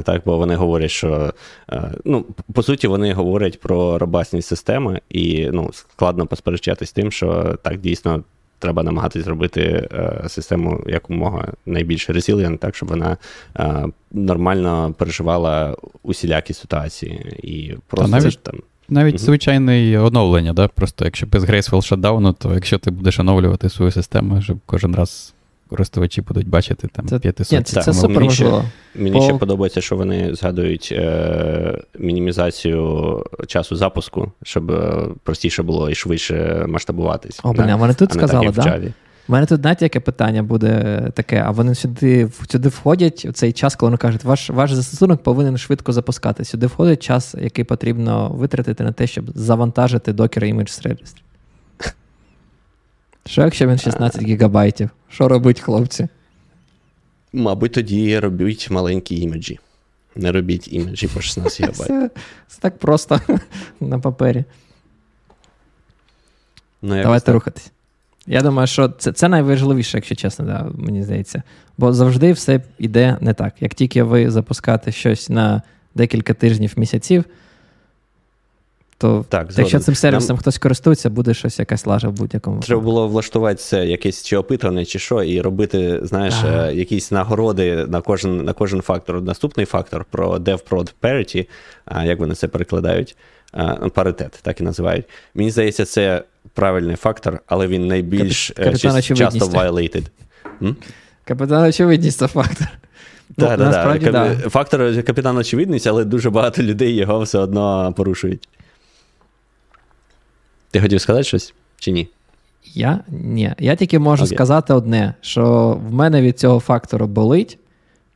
так, 0.03 0.21
бо 0.25 0.37
вони 0.37 0.55
говорять, 0.55 0.91
що 0.91 1.33
е, 1.71 1.91
ну, 2.05 2.25
по 2.53 2.63
суті, 2.63 2.87
вони 2.87 3.13
говорять 3.13 3.59
про 3.59 3.97
робасні 3.97 4.41
системи, 4.41 5.01
і 5.09 5.49
ну, 5.53 5.69
складно 5.73 6.27
посперечатись 6.27 6.91
тим, 6.91 7.11
що 7.11 7.57
так 7.61 7.79
дійсно 7.79 8.23
треба 8.59 8.83
намагатись 8.83 9.23
зробити 9.23 9.61
е, 9.93 10.23
систему 10.27 10.83
якомога 10.87 11.47
найбільш 11.65 12.09
resilient, 12.09 12.57
так, 12.57 12.75
щоб 12.75 12.89
вона 12.89 13.17
нормально 14.11 14.95
переживала 14.97 15.75
усілякі 16.03 16.53
ситуації. 16.53 17.39
І 17.43 17.75
просто 17.87 18.07
навіть... 18.07 18.33
це 18.33 18.39
там. 18.43 18.59
Навіть 18.89 19.15
uh-huh. 19.15 19.19
звичайне 19.19 19.99
оновлення, 19.99 20.53
да? 20.53 20.67
просто 20.67 21.05
якщо 21.05 21.27
без 21.27 21.43
Graceful 21.43 21.99
Shutdown, 21.99 22.33
то 22.33 22.53
якщо 22.53 22.77
ти 22.77 22.91
будеш 22.91 23.19
оновлювати 23.19 23.69
свою 23.69 23.91
систему, 23.91 24.41
щоб 24.41 24.57
кожен 24.65 24.95
раз 24.95 25.33
користувачі 25.73 26.21
будуть 26.21 26.47
бачити 26.47 26.87
там 26.87 27.07
це, 27.07 27.19
500. 27.19 27.51
Ні, 27.51 27.63
це, 27.63 27.81
це 27.81 27.93
супер 27.93 28.17
Мені, 28.17 28.29
ще, 28.29 28.63
мені 28.95 29.21
ще 29.21 29.33
подобається, 29.33 29.81
що 29.81 29.95
вони 29.95 30.35
згадують 30.35 30.89
е, 30.91 31.81
мінімізацію 31.99 33.23
часу 33.47 33.75
запуску, 33.75 34.31
щоб 34.43 34.71
е, 34.71 35.07
простіше 35.23 35.63
було 35.63 35.89
і 35.89 35.95
швидше 35.95 36.65
масштабуватись. 36.67 37.39
О, 37.43 37.53
блін, 37.53 37.75
вони 37.75 37.93
тут 37.93 38.13
сказали, 38.13 38.51
так? 38.51 38.81
Да? 38.81 38.93
У 39.27 39.31
мене 39.31 39.45
тут, 39.45 39.61
знаєте, 39.61 39.85
яке 39.85 39.99
питання 39.99 40.43
буде 40.43 41.01
таке, 41.13 41.43
а 41.45 41.51
вони 41.51 41.75
сюди 41.75 42.29
сюди 42.49 42.69
входять 42.69 43.25
у 43.29 43.31
цей 43.31 43.53
час, 43.53 43.75
коли 43.75 43.87
вони 43.87 43.97
кажуть, 43.97 44.23
ваш 44.23 44.49
ваш 44.49 44.73
застосунок 44.73 45.23
повинен 45.23 45.57
швидко 45.57 45.91
запускати. 45.91 46.45
Сюди 46.45 46.67
входить 46.67 47.03
час, 47.03 47.35
який 47.41 47.65
потрібно 47.65 48.29
витратити 48.29 48.83
на 48.83 48.91
те, 48.91 49.07
щоб 49.07 49.25
завантажити 49.35 50.11
Docker 50.11 50.55
image 50.55 50.87
з 50.87 50.91
registry. 50.91 51.23
Що 53.25 53.41
якщо 53.41 53.67
він 53.67 53.77
16 53.77 54.21
гігабайтів? 54.21 54.89
Що 55.09 55.27
робить, 55.27 55.59
хлопці? 55.59 56.07
Мабуть, 57.33 57.71
тоді 57.71 58.19
робіть 58.19 58.69
маленькі 58.71 59.21
імеджі. 59.21 59.59
Не 60.15 60.31
робіть 60.31 60.73
імеджі 60.73 61.07
по 61.07 61.21
16 61.21 61.61
гігабайт. 61.61 61.87
Це, 61.87 62.09
це 62.47 62.61
так 62.61 62.77
просто 62.77 63.21
на 63.79 63.99
папері. 63.99 64.43
Ну, 66.81 67.01
Давайте 67.01 67.25
так. 67.25 67.35
рухатись. 67.35 67.71
Я 68.27 68.41
думаю, 68.41 68.67
що 68.67 68.89
це 68.89 69.11
це 69.11 69.29
найважливіше, 69.29 69.97
якщо 69.97 70.15
чесно, 70.15 70.45
да, 70.45 70.67
мені 70.75 71.03
здається. 71.03 71.43
Бо 71.77 71.93
завжди 71.93 72.33
все 72.33 72.61
йде 72.79 73.17
не 73.21 73.33
так. 73.33 73.53
Як 73.59 73.73
тільки 73.73 74.03
ви 74.03 74.31
запускаєте 74.31 74.91
щось 74.91 75.29
на 75.29 75.61
декілька 75.95 76.33
тижнів 76.33 76.73
місяців, 76.77 77.25
то 78.97 79.25
так, 79.29 79.47
якщо 79.57 79.79
цим 79.79 79.95
сервісом 79.95 80.27
Нам... 80.27 80.37
хтось 80.37 80.57
користується, 80.57 81.09
буде 81.09 81.33
щось 81.33 81.59
якась 81.59 81.85
лажа 81.85 82.07
в 82.07 82.11
будь-якому. 82.11 82.59
Треба 82.59 82.81
було 82.81 83.07
влаштувати 83.07 83.55
це 83.55 83.85
якесь 83.85 84.23
чи 84.23 84.37
опитування, 84.37 84.85
чи 84.85 84.99
що, 84.99 85.23
і 85.23 85.41
робити, 85.41 85.99
знаєш, 86.03 86.33
ага. 86.43 86.67
Е, 86.67 86.75
якісь 86.75 87.11
нагороди 87.11 87.85
на 87.85 88.01
кожен 88.01 88.43
на 88.43 88.53
кожен 88.53 88.81
фактор. 88.81 89.21
Наступний 89.21 89.65
фактор 89.65 90.05
про 90.11 90.37
DevProd 90.37 90.93
Parity, 91.01 91.47
як 92.03 92.19
вони 92.19 92.35
це 92.35 92.47
перекладають, 92.47 93.15
паритет, 93.93 94.39
так 94.41 94.61
і 94.61 94.63
називають. 94.63 95.05
Мені 95.35 95.51
здається, 95.51 95.85
це 95.85 96.23
правильний 96.53 96.95
фактор, 96.95 97.39
але 97.47 97.67
він 97.67 97.87
найбільш 97.87 98.51
е, 98.51 98.53
Капітан 98.53 99.01
часто 99.01 99.45
violated. 99.45 100.03
Капітан 101.25 101.63
очевидність 101.63 102.19
це 102.19 102.27
фактор. 102.27 102.67
Ну, 103.37 103.47
так, 103.47 103.59
так. 103.59 104.11
Да. 104.11 104.35
Фактор 104.49 105.03
капітан 105.03 105.37
очевидність, 105.37 105.87
але 105.87 106.05
дуже 106.05 106.29
багато 106.29 106.63
людей 106.63 106.95
його 106.95 107.19
все 107.19 107.39
одно 107.39 107.93
порушують. 107.97 108.47
Ти 110.73 110.81
хотів 110.81 111.01
сказати 111.01 111.23
щось 111.23 111.53
чи 111.79 111.91
ні? 111.91 112.07
Я 112.73 112.99
ні. 113.07 113.53
Я 113.59 113.75
тільки 113.75 113.99
можу 113.99 114.23
okay. 114.23 114.33
сказати 114.33 114.73
одне: 114.73 115.13
що 115.21 115.77
в 115.87 115.93
мене 115.93 116.21
від 116.21 116.39
цього 116.39 116.59
фактору 116.59 117.07
болить, 117.07 117.57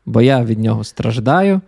бо 0.06 0.22
я 0.22 0.44
від 0.44 0.60
нього 0.60 0.84
страждаю. 0.84 1.62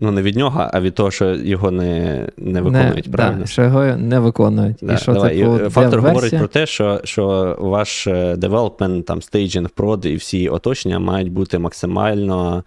Ну, 0.00 0.10
не 0.10 0.22
від 0.22 0.36
нього, 0.36 0.70
а 0.72 0.80
від 0.80 0.94
того, 0.94 1.10
що 1.10 1.34
його 1.34 1.70
не 1.70 2.28
не 2.36 2.60
виконують. 2.60 3.06
Не, 3.06 3.12
правильно? 3.12 3.40
Да, 3.40 3.46
що 3.46 3.62
його 3.62 3.84
не 3.84 4.20
виконують. 4.20 4.76
Да, 4.82 4.94
і 4.94 4.98
що 4.98 5.12
давай. 5.12 5.38
типу, 5.38 5.58
і 5.66 5.68
Фактор 5.68 6.00
говорить 6.00 6.38
про 6.38 6.48
те, 6.48 6.66
що 6.66 7.00
що 7.04 7.56
ваш 7.60 8.08
девелопмент, 8.36 9.06
там, 9.06 9.22
стейджинг, 9.22 9.68
прод 9.68 10.06
і 10.06 10.16
всі 10.16 10.48
оточення 10.48 10.98
мають 10.98 11.32
бути 11.32 11.58
максимально 11.58 12.64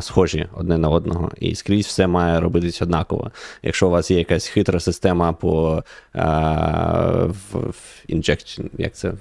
схожі 0.00 0.46
одне 0.54 0.78
на 0.78 0.88
одного. 0.88 1.30
І 1.40 1.54
скрізь 1.54 1.86
все 1.86 2.06
має 2.06 2.40
робитись 2.40 2.82
однаково. 2.82 3.30
Якщо 3.62 3.86
у 3.86 3.90
вас 3.90 4.10
є 4.10 4.18
якась 4.18 4.46
хитра 4.46 4.80
система 4.80 5.32
по 5.32 5.84
а, 6.12 7.24
в, 7.24 7.58
в 7.58 8.04
injection, 8.08 8.64
як 8.78 8.94
це? 8.94 9.12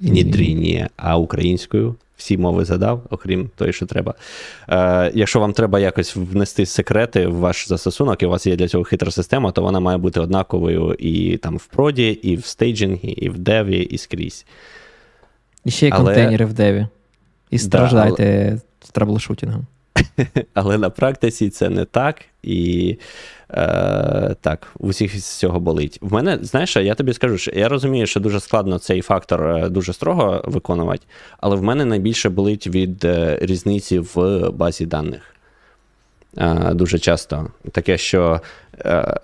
Впровадження, 0.00 0.90
а 0.96 1.16
українською 1.16 1.96
всі 2.16 2.38
мови 2.38 2.64
згадав, 2.64 3.02
окрім 3.10 3.50
той, 3.56 3.72
що 3.72 3.86
треба. 3.86 4.14
Е, 4.68 5.12
Якщо 5.14 5.40
вам 5.40 5.52
треба 5.52 5.80
якось 5.80 6.16
внести 6.16 6.66
секрети 6.66 7.26
в 7.26 7.34
ваш 7.34 7.68
застосунок, 7.68 8.22
і 8.22 8.26
у 8.26 8.30
вас 8.30 8.46
є 8.46 8.56
для 8.56 8.68
цього 8.68 8.84
хитра 8.84 9.10
система, 9.10 9.52
то 9.52 9.62
вона 9.62 9.80
має 9.80 9.98
бути 9.98 10.20
однаковою 10.20 10.96
і 10.98 11.36
там 11.36 11.56
в 11.56 11.66
проді, 11.66 12.08
і 12.08 12.36
в 12.36 12.44
стейджингі, 12.44 13.08
і 13.08 13.28
в 13.28 13.38
деві, 13.38 13.78
і 13.78 13.98
скрізь. 13.98 14.46
І 15.64 15.70
ще 15.70 15.86
є 15.86 15.92
Але... 15.94 16.04
контейнери 16.04 16.44
в 16.44 16.52
деві. 16.52 16.86
І 17.50 17.58
страждайте 17.58 18.24
да, 18.24 18.48
але... 18.50 18.60
траблшутінгом. 18.92 19.66
Але 20.54 20.78
на 20.78 20.90
практиці 20.90 21.50
це 21.50 21.68
не 21.68 21.84
так. 21.84 22.16
І 22.42 22.96
е, 23.50 24.36
так, 24.40 24.68
у 24.78 24.88
всіх 24.88 25.20
з 25.20 25.38
цього 25.38 25.60
болить. 25.60 25.98
В 26.00 26.12
мене, 26.12 26.38
знаєш, 26.42 26.76
я 26.76 26.94
тобі 26.94 27.12
скажу, 27.12 27.38
що 27.38 27.52
я 27.54 27.68
розумію, 27.68 28.06
що 28.06 28.20
дуже 28.20 28.40
складно 28.40 28.78
цей 28.78 29.00
фактор 29.00 29.46
е, 29.46 29.68
дуже 29.68 29.92
строго 29.92 30.42
виконувати, 30.44 31.02
але 31.40 31.56
в 31.56 31.62
мене 31.62 31.84
найбільше 31.84 32.28
болить 32.28 32.66
від 32.66 33.04
е, 33.04 33.38
різниці 33.42 33.98
в 33.98 34.48
базі 34.50 34.86
даних. 34.86 35.34
Е, 36.38 36.74
дуже 36.74 36.98
часто. 36.98 37.48
Таке, 37.72 37.98
що 37.98 38.40
е, 38.78 39.14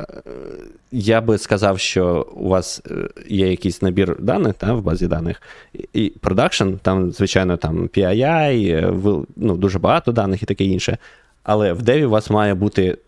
я 0.92 1.20
би 1.20 1.38
сказав, 1.38 1.78
що 1.78 2.26
у 2.36 2.48
вас 2.48 2.82
е, 2.90 3.08
є 3.28 3.50
якийсь 3.50 3.82
набір 3.82 4.16
даних 4.18 4.54
та, 4.54 4.74
в 4.74 4.82
базі 4.82 5.06
даних, 5.06 5.42
і 5.92 6.12
продакшн, 6.20 6.68
там, 6.82 7.12
звичайно, 7.12 7.56
там 7.56 7.88
PII, 7.88 9.24
ну, 9.36 9.56
дуже 9.56 9.78
багато 9.78 10.12
даних 10.12 10.42
і 10.42 10.46
таке 10.46 10.64
інше. 10.64 10.98
Але 11.42 11.72
в 11.72 11.82
деві 11.82 12.04
у 12.04 12.10
вас 12.10 12.30
має 12.30 12.54
бути 12.54 12.98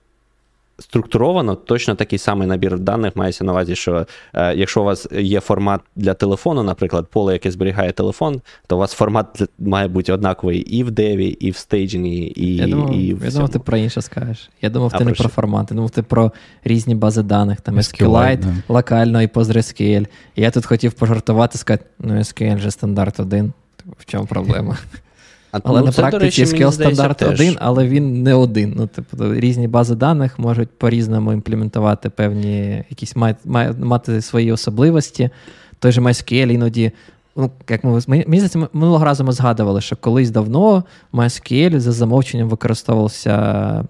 структуровано 0.80 1.54
точно 1.54 1.94
такий 1.94 2.18
самий 2.18 2.48
набір 2.48 2.78
даних 2.78 3.16
мається 3.16 3.44
на 3.44 3.52
увазі, 3.52 3.76
що 3.76 4.06
е, 4.34 4.54
якщо 4.54 4.80
у 4.80 4.84
вас 4.84 5.08
є 5.12 5.40
формат 5.40 5.80
для 5.96 6.14
телефону, 6.14 6.62
наприклад, 6.62 7.06
поле, 7.10 7.32
яке 7.32 7.50
зберігає 7.50 7.92
телефон, 7.92 8.40
то 8.66 8.76
у 8.76 8.78
вас 8.78 8.92
формат 8.92 9.42
має 9.58 9.88
бути 9.88 10.12
однаковий 10.12 10.58
і 10.58 10.84
в 10.84 10.90
деві, 10.90 11.26
і 11.26 11.50
в 11.50 11.56
стейджингі, 11.56 12.32
і 12.36 12.56
я 12.56 12.66
думав, 12.66 12.94
і 12.94 13.14
в 13.14 13.24
Я 13.24 13.30
думав, 13.30 13.48
ти 13.48 13.58
про 13.58 13.76
інше 13.76 14.02
скажеш. 14.02 14.50
Я 14.62 14.70
думав, 14.70 14.90
а 14.94 14.98
ти 14.98 15.04
про 15.04 15.10
не 15.10 15.14
що? 15.14 15.24
про 15.24 15.30
формат, 15.30 15.70
я 15.70 15.74
думав, 15.74 15.90
ти 15.90 16.02
про 16.02 16.32
різні 16.64 16.94
бази 16.94 17.22
даних, 17.22 17.60
там 17.60 17.76
SQLite, 17.76 18.38
да. 18.38 18.54
локально 18.68 19.22
і 19.22 19.26
PostgreSQL. 19.26 20.06
Я 20.36 20.50
тут 20.50 20.66
хотів 20.66 20.92
пожартувати, 20.92 21.58
сказати, 21.58 21.84
ну 21.98 22.14
SQL 22.14 22.58
же 22.58 22.70
стандарт 22.70 23.20
один. 23.20 23.52
В 23.98 24.04
чому 24.04 24.26
проблема? 24.26 24.78
А, 25.52 25.60
але 25.64 25.80
ну, 25.80 25.86
на 25.86 25.92
це, 25.92 26.02
практиці 26.02 26.24
речі, 26.24 26.44
SQL 26.44 26.72
стандарт 26.72 27.22
один, 27.22 27.56
але 27.60 27.86
він 27.86 28.22
не 28.22 28.34
один. 28.34 28.74
Ну, 28.76 28.86
типу, 28.86 29.34
Різні 29.34 29.68
бази 29.68 29.94
даних 29.94 30.38
можуть 30.38 30.68
по-різному 30.78 31.32
імплементувати 31.32 32.10
певні, 32.10 32.84
якісь 32.90 33.16
мати, 33.16 33.48
мати 33.80 34.20
свої 34.20 34.52
особливості. 34.52 35.30
Той 35.78 35.92
же 35.92 36.00
MySQL 36.00 36.52
іноді. 36.52 36.92
Ну, 37.36 37.50
як 37.68 37.84
ми, 37.84 38.00
Мені 38.06 38.24
здається, 38.26 38.68
минулого 38.72 39.04
разу 39.04 39.24
ми 39.24 39.32
згадували, 39.32 39.80
що 39.80 39.96
колись 39.96 40.30
давно 40.30 40.84
MySQL 41.12 41.78
за 41.78 41.92
замовченням 41.92 42.48
використовувався 42.48 43.84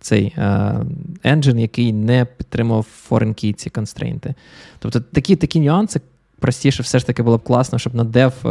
цей 0.00 0.34
енджин, 1.24 1.58
який 1.58 1.92
не 1.92 2.24
підтримував 2.24 2.86
foreign 3.10 3.28
key 3.28 3.52
ці 3.52 3.70
констрейнти. 3.70 4.34
Тобто 4.78 5.00
такі 5.00 5.36
такі 5.36 5.60
нюанси, 5.60 6.00
простіше 6.38 6.82
все 6.82 6.98
ж 6.98 7.06
таки 7.06 7.22
було 7.22 7.38
б 7.38 7.42
класно, 7.42 7.78
щоб 7.78 7.94
на 7.94 8.04
дев 8.04 8.32
е, 8.44 8.48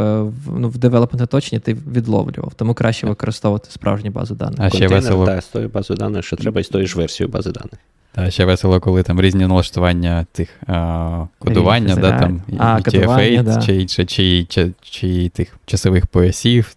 ну, 0.56 0.68
в 0.68 0.78
девелопмент 0.78 1.22
оточенні 1.22 1.60
ти 1.60 1.74
відловлював. 1.74 2.54
Тому 2.54 2.74
краще 2.74 3.06
використовувати 3.06 3.70
справжню 3.70 4.10
базу 4.10 4.34
даних. 4.34 4.60
А 4.60 4.70
ще 4.70 4.88
весело... 4.88 5.26
та, 5.26 5.40
з 5.40 5.46
тою 5.46 5.68
базою 5.68 5.98
даних, 5.98 6.24
що 6.24 6.36
треба, 6.36 6.60
і 6.60 6.64
з 6.64 6.68
тою 6.68 6.86
ж 6.86 6.96
версією 6.96 7.32
бази 7.32 7.50
даних. 7.50 7.80
Та 8.12 8.30
ще 8.30 8.44
весело, 8.44 8.80
коли 8.80 9.02
там 9.02 9.20
різні 9.20 9.46
налаштування 9.46 10.26
тих 10.32 10.48
а, 10.66 11.26
кодування, 11.38 11.96
да, 11.96 12.18
там, 12.18 12.42
а, 12.58 12.78
TF8, 12.78 13.42
да. 13.42 13.62
чи, 13.62 13.86
чи, 13.86 14.04
чи, 14.04 14.46
чи, 14.48 14.72
чи 14.82 15.28
тих 15.28 15.56
часових 15.66 16.06
поясів. 16.06 16.76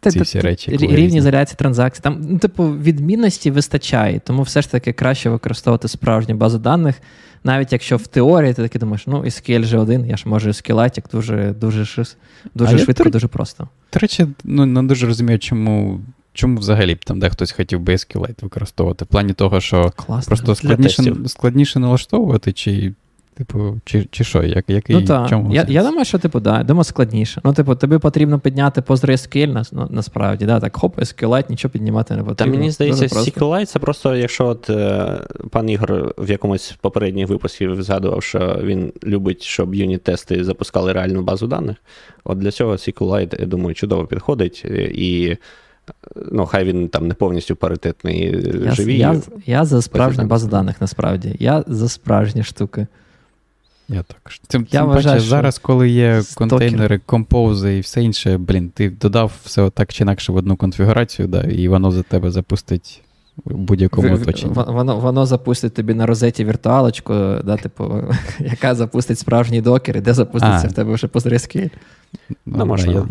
Ці 0.00 0.20
всі 0.20 0.40
речі. 0.40 0.76
Рівні 0.76 1.18
ізоляції 1.18 1.56
транзакцій. 1.56 2.02
Там, 2.02 2.26
ну, 2.28 2.38
типу, 2.38 2.64
відмінності 2.64 3.50
вистачає, 3.50 4.20
тому 4.26 4.42
все 4.42 4.62
ж 4.62 4.70
таки 4.70 4.92
краще 4.92 5.30
використовувати 5.30 5.88
справжню 5.88 6.34
базу 6.34 6.58
даних 6.58 6.94
навіть 7.44 7.72
якщо 7.72 7.96
в 7.96 8.06
теорії 8.06 8.54
ти 8.54 8.62
таки 8.62 8.78
думаєш, 8.78 9.06
ну 9.06 9.22
SQL 9.24 9.64
же 9.64 9.78
один, 9.78 10.06
я 10.06 10.16
ж 10.16 10.28
можу 10.28 10.52
скелетик 10.52 11.04
дуже 11.12 11.54
дуже, 11.60 11.86
дуже 12.54 12.78
швидко, 12.78 13.04
я, 13.04 13.10
дуже 13.10 13.28
просто. 13.28 13.68
До 13.92 13.98
речі, 13.98 14.26
ну 14.44 14.66
не 14.66 14.82
дуже 14.82 15.06
розумію, 15.06 15.38
чому. 15.38 16.00
Чому 16.32 16.58
взагалі 16.58 16.94
б 16.94 17.04
там 17.04 17.18
де 17.18 17.28
хтось 17.30 17.52
хотів 17.52 17.80
би 17.80 17.92
SQLite 17.92 18.42
використовувати? 18.42 19.04
В 19.04 19.08
плані 19.08 19.32
того, 19.32 19.60
що 19.60 19.92
Класно. 19.96 20.28
просто 20.28 20.54
складніше 20.54 21.14
складніше 21.26 21.78
налаштовувати, 21.78 22.52
чи 22.52 22.92
Типу, 23.34 23.80
чи 23.84 24.08
чи 24.10 24.24
що, 24.24 24.42
як, 24.42 24.64
який, 24.68 24.96
ну, 24.96 25.02
та. 25.02 25.26
чому? 25.28 25.54
Я 25.54 25.66
я 25.68 25.82
думаю, 25.82 26.04
що 26.04 26.18
типу, 26.18 26.40
да, 26.40 26.62
думаю, 26.62 26.84
складніше. 26.84 27.40
Ну, 27.44 27.52
типу, 27.52 27.74
тобі 27.74 27.98
потрібно 27.98 28.38
підняти 28.38 28.80
PostgreSQL, 28.80 29.46
на, 29.46 29.64
ну, 29.72 29.88
насправді, 29.90 30.46
да, 30.46 30.60
так, 30.60 30.76
хоп, 30.76 30.98
SQLite, 30.98 31.50
нічого 31.50 31.72
піднімати 31.72 32.14
не 32.14 32.22
потрібно. 32.22 32.52
Та 32.52 32.58
мені 32.58 32.70
здається, 32.70 33.06
SQLite 33.06 33.66
це 33.66 33.78
просто, 33.78 34.16
якщо 34.16 34.46
от 34.46 34.70
е, 34.70 35.18
пан 35.50 35.70
Ігор 35.70 36.14
в 36.18 36.30
якомусь 36.30 36.76
попередніх 36.80 37.28
випусків 37.28 37.82
згадував, 37.82 38.22
що 38.22 38.60
він 38.62 38.92
любить, 39.04 39.42
щоб 39.42 39.74
юніт-тести 39.74 40.44
запускали 40.44 40.92
реальну 40.92 41.22
базу 41.22 41.46
даних. 41.46 41.76
От 42.24 42.38
для 42.38 42.50
цього 42.50 42.72
SQLite, 42.72 43.40
я 43.40 43.46
думаю, 43.46 43.74
чудово 43.74 44.06
підходить. 44.06 44.64
І 44.94 45.36
ну, 46.32 46.46
хай 46.46 46.64
він 46.64 46.88
там 46.88 47.08
не 47.08 47.14
повністю 47.14 47.56
паритетний 47.56 48.44
я, 48.64 48.72
живий. 48.72 48.98
Я, 48.98 49.20
я 49.46 49.64
за 49.64 49.82
справжню 49.82 50.24
базу 50.24 50.48
даних, 50.48 50.80
насправді. 50.80 51.36
Я 51.38 51.64
за 51.66 51.88
справжні 51.88 52.42
штуки. 52.42 52.86
Я 53.92 54.02
також. 54.02 54.40
Тим, 54.46 54.66
я 54.70 54.80
тим 54.80 54.88
вважаю, 54.88 55.16
паче, 55.16 55.28
зараз, 55.28 55.58
коли 55.58 55.88
є 55.88 56.22
контейнери, 56.34 57.00
компози 57.06 57.76
і 57.76 57.80
все 57.80 58.02
інше, 58.02 58.38
блін, 58.38 58.70
ти 58.70 58.90
додав 58.90 59.32
все 59.44 59.70
так 59.70 59.92
чи 59.92 60.04
інакше 60.04 60.32
в 60.32 60.36
одну 60.36 60.56
конфігурацію, 60.56 61.28
да, 61.28 61.40
і 61.40 61.68
воно 61.68 61.90
за 61.90 62.02
тебе 62.02 62.30
запустить 62.30 63.02
в 63.44 63.58
будь-якому 63.58 64.14
оточенні. 64.14 64.52
Воно 64.54 64.96
воно 64.96 65.26
запустить 65.26 65.74
тобі 65.74 65.94
на 65.94 66.06
розеті 66.06 66.44
віртуалочку, 66.44 67.14
да, 67.44 67.56
типу, 67.56 68.04
яка 68.38 68.74
запустить 68.74 69.18
справжній 69.18 69.60
докер, 69.60 69.96
і 69.96 70.00
де 70.00 70.14
запуститься 70.14 70.66
а. 70.66 70.68
в 70.68 70.72
тебе 70.72 70.94
вже 70.94 71.06
PostgreSQL. 71.06 71.70
Ну, 72.28 72.36
ну 72.44 72.66
можна. 72.66 72.92
Я... 72.92 73.06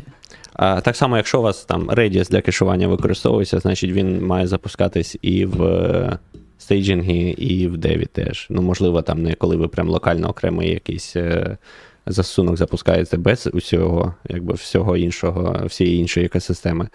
А, 0.54 0.82
Так 0.82 0.96
само, 0.96 1.18
якщо 1.18 1.40
у 1.40 1.42
вас 1.42 1.66
там 1.66 1.90
Redis 1.90 2.32
для 2.32 2.42
кешування 2.42 2.88
використовується, 2.88 3.60
значить 3.60 3.92
він 3.92 4.26
має 4.26 4.48
запускатись 4.48 5.18
і 5.22 5.46
в 5.46 6.20
стейджингі 6.60 7.30
і 7.30 7.68
в 7.68 7.78
деві 7.78 8.06
теж. 8.06 8.48
Ну, 8.50 8.62
можливо, 8.62 9.02
там 9.02 9.24
не 9.24 9.34
коли 9.34 9.56
ви 9.56 9.68
прям 9.68 9.90
локально 9.90 10.30
окремий 10.30 10.70
якийсь 10.70 11.16
е, 11.16 11.58
засунок 12.06 12.58
запускаєте 12.58 13.18
без 13.18 13.50
усього, 13.54 14.14
якби 14.30 14.54
всього 14.54 14.98
іншого, 14.98 15.66
всієї 15.66 16.00
іншої 16.00 16.26
екосистеми, 16.26 16.88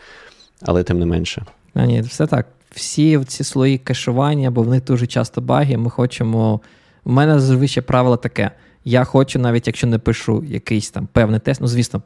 але 0.63 0.83
тим 0.83 0.99
не 0.99 1.07
менше. 1.07 1.45
А, 1.75 1.87
ні, 1.87 2.01
все 2.01 2.27
так. 2.27 2.47
Всі 2.71 3.25
ці 3.25 3.45
слої 3.45 3.79
кешування, 3.79 4.51
бо 4.51 4.63
в 4.63 4.69
них 4.69 4.85
дуже 4.85 5.07
часто 5.07 5.41
баги. 5.41 5.77
Ми 5.77 5.91
хочемо. 5.91 6.61
У 7.05 7.13
мене 7.13 7.41
зазвичай 7.41 7.83
правило 7.83 8.17
таке. 8.17 8.51
Я 8.85 9.05
хочу, 9.05 9.39
навіть 9.39 9.67
якщо 9.67 9.87
не 9.87 9.99
пишу 9.99 10.45
якийсь 10.49 10.91
там 10.91 11.09
певний 11.13 11.41
тест, 11.41 11.61
ну, 11.61 11.67
звісно, 11.67 12.03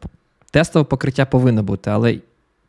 тестове 0.50 0.84
покриття 0.84 1.26
повинно 1.26 1.62
бути, 1.62 1.90
але 1.90 2.18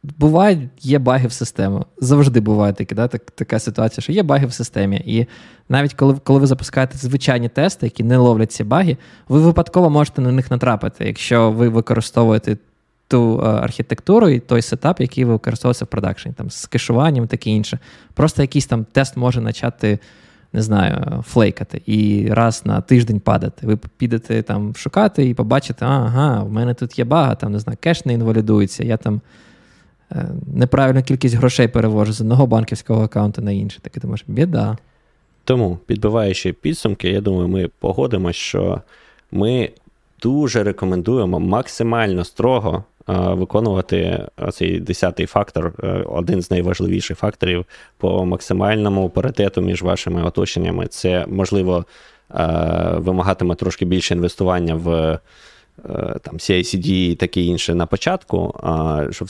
Бувають, 0.03 0.69
є 0.81 0.99
баги 0.99 1.27
в 1.27 1.31
системі. 1.31 1.79
Завжди 1.97 2.39
буває 2.39 2.73
такі, 2.73 2.95
да, 2.95 3.07
так, 3.07 3.31
така 3.31 3.59
ситуація, 3.59 4.01
що 4.01 4.11
є 4.11 4.23
баги 4.23 4.45
в 4.45 4.53
системі. 4.53 5.01
І 5.05 5.27
навіть 5.69 5.93
коли 5.93 6.15
коли 6.23 6.39
ви 6.39 6.47
запускаєте 6.47 6.97
звичайні 6.97 7.49
тести, 7.49 7.85
які 7.85 8.03
не 8.03 8.17
ловлять 8.17 8.51
ці 8.51 8.63
баги, 8.63 8.97
ви 9.29 9.39
випадково 9.39 9.89
можете 9.89 10.21
на 10.21 10.31
них 10.31 10.51
натрапити, 10.51 11.05
якщо 11.05 11.51
ви 11.51 11.69
використовуєте 11.69 12.57
ту 13.07 13.41
а, 13.43 13.49
архітектуру 13.49 14.29
і 14.29 14.39
той 14.39 14.61
сетап, 14.61 15.01
який 15.01 15.25
ви 15.25 15.31
використовуєте 15.31 15.85
в 15.85 15.87
продакшені, 15.87 16.35
там, 16.37 16.49
з 16.49 16.65
кешуванням 16.65 17.27
таке 17.27 17.49
інше. 17.49 17.79
Просто 18.13 18.41
якийсь 18.41 18.65
там 18.65 18.85
тест 18.91 19.17
може 19.17 19.41
почати. 19.41 19.99
Не 20.53 20.61
знаю, 20.61 21.23
флейкати 21.27 21.81
і 21.85 22.27
раз 22.31 22.61
на 22.65 22.81
тиждень 22.81 23.19
падати. 23.19 23.67
Ви 23.67 23.77
підете 23.77 24.41
там 24.41 24.75
шукати 24.75 25.29
і 25.29 25.33
побачите, 25.33 25.85
ага, 25.85 26.43
в 26.43 26.51
мене 26.51 26.73
тут 26.73 26.99
є 26.99 27.05
бага, 27.05 27.35
там 27.35 27.51
не 27.51 27.59
знаю, 27.59 27.77
кеш 27.81 28.05
не 28.05 28.13
інвалідується, 28.13 28.83
я 28.83 28.97
там 28.97 29.21
Е, 29.21 29.21
неправильну 30.53 31.03
кількість 31.03 31.35
грошей 31.35 31.67
перевожу 31.67 32.13
з 32.13 32.21
одного 32.21 32.47
банківського 32.47 33.03
аккаунту 33.03 33.41
на 33.41 33.51
інший. 33.51 33.79
Так 33.83 33.97
і 33.97 33.99
думаєш, 33.99 34.23
біда. 34.27 34.77
Тому, 35.43 35.77
підбиваючи 35.85 36.53
підсумки, 36.53 37.09
я 37.09 37.21
думаю, 37.21 37.47
ми 37.47 37.69
погодимося, 37.79 38.39
що 38.39 38.81
ми 39.31 39.69
дуже 40.21 40.63
рекомендуємо 40.63 41.39
максимально 41.39 42.23
строго 42.23 42.83
виконувати 43.07 44.27
цей 44.51 44.79
десятий 44.79 45.25
фактор, 45.25 45.73
один 46.05 46.41
з 46.41 46.51
найважливіших 46.51 47.17
факторів 47.17 47.65
по 47.97 48.25
максимальному 48.25 49.09
паритету 49.09 49.61
між 49.61 49.81
вашими 49.81 50.23
оточеннями. 50.23 50.87
Це 50.87 51.25
можливо 51.27 51.85
вимагатиме 52.95 53.55
трошки 53.55 53.85
більше 53.85 54.13
інвестування 54.13 54.75
в 54.75 55.19
там 56.21 56.37
CI/CD 56.37 56.87
і 56.87 57.15
таке 57.15 57.41
інше 57.41 57.75
на 57.75 57.85
початку, 57.85 58.55
щоб 59.11 59.29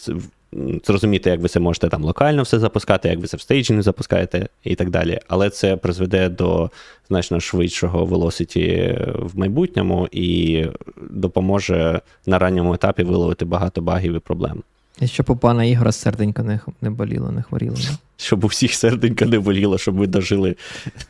зрозуміти, 0.85 1.29
як 1.29 1.39
ви 1.39 1.47
це 1.47 1.59
можете 1.59 1.89
там 1.89 2.03
локально 2.03 2.43
все 2.43 2.59
запускати, 2.59 3.09
як 3.09 3.19
ви 3.19 3.27
це 3.27 3.37
в 3.37 3.41
staging 3.41 3.81
запускаєте 3.81 4.47
і 4.63 4.75
так 4.75 4.89
далі. 4.89 5.19
Але 5.27 5.49
це 5.49 5.75
призведе 5.77 6.29
до 6.29 6.71
значно 7.07 7.39
швидшого 7.39 8.05
velocity 8.05 8.97
в 9.25 9.39
майбутньому 9.39 10.07
і 10.11 10.65
допоможе 11.09 12.01
на 12.25 12.39
ранньому 12.39 12.73
етапі 12.73 13.03
виловити 13.03 13.45
багато 13.45 13.81
багів 13.81 14.15
і 14.15 14.19
проблем. 14.19 14.63
І 15.01 15.07
щоб 15.07 15.29
у 15.29 15.35
пана 15.35 15.63
Ігора 15.63 15.91
серденько 15.91 16.43
не 16.43 16.59
не 16.81 16.89
боліло, 16.89 17.31
не 17.31 17.41
хворіло. 17.41 17.77
Щоб 18.17 18.43
у 18.43 18.47
всіх 18.47 18.73
серденько 18.73 19.25
не 19.25 19.39
боліло, 19.39 19.77
щоб 19.77 19.95
ви 19.95 20.07
дожили 20.07 20.55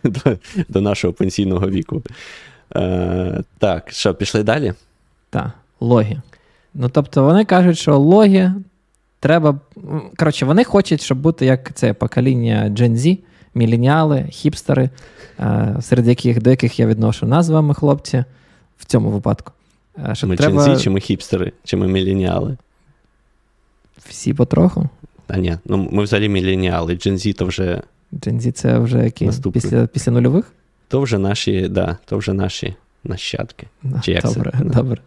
до 0.03 0.38
до 0.70 0.82
нашого 0.82 1.14
пенсійного 1.14 1.70
віку. 1.70 2.03
Е, 2.76 3.44
Так, 3.60 3.91
що, 3.91 4.16
пішли 4.16 4.44
далі? 4.44 4.74
Так, 5.30 5.51
логі. 5.80 6.18
Ну, 6.73 6.89
тобто, 6.89 7.23
вони 7.23 7.45
кажуть, 7.45 7.77
що 7.77 7.97
логі 7.97 8.51
треба. 9.19 9.60
Коротше, 10.18 10.45
вони 10.45 10.64
хочуть, 10.64 11.01
щоб 11.01 11.18
бути 11.18 11.45
як 11.45 11.73
це 11.73 11.93
покоління 11.93 12.72
Gen 12.77 12.95
Z, 12.95 13.19
міленіали, 13.53 14.27
хіпстери, 14.30 14.89
е, 15.39 15.76
серед 15.81 16.07
яких 16.07 16.41
до 16.41 16.49
яких 16.49 16.80
я 16.80 16.88
відношу 16.88 17.26
нас 17.26 17.45
з 17.45 17.49
вами, 17.49 17.73
хлопці, 17.73 18.23
в 18.77 18.85
цьому 18.85 19.10
випадку. 19.10 19.51
Е, 20.10 20.15
щоб 20.15 20.30
ми 20.30 20.35
треба... 20.35 20.64
Gen 20.64 20.76
Z, 20.76 20.81
чи 20.81 20.89
ми 20.89 20.99
хіпстери, 20.99 21.51
чи 21.64 21.77
ми 21.77 21.88
міленіали? 21.88 22.57
Всі 24.10 24.34
потроху? 24.34 24.89
Та 25.26 25.38
ні, 25.38 25.57
ну 25.65 25.89
ми 25.91 26.03
взагалі 26.03 26.30
міленіали. 26.30 26.93
Gen 26.93 27.14
Z 27.14 27.34
то 27.34 27.45
вже. 27.45 27.81
Gen 28.14 28.41
Z 28.41 28.51
це 28.51 28.80
вже 28.80 29.03
які? 29.03 29.30
Після 29.53 29.88
після 29.88 30.11
нульових? 30.11 30.51
То 30.88 31.01
вже 31.01 31.18
наші, 31.18 31.68
да, 31.68 31.97
то 32.06 32.18
вже 32.18 32.34
наші 32.34 32.76
нащадки. 33.03 33.67
Чи 34.01 34.11
як 34.11 34.23
Добре, 34.23 34.53
це? 34.57 34.63
добре. 34.63 35.01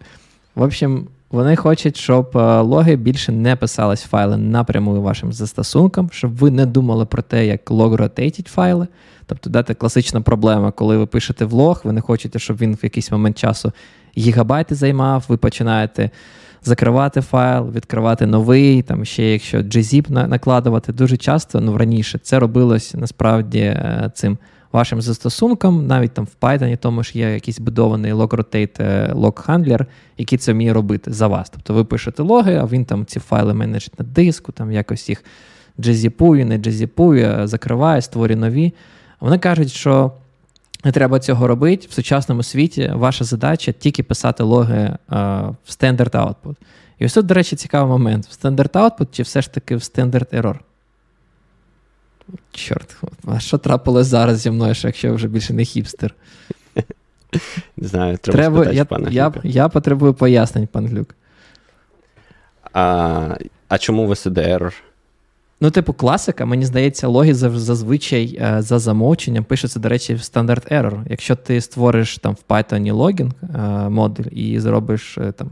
В 0.54 0.62
общем, 0.62 1.06
вони 1.30 1.56
хочуть, 1.56 1.96
щоб 1.96 2.30
е, 2.36 2.60
логи 2.60 2.96
більше 2.96 3.32
не 3.32 3.56
писались 3.56 4.02
файли 4.02 4.36
напряму 4.36 5.02
вашим 5.02 5.32
застосункам, 5.32 6.10
щоб 6.12 6.36
ви 6.36 6.50
не 6.50 6.66
думали 6.66 7.04
про 7.06 7.22
те, 7.22 7.46
як 7.46 7.70
лог 7.70 7.94
ротейтить 7.94 8.46
файли. 8.46 8.86
Тобто, 9.26 9.50
дати 9.50 9.74
класична 9.74 10.20
проблема, 10.20 10.70
коли 10.70 10.96
ви 10.96 11.06
пишете 11.06 11.44
в 11.44 11.52
лог, 11.52 11.80
ви 11.84 11.92
не 11.92 12.00
хочете, 12.00 12.38
щоб 12.38 12.56
він 12.56 12.74
в 12.74 12.80
якийсь 12.82 13.10
момент 13.10 13.38
часу 13.38 13.72
гігабайти 14.18 14.74
займав, 14.74 15.24
ви 15.28 15.36
починаєте 15.36 16.10
закривати 16.64 17.20
файл, 17.20 17.70
відкривати 17.70 18.26
новий, 18.26 18.82
там 18.82 19.04
ще 19.04 19.32
якщо 19.32 19.58
gzip 19.58 20.26
накладувати. 20.26 20.92
Дуже 20.92 21.16
часто, 21.16 21.60
ну 21.60 21.78
раніше 21.78 22.18
це 22.18 22.38
робилось 22.38 22.94
насправді 22.94 23.58
е, 23.58 24.10
цим 24.14 24.38
вашим 24.72 25.02
застосунком, 25.02 25.86
навіть 25.86 26.12
там 26.14 26.24
в 26.24 26.44
Python 26.44 26.76
тому 26.76 27.02
ж 27.02 27.18
є 27.18 27.30
якийсь 27.30 27.58
будований 27.58 28.12
log-rotate 28.12 29.12
log-handler, 29.14 29.86
який 30.18 30.38
це 30.38 30.52
вміє 30.52 30.72
робити 30.72 31.12
за 31.12 31.26
вас. 31.26 31.50
Тобто 31.50 31.74
ви 31.74 31.84
пишете 31.84 32.22
логи, 32.22 32.54
а 32.54 32.66
він 32.66 32.84
там 32.84 33.06
ці 33.06 33.20
файли 33.20 33.54
менеджить 33.54 33.98
на 33.98 34.04
диску, 34.04 34.52
там 34.52 34.72
якось 34.72 35.08
їх 35.08 35.24
джезіпує, 35.80 36.44
не 36.44 36.58
джезіпує, 36.58 37.46
закриває, 37.46 38.02
створює 38.02 38.36
нові. 38.36 38.72
Вони 39.20 39.38
кажуть, 39.38 39.72
що 39.72 40.12
не 40.84 40.92
треба 40.92 41.18
цього 41.18 41.46
робити. 41.46 41.86
В 41.90 41.92
сучасному 41.92 42.42
світі 42.42 42.92
ваша 42.94 43.24
задача 43.24 43.72
тільки 43.72 44.02
писати 44.02 44.42
логи 44.42 44.96
а, 45.08 45.40
в 45.64 45.68
standard 45.68 46.10
output. 46.10 46.56
І 46.98 47.04
ось 47.04 47.14
тут, 47.14 47.26
до 47.26 47.34
речі, 47.34 47.56
цікавий 47.56 47.90
момент: 47.90 48.26
в 48.26 48.46
standard 48.46 48.70
output 48.70 49.06
чи 49.12 49.22
все 49.22 49.42
ж 49.42 49.52
таки 49.52 49.76
в 49.76 49.78
standard 49.78 50.42
error? 50.42 50.58
Чорт, 52.52 52.96
а 53.26 53.40
що 53.40 53.58
трапилось 53.58 54.06
зараз 54.06 54.38
зі 54.38 54.50
мною, 54.50 54.74
якщо 54.84 55.06
я 55.06 55.12
вже 55.12 55.28
більше 55.28 55.54
не 55.54 55.64
хіпстер? 55.64 56.14
Не 57.76 57.88
знаю, 57.88 58.18
треба, 58.18 58.38
треба 58.38 58.56
спитати, 58.56 58.76
я, 58.76 58.84
пана 58.84 59.10
я, 59.10 59.32
я 59.44 59.68
потребую 59.68 60.14
пояснень, 60.14 60.66
пан 60.66 60.86
Глюк. 60.86 61.14
А 62.72 63.36
а 63.68 63.78
чому 63.78 64.08
VSDR? 64.08 64.72
Ну, 65.60 65.70
типу, 65.70 65.92
класика, 65.92 66.46
мені 66.46 66.64
здається, 66.64 67.08
логи 67.08 67.34
зазвичай 67.34 68.38
е, 68.40 68.62
за 68.62 68.78
замовченням 68.78 69.44
пишеться, 69.44 69.80
до 69.80 69.88
речі, 69.88 70.14
в 70.14 70.22
стандарт 70.22 70.72
error. 70.72 71.02
Якщо 71.10 71.36
ти 71.36 71.60
створиш 71.60 72.18
там 72.18 72.34
в 72.34 72.52
Python 72.52 72.92
логін 72.92 73.32
е, 73.42 73.58
модуль 73.88 74.24
і 74.30 74.60
зробиш 74.60 75.18
е, 75.18 75.32
там 75.32 75.50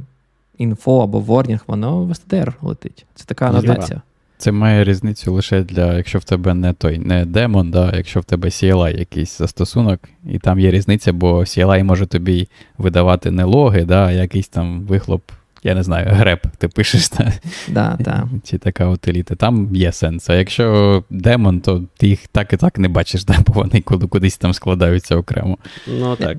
інфо 0.59 1.03
або 1.03 1.21
ворнінг, 1.21 1.61
воно 1.67 2.05
в 2.05 2.11
STDR 2.11 2.53
летить. 2.63 3.07
Це 3.15 3.25
така 3.25 3.49
анотація. 3.49 4.03
Це 4.41 4.53
має 4.53 4.85
різницю 4.85 5.33
лише 5.33 5.63
для, 5.63 5.95
якщо 5.95 6.19
в 6.19 6.25
тебе 6.25 6.55
не 6.55 6.73
той 6.73 6.99
не 6.99 7.25
демон, 7.25 7.71
да, 7.71 7.93
якщо 7.97 8.21
в 8.21 8.25
тебе 8.25 8.49
CLI 8.49 8.99
якийсь 8.99 9.39
застосунок, 9.39 10.01
і 10.31 10.39
там 10.39 10.61
є 10.61 10.71
різниця, 10.71 11.13
бо 11.13 11.39
CLI 11.39 11.85
може 11.85 12.07
тобі 12.07 12.49
видавати 12.79 13.31
не 13.31 13.45
логи, 13.45 13.85
да, 13.85 14.07
а 14.07 14.13
якийсь 14.13 14.49
там 14.49 14.81
вихлоп, 14.81 15.23
я 15.63 15.75
не 15.75 15.83
знаю, 15.83 16.07
греб 16.11 16.41
ти 16.59 16.69
пишеш. 16.69 17.09
Та, 17.09 17.33
да, 17.69 17.97
да. 18.01 18.29
Чи 18.45 18.59
така 18.59 18.87
утиліта. 18.87 19.35
Там 19.35 19.77
є 19.77 19.93
сенс. 19.93 20.31
А 20.31 20.35
якщо 20.35 21.05
демон, 21.11 21.61
то 21.61 21.85
ти 21.97 22.09
їх 22.09 22.27
так 22.27 22.53
і 22.53 22.57
так 22.57 22.79
не 22.79 22.89
бачиш, 22.89 23.25
да, 23.25 23.37
бо 23.47 23.53
вони 23.53 23.81
кудись 23.81 24.39
там 24.39 24.55
складаються 24.55 25.17
окремо. 25.17 25.59
Ну 25.87 26.17
так. 26.17 26.39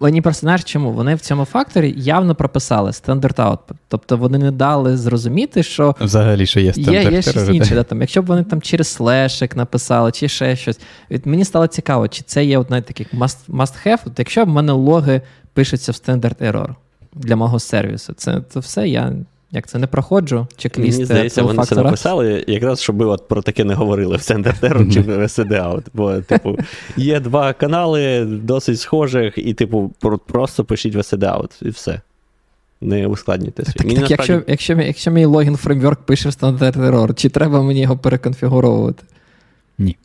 Мені 0.00 0.22
персонаж 0.22 0.64
чому? 0.64 0.92
Вони 0.92 1.14
в 1.14 1.20
цьому 1.20 1.44
факторі 1.44 1.94
явно 1.96 2.34
прописали 2.34 2.92
стандарт 2.92 3.38
output. 3.38 3.74
Тобто 3.88 4.16
вони 4.16 4.38
не 4.38 4.50
дали 4.50 4.96
зрозуміти, 4.96 5.62
що 5.62 5.96
взагалі 6.00 6.46
що 6.46 6.60
є 6.60 6.72
стандарт 6.72 7.04
Є, 7.04 7.10
є 7.10 7.22
щось 7.22 7.48
інше. 7.48 7.74
Да, 7.74 7.82
там, 7.82 8.00
Якщо 8.00 8.22
б 8.22 8.26
вони 8.26 8.44
там 8.44 8.62
через 8.62 8.88
слешик 8.88 9.56
написали, 9.56 10.12
чи 10.12 10.28
ще 10.28 10.56
щось. 10.56 10.80
Від 11.10 11.26
Мені 11.26 11.44
стало 11.44 11.66
цікаво, 11.66 12.08
чи 12.08 12.22
це 12.22 12.44
є 12.44 12.58
одна 12.58 12.80
таких 12.80 13.14
must, 13.14 13.36
must 13.48 13.86
have. 13.86 13.98
От 14.06 14.18
Якщо 14.18 14.44
в 14.44 14.48
мене 14.48 14.72
логи 14.72 15.20
пишуться 15.52 15.92
в 15.92 15.94
стандарт 15.94 16.42
error 16.42 16.74
для 17.14 17.36
мого 17.36 17.58
сервісу, 17.58 18.12
це, 18.12 18.42
це 18.48 18.60
все 18.60 18.88
я 18.88 19.12
як 19.52 19.66
це 19.66 19.78
не 19.78 19.86
проходжу, 19.86 20.46
чек-ліст 20.56 20.98
Мені 20.98 21.04
здається, 21.04 21.42
вони 21.42 21.64
це 21.64 21.74
написали, 21.74 22.44
якраз 22.46 22.82
щоб 22.82 23.00
от 23.00 23.28
про 23.28 23.42
таке 23.42 23.64
не 23.64 23.74
говорили 23.74 24.16
в 24.16 24.20
Center 24.20 24.60
Terror 24.60 24.92
чи 24.92 25.00
в 25.00 25.10
Out. 25.50 25.82
Бо, 25.94 26.20
типу, 26.20 26.58
є 26.96 27.20
два 27.20 27.52
канали 27.52 28.24
досить 28.24 28.80
схожих, 28.80 29.38
і, 29.38 29.54
типу, 29.54 29.92
просто 30.26 30.64
пишіть 30.64 30.94
в 30.94 30.98
Out, 30.98 31.66
і 31.66 31.68
все. 31.68 32.00
Не 32.80 33.06
ускладнюйте 33.06 33.64
свій. 33.64 33.72
Так, 33.72 33.86
так, 33.86 33.86
насправді... 33.86 34.32
Якщо 34.32 34.42
якщо, 34.46 34.74
якщо 34.74 35.10
мій 35.10 35.24
логін 35.24 35.56
фреймворк 35.56 36.00
пише 36.00 36.28
в 36.28 36.32
стандарт 36.32 36.76
Error, 36.76 37.14
чи 37.14 37.28
треба 37.28 37.62
мені 37.62 37.80
його 37.80 37.98
переконфігуровувати? 37.98 39.04
Ні. 39.78 39.96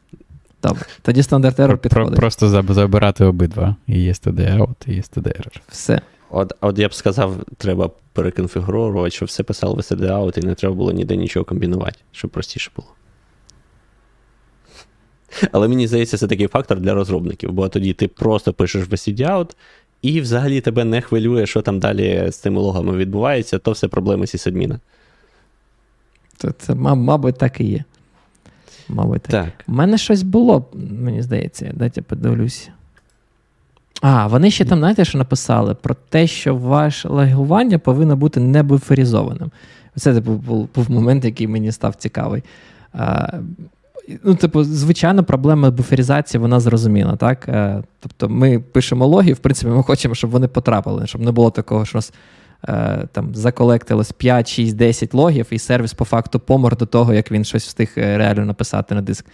Добре. 0.64 0.86
Тоді 1.02 1.24
стандарт 1.24 1.60
Error 1.60 1.78
підходить. 1.78 2.16
Просто 2.16 2.50
забирати 2.50 3.26
обидва. 3.26 3.76
І 3.88 4.04
є 4.04 4.12
STD 4.12 4.58
out, 4.58 4.76
і 4.88 4.94
є 4.94 5.02
STD 5.02 5.28
Error. 5.28 5.60
Все. 5.70 6.02
От 6.30 6.54
от 6.62 6.80
я 6.80 6.88
б 6.88 6.94
сказав, 6.94 7.38
треба 7.58 7.90
переконфігурувати, 8.14 9.12
щоб 9.12 9.28
все 9.28 9.44
писало 9.44 9.74
в 9.74 9.80
out, 9.80 10.40
і 10.40 10.46
не 10.46 10.56
треба 10.56 10.76
було 10.76 10.92
ніде 10.92 11.16
нічого 11.16 11.46
комбінувати, 11.46 12.00
щоб 12.12 12.32
простіше 12.32 12.72
було. 12.76 12.88
Але 15.52 15.68
мені 15.68 15.88
здається, 15.88 16.18
це 16.18 16.28
такий 16.28 16.48
фактор 16.48 16.80
для 16.80 16.94
розробників, 16.94 17.52
бо 17.52 17.70
тоді 17.70 17.94
ти 17.94 18.08
просто 18.08 18.54
пишеш 18.54 18.88
в 18.88 18.92
out, 19.22 19.56
і 20.02 20.22
взагалі 20.22 20.62
тебе 20.62 20.84
не 20.84 21.02
хвилює, 21.02 21.46
що 21.46 21.62
там 21.62 21.80
далі 21.80 22.32
з 22.32 22.36
цими 22.36 22.62
логами 22.62 22.98
відбувається, 22.98 23.60
то 23.60 23.72
все 23.72 23.88
проблеми 23.88 24.28
сісадміна. 24.28 24.80
Це, 26.38 26.52
це, 26.52 26.76
мабуть, 26.76 27.38
так 27.38 27.62
і 27.62 27.64
є. 27.64 27.84
Мабуть, 28.90 29.22
так. 29.22 29.32
так. 29.32 29.54
У 29.68 29.72
мене 29.72 29.98
щось 29.98 30.24
було, 30.24 30.66
мені 30.74 31.22
здається, 31.22 31.72
дайте 31.74 32.02
подивлюся. 32.02 32.75
А, 34.02 34.28
вони 34.28 34.52
ще 34.52 34.66
там, 34.66 34.80
знаєте, 34.80 35.06
що 35.06 35.18
написали 35.18 35.76
про 35.76 35.96
те, 36.10 36.28
що 36.28 36.56
ваше 36.56 37.10
лагування 37.10 37.80
повинно 37.80 38.16
бути 38.16 38.40
не 38.40 38.64
буферізованим. 38.64 39.52
Це 39.96 40.14
типу, 40.14 40.32
був, 40.32 40.70
був 40.76 40.92
момент, 40.92 41.26
який 41.26 41.48
мені 41.48 41.72
став 41.72 41.96
цікавий. 41.96 42.44
А, 42.94 43.28
Ну, 44.24 44.36
типу, 44.36 44.64
звичайно, 44.64 45.24
проблема 45.24 45.72
буферізації 45.72 46.42
вона 46.42 46.60
зрозуміла, 46.60 47.16
так? 47.16 47.50
Е, 47.50 47.84
тобто 48.00 48.30
ми 48.30 48.60
пишемо 48.60 49.08
логи, 49.08 49.34
в 49.34 49.38
принципі, 49.38 49.72
ми 49.72 49.84
хочемо, 49.84 50.16
щоб 50.16 50.30
вони 50.30 50.48
потрапили, 50.48 51.08
щоб 51.08 51.22
не 51.22 51.32
було 51.32 51.52
такого, 51.52 51.86
що 51.86 51.98
нас 51.98 52.14
е, 52.68 53.08
там 53.12 53.36
заколектилось 53.36 54.12
5, 54.12 54.50
6, 54.50 54.76
10 54.76 55.14
логів, 55.14 55.48
і 55.50 55.60
сервіс 55.60 55.94
по 55.94 56.06
факту 56.06 56.40
помер 56.40 56.78
до 56.78 56.86
того, 56.86 57.14
як 57.14 57.32
він 57.32 57.46
щось 57.46 57.66
встиг 57.66 57.94
е, 57.98 58.18
реально 58.18 58.46
написати 58.46 58.96
на 58.96 59.02
диск. 59.02 59.26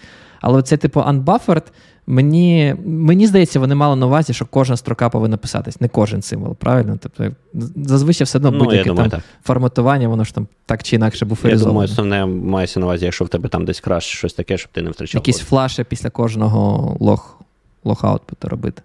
Але 0.41 0.61
це, 0.61 0.77
типу, 0.77 0.99
unbuffered, 0.99 1.63
Мені 2.07 2.75
мені 2.85 3.27
здається, 3.27 3.59
вони 3.59 3.75
мали 3.75 3.95
на 3.95 4.05
увазі, 4.05 4.33
що 4.33 4.45
кожна 4.45 4.77
строка 4.77 5.09
повинна 5.09 5.37
писатись, 5.37 5.81
не 5.81 5.87
кожен 5.87 6.21
символ, 6.21 6.55
правильно? 6.55 6.97
Тобто, 7.01 7.31
зазвичай 7.75 8.25
все 8.25 8.37
одно 8.37 8.51
ну, 8.51 8.59
будь-яке 8.59 8.89
думаю, 8.89 9.09
там 9.09 9.21
форматування, 9.43 10.07
воно 10.07 10.23
ж 10.23 10.35
там 10.35 10.47
так 10.65 10.83
чи 10.83 10.95
інакше 10.95 11.25
буферизоване. 11.25 11.69
Я 11.69 11.73
думаю, 11.73 11.85
основне 11.85 12.25
мається 12.25 12.79
на 12.79 12.85
увазі, 12.85 13.05
якщо 13.05 13.25
в 13.25 13.29
тебе 13.29 13.49
там 13.49 13.65
десь 13.65 13.79
краще 13.79 14.17
щось 14.17 14.33
таке, 14.33 14.57
щоб 14.57 14.71
ти 14.71 14.81
не 14.81 14.89
втрачав. 14.89 15.19
Якісь 15.19 15.39
флаші 15.39 15.83
після 15.83 16.09
кожного 16.09 16.97
лог, 16.99 17.39
лог-аутпуту 17.83 18.49
робити. 18.49 18.81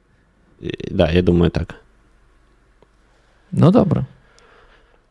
Так, 0.61 0.73
да, 0.91 1.11
я 1.11 1.23
думаю, 1.23 1.51
так. 1.51 1.75
Ну, 3.53 3.71
добре. 3.71 4.05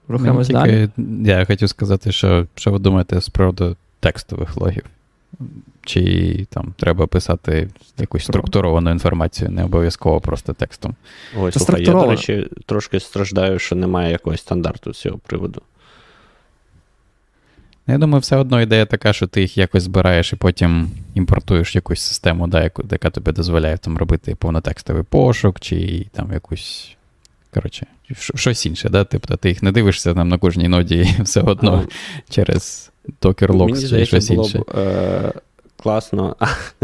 Рухаємось 0.07 0.47
далі. 0.47 0.89
Я 1.25 1.45
хотів 1.45 1.69
сказати, 1.69 2.11
що 2.11 2.47
що 2.55 2.71
ви 2.71 2.79
думаєте 2.79 3.21
з 3.21 3.29
приводу 3.29 3.75
текстових 3.99 4.57
логів? 4.57 4.83
Чи 5.83 6.45
там 6.49 6.73
треба 6.77 7.07
писати 7.07 7.69
якусь 7.97 8.23
структуровану 8.23 8.91
інформацію, 8.91 9.49
не 9.49 9.63
обов'язково 9.63 10.21
просто 10.21 10.53
текстом? 10.53 10.95
Ой, 11.37 11.51
слухай, 11.51 11.83
я, 11.85 11.91
до 11.91 12.09
речі, 12.09 12.47
трошки 12.65 12.99
страждаю, 12.99 13.59
що 13.59 13.75
немає 13.75 14.11
якогось 14.11 14.41
стандарту 14.41 14.93
з 14.93 14.99
цього 14.99 15.17
приводу. 15.17 15.61
Ну, 17.87 17.93
я 17.93 17.97
думаю, 17.97 18.19
все 18.19 18.35
одно 18.35 18.61
ідея 18.61 18.85
така, 18.85 19.13
що 19.13 19.27
ти 19.27 19.41
їх 19.41 19.57
якось 19.57 19.83
збираєш 19.83 20.33
і 20.33 20.35
потім 20.35 20.91
імпортуєш 21.13 21.75
якусь 21.75 22.01
систему, 22.01 22.47
да, 22.47 22.63
яку, 22.63 22.83
яка 22.91 23.09
тобі 23.09 23.31
дозволяє 23.31 23.77
там 23.77 23.97
робити 23.97 24.35
повнотекстовий 24.35 25.03
пошук, 25.03 25.59
чи 25.59 26.07
там 26.11 26.33
якусь. 26.33 26.95
Коротше, 27.53 27.87
щось 28.13 28.65
інше, 28.65 28.89
да? 28.89 29.03
Тобто 29.03 29.37
ти 29.37 29.49
їх 29.49 29.63
не 29.63 29.71
дивишся 29.71 30.13
там 30.13 30.29
на 30.29 30.37
кожній 30.37 30.67
ноді 30.67 31.15
все 31.19 31.41
одно 31.41 31.83
а, 31.87 32.33
через 32.33 32.91
Docker 33.21 33.47
Logs 33.47 33.89
чи 33.89 34.05
щось 34.05 34.29
було 34.29 34.43
інше. 34.43 34.59
Б, 34.59 34.79
е- 34.79 35.33
класно. 35.83 36.35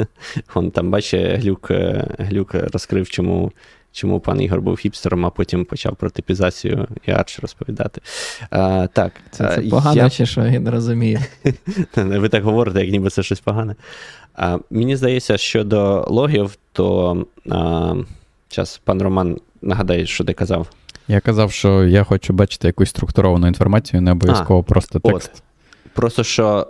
Он 0.56 0.72
там, 0.72 0.92
бачить, 0.92 1.42
глюк, 1.42 1.72
е, 1.72 2.08
глюк 2.20 2.54
розкрив, 2.54 3.10
чому 3.10 3.52
чому 3.92 4.20
пан 4.20 4.42
Ігор 4.42 4.62
був 4.62 4.78
хіпстером, 4.78 5.26
а 5.26 5.30
потім 5.30 5.66
почав 5.66 5.96
про 5.96 6.10
типізацію 6.10 6.88
і 7.06 7.12
арч 7.12 7.40
розповідати. 7.40 8.02
А, 8.50 8.88
так, 8.94 9.12
Це 9.32 9.56
це 9.56 9.62
погано 9.62 10.02
я... 10.04 10.10
чи 10.10 10.26
що, 10.26 10.46
я 10.46 10.60
не 10.60 10.72
розумію. 10.72 11.20
Ви 11.96 12.30
так 12.30 12.44
говорите, 12.44 12.82
як 12.82 12.92
ніби 12.92 13.10
це 13.10 13.24
щось 13.24 13.40
погане. 13.40 13.76
А, 14.34 14.58
Мені 14.70 14.96
здається, 14.96 15.38
щодо 15.38 16.06
логів, 16.10 16.58
то 16.72 17.18
а, 17.50 17.94
зараз 18.52 18.82
пан 18.84 19.02
Роман 19.02 19.38
нагадає, 19.62 20.06
що 20.06 20.24
ти 20.24 20.34
казав. 20.34 20.68
Я 21.08 21.20
казав, 21.20 21.52
що 21.52 21.84
я 21.84 22.04
хочу 22.04 22.34
бачити 22.34 22.68
якусь 22.68 22.90
структуровану 22.90 23.48
інформацію, 23.48 24.02
не 24.02 24.12
обов'язково 24.12 24.64
просто 24.64 25.00
текст. 25.00 25.32
От. 25.36 25.44
Просто 25.94 26.24
що 26.24 26.68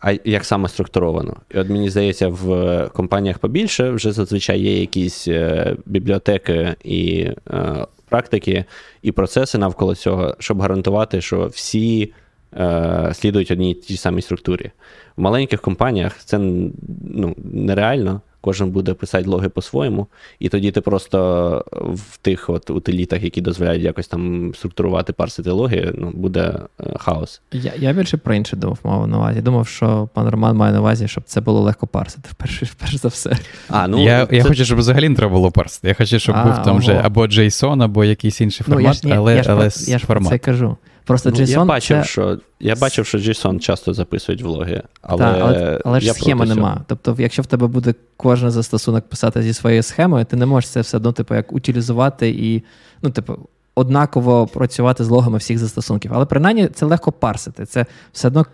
а 0.00 0.14
як 0.24 0.44
саме 0.44 0.68
структуровано? 0.68 1.36
І 1.54 1.58
от 1.58 1.68
мені 1.68 1.90
здається, 1.90 2.28
в 2.28 2.90
компаніях 2.92 3.38
побільше 3.38 3.90
вже 3.90 4.12
зазвичай 4.12 4.60
є 4.60 4.80
якісь 4.80 5.28
е, 5.28 5.76
бібліотеки 5.86 6.74
і 6.84 7.30
е, 7.50 7.86
практики, 8.08 8.64
і 9.02 9.12
процеси 9.12 9.58
навколо 9.58 9.94
цього, 9.94 10.36
щоб 10.38 10.60
гарантувати, 10.60 11.20
що 11.20 11.46
всі 11.46 12.12
е, 12.56 13.10
слідують 13.14 13.50
одній 13.50 13.74
тій 13.74 13.96
самій 13.96 14.22
структурі. 14.22 14.70
В 15.16 15.20
маленьких 15.20 15.60
компаніях 15.60 16.16
це 16.24 16.38
ну, 16.38 17.36
нереально 17.52 18.20
кожен 18.46 18.70
буде 18.70 18.94
писати 18.94 19.28
логи 19.28 19.48
по-своєму, 19.48 20.06
і 20.38 20.48
тоді 20.48 20.70
ти 20.70 20.80
просто 20.80 21.64
в 21.94 22.16
тих 22.16 22.50
от 22.50 22.70
утилітах, 22.70 23.22
які 23.22 23.40
дозволяють 23.40 23.82
якось 23.82 24.08
там 24.08 24.52
структурувати, 24.54 25.12
парсити 25.12 25.50
логи, 25.50 25.92
ну, 25.94 26.10
буде 26.14 26.54
е, 26.80 26.98
хаос. 26.98 27.40
Я 27.52 27.72
я 27.78 27.92
більше 27.92 28.16
про 28.16 28.34
інше 28.34 28.56
думав, 28.56 28.78
мав 28.84 29.08
на 29.08 29.18
увазі. 29.18 29.40
Думав, 29.40 29.68
що 29.68 30.08
пан 30.14 30.28
Роман 30.28 30.56
має 30.56 30.72
на 30.72 30.80
увазі, 30.80 31.08
щоб 31.08 31.24
це 31.24 31.40
було 31.40 31.60
легко 31.60 31.86
парсити, 31.86 32.28
вперше, 32.32 32.64
вперше 32.64 32.98
за 32.98 33.08
все. 33.08 33.36
А, 33.68 33.88
ну, 33.88 34.04
Я 34.04 34.26
це... 34.26 34.36
я 34.36 34.44
хочу, 34.44 34.64
щоб 34.64 34.78
взагалі 34.78 35.08
не 35.08 35.14
треба 35.14 35.32
було 35.32 35.50
парсити. 35.50 35.88
Я 35.88 35.94
хочу, 35.94 36.18
щоб 36.18 36.34
а, 36.38 36.44
був 36.44 36.54
там 36.54 36.68
ого. 36.68 36.78
вже 36.78 37.00
або 37.04 37.26
JSON, 37.26 37.84
або 37.84 38.04
якийсь 38.04 38.40
інший 38.40 38.64
формат, 38.64 39.00
ну, 39.04 39.10
я 39.10 39.14
ж, 39.14 39.18
але, 39.18 39.36
я, 39.36 39.42
я 39.42 39.44
але 39.48 39.70
ж, 39.70 39.90
я 39.90 39.98
ж 39.98 40.06
формат. 40.06 40.28
це 40.28 40.38
кажу. 40.38 40.76
Просто 41.06 41.30
ну, 41.30 41.36
JSON 41.36 41.50
Я 41.50 41.64
бачив, 41.64 42.02
це... 42.02 42.08
що 42.08 42.38
я 42.60 42.76
бачив, 42.76 43.06
що 43.06 43.18
JSON 43.18 43.58
часто 43.58 43.94
записують 43.94 44.42
влоги, 44.42 44.82
але 45.02 45.18
Так, 45.18 45.38
але, 45.40 45.80
але 45.84 46.00
ж 46.00 46.12
схеми 46.12 46.46
нема. 46.46 46.80
Тобто, 46.86 47.16
якщо 47.18 47.42
в 47.42 47.46
тебе 47.46 47.66
буде 47.66 47.94
кожен 48.16 48.50
застосунок 48.50 49.08
писати 49.08 49.42
зі 49.42 49.52
своєю 49.52 49.82
схемою, 49.82 50.24
ти 50.24 50.36
не 50.36 50.46
можеш 50.46 50.70
це 50.70 50.80
все 50.80 50.96
одно, 50.96 51.12
типу, 51.12 51.34
як 51.34 51.52
утилізувати 51.52 52.28
і, 52.28 52.62
ну, 53.02 53.10
типу, 53.10 53.38
однаково 53.74 54.46
працювати 54.46 55.04
з 55.04 55.08
логами 55.08 55.38
всіх 55.38 55.58
застосунків. 55.58 56.10
Але 56.14 56.26
принаймні 56.26 56.68
це 56.68 56.86
легко 56.86 57.12
парсити. 57.12 57.66
Це 57.66 57.86
все 58.12 58.28
одно 58.28 58.46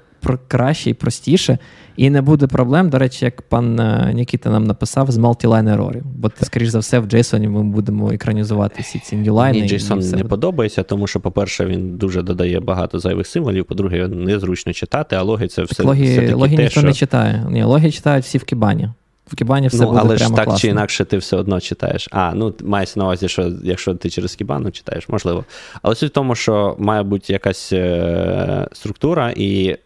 краще 0.48 0.90
і 0.90 0.94
простіше, 0.94 1.58
і 1.96 2.10
не 2.10 2.22
буде 2.22 2.46
проблем. 2.46 2.90
До 2.90 2.98
речі, 2.98 3.24
як 3.24 3.42
пан 3.42 3.80
е, 3.80 4.12
Нікіта 4.14 4.50
нам 4.50 4.64
написав, 4.64 5.10
з 5.10 5.18
мультилайн 5.18 5.68
ерорів. 5.68 6.02
Бо 6.16 6.28
ти, 6.28 6.44
скоріш 6.44 6.68
за 6.68 6.78
все, 6.78 6.98
в 6.98 7.06
JSON 7.06 7.48
ми 7.48 7.62
будемо 7.62 8.12
екранізувати 8.12 8.82
всі 8.82 8.98
ці 8.98 9.16
ньюлайни. 9.16 9.58
Мені 9.58 9.72
JSON 9.72 10.16
не 10.16 10.24
подобається, 10.24 10.82
тому 10.82 11.06
що, 11.06 11.20
по-перше, 11.20 11.66
він 11.66 11.96
дуже 11.96 12.22
додає 12.22 12.60
багато 12.60 12.98
зайвих 12.98 13.26
символів. 13.26 13.64
По-друге, 13.64 14.08
незручно 14.08 14.72
читати, 14.72 15.16
а 15.16 15.22
логи 15.22 15.48
це 15.48 15.62
все. 15.62 15.82
Логи, 15.82 16.04
все 16.04 16.34
логи 16.34 16.56
те, 16.56 16.62
ніхто 16.62 16.80
що... 16.80 16.86
не 16.86 16.92
читає. 16.92 17.46
Ні, 17.50 17.62
логи 17.62 17.90
читають 17.90 18.24
всі 18.24 18.38
в 18.38 18.44
Кібані. 18.44 18.88
В 19.26 19.34
Кібані 19.34 19.68
все 19.68 19.78
ну, 19.78 19.86
буде 19.86 20.00
але 20.00 20.16
прямо 20.16 20.30
ж 20.30 20.36
так 20.36 20.44
класно. 20.44 20.60
чи 20.60 20.68
інакше 20.68 21.04
ти 21.04 21.16
все 21.16 21.36
одно 21.36 21.60
читаєш. 21.60 22.08
А, 22.10 22.32
ну 22.34 22.54
мається 22.64 22.98
на 23.00 23.04
увазі, 23.04 23.28
що 23.28 23.52
якщо 23.62 23.94
ти 23.94 24.10
через 24.10 24.34
Кібану 24.34 24.70
читаєш, 24.70 25.08
можливо. 25.08 25.44
Але 25.82 25.94
суть 25.94 26.10
в 26.10 26.14
тому, 26.14 26.34
що 26.34 26.76
має 26.78 27.02
бути 27.02 27.32
якась 27.32 27.72
е- 27.72 28.68
структура, 28.72 29.32
і 29.36 29.76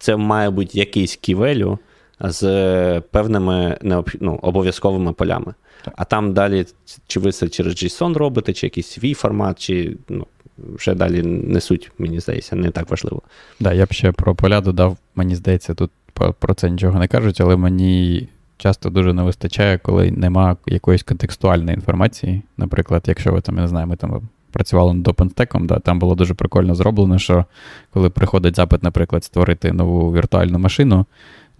це 0.00 0.16
має 0.16 0.50
бути 0.50 0.78
якийсь 0.78 1.16
ківелю 1.16 1.78
з 2.20 3.00
певними 3.00 3.78
ну, 4.20 4.38
обов'язковими 4.42 5.12
полями. 5.12 5.54
А 5.96 6.04
там 6.04 6.32
далі, 6.32 6.66
чи 7.06 7.20
ви 7.20 7.32
це 7.32 7.48
через 7.48 7.74
JSON 7.74 8.14
робите, 8.14 8.52
чи 8.52 8.66
якийсь 8.66 8.86
свій 8.86 9.14
формат, 9.14 9.58
чи 9.58 9.96
ну, 10.08 10.26
вже 10.58 10.94
далі 10.94 11.22
несуть, 11.22 11.92
мені 11.98 12.20
здається, 12.20 12.56
не 12.56 12.70
так 12.70 12.90
важливо. 12.90 13.22
Да, 13.60 13.72
я 13.72 13.86
б 13.86 13.92
ще 13.92 14.12
про 14.12 14.34
поля 14.34 14.60
додав, 14.60 14.96
мені 15.14 15.34
здається, 15.34 15.74
тут 15.74 15.90
про 16.38 16.54
це 16.54 16.70
нічого 16.70 16.98
не 16.98 17.08
кажуть, 17.08 17.40
але 17.40 17.56
мені 17.56 18.28
часто 18.56 18.90
дуже 18.90 19.12
не 19.12 19.22
вистачає, 19.22 19.78
коли 19.78 20.10
нема 20.10 20.56
якоїсь 20.66 21.02
контекстуальної 21.02 21.74
інформації. 21.74 22.42
Наприклад, 22.56 23.02
якщо 23.06 23.32
ви 23.32 23.40
там, 23.40 23.56
я 23.56 23.62
не 23.62 23.68
знаю, 23.68 23.86
ми 23.86 23.96
там 23.96 24.28
працювали 24.50 24.94
над 24.94 25.08
OpenStack, 25.08 25.66
да, 25.66 25.78
там 25.78 25.98
було 25.98 26.14
дуже 26.14 26.34
прикольно 26.34 26.74
зроблено, 26.74 27.18
що 27.18 27.44
коли 27.90 28.10
приходить 28.10 28.56
запит, 28.56 28.82
наприклад, 28.82 29.24
створити 29.24 29.72
нову 29.72 30.12
віртуальну 30.12 30.58
машину, 30.58 31.06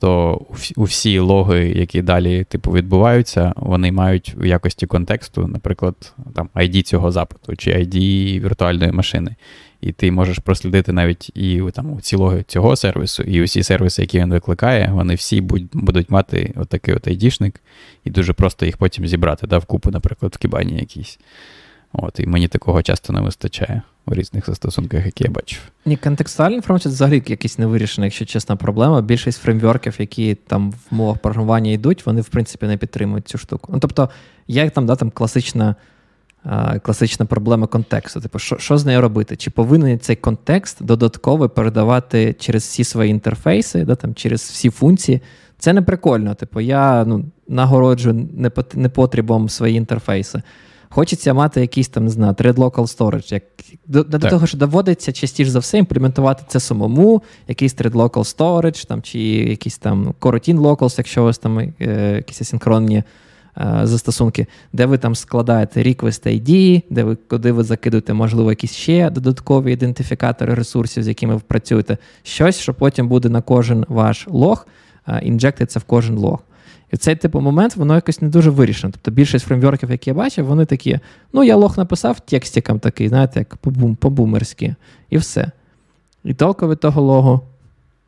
то 0.00 0.40
у 0.76 0.84
всі 0.84 1.18
логи, 1.18 1.68
які 1.68 2.02
далі 2.02 2.44
типу, 2.44 2.72
відбуваються, 2.72 3.52
вони 3.56 3.92
мають 3.92 4.34
в 4.38 4.46
якості 4.46 4.86
контексту, 4.86 5.46
наприклад, 5.46 6.14
там 6.34 6.48
ID 6.54 6.82
цього 6.82 7.12
запиту 7.12 7.56
чи 7.56 7.70
ID 7.70 7.94
віртуальної 8.40 8.92
машини. 8.92 9.36
І 9.80 9.92
ти 9.92 10.12
можеш 10.12 10.38
прослідити 10.38 10.92
навіть 10.92 11.30
і 11.36 11.62
там 11.74 12.00
ці 12.00 12.16
логи 12.16 12.44
цього 12.46 12.76
сервісу, 12.76 13.22
і 13.22 13.42
усі 13.42 13.62
сервіси, 13.62 14.02
які 14.02 14.18
він 14.18 14.30
викликає, 14.30 14.90
вони 14.92 15.14
всі 15.14 15.40
будуть 15.72 16.10
мати 16.10 16.54
отакий 16.56 16.94
от 16.94 17.08
ID-шник, 17.08 17.54
і 18.04 18.10
дуже 18.10 18.32
просто 18.32 18.66
їх 18.66 18.76
потім 18.76 19.06
зібрати, 19.06 19.46
да, 19.46 19.58
в 19.58 19.64
купу, 19.64 19.90
наприклад, 19.90 20.32
в 20.34 20.38
кібані 20.38 20.78
якійсь. 20.78 21.18
От, 21.92 22.20
І 22.20 22.26
мені 22.26 22.48
такого 22.48 22.82
часто 22.82 23.12
не 23.12 23.20
вистачає 23.20 23.82
у 24.06 24.14
різних 24.14 24.46
застосунках, 24.46 25.06
які 25.06 25.24
я 25.24 25.30
бачив. 25.30 25.60
Ні, 25.86 25.96
контекстуальна 25.96 26.56
інформація 26.56 26.92
взагалі 26.92 27.22
якийсь 27.26 27.58
не 27.58 27.66
вирішена, 27.66 28.06
якщо 28.06 28.24
чесна 28.24 28.56
проблема. 28.56 29.00
Більшість 29.00 29.40
фреймворків, 29.40 29.96
які 29.98 30.34
там 30.34 30.70
в 30.70 30.94
мовах 30.94 31.18
програмування 31.18 31.70
йдуть, 31.70 32.06
вони 32.06 32.20
в 32.20 32.28
принципі 32.28 32.66
не 32.66 32.76
підтримують 32.76 33.28
цю 33.28 33.38
штуку. 33.38 33.72
Ну, 33.74 33.80
Тобто, 33.80 34.10
як 34.48 34.70
там 34.70 34.86
да, 34.86 34.96
там 34.96 35.10
класична 35.10 35.74
класична 36.82 37.26
проблема 37.26 37.66
контексту. 37.66 38.20
Типу, 38.20 38.38
що 38.38 38.58
що 38.58 38.78
з 38.78 38.86
нею 38.86 39.00
робити? 39.00 39.36
Чи 39.36 39.50
повинен 39.50 39.98
цей 39.98 40.16
контекст 40.16 40.82
додатково 40.82 41.48
передавати 41.48 42.32
через 42.38 42.62
всі 42.62 42.84
свої 42.84 43.10
інтерфейси, 43.10 43.84
да, 43.84 43.94
там, 43.94 44.14
через 44.14 44.40
всі 44.40 44.70
функції? 44.70 45.20
Це 45.58 45.72
не 45.72 45.82
прикольно. 45.82 46.34
Типу, 46.34 46.60
я 46.60 47.04
ну, 47.04 47.24
нагороджую 47.48 48.28
непотрібом 48.74 49.48
свої 49.48 49.76
інтерфейси. 49.76 50.42
Хочеться 50.92 51.34
мати 51.34 51.60
якийсь 51.60 51.88
там, 51.88 52.04
не 52.04 52.10
знаю, 52.10 52.32
thread 52.32 52.54
local 52.54 52.96
storage. 52.96 53.32
Як, 53.32 53.42
До 53.86 54.02
до 54.02 54.18
того, 54.18 54.46
що 54.46 54.58
доводиться 54.58 55.12
частіше 55.12 55.50
за 55.50 55.58
все 55.58 55.78
імплементувати 55.78 56.44
це 56.48 56.60
самому, 56.60 57.22
якийсь 57.48 57.76
thread 57.76 57.92
local 57.92 58.36
storage, 58.36 58.86
там, 58.86 59.02
чи 59.02 59.18
якийсь 59.20 59.78
там 59.78 60.14
coroutine 60.20 60.60
locals, 60.60 60.94
якщо 60.98 61.22
у 61.22 61.24
вас 61.24 61.38
там 61.38 61.58
е, 61.58 61.72
якісь 62.16 62.40
асинхронні 62.40 62.96
е, 63.56 63.80
застосунки, 63.82 64.46
де 64.72 64.86
ви 64.86 64.98
там 64.98 65.14
складаєте 65.14 65.82
request 65.82 66.26
ID, 66.26 66.82
де 66.90 67.04
ви 67.04 67.16
куди 67.16 67.52
ви 67.52 67.62
закидуєте, 67.62 68.14
можливо, 68.14 68.50
якісь 68.50 68.72
ще 68.74 69.10
додаткові 69.10 69.72
ідентифікатори 69.72 70.54
ресурсів, 70.54 71.02
з 71.02 71.08
якими 71.08 71.34
ви 71.34 71.40
працюєте, 71.46 71.98
щось, 72.22 72.58
що 72.58 72.74
потім 72.74 73.08
буде 73.08 73.28
на 73.28 73.42
кожен 73.42 73.84
ваш 73.88 74.26
лог, 74.28 74.66
е, 75.08 75.20
інжектиться 75.22 75.78
в 75.78 75.84
кожен 75.84 76.16
лог. 76.16 76.38
І 76.92 76.96
цей 76.96 77.16
типу 77.16 77.40
момент 77.40 77.76
воно 77.76 77.94
якось 77.94 78.22
не 78.22 78.28
дуже 78.28 78.50
вирішено. 78.50 78.92
Тобто 78.92 79.10
більшість 79.10 79.46
фреймворків, 79.46 79.90
які 79.90 80.10
я 80.10 80.14
бачив, 80.14 80.46
вони 80.46 80.64
такі: 80.64 80.98
ну, 81.32 81.44
я 81.44 81.56
лох 81.56 81.78
написав 81.78 82.20
текстиком 82.20 82.78
такий, 82.78 83.08
знаєте, 83.08 83.38
як 83.38 83.56
по-бумерськи, 83.96 84.74
і 85.10 85.18
все. 85.18 85.50
І 86.24 86.34
толку 86.34 86.68
від 86.68 86.80
того 86.80 87.02
логу. 87.02 87.40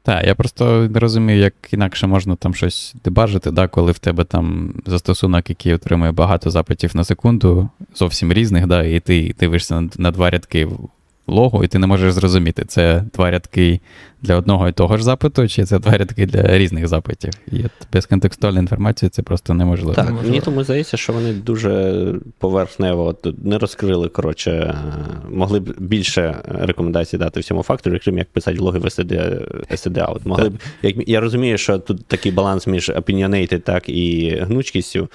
Так, 0.04 0.26
я 0.26 0.34
просто 0.34 0.88
не 0.88 1.00
розумію, 1.00 1.38
як 1.38 1.54
інакше 1.70 2.06
можна 2.06 2.36
там 2.36 2.54
щось 2.54 2.94
дебажити, 3.04 3.50
да, 3.50 3.68
коли 3.68 3.92
в 3.92 3.98
тебе 3.98 4.24
там 4.24 4.74
застосунок, 4.86 5.50
який 5.50 5.74
отримує 5.74 6.12
багато 6.12 6.50
запитів 6.50 6.96
на 6.96 7.04
секунду, 7.04 7.68
зовсім 7.94 8.32
різних, 8.32 8.66
да, 8.66 8.82
і 8.82 9.00
ти 9.00 9.34
дивишся 9.40 9.80
на, 9.80 9.88
на 9.98 10.10
два 10.10 10.30
рядки 10.30 10.68
логу, 11.26 11.64
і 11.64 11.68
ти 11.68 11.78
не 11.78 11.86
можеш 11.86 12.12
зрозуміти, 12.12 12.64
це 12.64 13.04
два 13.14 13.30
рядки 13.30 13.80
для 14.22 14.36
одного 14.36 14.68
і 14.68 14.72
того 14.72 14.96
ж 14.96 15.04
запиту, 15.04 15.48
чи 15.48 15.64
це 15.64 15.78
два 15.78 15.96
рядки 15.96 16.26
для 16.26 16.58
різних 16.58 16.88
запитів. 16.88 17.30
І 17.52 17.64
от 17.64 17.70
безконтекстуальна 17.92 18.60
інформація 18.60 19.08
це 19.08 19.22
просто 19.22 19.54
неможливо. 19.54 19.94
Так, 19.94 20.14
мені 20.24 20.40
тому 20.40 20.64
здається, 20.64 20.96
що 20.96 21.12
вони 21.12 21.32
дуже 21.32 22.04
поверхнево 22.38 23.16
не 23.42 23.58
розкрили, 23.58 24.08
коротше, 24.08 24.78
могли 25.30 25.60
б 25.60 25.74
більше 25.78 26.36
рекомендацій 26.48 27.18
дати 27.18 27.40
всьому 27.40 27.62
фактору, 27.62 27.98
крім 28.04 28.18
як 28.18 28.28
писати 28.28 28.58
логи 28.58 28.78
в 28.78 28.84
STD-out. 28.84 30.20
Могли 30.24 30.48
б, 30.48 30.52
як, 30.82 31.08
Я 31.08 31.20
розумію, 31.20 31.58
що 31.58 31.78
тут 31.78 32.06
такий 32.06 32.32
баланс 32.32 32.66
між 32.66 32.90
opinionated, 32.90 33.60
так 33.60 33.88
і 33.88 34.36
гнучкістю 34.40 35.08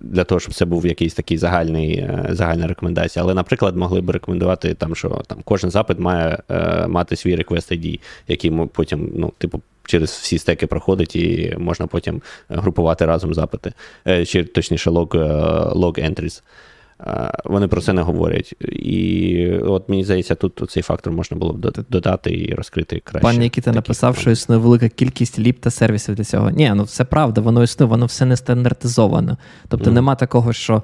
для 0.00 0.24
того, 0.24 0.40
щоб 0.40 0.54
це 0.54 0.64
був 0.64 0.86
якийсь 0.86 1.14
такий 1.14 1.38
загальний, 1.38 2.08
загальна 2.30 2.66
рекомендація. 2.66 3.22
Але, 3.22 3.34
наприклад, 3.34 3.76
могли 3.76 4.00
б 4.00 4.10
рекомендувати, 4.10 4.74
там, 4.74 4.94
що 4.98 5.22
там 5.26 5.38
кожен 5.44 5.70
запит 5.70 5.98
має 5.98 6.38
мати 6.88 7.16
свій 7.16 7.36
request 7.36 7.72
ID 7.72 8.00
який 8.28 8.50
потім, 8.72 9.12
ну, 9.16 9.32
типу, 9.38 9.60
через 9.88 10.10
всі 10.10 10.38
стеки 10.38 10.66
проходить, 10.66 11.16
і 11.16 11.56
можна 11.58 11.86
потім 11.86 12.22
групувати 12.48 13.06
разом 13.06 13.34
запити, 13.34 13.72
е, 14.06 14.26
чи 14.26 14.44
точніше 14.44 14.90
лог 14.90 15.08
е, 15.14 15.18
лог 15.72 15.92
entries. 15.92 16.42
Е, 17.00 17.32
вони 17.44 17.68
про 17.68 17.80
це 17.80 17.92
не 17.92 18.02
говорять. 18.02 18.54
І 18.60 19.48
от 19.50 19.88
мені 19.88 20.04
здається, 20.04 20.34
тут 20.34 20.62
цей 20.68 20.82
фактор 20.82 21.12
можна 21.12 21.36
було 21.36 21.52
б 21.52 21.72
додати 21.88 22.30
і 22.30 22.54
розкрити 22.54 23.02
краще. 23.04 23.22
Пан 23.22 23.38
Нікіта 23.38 23.72
написав, 23.72 24.16
що 24.16 24.30
існує 24.30 24.60
велика 24.60 24.88
кількість 24.88 25.38
ліп 25.38 25.60
та 25.60 25.70
сервісів 25.70 26.14
для 26.14 26.24
цього. 26.24 26.50
Ні, 26.50 26.72
ну 26.74 26.82
все 26.82 27.04
правда, 27.04 27.40
воно 27.40 27.62
існує, 27.62 27.90
воно 27.90 28.06
все 28.06 28.24
не 28.24 28.36
стандартизовано. 28.36 29.36
Тобто 29.68 29.90
mm. 29.90 29.94
нема 29.94 30.14
такого, 30.14 30.52
що 30.52 30.82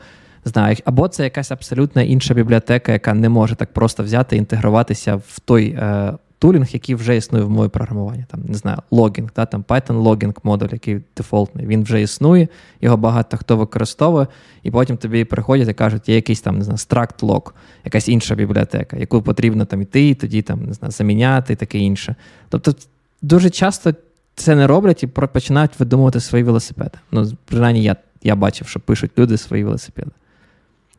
знаю, 0.49 0.77
або 0.85 1.09
це 1.09 1.25
якась 1.25 1.51
абсолютно 1.51 2.03
інша 2.03 2.35
бібліотека, 2.35 2.93
яка 2.93 3.15
не 3.15 3.29
може 3.29 3.55
так 3.55 3.73
просто 3.73 4.03
взяти 4.03 4.37
і 4.37 4.39
інтегруватися 4.39 5.16
в 5.16 5.41
той 5.45 5.69
е, 5.69 6.12
тулінг, 6.39 6.69
який 6.71 6.95
вже 6.95 7.16
існує 7.16 7.45
в 7.45 7.51
мові 7.51 7.69
програмування. 7.69 8.27
Там, 8.31 8.41
не 8.49 8.55
знаю, 8.55 8.79
логінг, 8.91 9.31
да, 9.37 9.47
там 9.47 9.65
Python 9.69 9.93
логінг 9.93 10.35
модуль, 10.43 10.69
який 10.73 11.01
дефолтний, 11.16 11.66
він 11.66 11.83
вже 11.83 12.03
існує, 12.03 12.49
його 12.81 12.97
багато 12.97 13.37
хто 13.37 13.57
використовує, 13.57 14.27
і 14.62 14.71
потім 14.71 14.97
тобі 14.97 15.25
приходять 15.25 15.69
і 15.69 15.75
кажуть, 15.75 16.09
є 16.09 16.15
якийсь 16.15 16.41
там, 16.41 16.59
не 16.59 16.65
знаю, 16.65 16.77
struct 16.77 17.21
log, 17.21 17.51
якась 17.85 18.09
інша 18.09 18.35
бібліотека, 18.35 18.97
яку 18.97 19.23
потрібно 19.23 19.65
там 19.65 19.83
іти, 19.83 20.09
і 20.09 20.15
тоді 20.15 20.43
там, 20.43 20.65
не 20.65 20.73
знаю, 20.73 20.93
заміняти 20.93 21.53
і 21.53 21.57
таке 21.57 21.79
інше. 21.79 22.15
Тобто 22.49 22.75
дуже 23.23 23.51
часто 23.51 23.95
це 24.35 24.57
не 24.57 24.66
роблять 24.66 25.03
і 25.03 25.07
починають 25.07 25.81
видумувати 25.81 26.21
свої 26.21 26.45
велосипеди. 26.45 26.99
Ну, 27.12 27.33
принаймні, 27.45 27.83
я 27.83 27.97
я 28.23 28.37
бачив, 28.37 28.69
що 28.69 28.81
пишуть 28.81 29.11
люди 29.19 29.39
свої 29.39 29.65
велосипеди. 29.65 30.11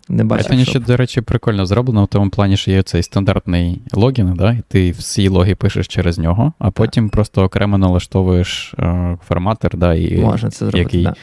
Не 0.09 0.23
бачив, 0.23 0.51
Python 0.51 0.65
ще, 0.65 0.79
до 0.79 0.97
речі, 0.97 1.21
прикольно 1.21 1.65
зроблено 1.65 2.03
в 2.03 2.07
тому 2.07 2.29
плані, 2.29 2.57
що 2.57 2.71
є 2.71 2.83
цей 2.83 3.03
стандартний 3.03 3.81
логін, 3.93 4.33
да, 4.35 4.51
і 4.51 4.61
ти 4.67 4.91
всі 4.91 5.27
логи 5.27 5.55
пишеш 5.55 5.87
через 5.87 6.17
нього, 6.17 6.53
а 6.59 6.71
потім 6.71 7.09
просто 7.09 7.43
окремо 7.43 7.77
налаштовуєш 7.77 8.73
е, 8.79 9.17
форматор, 9.27 9.77
да, 9.77 9.93
і, 9.93 10.17
Можна 10.17 10.49
це 10.49 10.57
зробити, 10.57 10.79
який, 10.79 11.03
да. 11.03 11.15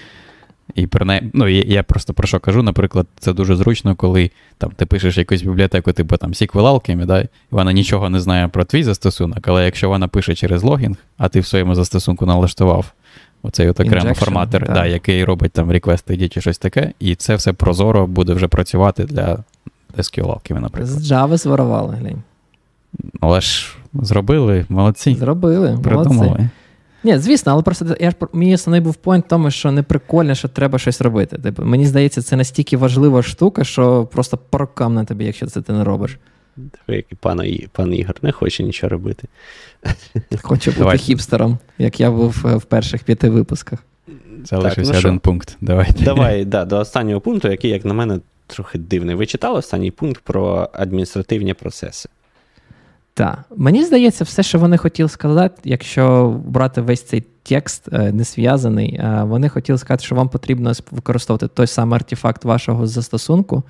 І 0.74 0.86
принаймні, 0.86 1.30
ну, 1.34 1.48
я 1.48 1.82
просто 1.82 2.14
про 2.14 2.26
що 2.26 2.40
кажу, 2.40 2.62
наприклад, 2.62 3.06
це 3.18 3.32
дуже 3.32 3.56
зручно, 3.56 3.94
коли 3.94 4.30
там 4.58 4.70
ти 4.76 4.86
пишеш 4.86 5.18
якусь 5.18 5.42
бібліотеку, 5.42 5.92
типу 5.92 6.16
там 6.16 6.32
SQL 6.32 6.52
Alchemy, 6.52 7.06
да, 7.06 7.20
і 7.20 7.28
вона 7.50 7.72
нічого 7.72 8.10
не 8.10 8.20
знає 8.20 8.48
про 8.48 8.64
твій 8.64 8.82
застосунок, 8.82 9.48
але 9.48 9.64
якщо 9.64 9.88
вона 9.88 10.08
пише 10.08 10.34
через 10.34 10.62
логінг, 10.62 10.96
а 11.18 11.28
ти 11.28 11.40
в 11.40 11.46
своєму 11.46 11.74
застосунку 11.74 12.26
налаштував 12.26 12.92
Оцей 13.42 13.68
от 13.68 13.80
окремий 13.80 14.14
форматор, 14.14 14.72
да, 14.72 14.86
який 14.86 15.24
робить 15.24 15.52
там 15.52 15.72
request 15.72 16.10
ID 16.10 16.28
чи 16.28 16.40
щось 16.40 16.58
таке, 16.58 16.92
і 16.98 17.14
це 17.14 17.34
все 17.34 17.52
прозоро 17.52 18.06
буде 18.06 18.32
вже 18.32 18.48
працювати 18.48 19.04
для 19.04 19.38
SQL, 19.96 20.60
наприклад. 20.60 20.88
З 20.88 21.12
Java 21.12 21.36
зворували, 21.36 21.96
глянь. 21.96 22.22
Але 23.20 23.40
ж 23.40 23.76
зробили, 23.94 24.66
молодці. 24.68 25.14
Зробили. 25.14 25.78
Придумали. 25.82 26.26
Молодці. 26.26 26.48
Ні, 27.04 27.18
звісно, 27.18 27.52
але 27.52 27.62
просто 27.62 27.96
я 28.00 28.10
ж 28.10 28.16
мій 28.32 28.54
основний 28.54 28.80
був 28.80 28.94
поінт 28.94 29.24
в 29.24 29.28
тому, 29.28 29.50
що 29.50 29.72
не 29.72 29.82
прикольно, 29.82 30.34
що 30.34 30.48
треба 30.48 30.78
щось 30.78 31.00
робити. 31.00 31.38
Типу, 31.38 31.64
мені 31.64 31.86
здається, 31.86 32.22
це 32.22 32.36
настільки 32.36 32.76
важлива 32.76 33.22
штука, 33.22 33.64
що 33.64 34.08
просто 34.12 34.38
порокам 34.50 34.94
на 34.94 35.04
тобі, 35.04 35.24
якщо 35.24 35.46
це 35.46 35.62
ти 35.62 35.72
не 35.72 35.84
робиш. 35.84 36.18
Як 36.88 37.04
пан, 37.20 37.40
пан 37.72 37.94
Ігор 37.94 38.16
не 38.22 38.32
хоче 38.32 38.62
нічого 38.62 38.90
робити. 38.90 39.28
Хоче 40.42 40.70
бути 40.70 40.78
Давай. 40.78 40.98
хіпстером, 40.98 41.58
як 41.78 42.00
я 42.00 42.10
був 42.10 42.46
е, 42.46 42.56
в 42.56 42.62
перших 42.62 43.04
п'яти 43.04 43.30
випусках. 43.30 43.78
Залишився 44.44 44.92
ну 44.92 44.98
один 44.98 45.18
пункт. 45.18 45.56
Давайте. 45.60 46.04
Давай 46.04 46.44
да, 46.44 46.64
до 46.64 46.78
останнього 46.78 47.20
пункту, 47.20 47.48
який, 47.48 47.70
як 47.70 47.84
на 47.84 47.94
мене, 47.94 48.20
трохи 48.46 48.78
дивний. 48.78 49.14
Ви 49.14 49.26
читали 49.26 49.58
останній 49.58 49.90
пункт 49.90 50.22
про 50.24 50.70
адміністративні 50.72 51.54
процеси? 51.54 52.08
Так. 53.14 53.38
Мені 53.56 53.84
здається, 53.84 54.24
все, 54.24 54.42
що 54.42 54.58
вони 54.58 54.76
хотіли 54.76 55.08
сказати, 55.08 55.60
якщо 55.64 56.36
брати 56.46 56.80
весь 56.80 57.02
цей 57.02 57.24
текст 57.42 57.88
е, 57.92 58.12
не 58.12 58.24
зв'язаний, 58.24 58.94
е, 58.94 59.22
вони 59.24 59.48
хотіли 59.48 59.78
сказати, 59.78 60.04
що 60.04 60.14
вам 60.14 60.28
потрібно 60.28 60.72
використовувати 60.90 61.48
той 61.54 61.66
самий 61.66 61.96
артефакт 61.96 62.44
вашого 62.44 62.86
застосунку, 62.86 63.62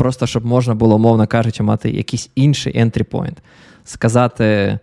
просто 0.00 0.26
щоб 0.26 0.46
можна 0.46 0.74
було, 0.74 0.98
мовно 0.98 1.26
кажучи, 1.26 1.62
мати 1.62 1.90
якийсь 1.90 2.30
інший 2.34 2.84
entry 2.84 3.04
point. 3.04 3.36
Сказати, 3.84 4.78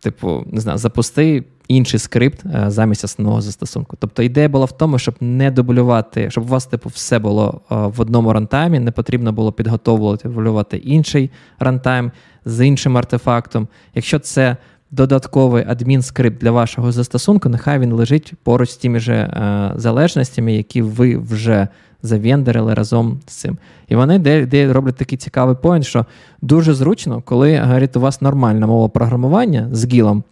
типу, 0.00 0.44
не 0.52 0.60
знаю, 0.60 0.78
запусти 0.78 1.44
інший 1.68 2.00
скрипт 2.00 2.46
е, 2.46 2.64
замість 2.66 3.04
основного 3.04 3.40
застосунку. 3.40 3.96
Тобто 4.00 4.22
ідея 4.22 4.48
була 4.48 4.64
в 4.64 4.72
тому, 4.72 4.98
щоб 4.98 5.14
не 5.20 5.50
дублювати, 5.50 6.30
щоб 6.30 6.44
у 6.44 6.46
вас 6.46 6.66
типу, 6.66 6.88
все 6.88 7.18
було 7.18 7.60
е, 7.70 7.74
в 7.74 8.00
одному 8.00 8.32
рантаймі, 8.32 8.80
не 8.80 8.90
потрібно 8.90 9.32
було 9.32 9.52
підготовувати 9.52 10.28
дублювати 10.28 10.76
інший 10.76 11.30
рантайм 11.58 12.12
з 12.44 12.66
іншим 12.66 12.96
артефактом. 12.96 13.68
Якщо 13.94 14.18
це 14.18 14.56
додатковий 14.90 15.64
адмінскрипт 15.68 16.40
для 16.40 16.50
вашого 16.50 16.92
застосунку, 16.92 17.48
нехай 17.48 17.78
він 17.78 17.92
лежить 17.92 18.32
поруч 18.42 18.70
з 18.70 18.76
тими 18.76 19.00
же 19.00 19.14
е, 19.14 19.72
залежностями, 19.76 20.54
які 20.54 20.82
ви 20.82 21.16
вже 21.16 21.68
завендерили 22.02 22.74
разом 22.74 23.20
з 23.26 23.34
цим. 23.34 23.58
І 23.88 23.96
вони 23.96 24.18
де, 24.18 24.46
де 24.46 24.72
роблять 24.72 24.96
такий 24.96 25.18
цікавий 25.18 25.56
поінт, 25.62 25.84
що 25.84 26.06
дуже 26.42 26.74
зручно, 26.74 27.22
коли 27.24 27.58
говорить, 27.58 27.96
у 27.96 28.00
вас 28.00 28.20
нормальна 28.20 28.66
мова 28.66 28.88
програмування 28.88 29.68
з 29.72 29.86
GIL 29.86 30.08
ом 30.08 30.22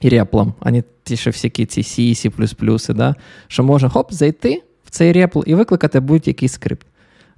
і 0.00 0.08
REPL 0.08 0.34
ом, 0.34 0.54
а 0.60 0.70
не 0.70 0.82
ті, 1.04 1.16
що 1.16 1.30
всякі 1.30 1.66
ці 1.66 1.82
C, 1.82 2.10
C++, 2.10 2.94
да, 2.94 3.14
що 3.46 3.64
можна 3.64 3.88
хоп, 3.88 4.12
зайти 4.12 4.62
в 4.84 4.90
цей 4.90 5.12
REPL 5.12 5.40
і 5.46 5.54
викликати 5.54 6.00
будь-який 6.00 6.48
скрипт. 6.48 6.86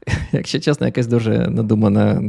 Якщо 0.33 0.61
чесно, 0.61 0.87
якась 0.87 1.07
дуже 1.07 1.49
надумана 1.49 2.23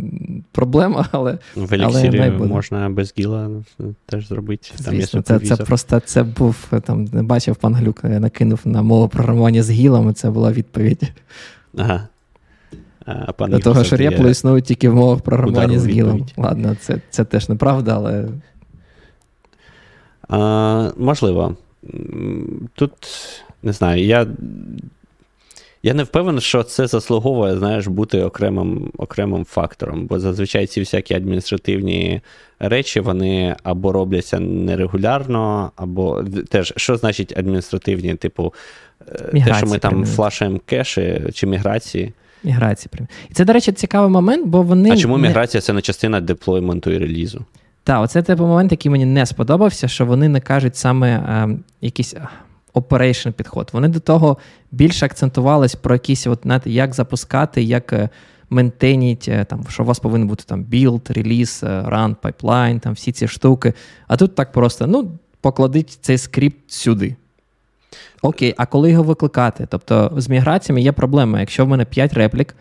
проблема, 0.52 1.10
але. 1.12 1.38
В 1.56 1.74
еліксірі 1.74 2.20
але 2.20 2.32
можна 2.32 2.90
без 2.90 3.14
гіла 3.18 3.50
теж 4.06 4.28
зробити. 4.28 4.70
Звісно, 4.76 5.22
Там 5.22 5.40
це 5.40 5.56
це 5.56 5.64
просто 5.64 6.00
це 6.00 6.24
був 6.24 6.68
там, 6.84 7.06
не 7.06 7.24
бачив 7.24 7.56
пан 7.56 7.76
Глюк, 7.76 8.02
я 8.04 8.20
накинув 8.20 8.60
на 8.66 8.82
мову 8.82 9.08
програмування 9.08 9.64
з 9.64 9.72
гілом, 9.72 10.10
і 10.10 10.14
це 10.14 10.30
була 10.30 10.52
відповідь. 10.52 11.12
Ага. 11.78 12.08
А, 13.06 13.32
пан 13.32 13.52
До 13.52 13.60
того, 13.60 13.84
що 13.84 13.98
репло 13.98 14.30
існує 14.30 14.62
тільки 14.62 14.90
в 14.90 14.96
мовах 14.96 15.22
програмування 15.22 15.80
з 15.80 15.88
гілом. 15.88 16.26
Ладно, 16.38 16.76
це 16.82 17.02
це 17.10 17.26
теж 17.26 17.50
неправда, 17.50 17.96
але. 17.96 18.28
А, 20.30 20.92
Можливо. 20.98 21.56
Тут 22.76 22.92
не 23.64 23.74
знаю, 23.74 24.06
я 24.06 24.28
я 25.86 25.94
не 25.94 26.04
впевнений, 26.04 26.42
що 26.42 26.64
це 26.64 26.88
заслуговує, 26.88 27.58
знаєш, 27.58 27.88
бути 27.88 28.22
окремим 28.22 28.92
окремим 28.98 29.46
фактором, 29.46 30.08
бо 30.08 30.20
зазвичай 30.20 30.68
ці 30.68 30.80
всякі 30.80 31.14
адміністративні 31.14 32.22
речі 32.60 33.00
вони 33.00 33.56
або 33.64 33.92
робляться 33.92 34.40
нерегулярно, 34.40 35.72
або 35.76 36.24
теж, 36.50 36.74
що 36.78 36.98
значить 36.98 37.38
адміністративні, 37.38 38.16
типу, 38.16 38.54
міграції, 39.34 39.54
те, 39.54 39.54
що 39.58 39.68
ми 39.68 39.80
там 39.80 40.06
флашаємо 40.06 40.60
кеші 40.66 41.22
чи 41.34 41.48
міграції. 41.48 42.14
Міграції. 42.44 42.92
І 43.30 43.34
це, 43.34 43.46
до 43.46 43.54
речі, 43.54 43.72
цікавий 43.72 44.12
момент, 44.12 44.48
бо 44.48 44.62
вони. 44.62 44.92
А 44.92 44.98
чому 44.98 45.18
міграція 45.18 45.62
це 45.62 45.74
не 45.74 45.82
частина 45.82 46.22
деплойменту 46.22 46.92
і 46.92 46.98
релізу? 46.98 47.46
Так, 47.84 48.02
оце 48.02 48.22
типу 48.22 48.46
момент, 48.46 48.72
який 48.72 48.92
мені 48.92 49.06
не 49.06 49.26
сподобався, 49.26 49.88
що 49.88 50.06
вони 50.06 50.30
не 50.30 50.40
кажуть 50.40 50.76
саме 50.76 51.10
е, 51.10 51.58
якісь 51.82 52.16
operation 52.76 53.32
підход. 53.32 53.70
Вони 53.74 53.88
до 53.88 54.00
того 54.00 54.38
більше 54.72 55.06
акцентувались 55.06 55.76
про 55.76 55.96
якісь, 55.96 56.28
от, 56.28 56.40
знаєте, 56.44 56.72
як 56.72 56.94
запускати, 56.94 57.64
як 57.64 57.94
е, 57.94 58.10
ментеніть, 58.50 59.26
е, 59.28 59.46
там, 59.46 59.66
що 59.70 59.84
у 59.84 59.86
вас 59.86 60.00
повинен 60.00 60.28
бути 60.28 60.44
там 60.48 60.64
build, 60.64 61.14
реліз, 61.14 61.64
run, 61.64 62.16
pipeline, 62.16 62.80
там 62.80 62.94
всі 62.94 63.12
ці 63.12 63.28
штуки. 63.28 63.74
А 64.08 64.18
тут 64.18 64.36
так 64.36 64.52
просто: 64.52 64.88
ну, 64.88 65.12
покладіть 65.42 65.98
цей 66.02 66.18
скрипт 66.18 66.72
сюди. 66.72 67.16
Окей, 68.22 68.54
а 68.58 68.66
коли 68.66 68.92
його 68.92 69.04
викликати? 69.04 69.68
Тобто 69.70 70.12
з 70.18 70.30
міграціями 70.30 70.82
є 70.82 70.92
проблема. 70.92 71.40
Якщо 71.40 71.66
в 71.66 71.68
мене 71.68 71.86
5 71.86 72.14
реплік, 72.14 72.56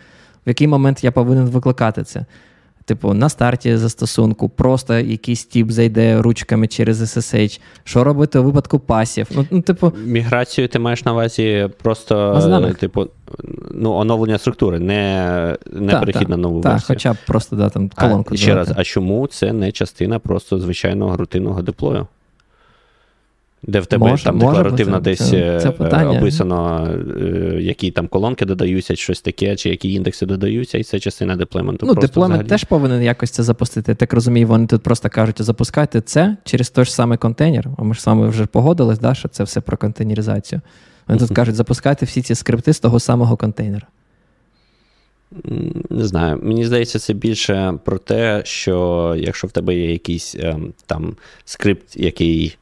в 0.46 0.48
який 0.48 0.66
момент 0.66 1.04
я 1.04 1.12
повинен 1.12 1.46
викликати 1.46 2.04
це? 2.04 2.24
Типу, 2.86 3.15
на 3.15 3.28
старті 3.28 3.77
застосунку, 3.77 4.48
просто 4.48 4.94
якийсь 4.94 5.44
тип 5.44 5.70
зайде 5.70 6.23
ручками 6.23 6.66
через 6.66 7.16
SSH. 7.16 7.61
Що 7.85 8.05
робити 8.05 8.39
у 8.39 8.44
випадку 8.44 8.78
пасів? 8.78 9.28
Ну, 9.35 9.47
ну, 9.51 9.61
типу... 9.61 9.93
Міграцію 10.05 10.69
ти 10.69 10.78
маєш 10.78 11.05
на 11.05 11.12
увазі 11.12 11.69
просто 11.82 12.74
типу, 12.81 13.09
ну, 13.70 13.93
оновлення 13.93 14.39
структури, 14.39 14.78
не 14.78 15.56
не 15.73 15.93
та, 15.93 16.01
перехід 16.01 16.23
та, 16.23 16.28
на 16.28 16.36
нову 16.36 16.61
та, 16.61 16.70
версію. 16.70 16.86
Хоча 16.89 17.12
б 17.12 17.16
просто 17.27 17.56
да, 17.56 17.69
там 17.69 17.90
колонку. 17.94 18.35
А, 18.35 18.36
ще 18.36 18.55
раз, 18.55 18.73
а 18.77 18.85
чому 18.85 19.27
це 19.27 19.52
не 19.52 19.73
частина 19.73 20.19
просто 20.19 20.59
звичайного 20.59 21.16
рутинного 21.16 21.62
деплою? 21.62 22.06
Де 23.66 23.80
в 23.80 23.86
тебе 23.86 24.08
може, 24.08 24.24
там 24.24 24.36
може 24.36 24.56
декларативно 24.56 24.96
бути. 24.96 25.10
десь 25.10 25.30
це, 25.30 25.60
це 25.60 25.68
е, 25.80 26.06
описано, 26.06 26.88
е, 27.20 27.58
які 27.60 27.90
там 27.90 28.08
колонки 28.08 28.44
додаються, 28.44 28.96
щось 28.96 29.20
таке, 29.20 29.56
чи 29.56 29.68
які 29.68 29.92
індекси 29.92 30.26
додаються, 30.26 30.78
і 30.78 30.82
це 30.82 31.00
частина 31.00 31.36
деплойменту. 31.36 31.86
Ну, 31.86 31.94
деплоймент 31.94 32.48
теж 32.48 32.64
повинен 32.64 33.02
якось 33.02 33.30
це 33.30 33.42
запустити. 33.42 33.92
Я 33.92 33.96
так 33.96 34.12
розумію, 34.12 34.46
вони 34.46 34.66
тут 34.66 34.82
просто 34.82 35.10
кажуть, 35.10 35.42
запускайте 35.42 36.00
це 36.00 36.36
через 36.44 36.70
той 36.70 36.84
ж 36.84 36.94
самий 36.94 37.18
контейнер. 37.18 37.68
А 37.78 37.82
ми 37.82 37.94
ж 37.94 38.00
з 38.00 38.06
вами 38.06 38.28
вже 38.28 38.46
погодились, 38.46 38.98
да, 38.98 39.14
що 39.14 39.28
це 39.28 39.44
все 39.44 39.60
про 39.60 39.76
контейнеризацію. 39.76 40.60
Вони 41.08 41.20
тут 41.20 41.30
кажуть, 41.30 41.54
запускайте 41.54 42.06
всі 42.06 42.22
ці 42.22 42.34
скрипти 42.34 42.72
з 42.72 42.80
того 42.80 43.00
самого 43.00 43.36
контейнера. 43.36 43.86
Не 45.90 46.04
знаю, 46.04 46.40
мені 46.42 46.66
здається, 46.66 46.98
це 46.98 47.12
більше 47.12 47.78
про 47.84 47.98
те, 47.98 48.42
що 48.44 49.14
якщо 49.18 49.46
в 49.46 49.50
тебе 49.50 49.74
є 49.74 49.92
якийсь 49.92 50.36
ем, 50.38 50.72
там 50.86 51.16
скрипт, 51.44 51.96
який 51.96 52.56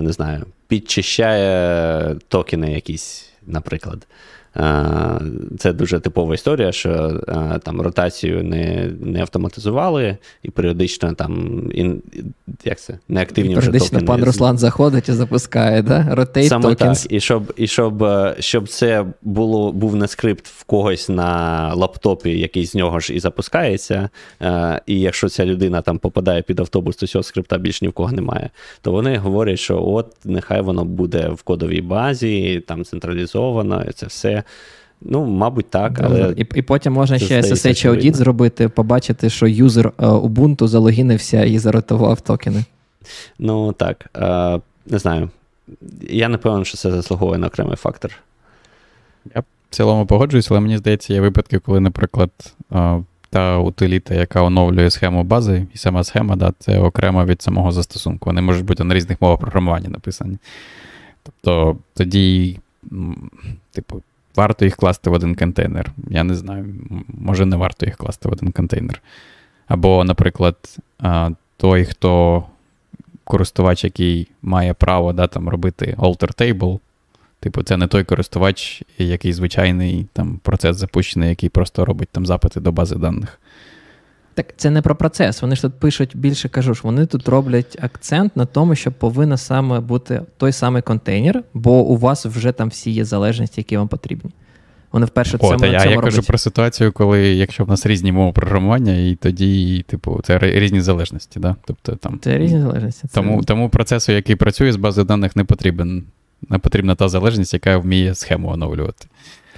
не 0.00 0.12
знаю, 0.12 0.46
підчищає 0.68 2.14
токени 2.28 2.72
якісь, 2.72 3.30
наприклад. 3.46 4.06
Це 5.58 5.72
дуже 5.72 6.00
типова 6.00 6.34
історія, 6.34 6.72
що 6.72 7.20
там 7.64 7.80
ротацію 7.80 8.44
не 8.44 8.90
не 9.00 9.20
автоматизували, 9.20 10.16
і 10.42 10.50
періодично 10.50 11.14
там 11.14 11.62
ін, 11.74 12.02
як 12.64 12.80
це, 12.80 12.98
неактивні 13.08 13.56
вже 13.56 13.72
токени. 13.72 14.02
пан 14.02 14.24
Руслан 14.24 14.58
заходить 14.58 15.08
і 15.08 15.12
запускає, 15.12 15.82
да? 15.82 16.14
Rotate 16.14 16.48
Саме 16.48 16.68
tokens. 16.68 17.02
так. 17.02 17.12
І 17.12 17.20
щоб 17.20 17.52
і 17.56 17.66
щоб, 17.66 18.02
е, 18.02 18.36
щоб 18.38 18.68
це 18.68 19.04
було, 19.22 19.72
був 19.72 19.96
не 19.96 20.08
скрипт 20.08 20.46
в 20.46 20.64
когось 20.64 21.08
на 21.08 21.74
лаптопі, 21.74 22.38
який 22.38 22.66
з 22.66 22.74
нього 22.74 23.00
ж 23.00 23.14
і 23.14 23.20
запускається. 23.20 24.08
Е, 24.42 24.80
і 24.86 25.00
якщо 25.00 25.28
ця 25.28 25.46
людина 25.46 25.82
там 25.82 25.98
попадає 25.98 26.42
під 26.42 26.60
автобус, 26.60 26.96
то 26.96 27.06
цього 27.06 27.22
скрипта 27.22 27.58
більш 27.58 27.82
ні 27.82 27.88
в 27.88 27.92
кого 27.92 28.12
немає. 28.12 28.50
То 28.82 28.92
вони 28.92 29.16
говорять, 29.16 29.58
що 29.58 29.82
от 29.82 30.16
нехай 30.24 30.60
воно 30.60 30.84
буде 30.84 31.28
в 31.28 31.42
кодовій 31.42 31.80
базі, 31.80 32.62
там 32.66 32.84
централізовано, 32.84 33.84
і 33.88 33.92
це 33.92 34.06
все. 34.06 34.37
Ну, 35.00 35.24
мабуть, 35.24 35.70
так. 35.70 36.00
але... 36.04 36.34
І 36.36 36.46
і 36.54 36.62
потім 36.62 36.92
можна 36.92 37.18
ще 37.18 37.40
SSH 37.40 37.88
аудіт 37.88 38.16
зробити, 38.16 38.68
побачити, 38.68 39.30
що 39.30 39.46
юзер 39.46 39.86
е, 39.98 40.06
Ubuntu 40.06 40.66
залогінився 40.66 41.44
і 41.44 41.58
заротував 41.58 42.20
токени. 42.20 42.64
Ну 43.38 43.72
так. 43.72 44.10
Е, 44.16 44.60
не 44.86 44.98
знаю. 44.98 45.30
Я 46.10 46.28
не 46.28 46.38
певен, 46.38 46.64
що 46.64 46.76
це 46.76 46.90
заслуговує 46.90 47.38
на 47.38 47.46
окремий 47.46 47.76
фактор. 47.76 48.12
Я 49.34 49.40
в 49.40 49.44
цілому 49.70 50.06
погоджуюсь, 50.06 50.50
але 50.50 50.60
мені 50.60 50.78
здається, 50.78 51.14
є 51.14 51.20
випадки, 51.20 51.58
коли, 51.58 51.80
наприклад, 51.80 52.30
е, 52.72 53.04
та 53.30 53.58
утиліта, 53.58 54.14
яка 54.14 54.42
оновлює 54.42 54.90
схему 54.90 55.24
бази, 55.24 55.66
і 55.74 55.78
сама 55.78 56.04
схема, 56.04 56.36
да, 56.36 56.52
це 56.58 56.78
окремо 56.78 57.24
від 57.24 57.42
самого 57.42 57.72
застосунку. 57.72 58.30
Вони 58.30 58.40
можуть 58.40 58.64
бути 58.64 58.84
на 58.84 58.94
різних 58.94 59.22
мовах 59.22 59.40
програмування 59.40 59.88
написані. 59.88 60.38
Тобто 61.22 61.76
тоді, 61.94 62.58
типу, 63.72 64.02
варто 64.38 64.64
їх 64.64 64.76
класти 64.76 65.10
в 65.10 65.12
один 65.12 65.34
контейнер. 65.34 65.92
Я 66.10 66.24
не 66.24 66.34
знаю, 66.34 66.64
може 67.08 67.46
не 67.46 67.56
варто 67.56 67.86
їх 67.86 67.96
класти 67.96 68.28
в 68.28 68.32
один 68.32 68.52
контейнер. 68.52 69.02
Або, 69.66 70.04
наприклад, 70.04 70.56
той, 71.56 71.84
хто 71.84 72.44
користувач, 73.24 73.84
який 73.84 74.28
має 74.42 74.74
право 74.74 75.12
да, 75.12 75.26
там, 75.26 75.48
робити 75.48 75.94
alter 75.98 76.36
table, 76.42 76.78
типу, 77.40 77.62
це 77.62 77.76
не 77.76 77.86
той 77.86 78.04
користувач, 78.04 78.82
який 78.98 79.32
звичайний 79.32 80.06
там, 80.12 80.40
процес 80.42 80.76
запущений, 80.76 81.28
який 81.28 81.48
просто 81.48 81.84
робить 81.84 82.08
там 82.12 82.26
запити 82.26 82.60
до 82.60 82.72
бази 82.72 82.96
даних. 82.96 83.40
Так 84.38 84.46
це 84.56 84.70
не 84.70 84.82
про 84.82 84.96
процес. 84.96 85.42
Вони 85.42 85.56
ж 85.56 85.62
тут 85.62 85.74
пишуть 85.74 86.16
більше 86.16 86.48
кажу, 86.48 86.74
ж 86.74 86.80
вони 86.84 87.06
тут 87.06 87.28
роблять 87.28 87.78
акцент 87.80 88.36
на 88.36 88.46
тому, 88.46 88.74
що 88.74 88.92
повинен 88.92 89.38
саме 89.38 89.80
бути 89.80 90.22
той 90.36 90.52
самий 90.52 90.82
контейнер, 90.82 91.42
бо 91.54 91.80
у 91.80 91.96
вас 91.96 92.26
вже 92.26 92.52
там 92.52 92.68
всі 92.68 92.90
є 92.90 93.04
залежності, 93.04 93.60
які 93.60 93.76
вам 93.76 93.88
потрібні. 93.88 94.30
Вони 94.92 95.06
вперше 95.06 95.36
О, 95.40 95.48
цьому, 95.48 95.66
я, 95.66 95.80
цьому 95.80 95.94
я 95.94 96.00
кажу 96.00 96.22
про 96.22 96.38
ситуацію, 96.38 96.92
коли 96.92 97.20
якщо 97.20 97.64
в 97.64 97.68
нас 97.68 97.86
різні 97.86 98.12
мови 98.12 98.32
програмування, 98.32 98.94
і 98.94 99.14
тоді, 99.14 99.84
типу, 99.88 100.20
це 100.24 100.38
різні 100.38 100.80
залежності. 100.80 101.40
Да? 101.40 101.56
Тобто, 101.64 101.96
там, 101.96 102.18
Це 102.22 102.38
різні 102.38 102.60
залежності. 102.60 103.08
Тому, 103.14 103.42
тому 103.42 103.68
процесу, 103.68 104.12
який 104.12 104.36
працює 104.36 104.72
з 104.72 104.76
бази 104.76 105.04
даних, 105.04 105.36
не 105.36 105.44
потрібен. 105.44 106.04
Не 106.48 106.58
потрібна 106.58 106.94
та 106.94 107.08
залежність, 107.08 107.54
яка 107.54 107.78
вміє 107.78 108.14
схему 108.14 108.48
оновлювати. 108.48 109.06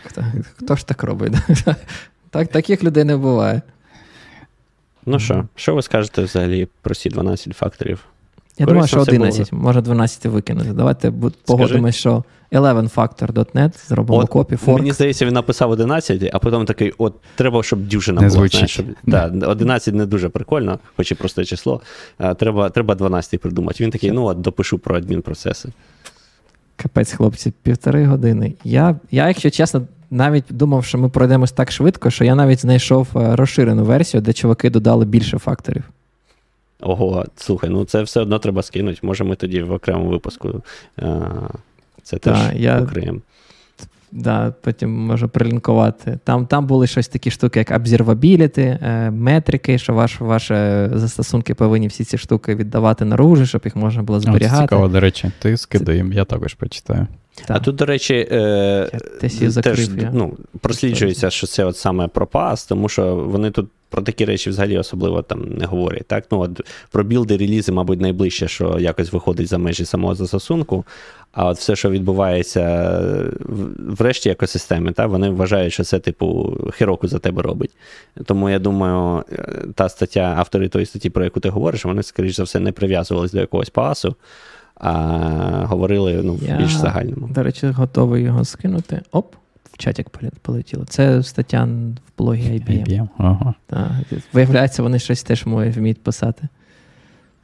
Хто, 0.04 0.24
хто 0.56 0.76
ж 0.76 0.86
так 0.86 1.02
робить? 1.02 1.32
Так, 2.32 2.48
Таких 2.48 2.84
людей 2.84 3.04
не 3.04 3.16
буває. 3.16 3.62
Ну 5.10 5.18
що, 5.18 5.44
що 5.54 5.74
ви 5.74 5.82
скажете 5.82 6.22
взагалі 6.22 6.68
про 6.82 6.94
ці 6.94 7.08
12 7.08 7.56
факторів? 7.56 8.04
Я 8.58 8.66
думаю, 8.66 8.86
що 8.86 9.00
11, 9.00 9.52
може 9.52 9.80
12 9.80 10.26
викинути. 10.26 10.72
Давайте 10.72 11.12
погодимось, 11.46 11.96
що 11.96 12.24
11factor.net, 12.52 13.88
зробимо 13.88 14.26
копі, 14.26 14.56
форк. 14.56 14.78
Мені 14.78 14.92
здається, 14.92 15.26
він 15.26 15.34
написав 15.34 15.70
11, 15.70 16.30
а 16.32 16.38
потім 16.38 16.64
такий: 16.64 16.92
от 16.98 17.14
треба, 17.34 17.62
щоб 17.62 17.86
дівчина 17.86 18.20
була. 18.20 18.48
Знаєш, 18.48 18.70
щоб, 18.70 18.86
да, 19.06 19.32
11 19.46 19.94
не 19.94 20.06
дуже 20.06 20.28
прикольно, 20.28 20.78
хоч 20.96 21.12
і 21.12 21.14
просте 21.14 21.44
число. 21.44 21.80
А, 22.18 22.34
треба 22.34 22.70
треба 22.70 22.94
12 22.94 23.40
придумати. 23.40 23.84
Він 23.84 23.90
такий, 23.90 24.10
ну 24.10 24.24
от 24.24 24.40
допишу 24.40 24.78
про 24.78 24.96
адмінпроцеси. 24.96 25.68
Капець, 26.76 27.12
хлопці, 27.12 27.52
півтори 27.62 28.06
години. 28.06 28.54
Я, 28.64 28.96
я, 29.10 29.28
якщо 29.28 29.50
чесно, 29.50 29.86
навіть 30.10 30.44
думав, 30.50 30.84
що 30.84 30.98
ми 30.98 31.08
пройдемось 31.08 31.52
так 31.52 31.72
швидко, 31.72 32.10
що 32.10 32.24
я 32.24 32.34
навіть 32.34 32.60
знайшов 32.60 33.08
е, 33.16 33.36
розширену 33.36 33.84
версію, 33.84 34.20
де 34.20 34.32
чуваки 34.32 34.70
додали 34.70 35.04
більше 35.04 35.38
факторів. 35.38 35.84
Ого, 36.80 37.24
слухай, 37.36 37.70
ну 37.70 37.84
це 37.84 38.02
все 38.02 38.20
одно 38.20 38.38
треба 38.38 38.62
скинути. 38.62 38.98
Може, 39.02 39.24
ми 39.24 39.36
тоді 39.36 39.62
в 39.62 39.72
окремому 39.72 40.10
випуску 40.10 40.62
е, 40.98 41.22
це 42.02 42.16
теж 42.16 42.38
покриємо. 42.80 43.20
Да, 44.12 44.54
Потім 44.60 45.06
можу 45.06 45.28
прилінкувати. 45.28 46.18
Там 46.24 46.46
там 46.46 46.66
були 46.66 46.86
щось 46.86 47.08
такі 47.08 47.30
штуки, 47.30 47.58
як 47.58 47.70
обзервабіліті, 47.70 48.62
е, 48.62 49.10
метрики, 49.10 49.78
що 49.78 49.94
ваш, 49.94 50.20
ваші 50.20 50.54
застосунки 50.92 51.54
повинні 51.54 51.86
всі 51.86 52.04
ці 52.04 52.18
штуки 52.18 52.54
віддавати 52.54 53.04
наружу, 53.04 53.46
щоб 53.46 53.60
їх 53.64 53.76
можна 53.76 54.02
було 54.02 54.20
зберігати. 54.20 54.56
Це 54.56 54.62
Цікаво, 54.62 54.88
до 54.88 55.00
речі, 55.00 55.30
ти 55.38 55.56
скидаєм, 55.56 56.12
я 56.12 56.24
також 56.24 56.54
почитаю. 56.54 57.06
Так. 57.34 57.56
А 57.56 57.60
тут, 57.60 57.76
до 57.76 57.86
речі, 57.86 58.28
е, 58.30 58.90
теж 59.62 59.88
ну, 60.12 60.36
просліджується, 60.60 61.30
що 61.30 61.46
це 61.46 61.64
от 61.64 61.76
саме 61.76 62.08
про 62.08 62.26
пас, 62.26 62.66
тому 62.66 62.88
що 62.88 63.16
вони 63.16 63.50
тут 63.50 63.70
про 63.90 64.02
такі 64.02 64.24
речі 64.24 64.50
взагалі 64.50 64.78
особливо 64.78 65.22
там 65.22 65.44
не 65.48 65.66
говорять. 65.66 66.06
Так? 66.06 66.24
Ну, 66.30 66.40
от 66.40 66.60
Про 66.90 67.04
білди, 67.04 67.36
релізи, 67.36 67.72
мабуть, 67.72 68.00
найближче, 68.00 68.48
що 68.48 68.78
якось 68.78 69.12
виходить 69.12 69.48
за 69.48 69.58
межі 69.58 69.84
самого 69.84 70.14
застосунку. 70.14 70.84
А 71.32 71.46
от 71.46 71.58
все, 71.58 71.76
що 71.76 71.90
відбувається 71.90 72.62
в 73.78 74.00
решті 74.00 74.30
екосистеми, 74.30 74.92
так, 74.92 75.08
вони 75.08 75.30
вважають, 75.30 75.72
що 75.72 75.84
це, 75.84 75.98
типу, 75.98 76.56
хіроку 76.78 77.08
за 77.08 77.18
тебе 77.18 77.42
робить. 77.42 77.70
Тому 78.24 78.50
я 78.50 78.58
думаю, 78.58 79.24
та 79.74 79.88
стаття, 79.88 80.34
автори 80.38 80.68
тої 80.68 80.86
статті, 80.86 81.10
про 81.10 81.24
яку 81.24 81.40
ти 81.40 81.48
говориш, 81.48 81.84
вони, 81.84 82.02
скоріш 82.02 82.36
за 82.36 82.42
все, 82.42 82.60
не 82.60 82.72
прив'язувалися 82.72 83.32
до 83.32 83.40
якогось 83.40 83.70
пасу 83.70 84.16
а 84.80 85.66
говорили 85.66 86.20
ну, 86.24 86.32
в 86.32 86.58
більш 86.58 86.74
загальному. 86.74 87.28
До 87.28 87.42
речі, 87.42 87.66
готовий 87.66 88.22
його 88.22 88.44
скинути. 88.44 89.00
Оп, 89.12 89.34
в 89.72 89.78
чатик 89.78 90.06
полетіло. 90.42 90.84
Це 90.84 91.22
стаття 91.22 91.64
в 91.64 92.18
блогі 92.18 92.50
IBM. 92.50 92.88
IBM. 92.88 93.08
Ага. 93.18 93.54
Так. 93.66 93.90
Виявляється, 94.32 94.82
вони 94.82 94.98
щось 94.98 95.22
теж 95.22 95.44
вміють 95.46 96.02
писати. 96.02 96.48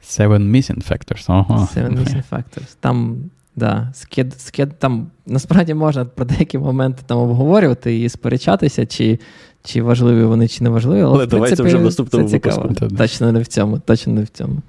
Seven 0.03 0.51
missing 0.51 0.91
factors. 0.91 1.25
Ага. 1.27 1.67
Seven 1.75 1.99
missing 1.99 2.23
factors. 2.31 2.75
Там, 2.79 3.17
да, 3.55 3.91
скид, 3.93 4.39
скид, 4.41 4.79
там 4.79 5.07
насправді 5.25 5.73
можна 5.73 6.05
про 6.05 6.25
деякі 6.25 6.57
моменти 6.57 7.03
там 7.05 7.17
обговорювати 7.17 7.99
і 7.99 8.09
сперечатися, 8.09 8.85
чи 8.85 9.19
чи 9.63 9.81
важливі 9.81 10.23
вони, 10.23 10.47
чи 10.47 10.63
не 10.63 10.69
важливі. 10.69 11.01
Але, 11.01 11.13
але 11.13 11.25
в 11.25 11.29
принципі, 11.29 11.61
вже 11.63 11.77
в 11.77 11.83
наступному 11.83 12.25
це 12.25 12.31
цікаво. 12.31 12.61
Випуску. 12.61 12.95
Точно 12.95 13.31
не 13.31 13.39
в 13.39 13.47
цьому. 13.47 13.79
Точно 13.79 14.13
не 14.13 14.23
в 14.23 14.27
цьому. 14.27 14.61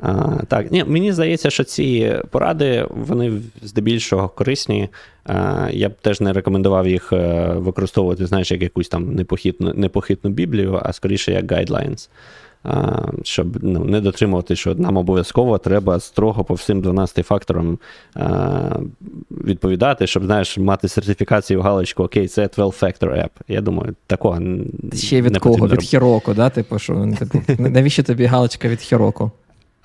А, 0.00 0.36
Так, 0.48 0.72
ні, 0.72 0.84
мені 0.84 1.12
здається, 1.12 1.50
що 1.50 1.64
ці 1.64 2.16
поради 2.30 2.86
вони 2.90 3.40
здебільшого 3.62 4.28
корисні. 4.28 4.88
А, 5.26 5.68
Я 5.72 5.88
б 5.88 5.92
теж 6.00 6.20
не 6.20 6.32
рекомендував 6.32 6.88
їх 6.88 7.12
е, 7.12 7.46
використовувати, 7.56 8.26
знаєш, 8.26 8.50
як 8.50 8.62
якусь 8.62 8.88
там 8.88 9.14
непохитну 9.14 9.72
непохитну 9.74 10.30
біблію, 10.30 10.80
а 10.82 10.92
скоріше 10.92 11.32
як 11.32 11.52
гайдлайнс. 11.52 12.10
щоб 13.22 13.58
ну, 13.62 13.84
не 13.84 14.00
дотримувати, 14.00 14.56
що 14.56 14.74
нам 14.74 14.96
обов'язково 14.96 15.58
треба 15.58 16.00
строго 16.00 16.44
по 16.44 16.54
всім 16.54 16.80
12 16.80 17.26
факторам 17.26 17.78
відповідати, 19.30 20.06
щоб 20.06 20.24
знаєш, 20.24 20.58
мати 20.58 20.88
сертифікацію 20.88 21.60
галочку, 21.60 22.02
окей, 22.02 22.28
це 22.28 22.46
12-factor 22.46 23.22
app. 23.22 23.30
Я 23.48 23.60
думаю, 23.60 23.94
такого 24.06 24.40
Ще 24.94 25.22
від 25.22 25.32
не 25.32 25.38
кого? 25.38 25.68
Від 25.68 25.82
Хіроку, 25.82 26.34
да? 26.34 26.50
Типу, 26.50 26.78
що 26.78 27.08
типу, 27.18 27.62
навіщо 27.62 28.02
тобі 28.02 28.24
галочка 28.24 28.68
від 28.68 28.80
Хіроку? 28.80 29.30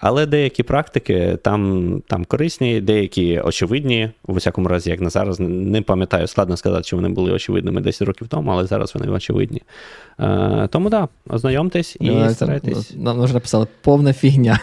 Але 0.02 0.26
деякі 0.26 0.64
практики 0.64 1.38
там 1.42 2.02
там 2.08 2.26
корисні, 2.26 2.82
деякі 2.82 3.40
очевидні. 3.40 4.10
У 4.28 4.34
всякому 4.34 4.68
разі, 4.68 4.90
як 4.90 5.02
на 5.02 5.10
зараз, 5.10 5.40
не 5.40 5.82
пам'ятаю, 5.82 6.28
складно 6.28 6.58
сказати, 6.58 6.84
чи 6.84 6.96
вони 6.96 7.10
були 7.10 7.32
очевидними 7.32 7.82
10 7.82 8.08
років 8.08 8.28
тому, 8.28 8.52
але 8.52 8.66
зараз 8.66 8.96
вони 8.96 9.12
очевидні. 9.12 9.62
Е, 10.20 10.68
Тому 10.72 10.90
так, 10.90 11.10
да, 11.28 11.34
ознайомтесь 11.36 11.98
і 12.00 12.30
старайтесь. 12.30 12.94
Нам 12.98 13.22
вже 13.22 13.34
написали 13.34 13.68
повна 13.82 14.14
фігня. 14.14 14.60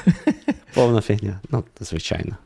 Повна 0.75 1.01
фігня, 1.01 1.41
ну, 1.51 1.65
звичайно. 1.81 2.37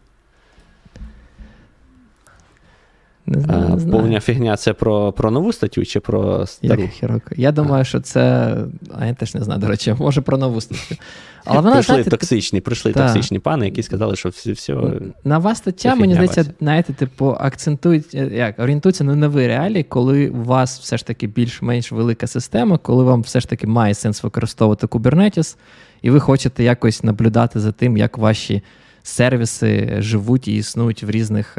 Не 3.32 3.40
знаю, 3.40 3.68
не 3.68 3.78
знаю. 3.78 3.98
Повня 3.98 4.20
фігня 4.20 4.56
це 4.56 4.72
про 4.72 5.12
про 5.12 5.30
нову 5.30 5.52
статтю 5.52 5.84
чи 5.84 6.00
про 6.00 6.46
стару? 6.46 6.82
Як 6.82 7.32
Я 7.36 7.52
думаю, 7.52 7.80
а. 7.80 7.84
що 7.84 8.00
це. 8.00 8.54
А 8.98 9.06
я 9.06 9.14
теж 9.14 9.34
не 9.34 9.44
знаю, 9.44 9.60
до 9.60 9.66
речі, 9.66 9.94
може 9.98 10.20
про 10.20 10.38
нову 10.38 10.60
статтю. 10.60 10.96
Але 11.44 11.56
вона, 11.56 11.70
Прийшли 11.70 11.92
знаєте, 11.92 12.10
токсичні 12.10 12.60
прийшли 12.60 12.92
та. 12.92 13.02
токсичні 13.02 13.38
пани, 13.38 13.64
які 13.64 13.82
сказали, 13.82 14.16
що 14.16 14.28
все. 14.28 14.52
все 14.52 14.76
Нова 15.24 15.54
стаття, 15.54 15.94
мені 15.94 16.14
здається, 16.14 16.44
знаєте, 16.60 16.92
типу, 16.92 17.36
акцентують, 17.40 18.14
е, 18.14 18.30
як, 18.32 18.59
орієнтується 18.59 19.04
на 19.04 19.14
нові 19.14 19.46
реалії, 19.46 19.82
коли 19.82 20.28
у 20.28 20.44
вас 20.44 20.80
все 20.80 20.96
ж 20.96 21.06
таки 21.06 21.26
більш-менш 21.26 21.92
велика 21.92 22.26
система, 22.26 22.78
коли 22.78 23.04
вам 23.04 23.22
все 23.22 23.40
ж 23.40 23.48
таки 23.48 23.66
має 23.66 23.94
сенс 23.94 24.22
використовувати 24.22 24.86
Kubernetes, 24.86 25.56
і 26.02 26.10
ви 26.10 26.20
хочете 26.20 26.64
якось 26.64 27.02
наблюдати 27.02 27.60
за 27.60 27.72
тим, 27.72 27.96
як 27.96 28.18
ваші 28.18 28.62
сервіси 29.02 29.96
живуть 29.98 30.48
і 30.48 30.56
існують 30.56 31.02
в 31.02 31.10
різних. 31.10 31.59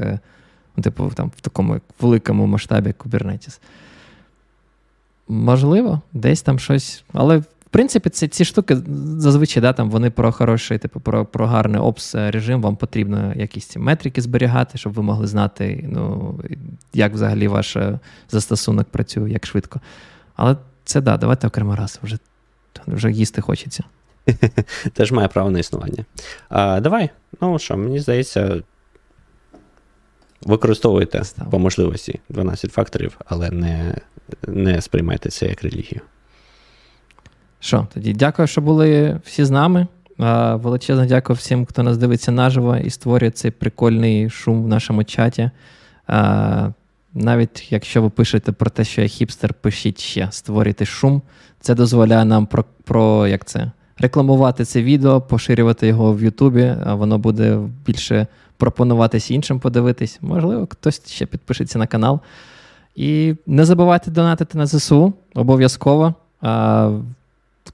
Е, 0.74 0.78
Ну, 0.78 0.84
типу, 0.84 1.12
там 1.16 1.32
в 1.38 1.42
такому 1.42 1.82
великому 2.00 2.46
масштабі 2.46 2.94
Kubernetes. 3.00 3.60
Можливо, 5.28 6.02
десь 6.14 6.42
там 6.42 6.60
щось. 6.60 7.04
Але, 7.14 7.38
в 7.38 7.46
принципі, 7.70 8.10
ці 8.10 8.28
ці 8.28 8.46
штуки 8.46 8.78
зазвичай 9.18 9.62
да, 9.62 9.74
там 9.74 9.90
вони 9.90 10.10
про 10.10 10.32
хороший, 10.32 10.78
типу, 10.78 11.00
про 11.00 11.26
про 11.26 11.48
гарний 11.48 11.82
опс 11.82 12.16
режим. 12.16 12.62
Вам 12.62 12.76
потрібно 12.76 13.34
якісь 13.36 13.66
ці 13.66 13.80
метрики 13.80 14.22
зберігати, 14.22 14.78
щоб 14.78 14.94
ви 14.94 15.04
могли 15.04 15.28
знати, 15.28 15.90
ну, 15.92 16.40
як 16.94 17.14
взагалі 17.14 17.48
ваш 17.48 17.76
е, 17.76 18.00
застосунок 18.30 18.88
працює, 18.88 19.32
як 19.32 19.46
швидко. 19.46 19.82
Але 20.36 20.58
це 20.86 21.02
да, 21.02 21.18
давайте 21.18 21.48
окремо 21.48 21.76
раз, 21.76 22.00
вже 22.04 22.18
вже 22.88 23.12
їсти 23.12 23.42
хочеться. 23.42 23.84
Теж 24.94 25.12
має 25.12 25.28
право 25.28 25.52
на 25.52 25.60
існування. 25.60 26.06
А, 26.50 26.80
Давай, 26.80 27.10
ну 27.42 27.60
що, 27.60 27.78
мені 27.78 28.00
здається, 28.00 28.62
Використовуйте 30.46 31.24
Став. 31.24 31.50
по 31.50 31.60
можливості 31.60 32.20
12 32.30 32.72
факторів, 32.72 33.18
але 33.26 33.52
не 33.52 33.96
не 34.48 34.82
сприймайте 34.82 35.30
це 35.30 35.46
як 35.46 35.64
релігію. 35.64 36.02
Що, 37.60 37.88
тоді 37.94 38.14
дякую, 38.14 38.48
що 38.48 38.62
були 38.62 39.20
всі 39.26 39.46
з 39.46 39.52
нами. 39.52 39.88
Величезно 40.54 41.06
дякую 41.06 41.38
всім, 41.38 41.66
хто 41.66 41.84
нас 41.84 41.98
дивиться 41.98 42.32
наживо 42.32 42.78
і 42.78 42.90
створює 42.90 43.32
цей 43.32 43.52
прикольний 43.52 44.30
шум 44.30 44.64
в 44.64 44.68
нашому 44.68 45.04
чаті. 45.04 45.52
Навіть 47.14 47.72
якщо 47.72 48.02
ви 48.02 48.10
пишете 48.10 48.52
про 48.52 48.70
те, 48.70 48.84
що 48.84 49.02
я 49.02 49.08
хіпстер, 49.08 49.54
пишіть 49.54 50.00
ще, 50.00 50.28
створюйте 50.32 50.86
шум. 50.86 51.22
Це 51.60 51.76
дозволяє 51.76 52.26
нам 52.26 52.46
про, 52.46 52.66
про 52.84 53.28
як 53.28 53.46
це, 53.46 53.72
рекламувати 53.98 54.66
це 54.66 54.84
відео, 54.84 55.22
поширювати 55.22 55.88
його 55.88 56.14
в 56.14 56.24
Ютубі, 56.24 56.76
воно 56.86 57.18
буде 57.18 57.60
більше 57.86 58.28
пропонуватись 58.64 59.32
іншим 59.32 59.60
подивитись. 59.60 60.20
Можливо, 60.22 60.68
хтось 60.72 61.02
ще 61.08 61.26
підпишеться 61.26 61.80
на 61.80 61.88
канал. 61.88 62.20
І 62.96 63.36
не 63.48 63.66
забувайте 63.66 64.12
донатити 64.12 64.58
на 64.58 64.66
ЗСУ 64.66 65.14
обов'язково. 65.36 66.14
А, 66.42 66.92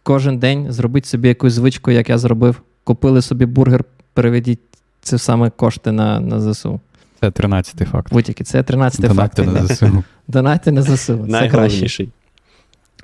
Кожен 0.04 0.38
день 0.38 0.72
зробіть 0.72 1.06
собі 1.06 1.28
якусь 1.28 1.54
звичку, 1.54 1.92
як 1.92 2.10
я 2.10 2.18
зробив. 2.18 2.62
Купили 2.84 3.22
собі 3.22 3.46
бургер, 3.46 3.84
переведіть 4.14 4.60
це 5.02 5.18
саме 5.18 5.50
кошти 5.50 5.92
на 5.92 6.20
на 6.20 6.54
ЗСУ. 6.54 6.80
Це 7.20 7.30
13-й 7.30 7.86
факт. 7.86 8.14
Будь-який, 8.14 8.46
це 8.46 8.62
13-й 8.62 9.14
факт. 9.14 9.38
На 9.38 9.68
ЗСУ. 9.68 10.04
Донати 10.28 10.72
на 10.72 10.82
ЗСУ. 10.82 11.28
Це 11.32 11.50
краще. 11.50 12.08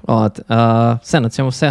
От, 0.03 0.39
а, 0.47 0.97
Все, 1.03 1.19
на 1.19 1.29
цьому 1.29 1.49
все. 1.49 1.63